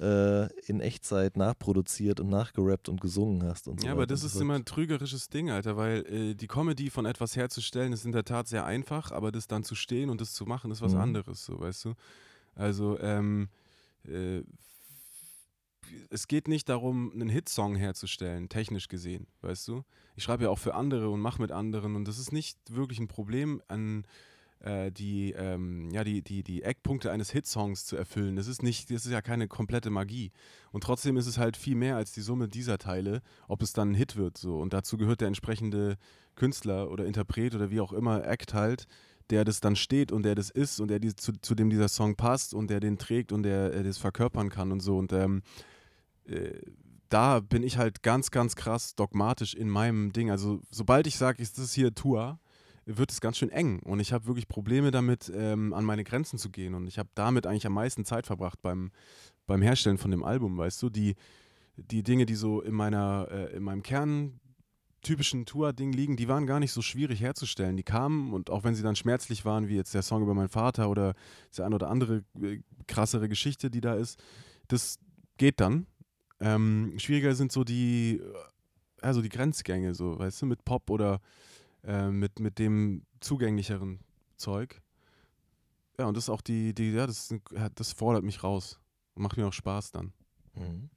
äh, 0.00 0.46
in 0.66 0.80
Echtzeit 0.80 1.36
nachproduziert 1.36 2.20
und 2.20 2.28
nachgerappt 2.28 2.88
und 2.88 3.00
gesungen 3.00 3.42
hast. 3.44 3.68
Und 3.68 3.80
so 3.80 3.86
ja, 3.86 3.92
aber 3.92 4.06
das 4.06 4.22
ist 4.22 4.36
immer 4.36 4.54
ein 4.54 4.64
trügerisches 4.64 5.28
Ding, 5.28 5.50
Alter, 5.50 5.76
weil 5.76 6.06
äh, 6.06 6.34
die 6.34 6.46
Comedy 6.46 6.90
von 6.90 7.06
etwas 7.06 7.36
herzustellen 7.36 7.92
ist 7.92 8.04
in 8.04 8.12
der 8.12 8.24
Tat 8.24 8.46
sehr 8.48 8.64
einfach, 8.64 9.10
aber 9.12 9.32
das 9.32 9.46
dann 9.46 9.64
zu 9.64 9.74
stehen 9.74 10.10
und 10.10 10.20
das 10.20 10.32
zu 10.32 10.44
machen, 10.44 10.70
ist 10.70 10.82
was 10.82 10.92
mhm. 10.92 11.00
anderes, 11.00 11.44
so 11.44 11.58
weißt 11.58 11.86
du. 11.86 11.94
Also, 12.54 12.98
ähm, 13.00 13.48
äh, 14.06 14.42
es 16.16 16.28
geht 16.28 16.48
nicht 16.48 16.70
darum, 16.70 17.12
einen 17.12 17.28
Hitsong 17.28 17.76
herzustellen, 17.76 18.48
technisch 18.48 18.88
gesehen, 18.88 19.26
weißt 19.42 19.68
du? 19.68 19.84
Ich 20.16 20.24
schreibe 20.24 20.44
ja 20.44 20.50
auch 20.50 20.58
für 20.58 20.74
andere 20.74 21.10
und 21.10 21.20
mache 21.20 21.42
mit 21.42 21.52
anderen 21.52 21.94
und 21.94 22.08
das 22.08 22.18
ist 22.18 22.32
nicht 22.32 22.58
wirklich 22.70 22.98
ein 22.98 23.06
Problem, 23.06 23.60
an 23.68 24.06
äh, 24.60 24.90
die, 24.90 25.32
ähm, 25.32 25.90
ja, 25.90 26.04
die, 26.04 26.22
die, 26.22 26.42
die 26.42 26.62
Eckpunkte 26.62 27.12
eines 27.12 27.30
Hitsongs 27.30 27.84
zu 27.84 27.96
erfüllen. 27.96 28.34
Das 28.34 28.46
ist 28.46 28.62
nicht, 28.62 28.90
das 28.90 29.04
ist 29.04 29.12
ja 29.12 29.20
keine 29.20 29.46
komplette 29.46 29.90
Magie. 29.90 30.32
Und 30.72 30.84
trotzdem 30.84 31.18
ist 31.18 31.26
es 31.26 31.36
halt 31.36 31.54
viel 31.54 31.74
mehr 31.74 31.96
als 31.96 32.12
die 32.12 32.22
Summe 32.22 32.48
dieser 32.48 32.78
Teile, 32.78 33.20
ob 33.46 33.60
es 33.60 33.74
dann 33.74 33.90
ein 33.90 33.94
Hit 33.94 34.16
wird 34.16 34.38
so. 34.38 34.58
Und 34.58 34.72
dazu 34.72 34.96
gehört 34.96 35.20
der 35.20 35.28
entsprechende 35.28 35.98
Künstler 36.34 36.90
oder 36.90 37.04
Interpret 37.04 37.54
oder 37.54 37.70
wie 37.70 37.80
auch 37.80 37.92
immer, 37.92 38.24
Act 38.24 38.54
halt, 38.54 38.86
der 39.28 39.44
das 39.44 39.60
dann 39.60 39.76
steht 39.76 40.12
und 40.12 40.22
der 40.22 40.34
das 40.34 40.48
ist 40.48 40.80
und 40.80 40.88
der 40.88 40.98
die, 40.98 41.14
zu, 41.14 41.32
zu 41.42 41.54
dem 41.54 41.68
dieser 41.68 41.88
Song 41.88 42.16
passt 42.16 42.54
und 42.54 42.70
der 42.70 42.80
den 42.80 42.96
trägt 42.96 43.32
und 43.32 43.42
der, 43.42 43.68
der 43.68 43.82
das 43.82 43.98
verkörpern 43.98 44.48
kann 44.48 44.72
und 44.72 44.80
so. 44.80 44.96
Und 44.96 45.12
ähm, 45.12 45.42
äh, 46.28 46.60
da 47.08 47.40
bin 47.40 47.62
ich 47.62 47.78
halt 47.78 48.02
ganz, 48.02 48.30
ganz 48.30 48.56
krass 48.56 48.94
dogmatisch 48.94 49.54
in 49.54 49.68
meinem 49.68 50.12
Ding. 50.12 50.30
Also 50.30 50.60
sobald 50.70 51.06
ich 51.06 51.16
sage, 51.16 51.40
ist 51.42 51.58
das 51.58 51.72
hier 51.72 51.94
Tour, 51.94 52.40
wird 52.84 53.10
es 53.10 53.20
ganz 53.20 53.36
schön 53.36 53.50
eng 53.50 53.80
und 53.80 53.98
ich 53.98 54.12
habe 54.12 54.26
wirklich 54.26 54.46
Probleme 54.48 54.92
damit, 54.92 55.30
ähm, 55.34 55.72
an 55.72 55.84
meine 55.84 56.04
Grenzen 56.04 56.38
zu 56.38 56.50
gehen 56.50 56.74
und 56.74 56.86
ich 56.86 56.98
habe 56.98 57.08
damit 57.14 57.46
eigentlich 57.46 57.66
am 57.66 57.72
meisten 57.72 58.04
Zeit 58.04 58.26
verbracht 58.26 58.62
beim, 58.62 58.92
beim 59.46 59.60
Herstellen 59.60 59.98
von 59.98 60.12
dem 60.12 60.22
Album, 60.22 60.56
weißt 60.56 60.82
du, 60.82 60.90
die, 60.90 61.16
die 61.76 62.04
Dinge, 62.04 62.26
die 62.26 62.36
so 62.36 62.60
in 62.60 62.74
meiner, 62.74 63.28
äh, 63.30 63.56
in 63.56 63.64
meinem 63.64 63.82
Kern 63.82 64.40
typischen 65.02 65.46
Tour-Ding 65.46 65.92
liegen, 65.92 66.16
die 66.16 66.28
waren 66.28 66.46
gar 66.46 66.58
nicht 66.58 66.72
so 66.72 66.82
schwierig 66.82 67.20
herzustellen. 67.20 67.76
Die 67.76 67.84
kamen 67.84 68.32
und 68.32 68.50
auch 68.50 68.64
wenn 68.64 68.74
sie 68.74 68.82
dann 68.82 68.96
schmerzlich 68.96 69.44
waren, 69.44 69.68
wie 69.68 69.76
jetzt 69.76 69.94
der 69.94 70.02
Song 70.02 70.22
über 70.22 70.34
meinen 70.34 70.48
Vater 70.48 70.90
oder 70.90 71.14
die 71.56 71.62
eine 71.62 71.76
oder 71.76 71.90
andere 71.90 72.24
äh, 72.40 72.60
krassere 72.88 73.28
Geschichte, 73.28 73.70
die 73.70 73.80
da 73.80 73.94
ist, 73.94 74.20
das 74.68 74.98
geht 75.38 75.60
dann. 75.60 75.86
Ähm, 76.40 76.94
schwieriger 76.98 77.34
sind 77.34 77.52
so 77.52 77.64
die, 77.64 78.20
also 79.00 79.22
die 79.22 79.28
Grenzgänge, 79.28 79.94
so, 79.94 80.18
weißt 80.18 80.42
du, 80.42 80.46
mit 80.46 80.64
Pop 80.64 80.90
oder 80.90 81.20
äh, 81.84 82.08
mit, 82.08 82.40
mit 82.40 82.58
dem 82.58 83.02
zugänglicheren 83.20 84.00
Zeug. 84.36 84.82
Ja, 85.98 86.06
und 86.06 86.16
das 86.16 86.24
ist 86.24 86.30
auch 86.30 86.42
die, 86.42 86.74
die 86.74 86.92
ja, 86.92 87.06
das, 87.06 87.34
das 87.74 87.92
fordert 87.92 88.22
mich 88.22 88.42
raus 88.42 88.78
und 89.14 89.22
macht 89.22 89.36
mir 89.36 89.46
auch 89.46 89.52
Spaß 89.52 89.92
dann. 89.92 90.12
Mhm. 90.54 90.90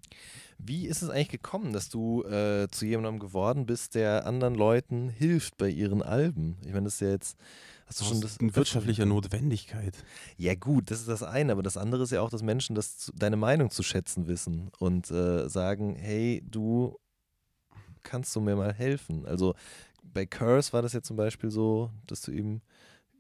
Wie 0.58 0.88
ist 0.88 1.02
es 1.02 1.10
eigentlich 1.10 1.30
gekommen, 1.30 1.72
dass 1.72 1.90
du 1.90 2.24
äh, 2.24 2.68
zu 2.70 2.86
jemandem 2.86 3.20
geworden 3.20 3.66
bist, 3.66 3.96
der 3.96 4.26
anderen 4.26 4.56
Leuten 4.56 5.10
hilft 5.10 5.58
bei 5.58 5.70
ihren 5.70 6.02
Alben? 6.02 6.58
Ich 6.66 6.74
meine, 6.74 6.86
das 6.86 6.96
ist 6.96 7.02
ja 7.02 7.10
jetzt, 7.10 7.38
Aus 7.90 8.08
schon 8.08 8.22
das 8.22 8.40
eine 8.40 8.56
wirtschaftliche 8.56 9.06
Notwendigkeit. 9.06 9.96
Ja 10.38 10.56
gut, 10.56 10.92
das 10.92 11.00
ist 11.00 11.10
das 11.10 11.24
eine, 11.24 11.52
aber 11.52 11.64
das 11.64 11.78
andere 11.78 12.04
ist 12.04 12.12
ja 12.12 12.22
auch, 12.22 12.30
dass 12.30 12.44
Menschen 12.44 12.76
das 12.76 13.12
deine 13.16 13.36
Meinung 13.36 13.72
zu 13.72 13.84
schätzen 13.84 14.28
wissen 14.28 14.70
und 14.80 15.10
äh, 15.12 15.50
sagen, 15.50 15.96
hey, 15.96 16.44
du 16.46 16.98
kannst 18.04 18.36
du 18.36 18.42
mir 18.42 18.56
mal 18.56 18.74
helfen? 18.74 19.26
Also 19.26 19.56
bei 20.04 20.26
Curse 20.26 20.74
war 20.74 20.82
das 20.82 20.94
ja 20.94 21.02
zum 21.02 21.18
Beispiel 21.18 21.52
so, 21.52 21.92
dass 22.08 22.22
du 22.22 22.32
ihm 22.32 22.62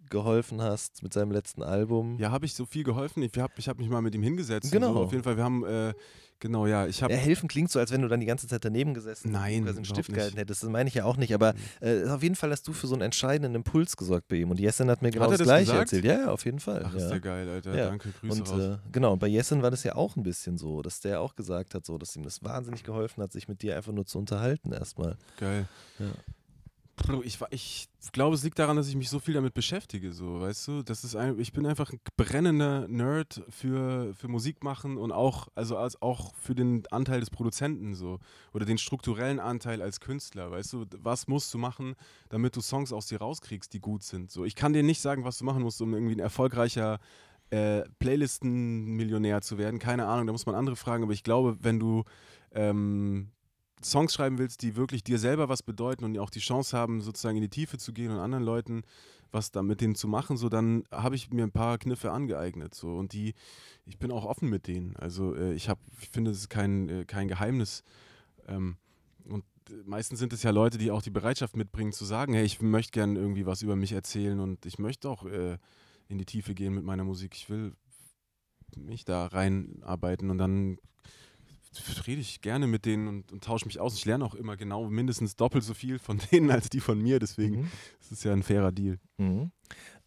geholfen 0.09 0.61
hast 0.61 1.03
mit 1.03 1.13
seinem 1.13 1.31
letzten 1.31 1.63
Album. 1.63 2.17
Ja, 2.17 2.31
habe 2.31 2.45
ich 2.45 2.53
so 2.53 2.65
viel 2.65 2.83
geholfen? 2.83 3.23
Ich 3.23 3.37
habe 3.37 3.53
ich 3.57 3.67
hab 3.67 3.77
mich 3.77 3.89
mal 3.89 4.01
mit 4.01 4.15
ihm 4.15 4.23
hingesetzt. 4.23 4.71
Genau. 4.71 4.93
So. 4.93 4.99
Auf 5.01 5.11
jeden 5.11 5.23
Fall, 5.23 5.37
wir 5.37 5.43
haben, 5.43 5.65
äh, 5.65 5.93
genau, 6.39 6.67
ja, 6.67 6.87
ich 6.87 7.03
habe. 7.03 7.13
Ja, 7.13 7.19
helfen 7.19 7.47
klingt 7.47 7.71
so, 7.71 7.79
als 7.79 7.91
wenn 7.91 8.01
du 8.01 8.07
dann 8.07 8.19
die 8.19 8.25
ganze 8.25 8.47
Zeit 8.47 8.65
daneben 8.65 8.93
gesessen 8.93 9.31
Nein, 9.31 9.63
oder 9.63 9.71
einen 9.71 9.79
überhaupt 9.79 9.87
Stift 9.87 10.13
gehalten 10.13 10.37
hättest. 10.37 10.63
Das 10.63 10.69
meine 10.69 10.87
ich 10.87 10.95
ja 10.95 11.05
auch 11.05 11.17
nicht, 11.17 11.33
aber 11.33 11.53
äh, 11.81 12.05
auf 12.05 12.23
jeden 12.23 12.35
Fall 12.35 12.51
hast 12.51 12.67
du 12.67 12.73
für 12.73 12.87
so 12.87 12.95
einen 12.95 13.01
entscheidenden 13.01 13.55
Impuls 13.55 13.97
gesorgt 13.97 14.27
bei 14.27 14.37
ihm. 14.37 14.51
Und 14.51 14.59
Jessen 14.59 14.89
hat 14.89 15.01
mir 15.01 15.11
genau 15.11 15.25
er 15.25 15.31
das 15.31 15.37
das 15.39 15.47
Gleiche 15.47 15.65
gesagt? 15.65 15.93
erzählt. 15.93 16.05
Ja, 16.05 16.21
ja, 16.21 16.31
auf 16.31 16.45
jeden 16.45 16.59
Fall. 16.59 16.83
Ach, 16.85 16.93
ja. 16.93 16.99
ist 16.99 17.09
der 17.09 17.19
geil, 17.19 17.49
Alter. 17.49 17.75
Ja. 17.75 17.89
Danke, 17.89 18.09
Grüße 18.19 18.43
Und 18.53 18.61
äh, 18.61 18.77
genau, 18.91 19.13
und 19.13 19.19
bei 19.19 19.27
Jessen 19.27 19.61
war 19.61 19.71
das 19.71 19.83
ja 19.83 19.95
auch 19.95 20.15
ein 20.15 20.23
bisschen 20.23 20.57
so, 20.57 20.81
dass 20.81 20.99
der 20.99 21.21
auch 21.21 21.35
gesagt 21.35 21.75
hat, 21.75 21.85
so, 21.85 21.97
dass 21.97 22.15
ihm 22.15 22.23
das 22.23 22.43
wahnsinnig 22.43 22.83
geholfen 22.83 23.21
hat, 23.23 23.31
sich 23.31 23.47
mit 23.47 23.61
dir 23.61 23.75
einfach 23.75 23.91
nur 23.91 24.05
zu 24.05 24.17
unterhalten 24.17 24.71
erstmal. 24.71 25.17
Geil. 25.37 25.67
Ja. 25.99 26.05
Ich, 27.23 27.39
ich 27.49 27.89
glaube, 28.11 28.35
es 28.35 28.43
liegt 28.43 28.59
daran, 28.59 28.75
dass 28.75 28.87
ich 28.87 28.95
mich 28.95 29.09
so 29.09 29.19
viel 29.19 29.33
damit 29.33 29.53
beschäftige, 29.53 30.11
so, 30.11 30.41
weißt 30.41 30.67
du? 30.67 30.83
Das 30.83 31.03
ist 31.03 31.15
ein, 31.15 31.39
ich 31.39 31.53
bin 31.53 31.65
einfach 31.65 31.91
ein 31.91 31.99
brennender 32.17 32.87
Nerd 32.87 33.43
für, 33.49 34.13
für 34.13 34.27
Musik 34.27 34.63
machen 34.63 34.97
und 34.97 35.11
auch, 35.11 35.47
also 35.55 35.77
als 35.77 36.01
auch 36.01 36.35
für 36.35 36.55
den 36.55 36.83
Anteil 36.91 37.19
des 37.19 37.29
Produzenten 37.29 37.95
so. 37.95 38.19
Oder 38.53 38.65
den 38.65 38.77
strukturellen 38.77 39.39
Anteil 39.39 39.81
als 39.81 39.99
Künstler, 39.99 40.51
weißt 40.51 40.73
du? 40.73 40.85
Was 40.97 41.27
musst 41.27 41.53
du 41.53 41.57
machen, 41.57 41.95
damit 42.29 42.55
du 42.55 42.61
Songs 42.61 42.93
aus 42.93 43.07
dir 43.07 43.19
rauskriegst, 43.19 43.73
die 43.73 43.79
gut 43.79 44.03
sind? 44.03 44.31
So. 44.31 44.45
Ich 44.45 44.55
kann 44.55 44.73
dir 44.73 44.83
nicht 44.83 45.01
sagen, 45.01 45.23
was 45.23 45.37
du 45.39 45.45
machen 45.45 45.63
musst, 45.63 45.81
um 45.81 45.93
irgendwie 45.93 46.15
ein 46.15 46.19
erfolgreicher 46.19 46.99
äh, 47.49 47.81
Playlisten-Millionär 47.99 49.41
zu 49.41 49.57
werden. 49.57 49.79
Keine 49.79 50.05
Ahnung, 50.05 50.27
da 50.27 50.31
muss 50.33 50.45
man 50.45 50.55
andere 50.55 50.75
fragen, 50.75 51.03
aber 51.03 51.13
ich 51.13 51.23
glaube, 51.23 51.57
wenn 51.61 51.79
du 51.79 52.03
ähm, 52.51 53.31
Songs 53.83 54.13
schreiben 54.13 54.37
willst, 54.37 54.61
die 54.61 54.75
wirklich 54.75 55.03
dir 55.03 55.19
selber 55.19 55.49
was 55.49 55.63
bedeuten 55.63 56.03
und 56.03 56.17
auch 56.19 56.29
die 56.29 56.39
Chance 56.39 56.77
haben, 56.77 57.01
sozusagen 57.01 57.37
in 57.37 57.43
die 57.43 57.49
Tiefe 57.49 57.77
zu 57.77 57.93
gehen 57.93 58.11
und 58.11 58.19
anderen 58.19 58.43
Leuten 58.43 58.83
was 59.31 59.51
da 59.51 59.61
mit 59.61 59.81
denen 59.81 59.95
zu 59.95 60.07
machen, 60.07 60.37
so 60.37 60.49
dann 60.49 60.83
habe 60.91 61.15
ich 61.15 61.31
mir 61.31 61.43
ein 61.43 61.51
paar 61.51 61.77
Kniffe 61.77 62.11
angeeignet. 62.11 62.73
So 62.73 62.95
und 62.95 63.13
die, 63.13 63.33
ich 63.85 63.97
bin 63.99 64.11
auch 64.11 64.25
offen 64.25 64.49
mit 64.49 64.67
denen. 64.67 64.95
Also 64.95 65.35
äh, 65.35 65.53
ich 65.53 65.69
habe, 65.69 65.79
ich 66.01 66.09
finde, 66.09 66.31
es 66.31 66.39
ist 66.39 66.49
kein, 66.49 66.89
äh, 66.89 67.05
kein 67.05 67.27
Geheimnis. 67.27 67.83
Ähm, 68.47 68.77
und 69.25 69.45
meistens 69.85 70.19
sind 70.19 70.33
es 70.33 70.43
ja 70.43 70.51
Leute, 70.51 70.77
die 70.77 70.91
auch 70.91 71.01
die 71.01 71.11
Bereitschaft 71.11 71.55
mitbringen 71.55 71.91
zu 71.91 72.05
sagen, 72.05 72.33
hey, 72.33 72.43
ich 72.43 72.61
möchte 72.61 72.91
gerne 72.91 73.19
irgendwie 73.19 73.45
was 73.45 73.61
über 73.61 73.75
mich 73.75 73.91
erzählen 73.91 74.39
und 74.39 74.65
ich 74.65 74.79
möchte 74.79 75.09
auch 75.09 75.25
äh, 75.25 75.57
in 76.07 76.17
die 76.17 76.25
Tiefe 76.25 76.55
gehen 76.55 76.73
mit 76.73 76.83
meiner 76.83 77.03
Musik. 77.03 77.35
Ich 77.35 77.49
will 77.49 77.73
mich 78.75 79.05
da 79.05 79.27
reinarbeiten 79.27 80.29
und 80.29 80.37
dann 80.37 80.77
rede 82.07 82.21
ich 82.21 82.41
gerne 82.41 82.67
mit 82.67 82.85
denen 82.85 83.07
und, 83.07 83.31
und 83.31 83.43
tausche 83.43 83.65
mich 83.65 83.79
aus. 83.79 83.93
Ich 83.95 84.05
lerne 84.05 84.25
auch 84.25 84.33
immer 84.35 84.57
genau 84.57 84.89
mindestens 84.89 85.35
doppelt 85.35 85.63
so 85.63 85.73
viel 85.73 85.99
von 85.99 86.19
denen 86.31 86.49
als 86.51 86.69
die 86.69 86.79
von 86.79 86.99
mir. 86.99 87.19
Deswegen 87.19 87.61
Mhm. 87.61 87.71
ist 87.99 88.11
es 88.11 88.23
ja 88.23 88.33
ein 88.33 88.43
fairer 88.43 88.71
Deal 88.71 88.99
Mhm. 89.17 89.51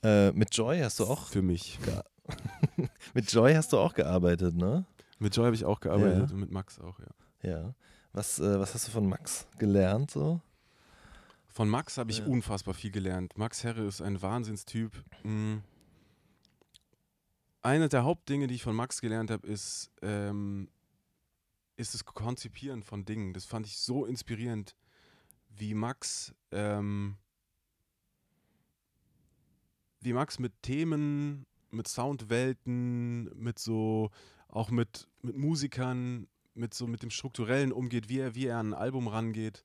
Äh, 0.02 0.32
mit 0.32 0.54
Joy 0.56 0.80
hast 0.80 0.98
du 1.00 1.04
auch 1.04 1.26
für 1.28 1.42
mich. 1.42 1.78
mit 3.14 3.30
Joy 3.32 3.54
hast 3.54 3.72
du 3.72 3.78
auch 3.78 3.94
gearbeitet, 3.94 4.54
ne? 4.56 4.84
Mit 5.20 5.36
Joy 5.36 5.44
habe 5.44 5.54
ich 5.54 5.64
auch 5.64 5.78
gearbeitet 5.80 6.28
Ja. 6.30 6.34
und 6.34 6.40
mit 6.40 6.50
Max 6.50 6.80
auch, 6.80 6.98
ja. 6.98 7.48
Ja. 7.50 7.74
Was, 8.12 8.38
äh, 8.40 8.58
was 8.58 8.74
hast 8.74 8.88
du 8.88 8.92
von 8.92 9.08
Max 9.08 9.46
gelernt 9.58 10.10
so? 10.10 10.40
Von 11.48 11.68
Max 11.68 11.98
habe 11.98 12.10
ich 12.10 12.18
Ja. 12.18 12.26
unfassbar 12.26 12.74
viel 12.74 12.90
gelernt. 12.90 13.36
Max 13.38 13.62
Herre 13.62 13.82
ist 13.86 14.00
ein 14.02 14.20
Wahnsinnstyp. 14.22 14.92
Mm. 15.22 15.58
Eine 17.62 17.88
der 17.88 18.02
Hauptdinge, 18.04 18.48
die 18.48 18.54
ich 18.56 18.62
von 18.62 18.74
Max 18.74 19.00
gelernt 19.00 19.30
habe, 19.30 19.46
ist, 19.46 19.90
ähm, 20.02 20.68
ist 21.76 21.94
das 21.94 22.04
Konzipieren 22.04 22.82
von 22.82 23.04
Dingen. 23.04 23.32
Das 23.32 23.44
fand 23.44 23.66
ich 23.66 23.78
so 23.78 24.04
inspirierend, 24.04 24.76
wie 25.48 25.74
Max, 25.74 26.34
ähm, 26.50 27.16
wie 30.00 30.12
Max 30.12 30.38
mit 30.38 30.52
Themen, 30.62 31.46
mit 31.70 31.88
Soundwelten, 31.88 33.24
mit 33.38 33.58
so, 33.58 34.10
auch 34.48 34.70
mit, 34.70 35.08
mit 35.22 35.36
Musikern, 35.36 36.28
mit 36.54 36.74
so 36.74 36.86
mit 36.86 37.02
dem 37.02 37.10
Strukturellen 37.10 37.72
umgeht, 37.72 38.08
wie 38.08 38.18
er, 38.18 38.34
wie 38.34 38.46
er 38.46 38.58
an 38.58 38.74
ein 38.74 38.78
Album 38.78 39.08
rangeht. 39.08 39.64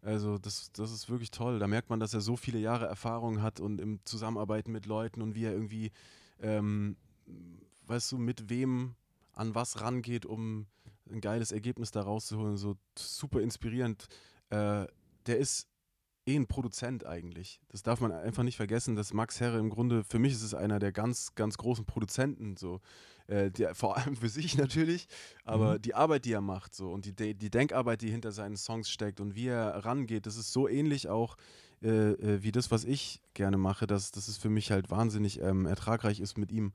Also 0.00 0.38
das, 0.38 0.70
das 0.72 0.92
ist 0.92 1.10
wirklich 1.10 1.30
toll. 1.30 1.58
Da 1.58 1.66
merkt 1.66 1.90
man, 1.90 1.98
dass 1.98 2.14
er 2.14 2.20
so 2.20 2.36
viele 2.36 2.58
Jahre 2.58 2.86
Erfahrung 2.86 3.42
hat 3.42 3.58
und 3.58 3.80
im 3.80 4.00
Zusammenarbeiten 4.04 4.70
mit 4.70 4.86
Leuten 4.86 5.20
und 5.20 5.34
wie 5.34 5.44
er 5.44 5.52
irgendwie, 5.52 5.90
ähm, 6.40 6.96
weißt 7.86 8.12
du, 8.12 8.18
mit 8.18 8.48
wem 8.48 8.94
an 9.32 9.54
was 9.54 9.80
rangeht, 9.80 10.24
um 10.24 10.66
ein 11.10 11.20
geiles 11.20 11.52
Ergebnis 11.52 11.90
da 11.90 12.02
rauszuholen. 12.02 12.56
So 12.56 12.76
super 12.96 13.40
inspirierend. 13.40 14.06
Äh, 14.50 14.86
der 15.26 15.38
ist 15.38 15.68
eh 16.26 16.36
ein 16.36 16.46
Produzent 16.46 17.06
eigentlich. 17.06 17.60
Das 17.68 17.82
darf 17.82 18.00
man 18.00 18.12
einfach 18.12 18.42
nicht 18.42 18.56
vergessen, 18.56 18.96
dass 18.96 19.14
Max 19.14 19.40
Herre 19.40 19.58
im 19.58 19.70
Grunde, 19.70 20.04
für 20.04 20.18
mich 20.18 20.32
ist 20.32 20.42
es 20.42 20.54
einer 20.54 20.78
der 20.78 20.92
ganz, 20.92 21.34
ganz 21.34 21.56
großen 21.56 21.86
Produzenten, 21.86 22.56
so. 22.56 22.80
Äh, 23.26 23.50
der, 23.50 23.74
vor 23.74 23.96
allem 23.98 24.16
für 24.16 24.28
sich 24.28 24.56
natürlich, 24.58 25.06
aber 25.44 25.74
Mhm. 25.74 25.82
die 25.82 25.94
Arbeit, 25.94 26.24
die 26.24 26.32
er 26.32 26.40
macht, 26.40 26.74
so 26.74 26.90
und 26.90 27.04
die, 27.04 27.34
die 27.34 27.50
Denkarbeit, 27.50 28.00
die 28.00 28.10
hinter 28.10 28.32
seinen 28.32 28.56
Songs 28.56 28.90
steckt 28.90 29.20
und 29.20 29.34
wie 29.34 29.48
er 29.48 29.84
rangeht, 29.84 30.24
das 30.26 30.36
ist 30.36 30.52
so 30.52 30.66
ähnlich 30.66 31.08
auch 31.08 31.36
äh, 31.82 32.12
äh, 32.12 32.42
wie 32.42 32.52
das, 32.52 32.70
was 32.70 32.84
ich 32.84 33.20
gerne 33.34 33.56
mache, 33.58 33.86
dass, 33.86 34.10
dass 34.10 34.28
es 34.28 34.36
für 34.38 34.48
mich 34.48 34.70
halt 34.70 34.90
wahnsinnig 34.90 35.40
ähm, 35.40 35.66
ertragreich 35.66 36.20
ist, 36.20 36.36
mit 36.38 36.50
ihm 36.50 36.72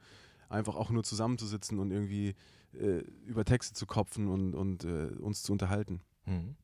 einfach 0.48 0.76
auch 0.76 0.92
nur 0.92 1.04
zusammenzusitzen 1.04 1.80
und 1.80 1.92
irgendwie 1.92 2.36
äh, 2.76 3.00
über 3.26 3.46
Texte 3.46 3.74
zu 3.74 3.86
kopfen 3.86 4.28
und, 4.28 4.54
und 4.56 4.84
äh, 4.86 5.08
uns 5.20 5.44
zu 5.44 5.52
unterhalten. 5.52 6.02
Mhm. 6.26 6.56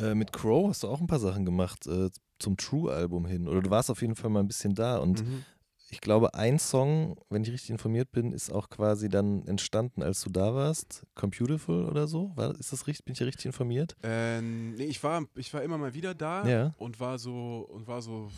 Äh, 0.00 0.14
mit 0.14 0.32
Crow 0.32 0.68
hast 0.68 0.82
du 0.82 0.88
auch 0.88 1.00
ein 1.00 1.06
paar 1.06 1.18
Sachen 1.18 1.44
gemacht 1.44 1.86
äh, 1.86 2.10
zum 2.38 2.56
True-Album 2.56 3.26
hin. 3.26 3.48
Oder 3.48 3.62
du 3.62 3.70
warst 3.70 3.90
auf 3.90 4.00
jeden 4.02 4.14
Fall 4.16 4.30
mal 4.30 4.40
ein 4.40 4.48
bisschen 4.48 4.74
da. 4.74 4.98
Und 4.98 5.24
Mhm. 5.26 5.44
ich 5.90 6.00
glaube, 6.00 6.34
ein 6.34 6.58
Song, 6.58 7.16
wenn 7.30 7.42
ich 7.42 7.50
richtig 7.50 7.70
informiert 7.70 8.12
bin, 8.12 8.32
ist 8.32 8.52
auch 8.52 8.68
quasi 8.68 9.08
dann 9.08 9.46
entstanden, 9.46 10.02
als 10.02 10.20
du 10.22 10.30
da 10.30 10.54
warst. 10.54 11.06
Computerful 11.14 11.86
oder 11.86 12.06
so? 12.06 12.30
War, 12.36 12.54
ist 12.58 12.72
das 12.72 12.86
richtig? 12.86 13.06
Bin 13.06 13.14
ich 13.14 13.22
richtig 13.22 13.46
informiert? 13.46 13.96
Ähm, 14.02 14.74
nee, 14.74 14.84
ich 14.84 15.02
war, 15.02 15.24
ich 15.34 15.52
war 15.54 15.62
immer 15.62 15.78
mal 15.78 15.94
wieder 15.94 16.14
da 16.14 16.46
Ja. 16.46 16.74
und 16.76 17.00
war 17.00 17.18
so 17.18 17.66
und 17.72 17.86
war 17.86 18.02
so 18.02 18.28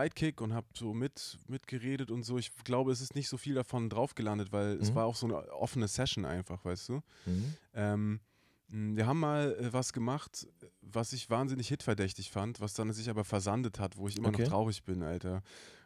Sidekick 0.00 0.40
und 0.40 0.52
habe 0.52 0.66
so 0.74 0.92
mit 0.92 1.38
mitgeredet 1.48 2.10
und 2.10 2.22
so. 2.22 2.38
Ich 2.38 2.50
glaube, 2.64 2.92
es 2.92 3.00
ist 3.00 3.14
nicht 3.14 3.28
so 3.28 3.36
viel 3.36 3.54
davon 3.54 3.88
drauf 3.88 4.14
gelandet, 4.14 4.52
weil 4.52 4.76
es 4.80 4.90
Mhm. 4.90 4.94
war 4.94 5.06
auch 5.06 5.16
so 5.16 5.26
eine 5.26 5.50
offene 5.52 5.88
Session 5.88 6.24
einfach, 6.24 6.64
weißt 6.64 6.88
du. 6.90 7.00
Mhm. 7.24 7.54
Ähm, 7.74 8.20
mh, 8.68 8.96
wir 8.96 9.06
haben 9.06 9.20
mal 9.20 9.56
äh, 9.58 9.72
was 9.72 9.92
gemacht, 9.92 10.46
was 10.82 11.12
ich 11.12 11.30
wahnsinnig 11.30 11.68
hitverdächtig 11.68 12.30
fand, 12.30 12.60
was 12.60 12.74
dann 12.74 12.92
sich 12.92 13.08
aber 13.08 13.24
versandet 13.24 13.78
hat, 13.80 13.96
wo 13.96 14.06
ich 14.08 14.16
immer 14.16 14.28
Okay. 14.28 14.42
noch 14.42 14.48
traurig 14.48 14.82
bin, 14.84 15.02
Alter. 15.02 15.42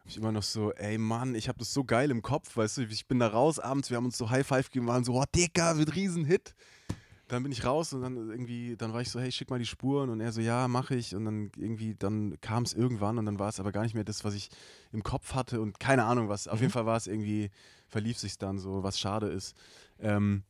Ich 0.06 0.16
immer 0.16 0.32
noch 0.32 0.42
so, 0.42 0.72
ey 0.72 0.98
Mann, 0.98 1.34
ich 1.36 1.48
habe 1.48 1.58
das 1.58 1.72
so 1.72 1.84
geil 1.84 2.10
im 2.10 2.22
Kopf, 2.22 2.56
weißt 2.56 2.78
du, 2.78 2.82
ich 2.82 3.06
bin 3.06 3.20
da 3.20 3.28
raus 3.28 3.58
abends, 3.60 3.90
wir 3.90 3.96
haben 3.96 4.06
uns 4.06 4.18
so 4.18 4.28
High 4.30 4.46
Five 4.46 4.70
gegeben, 4.70 4.88
waren 4.88 5.04
so, 5.04 5.14
oh 5.14 5.24
Dicker, 5.36 5.78
wird 5.78 5.94
Riesenhit. 5.94 6.54
Dann 7.30 7.44
bin 7.44 7.52
ich 7.52 7.64
raus 7.64 7.92
und 7.92 8.02
dann 8.02 8.16
irgendwie, 8.16 8.76
dann 8.76 8.92
war 8.92 9.00
ich 9.00 9.10
so, 9.10 9.20
hey, 9.20 9.30
schick 9.30 9.50
mal 9.50 9.58
die 9.60 9.66
Spuren 9.66 10.10
und 10.10 10.20
er 10.20 10.32
so, 10.32 10.40
ja, 10.40 10.66
mache 10.66 10.96
ich 10.96 11.14
und 11.14 11.24
dann 11.24 11.52
irgendwie, 11.56 11.94
dann 11.94 12.40
kam 12.40 12.64
es 12.64 12.74
irgendwann 12.74 13.18
und 13.18 13.26
dann 13.26 13.38
war 13.38 13.48
es 13.48 13.60
aber 13.60 13.70
gar 13.70 13.82
nicht 13.82 13.94
mehr 13.94 14.02
das, 14.02 14.24
was 14.24 14.34
ich 14.34 14.50
im 14.92 15.04
Kopf 15.04 15.34
hatte 15.34 15.60
und 15.60 15.78
keine 15.78 16.04
Ahnung 16.04 16.28
was. 16.28 16.48
Auf 16.48 16.56
Mhm. 16.56 16.62
jeden 16.62 16.72
Fall 16.72 16.86
war 16.86 16.96
es 16.96 17.06
irgendwie, 17.06 17.50
verlief 17.86 18.18
sich 18.18 18.36
dann 18.36 18.58
so, 18.58 18.82
was 18.82 18.98
schade 18.98 19.28
ist. 19.28 19.56
Ähm, 20.00 20.42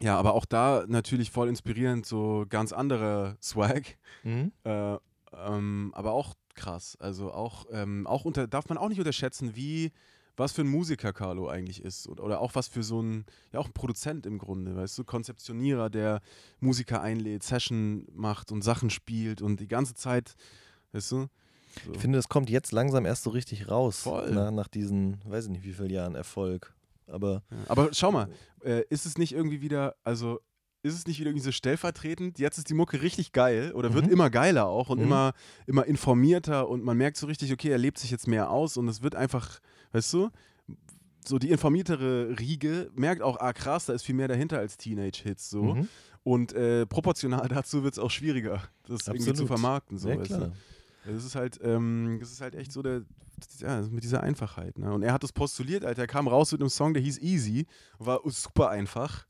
ja, 0.00 0.16
aber 0.16 0.34
auch 0.34 0.46
da 0.46 0.84
natürlich 0.88 1.30
voll 1.30 1.48
inspirierend, 1.48 2.06
so 2.06 2.44
ganz 2.48 2.72
anderer 2.72 3.36
Swag. 3.40 3.96
Mhm. 4.24 4.52
Äh, 4.64 4.96
ähm, 5.32 5.92
aber 5.94 6.12
auch 6.12 6.34
krass. 6.54 6.96
Also 7.00 7.32
auch, 7.32 7.66
ähm, 7.70 8.06
auch 8.06 8.24
unter, 8.24 8.48
darf 8.48 8.68
man 8.68 8.78
auch 8.78 8.88
nicht 8.88 8.98
unterschätzen, 8.98 9.54
wie, 9.54 9.92
was 10.38 10.52
für 10.52 10.62
ein 10.62 10.68
Musiker 10.68 11.12
Carlo 11.12 11.48
eigentlich 11.48 11.82
ist. 11.82 12.08
Oder, 12.08 12.40
auch 12.40 12.54
was 12.54 12.68
für 12.68 12.82
so 12.82 13.00
ein, 13.02 13.24
ja 13.52 13.60
auch 13.60 13.66
ein 13.66 13.72
Produzent 13.72 14.26
im 14.26 14.38
Grunde, 14.38 14.76
weißt 14.76 14.98
du, 14.98 15.04
Konzeptionierer, 15.04 15.90
der 15.90 16.20
Musiker 16.60 17.02
einlädt, 17.02 17.42
Session 17.42 18.06
macht 18.12 18.52
und 18.52 18.62
Sachen 18.62 18.90
spielt 18.90 19.42
und 19.42 19.60
die 19.60 19.68
ganze 19.68 19.94
Zeit, 19.94 20.34
weißt 20.92 21.12
du? 21.12 21.26
So. 21.84 21.92
Ich 21.92 21.98
finde, 21.98 22.18
das 22.18 22.28
kommt 22.28 22.50
jetzt 22.50 22.72
langsam 22.72 23.04
erst 23.04 23.24
so 23.24 23.30
richtig 23.30 23.70
raus. 23.70 24.00
Voll. 24.00 24.30
Nach, 24.32 24.50
nach 24.50 24.68
diesen, 24.68 25.20
weiß 25.24 25.44
ich 25.44 25.50
nicht, 25.50 25.64
wie 25.64 25.72
vielen 25.72 25.90
Jahren 25.90 26.14
Erfolg. 26.14 26.74
Aber 27.06 27.42
Ja. 27.50 27.56
Aber 27.68 27.88
schau 27.92 28.12
mal, 28.12 28.28
äh, 28.64 28.82
ist 28.90 29.06
es 29.06 29.18
nicht 29.18 29.32
irgendwie 29.32 29.60
wieder, 29.60 29.96
also 30.04 30.40
ist 30.88 30.94
es 30.94 31.06
nicht 31.06 31.18
wieder 31.20 31.30
irgendwie 31.30 31.44
so 31.44 31.52
stellvertretend? 31.52 32.38
Jetzt 32.38 32.58
ist 32.58 32.68
die 32.70 32.74
Mucke 32.74 33.00
richtig 33.02 33.32
geil 33.32 33.72
oder 33.72 33.94
wird 33.94 34.06
Mhm. 34.06 34.12
immer 34.12 34.30
geiler 34.30 34.66
auch 34.66 34.88
und 34.88 34.98
Mhm. 34.98 35.04
immer, 35.04 35.32
immer 35.66 35.84
informierter 35.86 36.68
und 36.68 36.82
man 36.84 36.96
merkt 36.96 37.16
so 37.16 37.26
richtig, 37.26 37.52
okay, 37.52 37.68
er 37.70 37.78
lebt 37.78 37.98
sich 37.98 38.10
jetzt 38.10 38.26
mehr 38.26 38.50
aus 38.50 38.76
und 38.76 38.88
es 38.88 39.02
wird 39.02 39.14
einfach, 39.14 39.60
weißt 39.92 40.12
du, 40.14 40.30
so 41.26 41.38
die 41.38 41.50
informiertere 41.50 42.38
Riege 42.38 42.90
merkt 42.94 43.22
auch, 43.22 43.38
ah 43.40 43.52
krass, 43.52 43.86
da 43.86 43.92
ist 43.92 44.02
viel 44.04 44.14
mehr 44.14 44.28
dahinter 44.28 44.58
als 44.58 44.76
Teenage-Hits 44.78 45.50
so. 45.50 45.74
mhm. 45.74 45.88
Und 46.24 46.52
äh, 46.52 46.84
proportional 46.86 47.48
dazu 47.48 47.84
wird 47.84 47.94
es 47.94 47.98
auch 47.98 48.10
schwieriger, 48.10 48.62
das 48.86 49.06
irgendwie 49.06 49.24
zu 49.24 49.30
Absolut. 49.30 49.48
vermarkten. 49.48 49.98
So, 49.98 50.08
ja, 50.10 50.18
weißt 50.18 50.30
du? 50.32 50.52
Das 51.06 51.24
ist 51.24 51.34
halt, 51.34 51.58
ähm, 51.62 52.18
das 52.20 52.32
ist 52.32 52.40
halt 52.42 52.54
echt 52.54 52.70
so 52.72 52.82
der, 52.82 53.02
ja, 53.60 53.80
mit 53.82 54.02
dieser 54.04 54.22
Einfachheit. 54.22 54.78
Ne? 54.78 54.92
Und 54.92 55.02
er 55.02 55.12
hat 55.12 55.22
das 55.22 55.32
postuliert, 55.32 55.84
Alter. 55.84 56.02
Er 56.02 56.06
kam 56.06 56.28
raus 56.28 56.52
mit 56.52 56.60
einem 56.60 56.68
Song, 56.70 56.92
der 56.92 57.02
hieß 57.02 57.18
Easy, 57.22 57.66
war 57.98 58.20
super 58.26 58.68
einfach. 58.70 59.26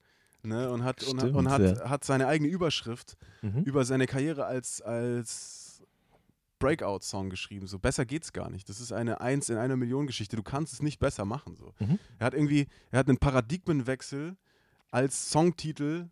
Ne? 0.49 0.71
Und, 0.71 0.83
hat, 0.85 1.03
und, 1.05 1.21
Stimmt, 1.21 1.37
und 1.37 1.51
hat, 1.51 1.61
ja. 1.61 1.89
hat 1.91 2.05
seine 2.05 2.27
eigene 2.27 2.51
Überschrift 2.51 3.17
Mhm. 3.43 3.63
über 3.63 3.85
seine 3.85 4.07
Karriere 4.07 4.47
als, 4.47 4.83
als 4.83 5.83
Breakout-Song 6.59 7.31
geschrieben. 7.31 7.67
So 7.69 7.79
besser 7.79 8.05
geht's 8.05 8.33
gar 8.33 8.51
nicht. 8.51 8.69
Das 8.69 8.81
ist 8.81 8.93
eine 8.93 9.21
Eins 9.21 9.49
in 9.49 9.57
einer 9.59 9.77
Million 9.77 10.07
Geschichte. 10.09 10.35
Du 10.37 10.43
kannst 10.43 10.73
es 10.73 10.83
nicht 10.83 10.99
besser 10.99 11.25
machen. 11.25 11.57
So. 11.57 11.73
Mhm. 11.79 11.99
Er 12.19 12.27
hat 12.27 12.35
irgendwie, 12.35 12.67
er 12.91 12.99
hat 12.99 13.09
einen 13.09 13.19
Paradigmenwechsel 13.19 14.37
als 14.91 15.31
Songtitel 15.31 16.09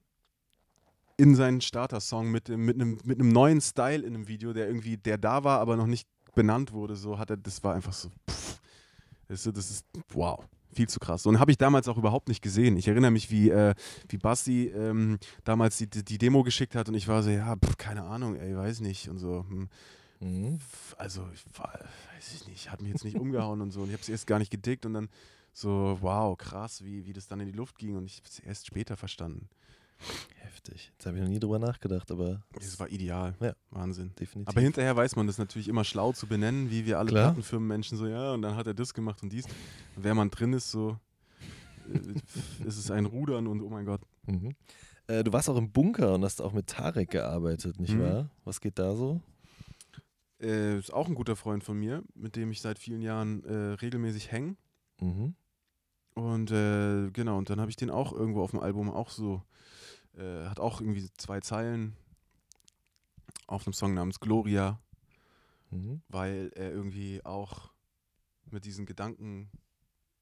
in 1.17 1.35
seinen 1.35 1.61
Starter-Song 1.63 2.31
mit, 2.31 2.49
mit, 2.51 2.77
einem, 2.77 2.99
mit 3.05 3.19
einem 3.19 3.31
neuen 3.31 3.61
Style 3.61 4.05
in 4.07 4.15
einem 4.15 4.29
Video, 4.29 4.53
der 4.53 4.69
irgendwie, 4.69 4.99
der 4.99 5.19
da 5.19 5.43
war, 5.45 5.59
aber 5.61 5.77
noch 5.77 5.87
nicht 5.87 6.07
benannt 6.35 6.73
wurde. 6.73 6.95
So 6.95 7.19
hat 7.19 7.31
er, 7.31 7.39
das 7.39 7.65
war 7.65 7.75
einfach 7.75 7.95
so, 7.95 8.11
pff, 8.31 8.61
das, 9.27 9.47
ist- 9.47 9.57
das 9.57 9.71
ist, 9.71 9.87
wow. 10.11 10.45
Viel 10.77 10.89
zu 10.91 11.01
krass. 11.01 11.25
Und 11.25 11.41
habe 11.41 11.51
ich 11.51 11.57
damals 11.57 11.89
auch 11.89 11.97
überhaupt 11.97 12.29
nicht 12.29 12.43
gesehen. 12.43 12.77
Ich 12.77 12.87
erinnere 12.87 13.11
mich, 13.11 13.31
wie, 13.31 13.49
äh, 13.49 13.75
wie 14.11 14.19
Basti 14.19 14.67
ähm, 14.67 15.19
damals 15.43 15.79
die, 15.79 15.89
die 15.89 16.19
Demo 16.19 16.43
geschickt 16.43 16.75
hat 16.75 16.89
und 16.89 16.95
ich 16.95 17.09
war 17.09 17.23
so, 17.23 17.31
ja, 17.31 17.57
pff, 17.57 17.79
keine 17.79 18.03
Ahnung, 18.03 18.37
ey, 18.37 18.55
weiß 18.55 18.81
nicht. 18.81 19.09
Und 19.09 19.17
so, 19.17 19.47
hm. 19.49 19.69
Mhm. 20.21 20.59
Also, 20.99 21.27
ich 21.33 21.45
war, 21.59 21.73
weiß 22.15 22.35
ich 22.35 22.47
nicht, 22.47 22.71
hat 22.71 22.83
mich 22.83 22.93
jetzt 22.93 23.05
nicht 23.05 23.17
umgehauen 23.17 23.63
und 23.63 23.71
so. 23.71 23.81
Und 23.81 23.87
ich 23.87 23.95
habe 23.95 24.03
es 24.03 24.09
erst 24.11 24.27
gar 24.27 24.39
nicht 24.39 24.51
gedickt 24.51 24.85
und 24.85 24.93
dann 24.93 25.09
so, 25.55 25.97
wow, 26.03 26.37
krass, 26.37 26.85
wie, 26.85 27.07
wie 27.07 27.15
das 27.15 27.27
dann 27.27 27.41
in 27.41 27.47
die 27.47 27.57
Luft 27.57 27.79
ging 27.79 27.97
und 27.97 28.05
ich 28.05 28.19
habe 28.19 28.29
es 28.29 28.39
erst 28.41 28.67
später 28.67 28.99
verstanden. 28.99 29.49
Heftig. 30.41 30.91
Jetzt 30.93 31.07
habe 31.07 31.17
ich 31.17 31.23
noch 31.23 31.29
nie 31.31 31.39
drüber 31.39 31.59
nachgedacht, 31.59 32.11
aber 32.11 32.43
Das 32.53 32.79
war 32.81 32.89
ideal. 32.91 33.35
Ja. 33.41 33.55
Wahnsinn. 33.71 34.13
definitiv. 34.19 34.49
Aber 34.49 34.61
hinterher 34.61 34.97
weiß 34.97 35.17
man 35.17 35.27
das 35.27 35.39
natürlich 35.39 35.69
immer 35.69 35.85
schlau 35.85 36.13
zu 36.13 36.27
benennen, 36.27 36.71
wie 36.71 36.87
wir 36.87 36.99
alle 36.99 37.11
Klar. 37.11 37.25
Plattenfirmenmenschen 37.29 37.97
so, 37.99 38.07
ja, 38.07 38.33
und 38.33 38.43
dann 38.43 38.57
hat 38.57 38.67
er 38.67 38.75
das 38.75 38.93
gemacht 38.95 39.23
und 39.23 39.33
dies. 39.33 39.47
Wer 39.97 40.15
man 40.15 40.31
drin 40.31 40.53
ist, 40.53 40.71
so, 40.71 40.99
äh, 41.93 41.99
ist 42.67 42.79
es 42.79 42.91
ein 42.91 43.07
Rudern 43.07 43.47
und 43.47 43.61
oh 43.63 43.69
mein 43.69 43.85
Gott. 43.87 44.01
Mhm. 44.27 44.55
Äh, 45.09 45.23
du 45.23 45.33
warst 45.33 45.49
auch 45.49 45.57
im 45.57 45.71
Bunker 45.71 46.15
und 46.15 46.25
hast 46.25 46.41
auch 46.43 46.53
mit 46.53 46.67
Tarek 46.67 47.11
gearbeitet, 47.11 47.79
nicht 47.79 47.95
Mhm. 47.95 48.01
wahr? 48.03 48.31
Was 48.45 48.61
geht 48.61 48.79
da 48.79 48.95
so? 48.97 49.21
Äh, 50.41 50.79
ist 50.79 50.93
auch 50.93 51.07
ein 51.09 51.15
guter 51.15 51.37
Freund 51.37 51.65
von 51.65 51.79
mir, 51.79 52.03
mit 52.15 52.37
dem 52.37 52.51
ich 52.51 52.61
seit 52.61 52.79
vielen 52.79 53.01
Jahren 53.03 53.43
äh, 53.45 53.73
regelmäßig 53.75 54.33
hänge. 54.33 54.57
Mhm. 55.01 55.35
Und 56.15 56.51
äh, 56.51 57.11
genau, 57.11 57.39
und 57.39 57.51
dann 57.51 57.61
habe 57.61 57.71
ich 57.71 57.77
den 57.77 57.91
auch 57.91 58.13
irgendwo 58.13 58.43
auf 58.43 58.51
dem 58.51 58.61
Album 58.61 58.91
auch 58.91 59.11
so, 59.11 59.43
äh, 60.17 60.47
hat 60.47 60.61
auch 60.61 60.81
irgendwie 60.81 61.09
zwei 61.17 61.41
Zeilen 61.41 61.97
auf 63.47 63.67
einem 63.67 63.75
Song 63.75 63.95
namens 63.95 64.21
Gloria, 64.21 64.81
Mhm. 65.71 66.01
weil 66.09 66.51
er 66.55 66.71
irgendwie 66.71 67.25
auch 67.25 67.73
mit 68.51 68.65
diesen 68.65 68.87
Gedanken 68.87 69.51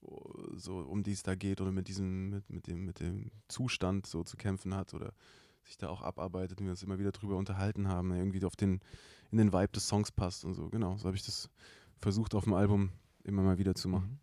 oh, 0.00 0.32
so 0.56 0.78
um 0.78 1.02
die 1.02 1.12
es 1.12 1.22
da 1.22 1.34
geht 1.34 1.60
oder 1.60 1.72
mit 1.72 1.88
diesem, 1.88 2.30
mit, 2.30 2.50
mit 2.50 2.66
dem, 2.66 2.84
mit 2.86 3.00
dem 3.00 3.30
Zustand 3.48 4.06
so 4.06 4.24
zu 4.24 4.36
kämpfen 4.36 4.74
hat 4.74 4.94
oder 4.94 5.12
sich 5.62 5.76
da 5.76 5.88
auch 5.88 6.02
abarbeitet 6.02 6.60
und 6.60 6.66
wir 6.66 6.72
uns 6.72 6.82
immer 6.82 6.98
wieder 6.98 7.12
drüber 7.12 7.36
unterhalten 7.36 7.88
haben, 7.88 8.12
irgendwie 8.12 8.44
auf 8.44 8.56
den, 8.56 8.80
in 9.30 9.38
den 9.38 9.52
Vibe 9.52 9.72
des 9.72 9.88
Songs 9.88 10.12
passt 10.12 10.44
und 10.44 10.54
so. 10.54 10.68
Genau, 10.68 10.96
so 10.98 11.06
habe 11.06 11.16
ich 11.16 11.24
das 11.24 11.48
versucht 12.00 12.34
auf 12.34 12.44
dem 12.44 12.54
Album 12.54 12.90
immer 13.22 13.42
mal 13.42 13.58
wieder 13.58 13.74
zu 13.74 13.88
machen. 13.88 14.20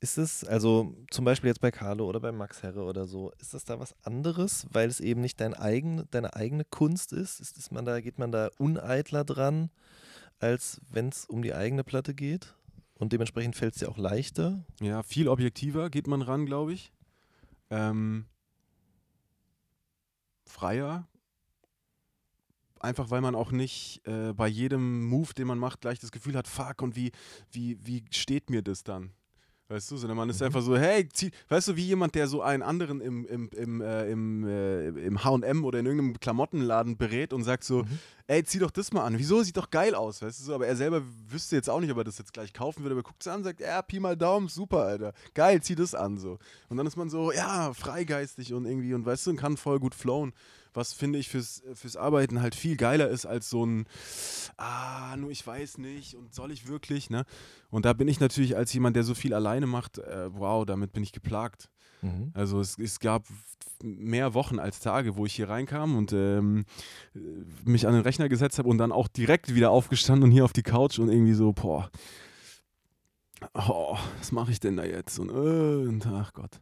Ist 0.00 0.16
es, 0.16 0.44
also 0.44 0.94
zum 1.10 1.24
Beispiel 1.24 1.48
jetzt 1.48 1.60
bei 1.60 1.72
Carlo 1.72 2.06
oder 2.08 2.20
bei 2.20 2.30
Max 2.30 2.62
Herre 2.62 2.84
oder 2.84 3.06
so, 3.06 3.32
ist 3.40 3.52
das 3.52 3.64
da 3.64 3.80
was 3.80 3.96
anderes, 4.04 4.66
weil 4.70 4.88
es 4.88 5.00
eben 5.00 5.20
nicht 5.20 5.40
dein 5.40 5.54
eigen, 5.54 6.04
deine 6.12 6.36
eigene 6.36 6.64
Kunst 6.64 7.12
ist? 7.12 7.40
ist 7.40 7.58
es 7.58 7.72
man 7.72 7.84
da, 7.84 8.00
geht 8.00 8.18
man 8.18 8.30
da 8.30 8.50
uneitler 8.58 9.24
dran, 9.24 9.70
als 10.38 10.80
wenn 10.88 11.08
es 11.08 11.24
um 11.24 11.42
die 11.42 11.52
eigene 11.52 11.82
Platte 11.82 12.14
geht? 12.14 12.54
Und 12.94 13.12
dementsprechend 13.12 13.56
fällt 13.56 13.74
es 13.74 13.80
dir 13.80 13.88
auch 13.88 13.98
leichter? 13.98 14.64
Ja, 14.80 15.02
viel 15.02 15.28
objektiver 15.28 15.90
geht 15.90 16.06
man 16.06 16.22
ran, 16.22 16.46
glaube 16.46 16.74
ich. 16.74 16.92
Ähm, 17.70 18.26
freier. 20.44 21.08
Einfach 22.80 23.10
weil 23.10 23.20
man 23.20 23.34
auch 23.34 23.50
nicht 23.50 24.00
äh, 24.06 24.32
bei 24.32 24.46
jedem 24.46 25.06
Move, 25.06 25.34
den 25.34 25.48
man 25.48 25.58
macht, 25.58 25.80
gleich 25.80 25.98
das 25.98 26.12
Gefühl 26.12 26.36
hat, 26.36 26.46
fuck, 26.46 26.82
und 26.82 26.94
wie, 26.94 27.10
wie, 27.50 27.84
wie 27.84 28.04
steht 28.10 28.50
mir 28.50 28.62
das 28.62 28.84
dann? 28.84 29.12
Weißt 29.70 29.90
du, 29.90 29.98
sondern 29.98 30.16
man 30.16 30.30
ist 30.30 30.42
einfach 30.42 30.62
so, 30.62 30.78
hey, 30.78 31.06
zieh, 31.12 31.30
weißt 31.50 31.68
du, 31.68 31.76
wie 31.76 31.84
jemand, 31.84 32.14
der 32.14 32.26
so 32.26 32.40
einen 32.40 32.62
anderen 32.62 33.02
im, 33.02 33.26
im, 33.26 33.50
im, 33.50 33.80
äh, 33.82 34.10
im, 34.10 34.46
äh, 34.46 34.88
im 34.88 35.22
HM 35.22 35.62
oder 35.62 35.78
in 35.80 35.84
irgendeinem 35.84 36.18
Klamottenladen 36.18 36.96
berät 36.96 37.34
und 37.34 37.44
sagt 37.44 37.64
so, 37.64 37.82
Mhm. 37.82 37.98
ey, 38.28 38.42
zieh 38.44 38.60
doch 38.60 38.70
das 38.70 38.94
mal 38.94 39.04
an. 39.04 39.18
Wieso? 39.18 39.42
Sieht 39.42 39.58
doch 39.58 39.68
geil 39.70 39.94
aus, 39.94 40.22
weißt 40.22 40.40
du 40.40 40.44
so. 40.44 40.54
Aber 40.54 40.66
er 40.66 40.74
selber 40.74 41.02
wüsste 41.28 41.56
jetzt 41.56 41.68
auch 41.68 41.80
nicht, 41.80 41.90
ob 41.92 41.98
er 41.98 42.04
das 42.04 42.16
jetzt 42.16 42.32
gleich 42.32 42.54
kaufen 42.54 42.82
würde. 42.82 42.94
Aber 42.94 43.00
er 43.00 43.04
guckt 43.04 43.20
es 43.20 43.28
an 43.28 43.40
und 43.40 43.44
sagt, 43.44 43.60
ja, 43.60 43.82
Pi 43.82 44.00
mal 44.00 44.16
Daumen, 44.16 44.48
super, 44.48 44.84
Alter. 44.84 45.12
Geil, 45.34 45.62
zieh 45.62 45.74
das 45.74 45.94
an, 45.94 46.16
so. 46.16 46.38
Und 46.70 46.78
dann 46.78 46.86
ist 46.86 46.96
man 46.96 47.10
so, 47.10 47.30
ja, 47.30 47.74
freigeistig 47.74 48.54
und 48.54 48.64
irgendwie, 48.64 48.94
und 48.94 49.04
weißt 49.04 49.26
du, 49.26 49.30
und 49.32 49.36
kann 49.36 49.58
voll 49.58 49.80
gut 49.80 49.94
flowen. 49.94 50.32
Was 50.74 50.92
finde 50.92 51.18
ich 51.18 51.28
fürs, 51.28 51.62
fürs 51.74 51.96
Arbeiten 51.96 52.40
halt 52.40 52.54
viel 52.54 52.76
geiler 52.76 53.08
ist 53.08 53.26
als 53.26 53.50
so 53.50 53.64
ein, 53.64 53.86
ah, 54.56 55.16
nur 55.16 55.30
ich 55.30 55.46
weiß 55.46 55.78
nicht 55.78 56.14
und 56.14 56.34
soll 56.34 56.52
ich 56.52 56.68
wirklich, 56.68 57.10
ne? 57.10 57.24
Und 57.70 57.84
da 57.84 57.92
bin 57.92 58.08
ich 58.08 58.20
natürlich 58.20 58.56
als 58.56 58.72
jemand, 58.72 58.96
der 58.96 59.04
so 59.04 59.14
viel 59.14 59.34
alleine 59.34 59.66
macht, 59.66 59.98
äh, 59.98 60.28
wow, 60.32 60.64
damit 60.64 60.92
bin 60.92 61.02
ich 61.02 61.12
geplagt. 61.12 61.68
Mhm. 62.02 62.30
Also 62.34 62.60
es, 62.60 62.78
es 62.78 63.00
gab 63.00 63.24
mehr 63.82 64.34
Wochen 64.34 64.58
als 64.58 64.80
Tage, 64.80 65.16
wo 65.16 65.26
ich 65.26 65.34
hier 65.34 65.48
reinkam 65.48 65.96
und 65.96 66.12
ähm, 66.12 66.64
äh, 67.14 67.18
mich 67.64 67.86
an 67.86 67.94
den 67.94 68.02
Rechner 68.02 68.28
gesetzt 68.28 68.58
habe 68.58 68.68
und 68.68 68.78
dann 68.78 68.92
auch 68.92 69.08
direkt 69.08 69.54
wieder 69.54 69.70
aufgestanden 69.70 70.24
und 70.24 70.30
hier 70.30 70.44
auf 70.44 70.52
die 70.52 70.62
Couch 70.62 70.98
und 70.98 71.08
irgendwie 71.08 71.34
so, 71.34 71.52
boah, 71.52 71.90
oh, 73.54 73.96
was 74.18 74.32
mache 74.32 74.50
ich 74.50 74.60
denn 74.60 74.76
da 74.76 74.84
jetzt? 74.84 75.18
Und, 75.18 75.30
äh, 75.30 75.88
und 75.88 76.06
ach 76.06 76.32
Gott. 76.32 76.60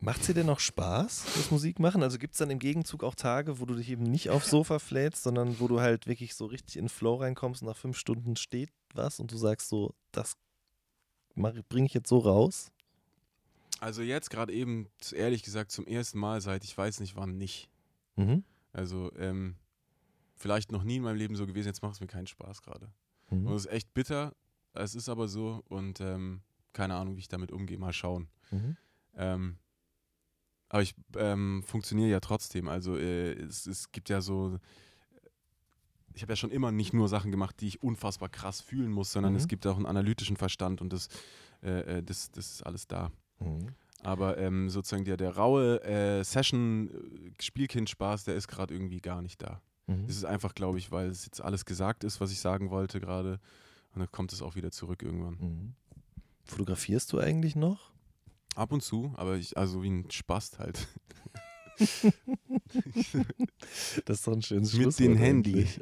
Macht 0.00 0.20
es 0.20 0.26
dir 0.28 0.34
denn 0.34 0.46
noch 0.46 0.60
Spaß, 0.60 1.24
das 1.34 1.50
Musik 1.50 1.80
machen? 1.80 2.02
Also 2.04 2.18
gibt 2.18 2.34
es 2.34 2.38
dann 2.38 2.50
im 2.50 2.60
Gegenzug 2.60 3.02
auch 3.02 3.16
Tage, 3.16 3.58
wo 3.58 3.66
du 3.66 3.74
dich 3.74 3.90
eben 3.90 4.04
nicht 4.04 4.30
aufs 4.30 4.48
Sofa 4.50 4.78
flätst, 4.78 5.24
sondern 5.24 5.58
wo 5.58 5.66
du 5.66 5.80
halt 5.80 6.06
wirklich 6.06 6.34
so 6.36 6.46
richtig 6.46 6.76
in 6.76 6.84
den 6.84 6.88
Flow 6.88 7.16
reinkommst 7.16 7.62
und 7.62 7.68
nach 7.68 7.76
fünf 7.76 7.98
Stunden 7.98 8.36
steht 8.36 8.70
was 8.94 9.18
und 9.18 9.32
du 9.32 9.36
sagst 9.36 9.68
so, 9.68 9.94
das 10.12 10.36
bringe 11.34 11.86
ich 11.86 11.94
jetzt 11.94 12.08
so 12.08 12.18
raus? 12.18 12.70
Also 13.80 14.02
jetzt 14.02 14.30
gerade 14.30 14.52
eben, 14.52 14.88
ehrlich 15.12 15.42
gesagt, 15.42 15.72
zum 15.72 15.86
ersten 15.86 16.18
Mal 16.18 16.40
seit 16.40 16.62
ich 16.64 16.76
weiß 16.76 17.00
nicht 17.00 17.16
wann 17.16 17.36
nicht. 17.36 17.68
Mhm. 18.16 18.44
Also 18.72 19.12
ähm, 19.16 19.56
vielleicht 20.36 20.70
noch 20.70 20.84
nie 20.84 20.96
in 20.96 21.02
meinem 21.02 21.16
Leben 21.16 21.34
so 21.36 21.46
gewesen, 21.46 21.68
jetzt 21.68 21.82
macht 21.82 21.94
es 21.94 22.00
mir 22.00 22.06
keinen 22.06 22.26
Spaß 22.28 22.62
gerade. 22.62 22.92
Und 23.30 23.44
Mhm. 23.44 23.52
es 23.52 23.66
ist 23.66 23.72
echt 23.72 23.92
bitter, 23.94 24.32
es 24.74 24.94
ist 24.94 25.08
aber 25.08 25.26
so 25.28 25.62
und 25.68 26.00
ähm, 26.00 26.42
keine 26.72 26.94
Ahnung, 26.94 27.16
wie 27.16 27.20
ich 27.20 27.28
damit 27.28 27.50
umgehe, 27.50 27.78
mal 27.78 27.92
schauen. 27.92 28.28
Mhm. 28.50 28.76
Ähm, 29.16 29.58
aber 30.68 30.82
ich 30.82 30.94
ähm, 31.16 31.62
funktioniere 31.64 32.10
ja 32.10 32.20
trotzdem. 32.20 32.68
Also 32.68 32.96
äh, 32.96 33.32
es, 33.32 33.66
es 33.66 33.90
gibt 33.92 34.08
ja 34.08 34.20
so, 34.20 34.58
ich 36.14 36.22
habe 36.22 36.32
ja 36.32 36.36
schon 36.36 36.50
immer 36.50 36.72
nicht 36.72 36.92
nur 36.92 37.08
Sachen 37.08 37.30
gemacht, 37.30 37.60
die 37.60 37.68
ich 37.68 37.82
unfassbar 37.82 38.28
krass 38.28 38.60
fühlen 38.60 38.90
muss, 38.90 39.12
sondern 39.12 39.32
Mhm. 39.32 39.38
es 39.38 39.48
gibt 39.48 39.66
auch 39.66 39.76
einen 39.76 39.86
analytischen 39.86 40.36
Verstand 40.36 40.80
und 40.80 40.92
das, 40.92 41.08
äh, 41.62 41.98
äh, 41.98 42.02
das, 42.02 42.30
das 42.32 42.54
ist 42.54 42.66
alles 42.66 42.86
da. 42.86 43.10
Mhm. 43.40 43.68
Aber 44.02 44.38
ähm, 44.38 44.70
sozusagen 44.70 45.04
der, 45.04 45.16
der 45.16 45.36
raue 45.36 45.82
äh, 45.82 46.22
Session-Spielkind-Spaß, 46.22 48.24
der 48.24 48.36
ist 48.36 48.46
gerade 48.48 48.74
irgendwie 48.74 49.00
gar 49.00 49.22
nicht 49.22 49.42
da. 49.42 49.60
Mhm. 49.86 50.04
Es 50.08 50.16
ist 50.16 50.24
einfach, 50.24 50.54
glaube 50.54 50.78
ich, 50.78 50.92
weil 50.92 51.08
es 51.08 51.24
jetzt 51.24 51.40
alles 51.40 51.64
gesagt 51.64 52.04
ist, 52.04 52.20
was 52.20 52.30
ich 52.30 52.40
sagen 52.40 52.70
wollte 52.70 53.00
gerade. 53.00 53.40
Und 53.94 54.00
dann 54.00 54.12
kommt 54.12 54.32
es 54.32 54.42
auch 54.42 54.54
wieder 54.54 54.70
zurück 54.70 55.02
irgendwann. 55.02 55.36
Mhm. 55.40 55.74
Fotografierst 56.44 57.12
du 57.12 57.18
eigentlich 57.18 57.56
noch? 57.56 57.90
Ab 58.58 58.72
und 58.72 58.82
zu, 58.82 59.12
aber 59.16 59.36
ich, 59.36 59.56
also 59.56 59.82
wie 59.82 59.90
ein 59.90 60.10
Spast 60.10 60.58
halt. 60.58 60.88
Das 64.04 64.18
ist 64.18 64.26
doch 64.26 64.32
ein 64.32 64.42
schönes 64.42 64.72
Mit 64.72 64.82
Schlusswort 64.82 65.08
den 65.08 65.16
Handy. 65.16 65.54
eigentlich. 65.60 65.80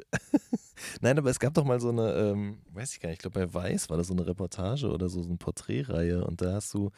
Nein, 1.01 1.17
aber 1.17 1.31
es 1.31 1.39
gab 1.39 1.55
doch 1.55 1.65
mal 1.65 1.79
so 1.79 1.89
eine, 1.89 2.13
ähm, 2.13 2.59
weiß 2.73 2.93
ich 2.93 2.99
gar 2.99 3.09
nicht, 3.09 3.17
ich 3.17 3.21
glaube 3.23 3.39
bei 3.39 3.51
Weiß 3.51 3.89
war 3.89 3.97
das 3.97 4.07
so 4.07 4.13
eine 4.13 4.27
Reportage 4.27 4.91
oder 4.91 5.09
so, 5.09 5.23
so 5.23 5.29
eine 5.29 5.37
Porträtreihe 5.37 6.23
und 6.23 6.39
da 6.41 6.53
hast 6.53 6.71
du, 6.75 6.91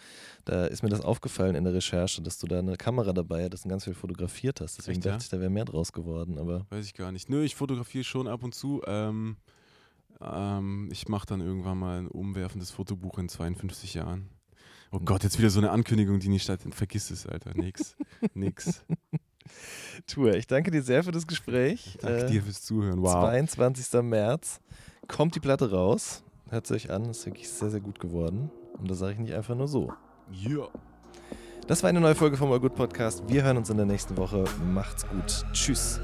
da 0.44 0.66
ist 0.66 0.84
mir 0.84 0.90
das 0.90 1.00
aufgefallen 1.02 1.56
in 1.56 1.64
der 1.64 1.74
Recherche, 1.74 2.22
dass 2.22 2.40
du 2.40 2.48
da 2.48 2.60
eine 2.60 2.76
Kamera 2.76 3.14
dabei 3.14 3.46
hattest 3.46 3.64
und 3.64 3.70
ganz 3.70 3.86
viel 3.86 3.94
fotografiert 3.94 4.60
hast. 4.60 4.78
Deswegen 4.78 4.98
Echt, 4.98 5.06
ja? 5.06 5.12
dachte 5.14 5.24
ich, 5.24 5.30
da 5.30 5.40
wäre 5.40 5.50
mehr 5.50 5.66
draus 5.66 5.94
geworden, 5.94 6.38
aber 6.38 6.66
Weiß 6.70 6.86
ich 6.86 6.94
gar 6.94 7.14
nicht. 7.14 7.30
Nö, 7.30 7.42
ich 7.44 7.56
fotografiere 7.56 8.04
schon 8.04 8.28
ab 8.28 8.44
und 8.44 8.54
zu. 8.54 8.82
Ähm, 8.86 9.38
ähm, 10.20 10.90
ich 10.92 11.08
mache 11.08 11.26
dann 11.26 11.40
irgendwann 11.40 11.78
mal 11.78 12.00
ein 12.00 12.08
umwerfendes 12.10 12.72
Fotobuch 12.72 13.18
in 13.18 13.30
52 13.30 13.94
Jahren. 13.94 14.28
Oh 14.92 15.00
Gott, 15.00 15.24
jetzt 15.24 15.38
wieder 15.38 15.50
so 15.50 15.60
eine 15.60 15.72
Ankündigung, 15.72 16.20
die 16.20 16.30
nicht 16.30 16.44
stattfindet. 16.44 16.78
Vergiss 16.78 17.12
es, 17.12 17.28
Alter. 17.28 17.54
Nix. 17.54 17.96
Nix. 18.34 18.84
Tour, 20.08 20.34
ich 20.36 20.48
danke 20.48 20.72
dir 20.72 20.82
sehr 20.82 21.04
für 21.04 21.12
das 21.12 21.28
Gespräch. 21.28 21.98
Danke 22.02 22.26
Äh, 22.26 22.32
dir 22.32 22.44
fürs 22.44 22.62
Zuhören. 22.64 23.02
Wow. 23.02 23.14
22. 23.14 24.02
März 24.02 24.60
kommt 25.08 25.36
die 25.36 25.40
Platte 25.40 25.72
raus. 25.72 26.24
Hört 26.50 26.66
sie 26.68 26.74
euch 26.76 26.90
an, 26.90 27.06
ist 27.06 27.26
wirklich 27.26 27.50
sehr, 27.50 27.70
sehr 27.70 27.80
gut 27.82 28.00
geworden. 28.00 28.50
Und 28.78 28.90
das 28.90 29.00
sage 29.00 29.14
ich 29.14 29.20
nicht 29.20 29.34
einfach 29.34 29.56
nur 29.56 29.68
so. 29.68 29.94
Yeah. 30.46 30.70
Das 31.68 31.84
war 31.84 31.90
eine 31.90 32.00
neue 32.00 32.16
Folge 32.16 32.38
vom 32.38 32.52
All 32.52 32.60
Good 32.60 32.74
Podcast. 32.76 33.24
Wir 33.28 33.44
hören 33.44 33.58
uns 33.58 33.70
in 33.70 33.78
der 33.78 33.86
nächsten 33.86 34.18
Woche. 34.18 34.46
Macht's 34.64 35.08
gut. 35.08 35.46
Tschüss. 35.54 36.00